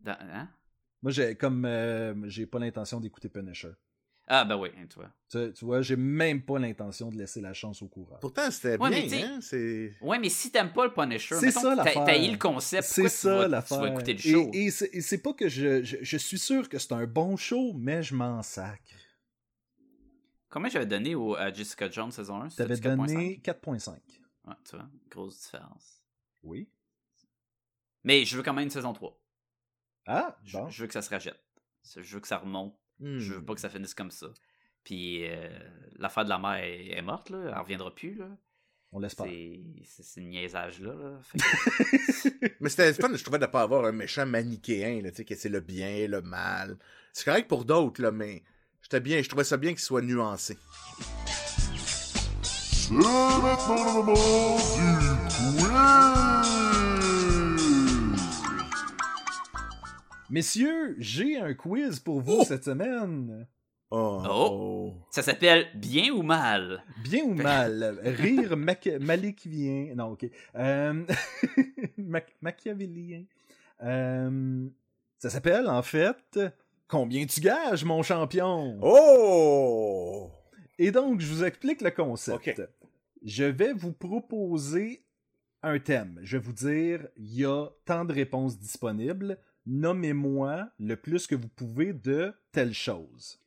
Dans- 0.00 0.16
hein? 0.32 0.48
Moi, 1.02 1.12
j'ai 1.12 1.34
comme 1.34 1.64
euh, 1.64 2.14
j'ai 2.28 2.46
pas 2.46 2.58
l'intention 2.58 3.00
d'écouter 3.00 3.28
Punisher. 3.28 3.70
Ah, 4.30 4.44
ben 4.44 4.56
oui, 4.56 4.68
tu 4.90 4.96
vois. 4.96 5.10
Tu, 5.30 5.52
tu 5.54 5.64
vois, 5.64 5.80
j'ai 5.80 5.96
même 5.96 6.42
pas 6.42 6.58
l'intention 6.58 7.10
de 7.10 7.16
laisser 7.16 7.40
la 7.40 7.54
chance 7.54 7.80
au 7.80 7.88
coureur. 7.88 8.20
Pourtant, 8.20 8.50
c'était 8.50 8.76
Ouais, 8.76 9.06
bien, 9.06 9.36
hein? 9.36 9.38
C'est... 9.40 9.94
Ouais, 10.02 10.18
mais 10.18 10.28
si 10.28 10.52
t'aimes 10.52 10.72
pas 10.72 10.84
le 10.84 10.92
Punisher, 10.92 11.36
C'est 11.36 11.50
ça, 11.50 11.74
l'affaire. 11.74 12.04
t'as 12.04 12.18
eu 12.22 12.30
le 12.32 12.36
concept, 12.36 12.82
C'est 12.86 13.08
ça 13.08 13.34
vas- 13.38 13.44
tu 13.46 13.50
l'affaire. 13.52 13.80
vas 13.80 13.88
écouter 13.88 14.12
le 14.12 14.18
Et- 14.18 14.30
show? 14.32 14.50
Et, 14.52 14.70
c'est- 14.70 14.90
et 14.92 15.00
c'est 15.00 15.22
pas 15.22 15.32
que 15.32 15.48
je, 15.48 15.82
je, 15.82 15.96
je 16.02 16.16
suis 16.18 16.38
sûr 16.38 16.68
que 16.68 16.78
c'est 16.78 16.92
un 16.92 17.06
bon 17.06 17.36
show, 17.38 17.72
mais 17.74 18.02
je 18.02 18.14
m'en 18.14 18.42
sacre. 18.42 18.82
Combien 20.50 20.68
j'avais 20.70 20.86
donné 20.86 21.14
au, 21.14 21.34
à 21.34 21.52
Jessica 21.52 21.90
Jones 21.90 22.10
saison 22.10 22.42
1 22.42 22.48
T'avais 22.48 22.76
C'était-tu 22.76 22.94
4.5? 22.96 22.96
donné 23.06 23.40
4.5. 23.44 23.90
Ouais, 24.46 24.54
tu 24.68 24.76
vois, 24.76 24.88
grosse 25.10 25.38
différence. 25.42 26.02
Oui. 26.42 26.68
Mais 28.04 28.24
je 28.24 28.36
veux 28.36 28.42
quand 28.42 28.52
même 28.54 28.64
une 28.64 28.70
saison 28.70 28.92
3. 28.92 29.18
Ah, 30.06 30.38
Je, 30.44 30.56
bon. 30.56 30.68
je 30.70 30.82
veux 30.82 30.86
que 30.86 30.92
ça 30.94 31.02
se 31.02 31.10
rachète. 31.10 31.42
Je 31.96 32.14
veux 32.14 32.20
que 32.20 32.28
ça 32.28 32.38
remonte. 32.38 32.74
Hmm. 33.00 33.18
Je 33.18 33.34
veux 33.34 33.44
pas 33.44 33.54
que 33.54 33.60
ça 33.60 33.68
finisse 33.68 33.94
comme 33.94 34.10
ça. 34.10 34.26
Puis 34.84 35.26
euh, 35.28 35.48
l'affaire 35.98 36.24
de 36.24 36.30
la 36.30 36.38
mère 36.38 36.54
est, 36.64 36.88
est 36.96 37.02
morte, 37.02 37.30
là. 37.30 37.38
Elle 37.52 37.58
reviendra 37.58 37.94
plus, 37.94 38.14
là. 38.14 38.28
On 38.90 39.00
l'espère. 39.00 39.26
C'est 39.26 39.60
c'est 39.84 40.02
ce 40.02 40.20
niaisage-là. 40.20 40.94
Là. 40.94 41.20
Que- 41.32 42.46
Mais 42.60 42.70
c'était 42.70 42.94
fun, 42.94 43.14
je 43.14 43.22
trouvais, 43.22 43.38
de 43.38 43.44
pas 43.46 43.60
avoir 43.62 43.84
un 43.84 43.92
méchant 43.92 44.24
manichéen, 44.24 45.02
là, 45.02 45.10
tu 45.10 45.16
sais, 45.18 45.24
que 45.26 45.34
c'est 45.34 45.50
le 45.50 45.60
bien, 45.60 46.06
le 46.08 46.22
mal. 46.22 46.78
C'est 47.12 47.24
correct 47.26 47.48
pour 47.48 47.64
d'autres, 47.66 48.00
là, 48.00 48.10
mais 48.12 48.42
j'étais 48.80 49.00
bien, 49.00 49.20
je 49.22 49.28
trouvais 49.28 49.44
ça 49.44 49.56
bien 49.58 49.70
qu'il 49.72 49.80
soit 49.80 50.00
nuancé. 50.00 50.56
C'est 52.42 52.92
maintenant 52.92 53.84
le 53.84 53.92
moment 53.92 54.56
du 54.56 55.58
Messieurs, 60.30 60.96
j'ai 60.98 61.36
un 61.38 61.54
quiz 61.54 62.00
pour 62.00 62.20
vous 62.20 62.38
Oh! 62.40 62.44
cette 62.44 62.64
semaine. 62.64 63.46
Oh. 63.90 64.22
Oh. 64.28 64.94
ça 65.10 65.22
s'appelle 65.22 65.66
Bien 65.74 66.12
ou 66.12 66.22
Mal? 66.22 66.84
Bien 67.02 67.24
ou 67.24 67.32
mal? 67.32 67.98
Rire 68.04 68.54
maléquivien. 68.56 69.94
Non, 69.96 70.10
ok. 70.12 70.26
Euh, 70.56 71.04
Machiavélien. 72.42 73.24
Euh, 73.82 74.68
ça 75.18 75.30
s'appelle, 75.30 75.66
en 75.68 75.82
fait, 75.82 76.38
Combien 76.86 77.24
tu 77.26 77.40
gages, 77.40 77.84
mon 77.84 78.02
champion? 78.02 78.78
Oh! 78.82 80.30
Et 80.78 80.90
donc, 80.90 81.20
je 81.20 81.26
vous 81.26 81.44
explique 81.44 81.80
le 81.82 81.90
concept. 81.90 82.48
Ok. 82.58 82.68
Je 83.24 83.44
vais 83.44 83.72
vous 83.72 83.92
proposer 83.92 85.02
un 85.62 85.78
thème. 85.78 86.18
Je 86.22 86.36
vais 86.36 86.42
vous 86.42 86.52
dire, 86.52 87.06
il 87.16 87.34
y 87.34 87.44
a 87.44 87.66
tant 87.84 88.04
de 88.04 88.12
réponses 88.12 88.58
disponibles. 88.58 89.38
Nommez-moi 89.68 90.68
le 90.80 90.96
plus 90.96 91.26
que 91.26 91.34
vous 91.34 91.48
pouvez 91.48 91.92
de 91.92 92.32
telle 92.52 92.72
chose. 92.74 93.38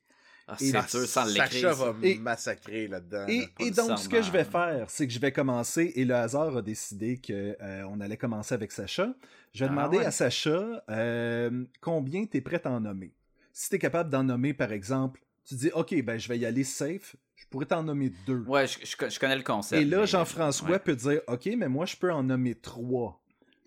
Ah, 0.48 0.56
Et- 0.60 0.66
c'est 0.72 0.90
sûr 0.90 1.06
sans 1.08 1.26
Sacha 1.28 1.74
va 1.74 1.96
Et- 2.04 2.18
massacrer 2.18 2.88
là-dedans. 2.88 3.26
Et, 3.28 3.40
là. 3.42 3.46
pas 3.58 3.66
et 3.66 3.72
donc, 3.72 3.98
ce 4.00 4.10
que 4.10 4.22
je 4.22 4.32
vais 4.32 4.44
faire, 4.44 4.90
c'est 4.90 5.08
que 5.08 5.14
je 5.14 5.20
vais 5.20 5.32
commencer, 5.32 5.94
et 5.96 6.04
le 6.06 6.14
hasard 6.16 6.58
a 6.58 6.62
décidé 6.62 7.20
qu'on 7.26 8.00
allait 8.02 8.18
commencer 8.18 8.54
avec 8.54 8.72
Sacha. 8.72 9.14
Je 9.54 9.60
vais 9.60 9.66
Ah 9.66 9.70
demander 9.70 9.98
ouais. 10.00 10.06
à 10.06 10.12
Sacha 10.12 10.84
euh, 10.90 11.64
combien 11.80 12.26
tu 12.26 12.38
es 12.38 12.42
prêt 12.42 12.62
à 12.66 12.72
en 12.72 12.82
nommer. 12.82 13.14
Si 13.54 13.70
tu 13.70 13.76
es 13.76 13.80
capable 13.80 14.10
d'en 14.10 14.24
nommer, 14.24 14.54
par 14.54 14.72
exemple, 14.72 15.22
tu 15.46 15.56
dis, 15.56 15.72
OK, 15.74 16.02
ben, 16.04 16.18
je 16.18 16.28
vais 16.28 16.38
y 16.40 16.46
aller 16.46 16.64
safe, 16.64 17.16
je 17.36 17.46
pourrais 17.50 17.66
t'en 17.66 17.84
nommer 17.84 18.12
deux. 18.26 18.44
Ouais, 18.48 18.68
je, 18.68 18.80
je- 18.84 19.10
je 19.10 19.20
connais 19.20 19.36
le 19.38 19.44
concept. 19.44 19.82
et 19.82 19.86
là, 19.86 20.02
mais- 20.02 20.08
Jean-François 20.08 20.70
ouais. 20.72 20.80
peut 20.80 20.96
dire, 20.96 21.22
OK, 21.28 21.50
mais 21.58 21.68
moi, 21.70 21.86
je 21.86 21.96
peux 21.96 22.12
en 22.12 22.24
nommer 22.24 22.56
trois. 22.56 23.21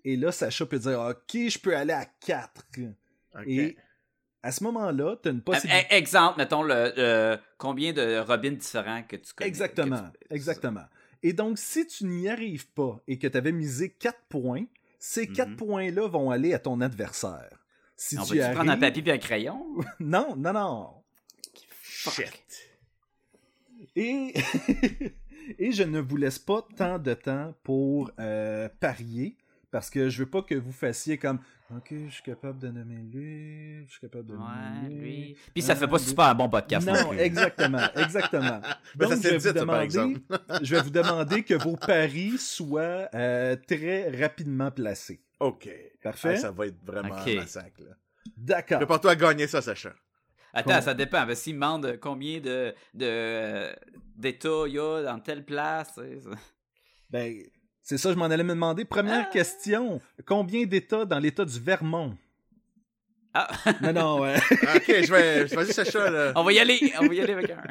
Et 0.05 0.15
là, 0.15 0.31
Sacha 0.31 0.65
peut 0.65 0.79
dire, 0.79 0.99
OK, 0.99 1.31
je 1.49 1.59
peux 1.59 1.75
aller 1.75 1.91
à 1.93 2.05
quatre. 2.05 2.61
Ok. 3.35 3.43
Et 3.47 3.75
à 4.43 4.51
ce 4.51 4.63
moment-là, 4.63 5.17
tu 5.21 5.27
as 5.27 5.31
une 5.31 5.39
Eh, 5.39 5.41
possibilité. 5.41 5.87
eh, 5.89 5.95
Exemple, 5.95 6.37
mettons, 6.37 6.61
le, 6.63 6.93
le- 6.95 7.37
combien 7.57 7.91
de 7.91 8.19
Robins 8.19 8.51
différents 8.51 9.01
que 9.03 9.15
tu 9.17 9.33
connais. 9.33 9.47
Exactement, 9.49 10.09
tu- 10.21 10.33
exactement. 10.35 10.85
Et 11.23 11.33
donc, 11.33 11.57
si 11.57 11.87
tu 11.87 12.05
n'y 12.05 12.29
arrives 12.29 12.67
pas 12.67 13.01
et 13.07 13.17
que 13.17 13.27
tu 13.27 13.35
avais 13.35 13.51
misé 13.51 13.89
4 13.89 14.21
points, 14.29 14.65
Ces 14.97 15.27
quatre 15.27 15.49
Mhm. 15.51 15.55
points-là 15.57 16.07
vont 16.07 16.31
aller 16.31 16.53
à 16.53 16.59
ton 16.59 16.81
adversaire. 16.81 17.63
Si 17.95 18.17
On 18.17 18.23
tu 18.25 18.41
arrives... 18.41 18.55
prendre 18.55 18.71
un 18.71 18.77
papier 18.77 19.03
et 19.05 19.11
un 19.11 19.17
crayon? 19.19 19.63
Non, 19.99 20.35
non, 20.35 20.53
non. 20.53 20.93
Shit. 21.83 22.31
Et... 23.95 24.33
Et 25.59 25.71
je 25.73 25.83
ne 25.83 25.99
vous 25.99 26.17
laisse 26.17 26.39
pas 26.39 26.65
tant 26.75 26.97
de 26.97 27.13
temps 27.13 27.53
pour 27.61 28.09
euh, 28.19 28.67
parier, 28.79 29.37
parce 29.75 29.89
que 29.89 30.07
je 30.07 30.19
veux 30.23 30.29
pas 30.29 30.41
que 30.41 30.55
vous 30.55 30.71
fassiez 30.71 31.17
comme 31.17 31.37
Ok, 31.75 31.93
je 32.07 32.13
suis 32.13 32.23
capable 32.23 32.59
de 32.59 32.69
nommer 32.69 32.95
lui, 33.11 33.85
je 33.87 33.91
suis 33.91 33.99
capable 33.99 34.27
de 34.27 34.33
Ouais, 34.35 34.39
nommer 34.83 34.95
lui. 34.95 35.37
Puis 35.53 35.61
ça 35.61 35.75
fait 35.75 35.83
Ah, 35.83 35.87
pas 35.89 35.97
lui. 35.97 36.05
super 36.05 36.23
un 36.25 36.35
bon 36.35 36.47
podcast. 36.47 36.87
Non, 36.87 37.09
plus. 37.09 37.19
exactement, 37.19 37.81
exactement. 37.97 38.61
Ben, 38.95 39.09
ça 39.09 39.15
Donc, 39.15 39.23
je 39.23 39.27
vais, 39.27 39.29
dit, 39.31 39.35
vous 39.35 39.39
ça, 39.41 39.51
demander, 39.53 40.17
je 40.61 40.75
vais 40.75 40.81
vous 40.81 40.89
demander 40.91 41.43
que 41.43 41.55
vos 41.55 41.75
paris 41.75 42.37
soient 42.37 43.09
euh, 43.13 43.57
très 43.67 44.11
rapidement 44.21 44.71
placés. 44.71 45.21
OK. 45.41 45.67
Parfait. 46.01 46.35
Ah, 46.35 46.37
ça 46.37 46.51
va 46.51 46.67
être 46.67 46.77
vraiment 46.85 47.13
un 47.15 47.35
massacre. 47.35 47.81
là. 47.81 47.95
D'accord. 48.37 48.77
Prépare-toi 48.77 49.11
à 49.11 49.15
gagner 49.17 49.47
ça, 49.47 49.61
Sacha. 49.61 49.93
Attends, 50.53 50.63
Combien? 50.69 50.81
ça 50.81 50.93
dépend. 50.93 51.25
Ben, 51.25 51.35
S'il 51.35 51.55
me 51.55 51.59
demande 51.59 51.97
combien 51.99 52.39
de, 52.39 52.73
de, 52.93 53.75
d'États 54.15 54.63
il 54.67 54.73
y 54.75 54.79
a 54.79 55.01
dans 55.03 55.19
telle 55.19 55.43
place. 55.43 55.99
Ben, 57.09 57.43
c'est 57.85 57.97
ça, 57.97 58.11
je 58.11 58.17
m'en 58.17 58.25
allais 58.25 58.43
me 58.43 58.49
demander. 58.53 58.83
Première 58.83 59.27
Ah. 59.27 59.31
question. 59.31 60.01
Combien 60.25 60.65
d'États 60.65 61.05
dans 61.05 61.19
l'État 61.19 61.45
du 61.45 61.59
Vermont? 61.59 62.17
Ah, 63.33 63.47
Non, 63.81 63.93
non, 63.93 64.19
ouais. 64.21 64.35
OK, 64.75 64.85
je 64.87 65.11
vais... 65.11 65.43
Vas-y, 65.45 65.73
Sacha, 65.73 66.09
là. 66.09 66.31
on 66.35 66.43
va 66.43 66.53
y 66.53 66.59
aller. 66.59 66.93
On 66.99 67.05
va 67.07 67.13
y 67.13 67.19
aller 67.21 67.33
avec 67.33 67.49
un. 67.51 67.63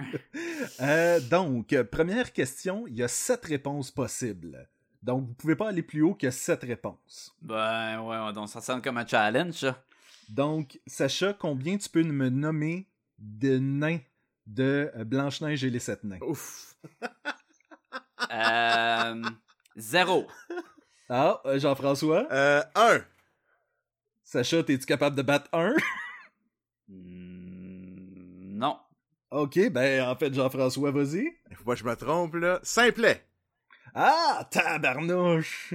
Euh, 0.81 1.21
donc, 1.21 1.75
première 1.91 2.33
question. 2.33 2.87
Il 2.87 2.95
y 2.97 3.03
a 3.03 3.09
sept 3.09 3.45
réponses 3.47 3.91
possibles. 3.91 4.69
Donc, 5.03 5.27
vous 5.27 5.35
pouvez 5.35 5.57
pas 5.57 5.69
aller 5.71 5.83
plus 5.83 6.03
haut 6.03 6.15
que 6.15 6.31
sept 6.31 6.62
réponses. 6.62 7.35
Ben, 7.43 8.01
ouais, 8.03 8.33
donc 8.33 8.49
ça 8.49 8.61
sonne 8.61 8.81
comme 8.83 8.99
un 8.99 9.07
challenge, 9.07 9.55
ça. 9.55 9.83
Donc, 10.29 10.79
Sacha, 10.87 11.33
combien 11.33 11.77
tu 11.77 11.89
peux 11.89 12.03
me 12.03 12.29
nommer 12.29 12.87
de 13.19 13.59
nains 13.59 13.99
de 14.47 14.91
Blanche-Neige 15.05 15.65
et 15.65 15.71
les 15.71 15.79
sept 15.81 16.05
nains? 16.05 16.21
Ouf. 16.23 16.77
Euh, 18.33 19.23
zéro. 19.77 20.27
Ah, 21.09 21.41
euh, 21.47 21.59
Jean-François? 21.59 22.27
Euh, 22.33 22.62
un. 22.75 23.05
Sacha, 24.22 24.59
es-tu 24.59 24.79
capable 24.87 25.16
de 25.16 25.22
battre 25.22 25.49
un? 25.53 25.75
Hmm, 26.87 28.59
non. 28.59 28.77
ok, 29.31 29.70
ben, 29.70 30.07
en 30.07 30.14
fait, 30.16 30.35
Jean-François, 30.35 30.91
vas-y. 30.91 31.31
Faut 31.55 31.64
pas 31.64 31.72
que 31.75 31.81
je 31.81 31.85
me 31.85 31.95
trompe, 31.97 32.35
là. 32.35 32.61
Simplet. 32.62 33.25
Ah, 33.95 34.47
tabarnouche! 34.51 35.72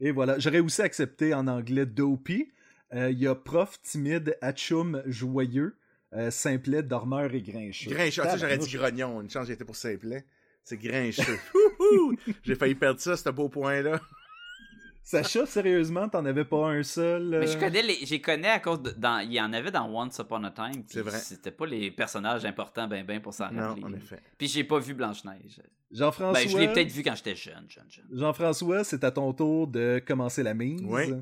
Et 0.00 0.10
voilà, 0.10 0.38
j'aurais 0.38 0.60
aussi 0.60 0.82
accepté 0.82 1.32
en 1.34 1.46
anglais 1.46 1.86
Dopey. 1.86 2.48
Euh, 2.94 3.10
Il 3.10 3.18
y 3.18 3.26
a 3.26 3.34
prof, 3.34 3.80
timide, 3.82 4.36
atchoum, 4.40 5.02
joyeux, 5.06 5.76
euh, 6.14 6.30
simplet, 6.30 6.82
dormeur 6.82 7.32
et 7.34 7.42
grincheux. 7.42 7.90
Grincheux. 7.90 8.22
Ah, 8.24 8.36
j'aurais 8.36 8.58
dit 8.58 8.70
grognon. 8.76 9.20
Une 9.20 9.30
chance, 9.30 9.46
j'étais 9.46 9.64
pour 9.64 9.76
simplet. 9.76 10.24
C'est 10.64 10.78
grincheux. 10.78 11.38
J'ai 12.42 12.54
failli 12.54 12.74
perdre 12.74 13.00
ça, 13.00 13.16
ce 13.16 13.28
beau 13.30 13.48
point-là. 13.48 14.00
Sacha, 15.02 15.46
sérieusement, 15.46 16.06
t'en 16.08 16.24
avais 16.26 16.44
pas 16.44 16.68
un 16.68 16.82
seul? 16.82 17.32
euh? 17.32 17.40
Mais 17.40 17.46
je 17.46 17.56
connais 17.56 17.80
les. 17.82 17.94
J'y 18.04 18.20
connais 18.20 18.48
à 18.50 18.58
cause 18.60 18.82
de. 18.82 18.90
Dans, 18.90 19.20
il 19.20 19.32
y 19.32 19.40
en 19.40 19.50
avait 19.54 19.70
dans 19.70 19.88
Once 19.90 20.18
Upon 20.18 20.44
a 20.44 20.50
Time. 20.50 20.82
C'est 20.86 21.00
vrai. 21.00 21.18
C'était 21.18 21.50
pas 21.50 21.64
les 21.64 21.90
personnages 21.90 22.44
importants, 22.44 22.86
ben, 22.86 23.06
ben, 23.06 23.18
pour 23.20 23.32
s'en 23.32 23.50
Non, 23.50 23.68
rappeler. 23.68 23.84
en 23.84 23.92
effet. 23.94 24.20
Puis 24.36 24.48
j'ai 24.48 24.64
pas 24.64 24.78
vu 24.78 24.92
Blanche-Neige. 24.92 25.62
Jean-François, 25.90 26.42
Ben, 26.44 26.46
je 26.50 26.58
l'ai 26.58 26.68
peut-être 26.70 26.92
vu 26.92 27.02
quand 27.02 27.14
j'étais 27.14 27.34
jeune, 27.34 27.64
jeune, 27.70 27.86
jeune. 27.88 28.04
Jean-François, 28.12 28.84
c'est 28.84 29.02
à 29.02 29.10
ton 29.10 29.32
tour 29.32 29.66
de 29.66 30.02
commencer 30.06 30.42
la 30.42 30.52
mise. 30.52 30.82
Oui. 30.84 31.14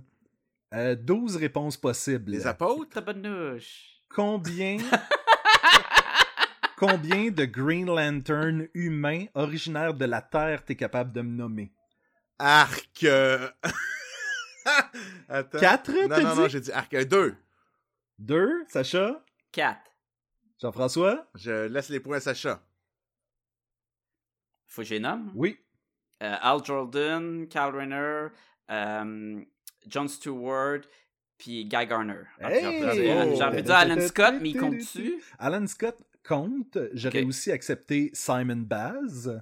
Euh, 0.74 0.96
12 0.96 1.36
réponses 1.36 1.76
possibles. 1.76 2.32
Les 2.32 2.44
apôtres? 2.44 2.88
Tabarnouche. 2.90 4.00
Combien... 4.12 4.78
Combien 6.78 7.30
de 7.30 7.44
Green 7.46 7.86
Lantern 7.86 8.68
humains 8.74 9.26
originaires 9.34 9.94
de 9.94 10.04
la 10.04 10.20
Terre 10.22 10.64
t'es 10.64 10.76
capable 10.76 11.12
de 11.12 11.22
me 11.22 11.30
nommer? 11.30 11.72
Arc. 12.38 13.02
euh, 13.04 13.48
Attends. 15.28 15.58
4, 15.58 15.90
Non, 15.92 16.08
non, 16.08 16.16
dit? 16.34 16.40
non, 16.40 16.48
j'ai 16.48 16.60
dit 16.60 16.72
arc. 16.72 16.92
Euh, 16.94 17.04
Deux. 17.04 17.34
2, 18.18 18.64
Sacha? 18.68 19.22
4. 19.52 19.80
Jean-François? 20.60 21.26
Je 21.34 21.66
laisse 21.66 21.88
les 21.88 22.00
points 22.00 22.16
à 22.18 22.20
Sacha. 22.20 22.62
Faut 24.68 24.82
que 24.82 24.88
je 24.88 24.94
les 24.94 25.00
nomme? 25.00 25.32
Oui. 25.34 25.58
Euh, 26.22 26.34
Al 26.40 26.64
Jordan, 26.64 27.46
Kyle 27.48 27.70
Rayner, 27.74 28.28
euh, 28.70 29.40
John 29.86 30.08
Stewart, 30.08 30.80
puis 31.38 31.64
Guy 31.66 31.86
Garner. 31.86 32.22
Hey! 32.40 32.60
J'ai 32.60 32.66
envie 32.66 32.80
de 32.80 32.92
dire- 32.92 33.36
j'ai 33.36 33.42
envie 33.44 33.56
de 33.58 33.62
dire 33.62 33.74
Alan 33.76 34.00
Scott, 34.00 34.34
mais 34.40 34.50
il 34.50 34.58
compte-tu? 34.58 35.22
Alan 35.38 35.66
Scott 35.66 35.98
compte. 36.26 36.78
J'aurais 36.92 37.22
aussi 37.24 37.50
accepté 37.52 38.10
Simon 38.12 38.56
Baz 38.56 39.40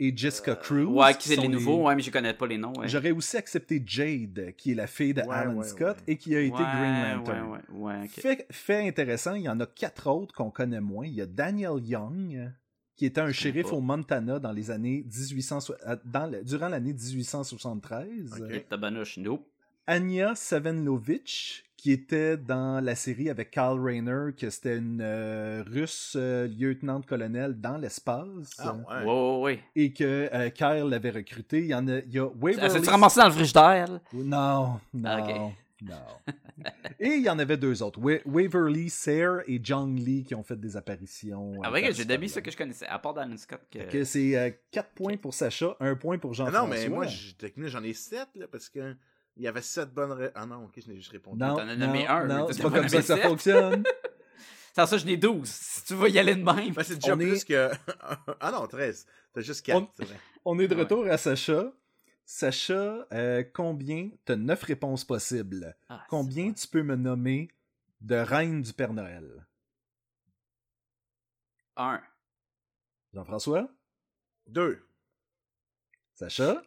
et 0.00 0.14
Jessica 0.16 0.56
Cruz. 0.56 0.84
Ouais, 0.86 1.14
qui 1.16 1.28
c'est 1.28 1.36
sont 1.36 1.42
les 1.42 1.48
nouveaux, 1.48 1.84
ouais, 1.86 1.94
mais 1.94 2.02
je 2.02 2.10
connais 2.10 2.34
pas 2.34 2.46
les 2.46 2.58
noms. 2.58 2.72
Ouais. 2.76 2.88
J'aurais 2.88 3.12
aussi 3.12 3.36
accepté 3.36 3.82
Jade, 3.86 4.52
qui 4.56 4.72
est 4.72 4.74
la 4.74 4.86
fille 4.86 5.14
de 5.14 5.22
Ouais, 5.22 5.34
Alan 5.34 5.54
ouais, 5.54 5.64
Scott 5.66 5.96
ouais. 5.98 6.12
et 6.14 6.16
qui 6.16 6.34
a 6.34 6.40
été 6.40 6.50
Ouais, 6.52 6.58
Green 6.58 7.16
Lantern. 7.16 7.46
Ouais, 7.48 7.58
ouais, 7.70 7.94
ouais, 7.94 8.04
ok. 8.04 8.10
Fait, 8.10 8.46
fait 8.50 8.88
intéressant, 8.88 9.34
il 9.34 9.42
y 9.42 9.48
en 9.48 9.60
a 9.60 9.66
quatre 9.66 10.08
autres 10.10 10.34
qu'on 10.34 10.50
connaît 10.50 10.80
moins. 10.80 11.06
Il 11.06 11.14
y 11.14 11.20
a 11.22 11.26
Daniel 11.26 11.78
Young, 11.84 12.50
qui 12.96 13.06
était 13.06 13.20
un 13.20 13.28
Je 13.28 13.32
shérif 13.32 13.72
au 13.72 13.80
Montana 13.80 14.38
dans 14.38 14.52
les 14.52 14.70
années 14.70 15.04
1800, 15.06 15.58
euh, 15.86 15.96
dans 16.04 16.26
le- 16.30 16.42
durant 16.44 16.68
l'année 16.68 16.92
1873. 16.92 18.42
Ok. 18.42 18.68
Tabarnouche, 18.68 19.18
nope. 19.18 19.46
Anya 19.86 20.34
Savenovich, 20.34 21.64
qui 21.76 21.92
était 21.92 22.36
dans 22.38 22.82
la 22.82 22.94
série 22.94 23.28
avec 23.28 23.50
Carl 23.50 23.78
Rayner, 23.78 24.30
que 24.36 24.48
c'était 24.48 24.78
une 24.78 25.00
euh, 25.02 25.62
russe 25.66 26.14
euh, 26.16 26.46
lieutenant-colonel 26.48 27.60
dans 27.60 27.76
l'espace, 27.76 28.26
Ah, 28.58 28.72
ouais. 28.74 29.04
Ouais, 29.04 29.04
ouais, 29.04 29.40
ouais. 29.42 29.60
et 29.76 29.92
que 29.92 30.30
euh, 30.32 30.48
Kyle 30.48 30.88
l'avait 30.88 31.10
recruté. 31.10 31.58
Il 31.60 31.66
y 31.66 31.74
en 31.74 31.86
a, 31.88 31.98
il 31.98 32.12
y 32.12 32.18
a 32.18 32.24
Ah, 32.24 32.32
Waverly... 32.40 32.70
C'est-tu 32.70 32.88
ramassé 32.88 33.20
dans 33.20 33.26
le 33.26 33.32
frigidaire, 33.32 33.92
là? 33.92 34.00
Non, 34.14 34.80
non, 34.94 35.10
Ah, 35.10 35.20
ok. 35.20 35.52
non. 35.82 35.94
et 36.98 37.08
il 37.16 37.22
y 37.22 37.28
en 37.28 37.38
avait 37.38 37.58
deux 37.58 37.82
autres, 37.82 38.00
Wa- 38.00 38.20
Waverly 38.24 38.88
Sayre 38.88 39.40
et 39.46 39.60
John 39.62 39.94
Lee, 39.96 40.24
qui 40.24 40.34
ont 40.34 40.42
fait 40.42 40.58
des 40.58 40.78
apparitions. 40.78 41.52
Ah, 41.62 41.68
euh, 41.68 41.72
ouais, 41.72 41.80
j'ai 41.82 41.88
par-ci, 41.88 42.06
d'amis 42.06 42.28
ça 42.30 42.40
que 42.40 42.50
je 42.50 42.56
connaissais, 42.56 42.86
à 42.86 42.98
part 42.98 43.12
d'Alan 43.12 43.36
Scott. 43.36 43.60
Que... 43.70 43.80
Que 43.90 44.04
c'est 44.04 44.58
4 44.70 44.88
points 44.94 45.18
pour 45.18 45.34
Sacha, 45.34 45.76
1 45.80 45.96
point 45.96 46.16
pour 46.16 46.30
Ah 46.30 46.34
Jean-François. 46.34 46.62
non, 46.62 46.66
mais 46.68 46.88
moi, 46.88 47.04
techniquement, 47.36 47.68
j'en 47.68 47.82
ai 47.82 47.92
sept, 47.92 48.28
là, 48.36 48.46
parce 48.50 48.70
que 48.70 48.96
il 49.36 49.42
y 49.42 49.48
avait 49.48 49.62
sept 49.62 49.90
bonnes 49.92 50.12
réponses. 50.12 50.32
Ah 50.36 50.46
non, 50.46 50.64
ok, 50.64 50.80
je 50.84 50.88
n'ai 50.88 50.96
juste 50.96 51.10
répondu. 51.12 51.38
Non, 51.40 51.56
T'en 51.56 51.68
as 51.68 51.76
nommé 51.76 52.04
non, 52.04 52.10
un, 52.10 52.24
non, 52.26 52.48
c'est 52.50 52.62
pas 52.62 52.70
comme 52.70 52.88
ça 52.88 52.96
que 52.98 53.02
ça 53.04 53.16
fonctionne. 53.18 53.82
Sans 54.76 54.86
ça, 54.86 54.98
je 54.98 55.06
n'ai 55.06 55.16
12. 55.16 55.48
Si 55.48 55.84
tu 55.84 55.94
veux 55.94 56.08
y 56.10 56.18
aller 56.18 56.34
de 56.34 56.42
même. 56.42 56.72
Ben, 56.72 56.82
c'est 56.82 56.96
déjà 56.96 57.14
On 57.14 57.16
plus 57.16 57.42
est- 57.42 57.44
que. 57.44 57.70
ah 58.40 58.50
non, 58.50 58.66
13. 58.66 59.06
T'as 59.32 59.40
juste 59.40 59.64
4, 59.64 59.78
On-. 59.78 59.88
On 60.44 60.58
est 60.58 60.66
de 60.68 60.74
Ouais. 60.74 60.82
retour 60.82 61.06
à 61.06 61.16
Sacha. 61.16 61.72
Sacha, 62.26 63.06
euh, 63.12 63.44
combien 63.54 64.10
T'as 64.24 64.34
9 64.36 64.62
réponses 64.64 65.04
possibles? 65.04 65.76
Ah, 65.88 66.04
Combien 66.08 66.52
tu 66.52 66.66
peux 66.66 66.82
me 66.82 66.96
nommer 66.96 67.48
de 68.00 68.16
reine 68.16 68.62
du 68.62 68.72
Père 68.72 68.92
Noël? 68.94 69.46
Un. 71.76 72.00
Jean-François? 73.12 73.68
2. 74.48 74.86
Sacha? 76.14 76.62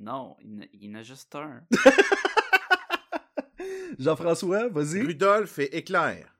Non, 0.00 0.36
il 0.42 0.68
y 0.84 0.88
en 0.88 0.94
a- 0.94 1.02
juste 1.02 1.34
un. 1.34 1.62
Jean-François, 3.98 4.68
vas-y. 4.68 5.00
Rudolph 5.02 5.58
et 5.58 5.76
Éclair. 5.76 6.32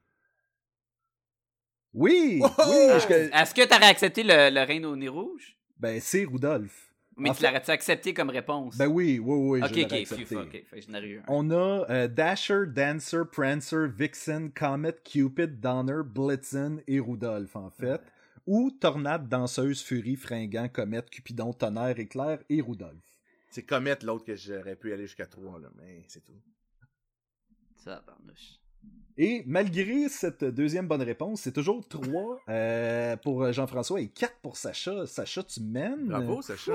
Oui, 1.92 2.40
Oh! 2.42 2.46
oui. 2.68 2.86
Ah, 2.90 2.98
je- 2.98 3.12
Est-ce 3.42 3.54
que 3.54 3.66
t'aurais 3.66 3.86
accepté 3.88 4.22
le, 4.22 4.50
le 4.50 4.62
reine 4.64 4.84
au 4.86 4.94
nez 4.94 5.09
rouge? 5.09 5.56
Ben, 5.78 6.00
c'est 6.00 6.24
Rudolph. 6.24 6.84
Mais 7.16 7.30
En 7.30 7.34
tu 7.34 7.40
fait- 7.40 7.46
l'aurais-tu 7.48 7.70
accepté 7.72 8.14
comme 8.14 8.30
réponse? 8.30 8.76
Ben 8.76 8.86
oui, 8.86 9.18
oui, 9.18 9.61
oui. 9.61 9.62
ok, 9.62 9.74
je 9.74 9.84
ok, 9.84 9.92
accepté. 9.92 10.24
phew, 10.24 10.38
ok. 10.42 10.52
Fait 10.70 10.80
que 10.80 10.86
j'en 10.86 10.94
aurais 10.98 11.09
eu 11.09 11.18
un. 11.18 11.22
On 11.26 11.50
a 11.50 11.86
euh, 11.90 12.06
Dasher, 12.06 12.66
Dancer, 12.68 13.22
Prancer, 13.32 13.88
Vixen, 13.88 14.52
Comet, 14.52 14.94
Cupid, 15.04 15.59
Donner, 15.59 16.02
Blitzen 16.04 16.80
et 16.86 17.00
Rudolph, 17.00 17.56
en 17.56 17.70
fait. 17.70 18.00
Ou 18.46 18.70
Tornade, 18.70 19.28
Danseuse, 19.28 19.82
Furie, 19.82 20.14
Fringant, 20.16 20.68
Comet, 20.68 21.02
Cupidon, 21.11 21.52
Tonnerre, 21.52 21.98
Éclair 21.98 22.38
et 22.48 22.61
Rudolph. 22.61 23.02
C'est 23.51 23.62
Comet, 23.62 23.99
l'autre 24.03 24.24
que 24.24 24.36
j'aurais 24.36 24.76
pu 24.76 24.92
aller 24.92 25.07
jusqu'à 25.07 25.26
3, 25.26 25.59
là, 25.61 25.68
mais 25.76 26.05
c'est 26.09 26.24
tout. 26.24 26.40
Ça, 27.76 28.03
pardouche. 28.07 28.59
Et 29.16 29.42
malgré 29.46 30.09
cette 30.09 30.44
deuxième 30.44 30.86
bonne 30.86 31.03
réponse, 31.03 31.40
c'est 31.42 31.53
toujours 31.53 31.86
3 31.88 33.16
pour 33.22 33.53
Jean-François 33.53 34.01
et 34.01 34.09
4 34.09 34.36
pour 34.42 34.57
Sacha. 34.57 35.07
Sacha, 35.07 35.42
tu 35.42 35.61
mènes. 35.61 36.07
Bravo, 36.09 36.40
Sacha. 36.42 36.72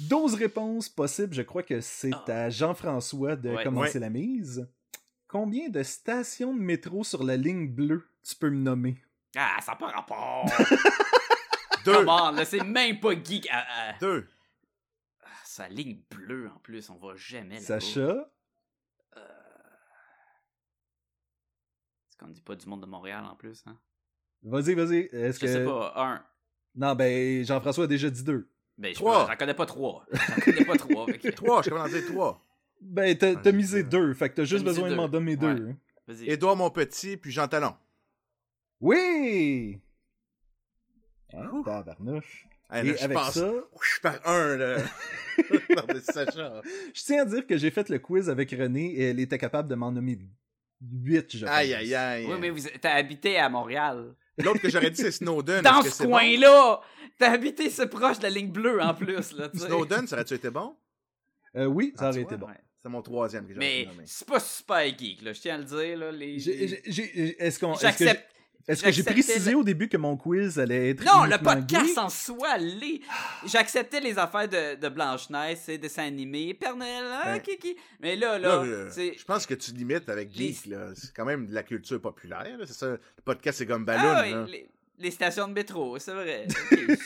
12 0.00 0.34
réponses 0.38 0.88
possibles. 0.88 1.34
Je 1.34 1.42
crois 1.42 1.62
que 1.62 1.80
c'est 1.80 2.10
Ah. 2.28 2.44
à 2.44 2.50
Jean-François 2.50 3.36
de 3.36 3.50
Ouais. 3.50 3.64
commencer 3.64 3.94
Ouais. 3.94 4.00
la 4.00 4.10
mise. 4.10 4.68
Combien 5.28 5.68
de 5.68 5.82
stations 5.82 6.52
de 6.54 6.60
métro 6.60 7.04
sur 7.04 7.22
la 7.24 7.36
ligne 7.36 7.68
bleue 7.68 8.04
tu 8.22 8.34
peux 8.36 8.50
me 8.50 8.58
nommer? 8.60 8.96
ah, 9.36 9.56
ça 9.62 9.72
n'a 9.72 9.76
pas 9.78 9.88
rapport. 9.88 10.44
2. 11.84 11.92
Come 11.94 12.08
on, 12.08 12.30
là, 12.32 12.44
c'est 12.44 12.62
même 12.62 13.00
pas 13.00 13.12
geek. 13.14 13.48
2. 14.00 14.26
Sa 15.50 15.68
ligne 15.68 16.00
bleue 16.10 16.48
en 16.54 16.58
plus, 16.60 16.88
on 16.90 16.96
va 16.98 17.14
jamais 17.16 17.56
là 17.56 17.60
Sacha, 17.60 18.30
Est-ce 22.08 22.16
qu'on 22.18 22.28
dit 22.28 22.40
pas 22.40 22.54
du 22.54 22.66
monde 22.68 22.82
de 22.82 22.86
Montréal 22.86 23.24
en 23.24 23.34
plus, 23.34 23.62
hein? 23.66 23.76
vas-y, 24.42 24.74
vas-y. 24.74 25.08
Est-ce 25.12 25.40
Je 25.40 25.46
sais 25.52 25.58
que. 25.60 25.64
pas, 25.66 25.92
un. 25.96 26.24
Non, 26.76 26.94
ben, 26.94 27.44
Jean-François 27.44 27.84
a 27.84 27.86
déjà 27.88 28.08
dit 28.10 28.22
deux. 28.22 28.48
Ben, 28.78 28.90
je 28.90 28.94
Trois. 28.94 29.26
j'en 29.28 29.36
connais 29.36 29.54
pas 29.54 29.66
trois. 29.66 30.06
J'en 30.12 30.40
connais 30.40 30.64
pas 30.64 30.76
trois. 30.76 31.06
fait 31.06 31.18
que- 31.18 31.28
Trois, 31.34 31.62
je 31.62 31.68
capable 31.70 31.90
d'en 31.90 31.98
dire 31.98 32.06
trois. 32.10 32.46
Ben, 32.80 33.18
t'as 33.18 33.34
t'as 33.34 33.52
misé 33.52 33.82
deux, 33.82 34.14
fait 34.14 34.30
que 34.30 34.36
t'as 34.36 34.44
juste 34.44 34.64
besoin 34.64 34.84
de 34.88 34.90
deux. 34.94 34.96
m'en 34.96 35.08
donner 35.08 35.32
Ouais. 35.36 35.54
deux. 35.54 35.74
Vas-y. 36.06 36.30
Édouard 36.30 36.56
Monpetit, 36.56 37.16
puis 37.16 37.30
Jean 37.30 37.48
Talon. 37.48 37.76
Oui! 38.80 39.82
Hein, 41.34 41.62
tabarnouche. 41.64 42.46
Hey, 42.72 42.86
là, 42.86 42.92
Et 42.94 42.96
je 42.98 43.04
avec 43.04 43.16
passe 43.16 43.34
ça, 43.34 43.52
je 43.94 44.00
par 44.00 44.26
un, 44.26 44.56
là. 44.56 44.76
Sacha. 46.02 46.62
je 46.94 47.02
tiens 47.02 47.22
à 47.22 47.24
dire 47.24 47.46
que 47.46 47.56
j'ai 47.56 47.70
fait 47.70 47.88
le 47.88 47.98
quiz 47.98 48.28
avec 48.28 48.50
René 48.50 48.92
et 48.94 49.02
elle 49.10 49.20
était 49.20 49.38
capable 49.38 49.68
de 49.68 49.74
m'en 49.74 49.90
nommer 49.90 50.18
huit, 50.82 51.36
je 51.36 51.44
pense. 51.46 51.54
Aïe, 51.54 51.74
aïe, 51.74 51.94
aïe. 51.94 52.26
Oui, 52.28 52.34
mais 52.40 52.50
vous 52.50 52.60
t'as 52.80 52.94
habité 52.94 53.38
à 53.38 53.48
Montréal. 53.48 54.14
L'autre 54.38 54.60
que 54.60 54.70
j'aurais 54.70 54.90
dit, 54.90 55.00
c'est 55.02 55.10
Snowden. 55.10 55.62
Dans 55.62 55.82
ce 55.82 56.02
bon? 56.02 56.10
coin-là! 56.10 56.80
T'as 57.18 57.32
habité 57.32 57.68
ce 57.68 57.82
proche 57.82 58.18
de 58.18 58.22
la 58.24 58.30
ligne 58.30 58.50
bleue 58.50 58.80
en 58.80 58.94
plus, 58.94 59.32
là. 59.32 59.50
Snowden, 59.54 60.06
ça 60.06 60.16
aurait-tu 60.16 60.34
été 60.34 60.48
bon? 60.50 60.74
Euh, 61.56 61.66
oui, 61.66 61.92
ça 61.96 62.06
Ah, 62.06 62.08
aurait 62.10 62.20
été 62.22 62.36
vois, 62.36 62.46
bon. 62.46 62.52
Ouais. 62.52 62.60
C'est 62.82 62.88
mon 62.88 63.02
troisième 63.02 63.46
que 63.46 63.52
j'aurais 63.52 63.66
Mais 63.66 63.84
nommé. 63.86 64.04
c'est 64.06 64.26
pas 64.26 64.40
super 64.40 64.82
geek, 64.98 65.20
là, 65.22 65.32
je 65.34 65.40
tiens 65.40 65.56
à 65.56 65.58
le 65.58 65.64
dire, 65.64 65.98
là. 65.98 66.12
Les... 66.12 66.38
J'ai- 66.38 66.68
j'ai- 66.68 66.82
j'ai- 66.86 67.42
Est-ce 67.42 67.58
qu'on. 67.58 67.72
est-ce 67.74 67.80
que 67.82 67.86
J'accepte. 67.88 68.26
Est-ce 68.70 68.82
que 68.82 68.90
j'ai 68.92 69.02
précisé 69.02 69.50
le- 69.52 69.56
au 69.58 69.64
début 69.64 69.88
que 69.88 69.96
mon 69.96 70.16
quiz 70.16 70.58
allait 70.58 70.90
être. 70.90 71.04
Non, 71.04 71.24
le 71.24 71.38
podcast 71.38 71.98
en 71.98 72.08
soi, 72.08 72.56
les... 72.58 73.00
j'acceptais 73.46 74.00
les 74.00 74.18
affaires 74.18 74.48
de, 74.48 74.76
de 74.76 74.88
Blanche-Neige, 74.88 75.58
c'est 75.62 75.78
dessins 75.78 76.04
animés, 76.06 76.54
Père 76.54 76.76
Noël, 76.76 77.04
ah, 77.10 77.32
Ouais. 77.32 77.42
kiki? 77.42 77.76
Mais 78.00 78.16
là, 78.16 78.38
là, 78.38 78.48
Là, 78.56 78.62
euh, 78.62 78.90
je 78.96 79.24
pense 79.24 79.46
que 79.46 79.54
tu 79.54 79.72
limites 79.72 80.08
avec 80.08 80.34
Les- 80.36 80.52
Geek, 80.52 80.66
là. 80.66 80.88
C'est 80.94 81.12
quand 81.14 81.24
même 81.24 81.46
de 81.46 81.54
la 81.54 81.62
culture 81.62 82.00
populaire. 82.00 82.56
C'est 82.64 82.72
ça. 82.74 82.86
Le 82.90 83.00
podcast, 83.24 83.58
c'est 83.58 83.66
comme 83.66 83.84
Balloon, 83.84 84.12
Ah 84.14 84.22
oui, 84.24 84.30
là. 84.32 84.44
les, 84.46 84.68
les 84.98 85.10
stations 85.10 85.48
de 85.48 85.52
métro, 85.52 85.98
c'est 85.98 86.12
vrai. 86.14 86.46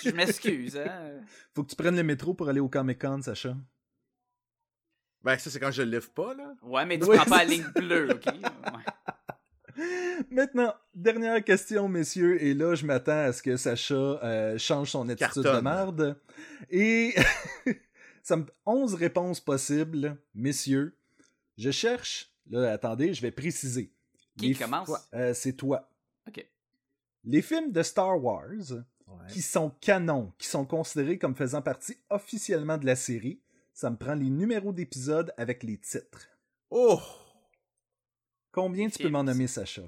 Je 0.04 0.10
m'excuse, 0.10 0.76
hein. 0.76 1.20
Faut 1.54 1.62
que 1.64 1.70
tu 1.70 1.76
prennes 1.76 1.96
le 1.96 2.02
métro 2.02 2.34
pour 2.34 2.48
aller 2.48 2.60
au 2.60 2.68
Comic 2.68 3.00
Con, 3.00 3.22
Sacha. 3.22 3.54
Ben, 5.22 5.38
ça, 5.38 5.48
c'est 5.48 5.58
quand 5.58 5.70
je 5.70 5.82
le 5.82 5.90
lève 5.90 6.10
pas, 6.10 6.34
là. 6.34 6.52
Ouais, 6.62 6.84
mais 6.84 6.98
tu 6.98 7.06
Oui, 7.06 7.16
prends 7.16 7.24
pas 7.24 7.38
la 7.38 7.44
ligne 7.44 7.64
bleue, 7.74 8.10
ok? 8.10 8.26
Ouais. 8.26 9.13
Maintenant, 10.31 10.75
dernière 10.95 11.43
question, 11.43 11.89
messieurs, 11.89 12.43
et 12.43 12.55
là, 12.55 12.75
je 12.75 12.87
m'attends 12.87 13.25
à 13.25 13.33
ce 13.33 13.43
que 13.43 13.57
Sacha 13.57 13.95
euh, 13.95 14.59
change 14.59 14.91
son 14.91 15.09
attitude 15.09 15.43
de 15.43 15.61
merde. 15.61 16.18
Et 16.70 17.14
ça 18.22 18.37
me 18.37 18.45
11 18.66 18.95
réponses 18.95 19.41
possibles, 19.41 20.16
messieurs. 20.35 20.97
Je 21.59 21.70
cherche. 21.70 22.31
Là, 22.51 22.72
attendez, 22.72 23.14
je 23.14 23.22
vais 23.22 23.31
préciser. 23.31 23.93
Qui 24.39 24.49
Les 24.49 24.55
commence? 24.55 24.91
euh, 25.14 25.33
C'est 25.35 25.55
toi. 25.55 25.89
Ok. 26.29 26.47
Les 27.25 27.43
films 27.43 27.72
de 27.72 27.83
Star 27.83 28.22
Wars 28.22 28.49
Ouais. 29.07 29.27
qui 29.29 29.43
sont 29.43 29.70
canons, 29.83 30.33
qui 30.39 30.49
sont 30.49 30.64
considérés 30.64 31.18
comme 31.18 31.35
faisant 31.37 31.61
partie 31.61 31.99
officiellement 32.09 32.79
de 32.79 32.87
la 32.87 32.97
série, 32.97 33.39
ça 33.75 33.91
me 33.91 33.97
prend 33.97 34.14
les 34.14 34.31
numéros 34.31 34.72
d'épisodes 34.72 35.31
avec 35.37 35.62
les 35.62 35.77
titres. 35.77 36.27
Oh! 36.70 36.99
Combien 38.55 38.88
tu 38.88 39.02
peux 39.02 39.09
m'en 39.09 39.24
nommer, 39.24 39.48
Sacha? 39.48 39.82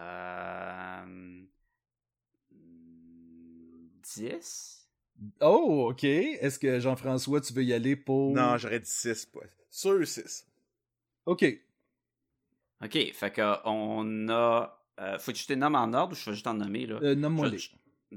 Euh... 0.00 1.42
10? 4.16 4.88
Oh, 5.40 5.88
ok. 5.90 6.02
Est-ce 6.04 6.58
que 6.58 6.80
Jean-François, 6.80 7.40
tu 7.40 7.52
veux 7.52 7.62
y 7.62 7.72
aller 7.72 7.94
pour. 7.94 8.34
Non, 8.34 8.56
j'aurais 8.58 8.80
dit 8.80 8.90
6, 8.90 9.26
pas. 9.26 9.40
Sûr 9.70 10.04
6. 10.06 10.44
Ok. 11.26 11.44
Ok, 12.82 12.98
fait 13.12 13.30
que 13.32 13.54
on 13.64 14.28
a... 14.28 14.76
euh, 14.98 15.18
faut 15.20 15.30
que 15.30 15.38
je 15.38 15.46
te 15.46 15.52
nomme 15.52 15.76
en 15.76 15.92
ordre 15.92 16.14
ou 16.14 16.16
je 16.16 16.24
vais 16.30 16.32
juste 16.34 16.46
en 16.48 16.54
nommer, 16.54 16.86
là? 16.86 16.98
Euh, 17.00 17.14
Nomme-moi 17.14 17.46
Je- 17.46 17.52
les. 17.52 17.58
je- 17.58 17.70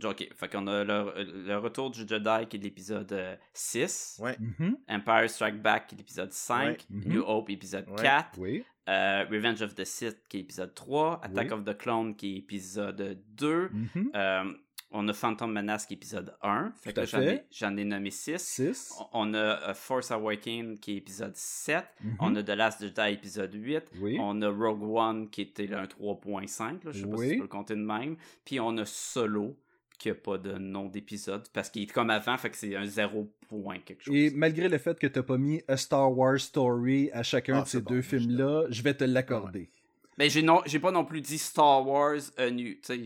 Ok, 0.03 0.27
fait 0.35 0.49
qu'on 0.51 0.67
a 0.67 0.83
le, 0.83 1.23
le 1.47 1.57
retour 1.57 1.89
du 1.89 2.07
Jedi 2.07 2.47
qui 2.49 2.57
est 2.57 2.59
l'épisode 2.59 3.11
euh, 3.13 3.35
6, 3.53 4.19
Ouais. 4.21 4.35
Mhm. 4.39 4.77
Empire 4.89 5.29
Strike 5.29 5.61
Back 5.61 5.87
qui 5.87 5.95
est 5.95 5.97
l'épisode 5.99 6.31
5, 6.33 6.65
Ouais. 6.67 6.77
Mhm. 6.89 7.13
New 7.13 7.23
Hope 7.25 7.49
épisode 7.49 7.87
Ouais. 7.89 8.01
4, 8.01 8.37
Oui. 8.39 8.63
euh, 8.89 9.25
Revenge 9.31 9.61
of 9.61 9.73
the 9.75 9.85
Sith 9.85 10.17
qui 10.27 10.37
est 10.37 10.41
épisode 10.41 10.73
3, 10.73 11.19
Attack 11.23 11.47
Oui. 11.47 11.53
of 11.53 11.63
the 11.63 11.77
Clone 11.77 12.15
qui 12.15 12.35
est 12.35 12.37
épisode 12.39 13.17
2, 13.37 13.69
Mhm. 13.69 14.11
euh, 14.15 14.53
on 14.91 15.07
a 15.09 15.13
Phantom 15.13 15.51
Menace 15.51 15.85
qui 15.87 15.93
est 15.93 15.97
épisode 15.97 16.33
1, 16.41 16.71
fait 16.81 16.93
Tout 16.93 16.95
que 16.95 16.99
à 17.01 17.03
là, 17.03 17.05
j'en 17.05 17.17
fait. 17.19 17.35
ai, 17.35 17.43
j'en 17.51 17.75
ai 17.75 17.83
nommé 17.83 18.11
6. 18.11 18.41
6. 18.41 18.93
On 19.13 19.33
a 19.33 19.37
euh, 19.69 19.73
Force 19.73 20.11
Awakens 20.11 20.79
qui 20.79 20.93
est 20.93 20.97
épisode 20.97 21.35
7, 21.35 21.85
Mhm. 22.01 22.17
on 22.19 22.35
a 22.35 22.43
The 22.43 22.49
Last 22.49 22.81
Jedi 22.81 23.11
épisode 23.13 23.53
8, 23.53 23.83
Oui. 23.99 24.17
on 24.21 24.41
a 24.41 24.47
Rogue 24.49 24.83
One 24.83 25.29
qui 25.29 25.41
était 25.41 25.67
là, 25.67 25.81
un 25.81 25.87
3.5, 25.87 26.83
là, 26.85 26.91
je 26.91 26.99
sais 27.03 27.09
pas 27.09 27.17
si 27.17 27.29
tu 27.29 27.35
peux 27.37 27.41
le 27.43 27.47
compter 27.47 27.75
de 27.75 27.81
même. 27.81 28.15
Puis 28.45 28.59
on 28.61 28.77
a 28.77 28.85
Solo 28.85 29.57
qui 29.97 30.09
a 30.09 30.15
pas 30.15 30.37
de 30.37 30.53
nom 30.53 30.85
d'épisode 30.87 31.43
parce 31.53 31.69
qu'il 31.69 31.83
est 31.83 31.87
comme 31.91 32.09
avant, 32.09 32.37
fait 32.37 32.49
que 32.49 32.57
c'est 32.57 32.75
un 32.75 32.85
0 32.85 33.31
point 33.47 33.79
quelque 33.79 34.03
chose. 34.03 34.15
Et 34.15 34.31
malgré 34.31 34.67
le 34.69 34.77
fait 34.77 34.97
que 34.99 35.07
t'as 35.07 35.23
pas 35.23 35.37
mis 35.37 35.61
A 35.67 35.77
Star 35.77 36.15
Wars 36.17 36.39
Story 36.39 37.09
à 37.13 37.23
chacun 37.23 37.59
Ah, 37.59 37.63
de 37.63 37.67
ces 37.67 37.81
bon, 37.81 37.91
deux 37.95 38.01
films-là, 38.01 38.65
je 38.69 38.81
vais 38.81 38.93
te 38.93 39.03
l'accorder. 39.03 39.69
Mais 40.17 40.29
j'ai 40.29 40.41
non, 40.41 40.61
j'ai 40.65 40.79
pas 40.79 40.91
non 40.91 41.03
plus 41.05 41.21
dit 41.21 41.37
Star 41.37 41.85
Wars 41.87 42.19
A 42.37 42.49
New, 42.49 42.73
tu 42.75 42.79
sais, 42.83 43.01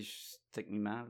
techniquement. 0.52 0.92
là. 0.92 1.08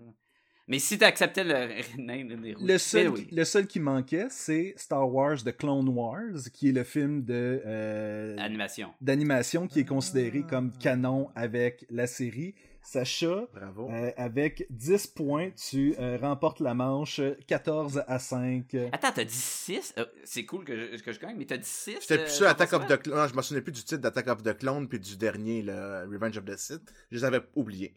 Mais 0.68 0.78
si 0.78 1.00
t'acceptais 1.00 1.44
le 1.44 1.98
des 2.38 2.56
Le 2.62 2.78
seul, 2.78 3.10
mais 3.10 3.18
oui. 3.20 3.28
le 3.32 3.44
seul 3.44 3.66
qui 3.66 3.80
manquait, 3.80 4.28
c'est 4.30 4.76
Star 4.78 5.12
Wars 5.12 5.44
The 5.44 5.58
Clone 5.58 5.90
Wars, 5.90 6.44
qui 6.54 6.70
est 6.70 6.74
le 6.74 6.84
film 6.84 7.24
de 7.26 7.60
euh, 7.66 8.38
Animation. 8.38 8.94
d'animation 9.02 9.68
qui 9.68 9.80
est 9.80 9.86
considéré 9.86 10.42
Ah. 10.46 10.48
comme 10.50 10.72
canon 10.78 11.30
avec 11.36 11.86
la 11.90 12.06
série. 12.06 12.54
Sacha, 12.92 13.46
Bravo. 13.54 13.88
euh, 13.92 14.12
avec 14.18 14.66
10 14.72 15.06
points, 15.08 15.52
tu 15.52 15.94
euh, 16.00 16.18
remportes 16.18 16.60
la 16.60 16.74
manche 16.74 17.22
14 17.46 18.04
à 18.08 18.18
5. 18.18 18.74
Attends, 18.92 19.12
t'as 19.14 19.24
dit 19.24 19.32
6 19.32 19.94
C'est 20.24 20.44
cool 20.46 20.66
que 20.66 20.76
je, 20.76 21.04
que 21.04 21.12
je 21.12 21.20
gagne, 21.20 21.36
mais 21.38 21.46
t'as 21.46 21.58
dit 21.58 21.70
6 21.70 22.00
J'étais 22.02 22.24
plus 22.24 22.32
sûr 22.32 22.48
Attack 22.48 22.74
of 22.74 22.88
the 22.88 22.98
Clone. 22.98 23.16
Non, 23.16 23.28
je 23.28 23.36
me 23.36 23.44
souvenais 23.44 23.62
plus 23.62 23.74
du 23.74 23.84
titre 23.84 24.02
d'Attack 24.02 24.28
of 24.30 24.42
the 24.42 24.58
Clone 24.58 24.88
puis 24.88 25.00
du 25.00 25.18
dernier, 25.18 25.62
le 25.62 26.08
Revenge 26.12 26.36
of 26.40 26.46
the 26.46 26.58
Sith. 26.58 26.82
Je 27.12 27.18
les 27.18 27.24
avais 27.26 27.42
oubliés. 27.56 27.96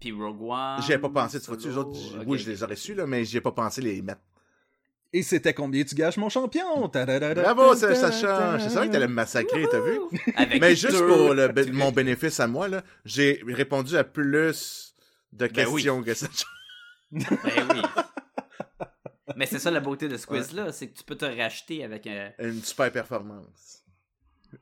Puis 0.00 0.12
Rogue 0.12 0.42
One. 0.42 0.82
J'y 0.82 0.92
ai 0.92 0.98
pas 0.98 1.08
pensé, 1.08 1.40
tu 1.40 1.46
vois-tu, 1.46 1.68
les 1.68 1.78
autres, 1.78 1.98
oui, 2.26 2.36
je 2.36 2.50
les 2.50 2.62
aurais 2.62 2.76
su, 2.76 2.92
là, 2.92 3.06
mais 3.06 3.24
j'y 3.24 3.38
ai 3.38 3.40
pas 3.40 3.52
pensé 3.52 3.80
les 3.80 4.02
mettre. 4.02 4.20
Et 5.12 5.22
c'était 5.22 5.54
combien 5.54 5.82
tu 5.84 5.94
gages 5.94 6.16
mon 6.18 6.28
champion? 6.28 6.88
Bravo, 6.88 7.74
Sa- 7.74 7.94
Sacha! 7.94 8.58
Je 8.58 8.68
savais 8.68 8.88
que 8.88 8.92
t'allais 8.92 9.08
me 9.08 9.14
massacrer, 9.14 9.64
t'as 9.70 9.80
vu? 9.80 9.98
Avec 10.36 10.60
Mais 10.60 10.74
juste 10.76 10.92
deux- 10.98 11.06
pour 11.06 11.32
le, 11.34 11.72
mon 11.72 11.90
bénéfice 11.92 12.38
à 12.40 12.46
moi, 12.46 12.68
là, 12.68 12.82
j'ai 13.04 13.40
répondu 13.46 13.96
à 13.96 14.04
plus 14.04 14.94
de 15.32 15.46
Ben 15.46 15.66
oui. 15.68 15.82
questions 15.82 16.02
que 16.02 16.14
Sacha. 16.14 16.46
Ben 17.12 17.24
oui. 17.72 17.82
Mais 19.36 19.46
c'est 19.46 19.58
ça 19.58 19.70
la 19.70 19.80
beauté 19.80 20.08
de 20.08 20.16
ce 20.16 20.26
quiz-là, 20.26 20.72
c'est 20.72 20.88
que 20.88 20.96
tu 20.98 21.04
peux 21.04 21.16
te 21.16 21.24
racheter 21.24 21.84
avec 21.84 22.06
un. 22.06 22.32
Une 22.38 22.62
super 22.62 22.90
performance. 22.90 23.82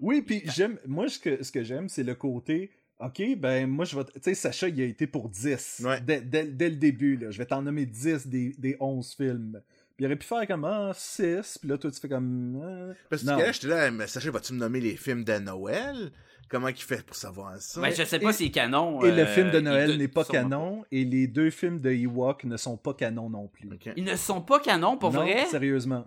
Oui, 0.01 0.23
puis 0.23 0.43
j'aime. 0.47 0.79
Moi, 0.87 1.09
ce 1.09 1.19
que, 1.19 1.43
ce 1.43 1.53
que 1.53 1.63
j'aime, 1.63 1.89
c'est 1.89 2.03
le 2.03 2.15
côté. 2.15 2.71
Ok, 2.99 3.23
ben 3.39 3.67
moi, 3.69 3.85
je 3.85 3.97
vais. 3.97 4.05
Tu 4.05 4.13
sais, 4.23 4.35
Sacha, 4.35 4.69
il 4.69 4.81
a 4.81 4.85
été 4.85 5.07
pour 5.07 5.29
10. 5.29 5.83
Ouais. 5.85 6.01
Dès, 6.01 6.21
dès- 6.21 6.45
dès 6.47 6.71
le 6.71 6.77
début, 6.77 7.17
là. 7.17 7.31
Je 7.31 7.39
vais 7.39 7.47
t'en 7.47 7.63
nommer 7.63 7.87
10 7.87 8.27
des, 8.27 8.55
des 8.59 8.77
11 8.81 9.15
films. 9.15 9.61
Puis 9.97 10.05
il 10.05 10.07
aurait 10.07 10.17
pu 10.17 10.27
faire 10.27 10.47
comme 10.47 10.65
ah, 10.65 10.93
6. 10.95 11.59
Puis 11.59 11.69
là, 11.69 11.79
toi, 11.79 11.91
tu 11.91 12.01
fais 12.01 12.09
comme. 12.09 12.61
ah. 12.63 12.95
Parce 13.11 13.23
que 13.23 13.29
là, 13.29 13.53
j'étais 13.53 13.67
là, 13.69 13.91
mais 13.91 14.07
Sacha, 14.07 14.31
vas-tu 14.31 14.53
me 14.53 14.59
nommer 14.59 14.81
les 14.81 14.97
films 14.97 15.25
de 15.25 15.39
Noël? 15.39 16.11
Comment 16.51 16.69
il 16.69 16.77
fait 16.77 17.05
pour 17.05 17.17
savoir 17.17 17.57
ça? 17.61 17.81
Ben, 17.81 17.91
je 17.95 18.05
sais 18.05 18.19
pas 18.19 18.31
Et- 18.31 18.33
si 18.33 18.45
c'est 18.47 18.51
canon. 18.51 19.03
Et 19.03 19.11
le 19.11 19.23
euh, 19.23 19.27
film 19.27 19.51
de 19.51 19.61
Noël 19.61 19.97
n'est 19.97 20.09
pas 20.09 20.25
canon. 20.25 20.85
Et 20.93 21.05
les 21.05 21.27
deux 21.27 21.51
films 21.51 21.81
de 21.81 21.91
Ewok 21.91 22.45
ne 22.45 22.57
sont 22.57 22.77
pas 22.77 22.93
canons 22.95 23.31
non 23.31 23.49
plus. 23.49 23.69
Ils 23.97 24.05
ne 24.05 24.15
sont 24.17 24.41
pas 24.43 24.61
canons, 24.61 24.97
pour 24.99 25.13
non, 25.13 25.23
vrai? 25.23 25.47
sérieusement. 25.47 26.05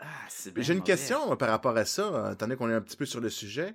Ah, 0.00 0.06
c'est 0.28 0.52
bien 0.54 0.62
J'ai 0.64 0.72
une 0.72 0.82
question 0.82 1.26
moi, 1.26 1.38
par 1.38 1.50
rapport 1.50 1.76
à 1.76 1.84
ça, 1.84 2.02
euh, 2.02 2.32
étant 2.32 2.46
donné 2.46 2.56
qu'on 2.56 2.68
est 2.70 2.74
un 2.74 2.80
petit 2.80 2.96
peu 2.96 3.04
sur 3.04 3.20
le 3.20 3.28
sujet. 3.28 3.74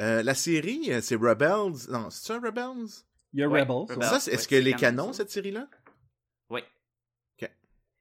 Euh, 0.00 0.22
la 0.22 0.34
série, 0.34 0.82
euh, 0.90 1.00
c'est 1.02 1.16
Rebels. 1.16 1.88
Non, 1.90 2.08
c'est 2.10 2.26
ça 2.26 2.38
Rebels? 2.38 2.86
Il 3.34 3.40
y 3.40 3.42
a 3.42 3.48
Ouais, 3.48 3.60
Rebels. 3.62 3.74
Rebels. 3.76 3.98
ouais. 3.98 4.04
ça, 4.04 4.20
c'est- 4.20 4.30
ouais, 4.30 4.36
est-ce 4.36 4.48
que 4.48 4.56
c'est 4.56 4.62
les 4.62 4.72
canon, 4.74 5.02
canons, 5.04 5.12
ça. 5.12 5.18
cette 5.18 5.30
série-là? 5.30 5.66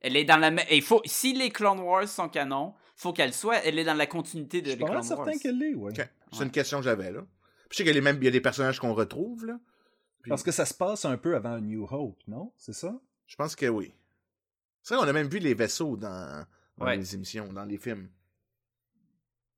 Elle 0.05 0.15
est 0.17 0.23
dans 0.25 0.37
la. 0.37 0.51
Il 0.71 0.81
faut... 0.81 1.01
Si 1.05 1.33
les 1.33 1.49
Clone 1.49 1.79
Wars 1.79 2.07
sont 2.07 2.29
canons, 2.29 2.73
faut 2.95 3.11
qu'elle 3.13 3.33
soit. 3.33 3.57
Elle 3.65 3.79
est 3.79 3.83
dans 3.83 3.93
la 3.95 4.05
continuité 4.07 4.61
de 4.61 4.67
Je 4.67 4.71
suis 4.71 4.79
les 4.79 4.85
Clone 4.85 4.97
Wars. 4.97 5.03
certain 5.05 5.37
qu'elle 5.37 5.57
l'est, 5.57 5.73
ouais. 5.73 5.91
Ok. 5.91 6.07
C'est 6.31 6.39
Ouais. 6.39 6.45
une 6.45 6.51
question 6.51 6.77
que 6.79 6.83
j'avais, 6.83 7.11
là. 7.11 7.21
Puis 7.21 7.69
je 7.71 7.77
sais 7.77 7.83
qu'il 7.83 7.87
y 7.87 7.89
a, 7.89 7.93
les 7.95 8.01
mêmes- 8.01 8.17
il 8.21 8.25
y 8.25 8.27
a 8.27 8.31
des 8.31 8.41
personnages 8.41 8.79
qu'on 8.79 8.93
retrouve, 8.93 9.45
là. 9.45 9.59
Puis- 10.21 10.29
Parce 10.29 10.43
que 10.43 10.51
ça 10.51 10.65
se 10.65 10.73
passe 10.73 11.05
un 11.05 11.17
peu 11.17 11.35
avant 11.35 11.59
New 11.59 11.87
Hope, 11.89 12.19
non? 12.27 12.51
C'est 12.57 12.73
ça? 12.73 12.93
Je 13.27 13.35
pense 13.35 13.55
que 13.55 13.65
oui. 13.67 13.93
C'est 14.83 14.93
vrai 14.95 15.03
qu'on 15.03 15.09
a 15.09 15.13
même 15.13 15.27
vu 15.27 15.39
les 15.39 15.53
vaisseaux 15.55 15.97
dans, 15.97 16.45
dans 16.77 16.85
Ouais. 16.85 16.97
les 16.97 17.15
émissions, 17.15 17.51
dans 17.51 17.65
les 17.65 17.77
films. 17.77 18.09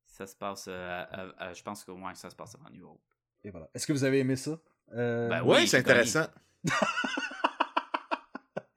Ça 0.06 0.26
se 0.26 0.34
passe. 0.34 0.66
euh, 0.68 1.04
je 1.54 1.62
pense 1.62 1.84
que 1.84 1.90
ouais, 1.92 2.14
ça 2.14 2.30
se 2.30 2.34
passe 2.36 2.54
avant 2.54 2.70
New 2.70 2.86
Hope. 2.88 3.00
Et 3.44 3.50
voilà. 3.50 3.68
Est-ce 3.74 3.86
que 3.86 3.92
vous 3.92 4.04
avez 4.04 4.18
aimé 4.20 4.36
ça? 4.36 4.58
Euh, 4.94 5.28
Ben 5.28 5.42
Oui, 5.44 5.56
Oui, 5.60 5.68
c'est 5.68 5.78
intéressant. 5.78 6.26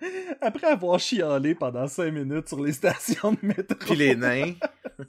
Après 0.42 0.68
avoir 0.68 1.00
chialé 1.00 1.56
pendant 1.56 1.88
5 1.88 2.12
minutes 2.12 2.48
sur 2.50 2.62
les 2.64 2.72
stations 2.74 3.32
de 3.34 3.38
métro. 3.42 3.76
Puis 3.80 3.96
les 3.96 4.16
nains. 4.16 4.54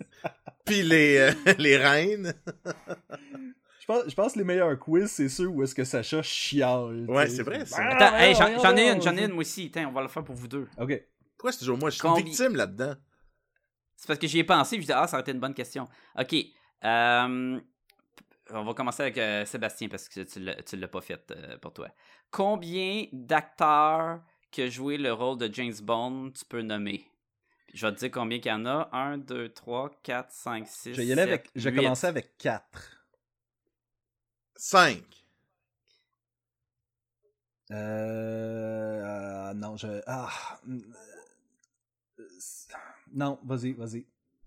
Puis 0.65 0.83
les, 0.83 1.19
euh, 1.19 1.33
les 1.59 1.77
reines. 1.77 2.35
Je 3.81 3.87
pense, 3.87 4.03
je 4.09 4.15
pense 4.15 4.33
que 4.35 4.39
les 4.39 4.45
meilleurs 4.45 4.79
quiz, 4.79 5.11
c'est 5.11 5.29
ceux 5.29 5.47
où 5.49 5.63
est-ce 5.65 5.75
que 5.75 5.83
Sacha 5.85 6.23
chiale. 6.23 7.05
Ouais, 7.09 7.29
c'est 7.29 7.43
vrai, 7.43 7.67
ça. 7.67 7.79
Ah, 7.81 7.97
Attends, 7.97 8.17
hey, 8.17 8.35
j'en 8.63 8.77
ai 8.77 8.91
une, 8.91 9.03
j'en 9.03 9.17
ai 9.17 9.25
une 9.25 9.33
moi 9.33 9.41
aussi. 9.41 9.71
Tiens, 9.73 9.89
on 9.89 9.93
va 9.93 10.03
le 10.03 10.09
faire 10.09 10.23
pour 10.23 10.37
vous 10.37 10.47
deux. 10.47 10.69
Ok. 10.79 11.03
Pourquoi 11.37 11.51
c'est 11.53 11.59
toujours 11.59 11.79
moi? 11.79 11.91
Je 11.91 11.97
suis 11.97 12.03
Combien- 12.03 12.25
victime 12.25 12.55
là-dedans. 12.55 12.95
C'est 13.97 14.07
parce 14.07 14.19
que 14.21 14.27
j'y 14.29 14.39
ai 14.39 14.45
pensé, 14.45 14.81
je 14.81 14.87
dis, 14.87 14.93
ah, 14.93 15.07
ça 15.09 15.17
aurait 15.17 15.23
été 15.23 15.33
une 15.33 15.41
bonne 15.41 15.55
question. 15.55 15.89
Ok. 16.19 16.35
euh, 16.85 17.61
on 18.55 18.65
va 18.65 18.75
commencer 18.75 19.03
avec 19.03 19.19
euh, 19.19 19.45
Sébastien, 19.47 19.89
parce 19.89 20.09
que 20.09 20.21
tu 20.21 20.39
l'as- 20.41 20.63
tu 20.63 20.77
l'as 20.77 20.89
pas 20.89 21.01
fait 21.01 21.21
euh, 21.33 21.57
pour 21.59 21.73
toi. 21.73 21.89
Combien 22.31 23.07
d'acteurs 23.13 24.21
qui 24.53 24.71
joué 24.71 24.99
le 24.99 25.13
rôle 25.13 25.39
de 25.39 25.53
James 25.53 25.75
Bond 25.83 26.31
tu 26.31 26.45
peux 26.45 26.63
nommer? 26.63 27.05
Je 27.75 27.87
vais 27.87 27.93
te 27.95 27.99
dire 28.01 28.11
combien 28.11 28.39
qu'il 28.39 28.53
y 28.53 28.55
en 28.55 28.67
a. 28.67 28.89
1, 28.93 29.19
2, 29.19 29.49
3, 29.49 29.91
4, 30.03 30.31
5, 30.31 30.69
6, 30.69 30.91
Je 30.93 30.97
vais 30.99 31.07
y 31.07 31.13
aller 31.13 31.23
avec. 31.23 31.51
Je 31.57 31.69
vais 31.71 31.75
commencer 31.83 32.07
avec 32.07 32.37
4. 32.39 32.99
5. 34.57 35.03
Euh. 37.71 37.75
euh, 39.51 39.55
non, 39.55 39.77
je. 39.77 39.89
Ah. 40.07 40.29
euh, 40.69 42.25
Non, 43.15 43.39
vas-y, 43.45 43.73
vas-y. 43.73 44.05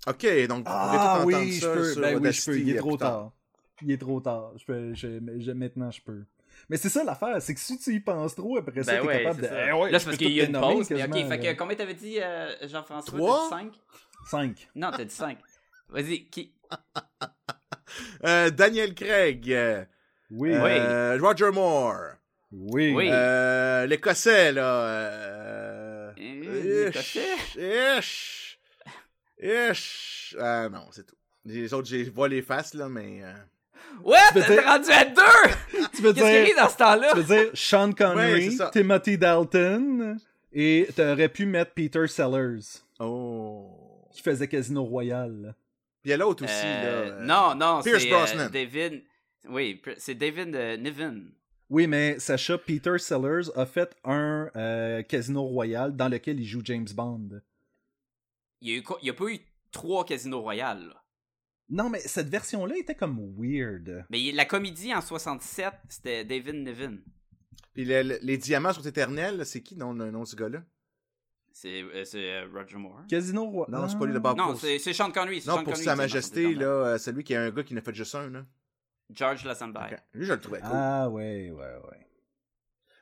Ok, 0.07 0.25
donc 0.47 0.59
vous 0.67 0.71
Ah 0.73 1.19
tout 1.21 1.27
oui, 1.27 1.51
je 1.53 1.65
peux. 1.67 2.01
Ben 2.01 2.19
oui, 2.21 2.31
je 2.31 2.45
peux. 2.45 2.59
Il 2.59 2.69
est 2.69 2.77
trop 2.77 2.97
tard. 2.97 3.31
Il 3.81 3.91
est 3.91 3.97
trop 3.97 4.19
tard. 4.21 4.51
Je 4.57 4.65
peux, 4.65 4.93
je, 4.93 5.19
je- 5.39 5.51
maintenant, 5.51 5.89
je 5.89 6.01
peux. 6.01 6.23
Mais 6.69 6.77
c'est 6.77 6.89
ça 6.89 7.03
l'affaire, 7.03 7.41
c'est 7.41 7.53
que 7.53 7.59
si 7.59 7.77
tu 7.77 7.93
y 7.93 7.99
penses 7.99 8.35
trop, 8.35 8.57
après 8.57 8.83
ça, 8.83 8.93
Ben 8.93 9.01
t'es 9.01 9.07
ouais, 9.07 9.23
capable 9.23 9.41
de. 9.41 9.47
ça. 9.47 9.67
Eh 9.67 9.71
ouais, 9.73 9.91
Là, 9.91 9.99
c'est 9.99 10.05
parce 10.05 10.17
qu'il 10.17 10.31
y 10.31 10.41
a 10.41 10.45
une 10.45 10.59
pause. 10.59 10.89
mais 10.89 11.03
ok, 11.03 11.27
fait 11.29 11.39
que 11.39 11.57
combien 11.57 11.75
t'avais 11.75 11.93
dit, 11.93 12.19
euh, 12.19 12.53
Jean-François? 12.67 13.17
Trois? 13.17 13.49
5? 13.49 13.73
5. 14.29 14.69
Non, 14.75 14.91
t'as 14.91 15.03
dit 15.05 15.13
5. 15.13 15.37
Vas-y, 15.89 16.25
qui? 16.25 16.53
Euh, 18.25 18.49
Daniel 18.49 18.93
Craig. 18.95 19.49
euh, 19.53 19.85
Oui. 20.31 20.51
Roger 21.19 21.51
Moore. 21.51 22.15
Oui. 22.51 22.93
Oui. 22.93 23.09
Euh, 23.11 23.85
L'Écossais, 23.85 24.51
là. 24.51 26.11
Ish, 26.17 26.45
l'Écossais? 26.85 27.99
ish, 27.99 28.59
ish. 29.41 30.35
Ah 30.39 30.67
non, 30.69 30.87
c'est 30.91 31.05
tout. 31.05 31.15
Les 31.45 31.73
autres, 31.73 31.87
j'ai 31.87 32.03
vois 32.09 32.27
les 32.27 32.41
faces, 32.41 32.73
là, 32.73 32.89
mais... 32.89 33.21
euh, 34.05 34.09
Ouais, 34.09 34.17
t'es 34.33 34.41
dire- 34.53 34.63
rendu 34.65 34.91
à 34.91 35.05
2! 35.05 35.21
Tu 35.95 36.01
veux 36.01 36.13
Qu'est-ce 36.13 36.25
qu'il 36.25 36.41
y 36.41 36.45
dire. 36.53 36.57
a 36.59 36.63
dans 36.63 36.69
ce 36.69 36.77
temps-là? 36.77 37.09
Tu 37.13 37.21
veux 37.21 37.35
dire 37.35 37.51
Sean 37.53 37.91
Connery. 37.93 38.57
Timothy 38.73 39.17
Dalton, 39.17 40.17
et 40.53 40.87
t'aurais 40.95 41.29
pu 41.29 41.45
mettre 41.45 41.71
Peter 41.73 42.07
Sellers, 42.07 42.81
Oh. 42.99 44.07
qui 44.13 44.21
faisait 44.21 44.47
Casino 44.47 44.83
Royale. 44.83 45.55
Puis 46.01 46.09
il 46.09 46.11
y 46.11 46.13
a 46.13 46.17
l'autre 46.17 46.43
aussi, 46.43 46.53
Euh, 46.53 46.83
là. 47.09 47.11
euh, 47.15 47.19
Non, 47.25 47.55
non, 47.55 47.81
c'est 47.81 48.11
euh. 48.11 48.49
David. 48.49 49.03
Oui, 49.49 49.81
c'est 49.97 50.15
David 50.15 50.55
euh, 50.55 50.77
Niven. 50.77 51.31
Oui, 51.69 51.87
mais 51.87 52.19
Sacha, 52.19 52.57
Peter 52.57 52.97
Sellers 52.99 53.49
a 53.55 53.65
fait 53.65 53.95
un 54.03 54.49
euh, 54.55 55.01
Casino 55.03 55.43
Royale 55.43 55.95
dans 55.95 56.09
lequel 56.09 56.39
il 56.39 56.45
joue 56.45 56.61
James 56.63 56.87
Bond. 56.93 57.41
Il 58.61 58.69
y 58.69 58.73
a, 58.75 58.77
eu 58.77 58.83
quoi- 58.83 58.99
il 59.01 59.07
y 59.07 59.09
a 59.09 59.13
pas 59.13 59.25
eu 59.25 59.39
trois 59.71 60.05
casinos 60.05 60.41
royales. 60.41 60.87
là. 60.89 61.01
Non, 61.69 61.89
mais 61.89 61.99
cette 61.99 62.29
version-là 62.29 62.75
était 62.77 62.95
comme 62.95 63.19
weird. 63.37 64.05
Mais 64.09 64.31
la 64.31 64.45
comédie 64.45 64.93
en 64.93 65.01
67, 65.01 65.73
c'était 65.89 66.23
David 66.23 66.55
Niven. 66.55 67.01
Puis 67.73 67.85
le- 67.85 68.03
le- 68.03 68.19
les 68.21 68.37
diamants 68.37 68.71
sont 68.73 68.81
éternels, 68.83 69.45
c'est 69.45 69.61
qui 69.61 69.75
non, 69.75 69.93
le 69.93 70.11
nom 70.11 70.21
de 70.23 70.27
ce 70.27 70.35
gars-là? 70.35 70.63
C'est 71.51 71.81
euh, 71.81 72.03
c'est, 72.03 72.31
euh, 72.33 72.47
Roger 72.53 72.77
Moore. 72.77 73.01
Casino 73.09 73.45
Royale. 73.45 73.71
Non, 73.81 73.87
c'est 73.89 73.97
pas 73.97 74.05
lui 74.05 74.13
de 74.13 74.19
Bob 74.19 74.37
Non, 74.37 74.47
Pour- 74.51 74.59
c'est 74.59 74.77
c'est 74.77 74.93
Sean 74.93 75.09
Connery. 75.11 75.37
Non, 75.37 75.53
Sean 75.55 75.63
pour 75.63 75.73
Connery, 75.73 75.83
Sa 75.85 75.95
Majesté, 75.95 76.53
là, 76.53 76.65
euh, 76.65 76.97
celui 76.97 77.23
qui 77.23 77.33
a 77.33 77.41
un 77.41 77.49
gars 77.49 77.63
qui 77.63 77.73
n'a 77.73 77.81
fait 77.81 77.93
juste 77.95 78.13
un, 78.15 78.29
là. 78.29 78.45
George 79.09 79.45
Lazenby. 79.45 79.77
Ok. 79.91 79.97
Lui, 80.13 80.25
je 80.25 80.33
le 80.33 80.39
trouvais 80.41 80.59
cool. 80.59 80.69
Ah, 80.73 81.09
ouais, 81.09 81.51
ouais, 81.51 81.75
ouais. 81.89 82.07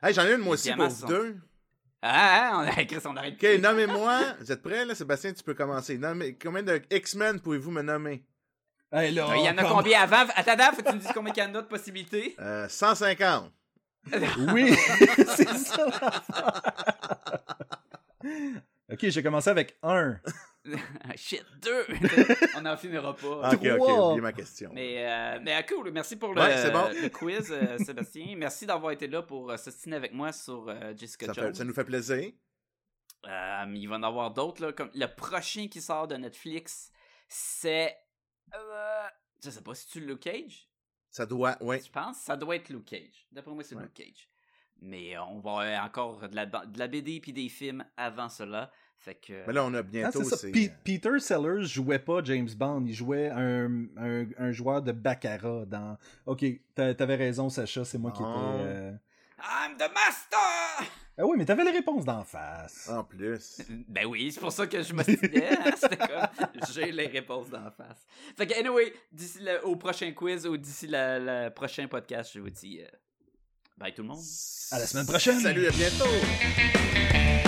Hey, 0.02 0.14
j'en 0.14 0.22
ai 0.24 0.32
une, 0.34 0.38
moi 0.38 0.54
Les 0.56 0.60
aussi, 0.60 0.72
pour 0.72 0.90
sont- 0.90 1.06
deux. 1.08 1.36
Ah, 2.02 2.50
ah, 2.52 2.58
on 2.58 2.60
a 2.80 2.84
Chris, 2.84 2.98
on 3.06 3.16
arrête. 3.16 3.34
Ok, 3.42 3.60
nommez-moi. 3.60 4.34
Vous 4.40 4.52
êtes 4.52 4.62
prêts, 4.62 4.84
là, 4.84 4.94
Sébastien? 4.94 5.32
Tu 5.32 5.42
peux 5.42 5.54
commencer. 5.54 5.96
Nommez- 5.98 6.36
Combien 6.40 6.62
de 6.62 6.80
X-Men 6.90 7.40
pouvez-vous 7.40 7.70
me 7.70 7.82
nommer? 7.82 8.24
Hey, 8.94 9.12
là, 9.12 9.26
Il 9.36 9.44
y 9.44 9.48
en 9.50 9.58
a 9.58 9.64
combien 9.64 10.02
avant? 10.02 10.24
Attends, 10.36 10.72
faut 10.72 10.82
que 10.82 10.88
tu 10.88 10.94
me 10.94 11.00
dises 11.00 11.10
combien 11.12 11.32
il 11.34 11.38
y 11.38 11.42
en 11.42 11.54
a 11.54 11.62
de 11.62 11.66
possibilités. 11.66 12.36
Euh, 12.38 12.68
150. 12.68 13.50
Oui, 14.52 14.74
c'est 15.36 15.48
ça. 15.56 15.86
Ok, 18.92 19.08
j'ai 19.08 19.22
commencé 19.22 19.50
avec 19.50 19.76
un. 19.82 20.18
Ah, 21.02 21.16
Shit, 21.16 21.44
deux! 21.62 21.86
on 22.56 22.60
n'en 22.62 22.76
finira 22.76 23.14
pas. 23.16 23.40
Ah, 23.42 23.50
ok, 23.54 23.60
ok, 23.64 23.76
Trois. 23.78 24.06
oubliez 24.08 24.20
ma 24.20 24.32
question. 24.32 24.70
Mais, 24.74 25.06
euh, 25.10 25.38
mais 25.42 25.52
ah, 25.54 25.62
cool, 25.62 25.90
merci 25.90 26.16
pour 26.16 26.34
le, 26.34 26.40
Ouais, 26.40 26.56
c'est 26.56 26.70
bon. 26.70 26.88
le 26.90 27.08
quiz, 27.08 27.48
euh, 27.50 27.78
Sébastien. 27.78 28.34
merci 28.36 28.64
d'avoir 28.66 28.92
été 28.92 29.06
là 29.06 29.22
pour 29.22 29.50
euh, 29.50 29.56
s'ostiner 29.56 29.96
avec 29.96 30.12
moi 30.12 30.32
sur 30.32 30.66
euh, 30.68 30.92
Jessica 30.96 31.26
Ça, 31.26 31.32
Jones. 31.32 31.46
fait- 31.48 31.54
ça 31.54 31.64
nous 31.64 31.74
fait 31.74 31.84
plaisir. 31.84 32.30
Euh, 33.26 33.64
il 33.74 33.86
va 33.88 33.96
y 33.96 33.98
en 33.98 34.02
avoir 34.02 34.30
d'autres. 34.30 34.62
là, 34.64 34.72
Comme 34.72 34.90
le 34.94 35.06
prochain 35.06 35.66
qui 35.68 35.80
sort 35.80 36.06
de 36.08 36.16
Netflix, 36.16 36.90
c'est. 37.28 37.94
Euh, 38.56 39.06
je 39.42 39.50
sais 39.50 39.62
pas 39.62 39.74
si 39.74 39.86
tu 39.88 40.00
Luke 40.00 40.20
Cage? 40.20 40.68
Ça 41.10 41.26
doit, 41.26 41.56
oui. 41.60 41.80
Je 41.84 41.90
pense 41.90 42.18
ça 42.18 42.36
doit 42.36 42.56
être 42.56 42.68
Luke 42.70 42.86
Cage. 42.86 43.26
D'après 43.30 43.52
moi, 43.52 43.62
c'est 43.62 43.74
Ouais. 43.76 43.82
Luke 43.82 43.94
Cage. 43.94 44.28
Mais 44.80 45.16
euh, 45.16 45.22
on 45.24 45.38
va 45.40 45.50
avoir 45.60 45.84
encore 45.84 46.28
de 46.28 46.34
la, 46.34 46.46
de 46.46 46.78
la 46.78 46.88
BD 46.88 47.20
puis 47.20 47.32
des 47.32 47.48
films 47.48 47.84
avant 47.96 48.28
cela. 48.28 48.70
Fait 48.96 49.14
que. 49.16 49.46
Mais 49.46 49.52
là, 49.52 49.64
on 49.64 49.74
a 49.74 49.78
Ah, 49.78 49.82
bientôt. 49.82 50.24
c'est 50.24 50.36
ça. 50.36 50.48
Pe- 50.50 50.72
Peter 50.82 51.18
Sellers 51.20 51.64
jouait 51.66 51.98
pas 51.98 52.22
James 52.24 52.48
Bond, 52.56 52.84
il 52.86 52.94
jouait 52.94 53.28
un, 53.28 53.84
un, 53.96 54.26
un 54.38 54.50
joueur 54.52 54.82
de 54.82 54.92
Baccarat 54.92 55.66
dans. 55.66 55.98
Ok, 56.26 56.44
t'a- 56.74 56.94
t'avais 56.94 57.16
raison, 57.16 57.48
Sacha, 57.50 57.84
c'est 57.84 57.98
moi 57.98 58.10
qui 58.12 58.22
Ah. 58.24 58.30
étais. 58.56 58.64
euh, 58.66 58.92
I'm 59.38 59.76
the 59.76 59.90
master! 59.92 60.86
Ah 61.16 61.24
oui, 61.24 61.36
mais 61.38 61.44
t'avais 61.44 61.62
les 61.64 61.70
réponses 61.70 62.04
d'en 62.04 62.24
face. 62.24 62.88
En 62.90 63.04
plus. 63.04 63.60
Ben 63.88 64.04
oui, 64.06 64.32
c'est 64.32 64.40
pour 64.40 64.50
ça 64.50 64.66
que 64.66 64.82
je 64.82 64.92
me 64.92 65.04
disais, 65.04 65.46
hein, 65.48 65.70
c'était 65.80 65.96
comme, 65.96 66.26
j'ai 66.72 66.90
les 66.90 67.06
réponses 67.06 67.48
d'en 67.50 67.70
face. 67.70 68.04
Fait 68.36 68.46
que, 68.48 68.58
anyway, 68.58 68.92
d'ici 69.12 69.38
le- 69.40 69.64
au 69.64 69.76
prochain 69.76 70.10
quiz 70.12 70.44
ou 70.44 70.56
d'ici 70.56 70.88
le, 70.88 71.18
le 71.46 71.50
prochain 71.50 71.86
podcast, 71.86 72.32
je 72.34 72.40
vous 72.40 72.50
dis 72.50 72.80
euh, 72.82 72.86
bye 73.78 73.94
tout 73.94 74.02
le 74.02 74.08
monde. 74.08 74.24
À 74.72 74.78
la 74.80 74.86
semaine 74.88 75.06
prochaine. 75.06 75.38
Salut, 75.38 75.68
à 75.68 75.70
bientôt. 75.70 77.43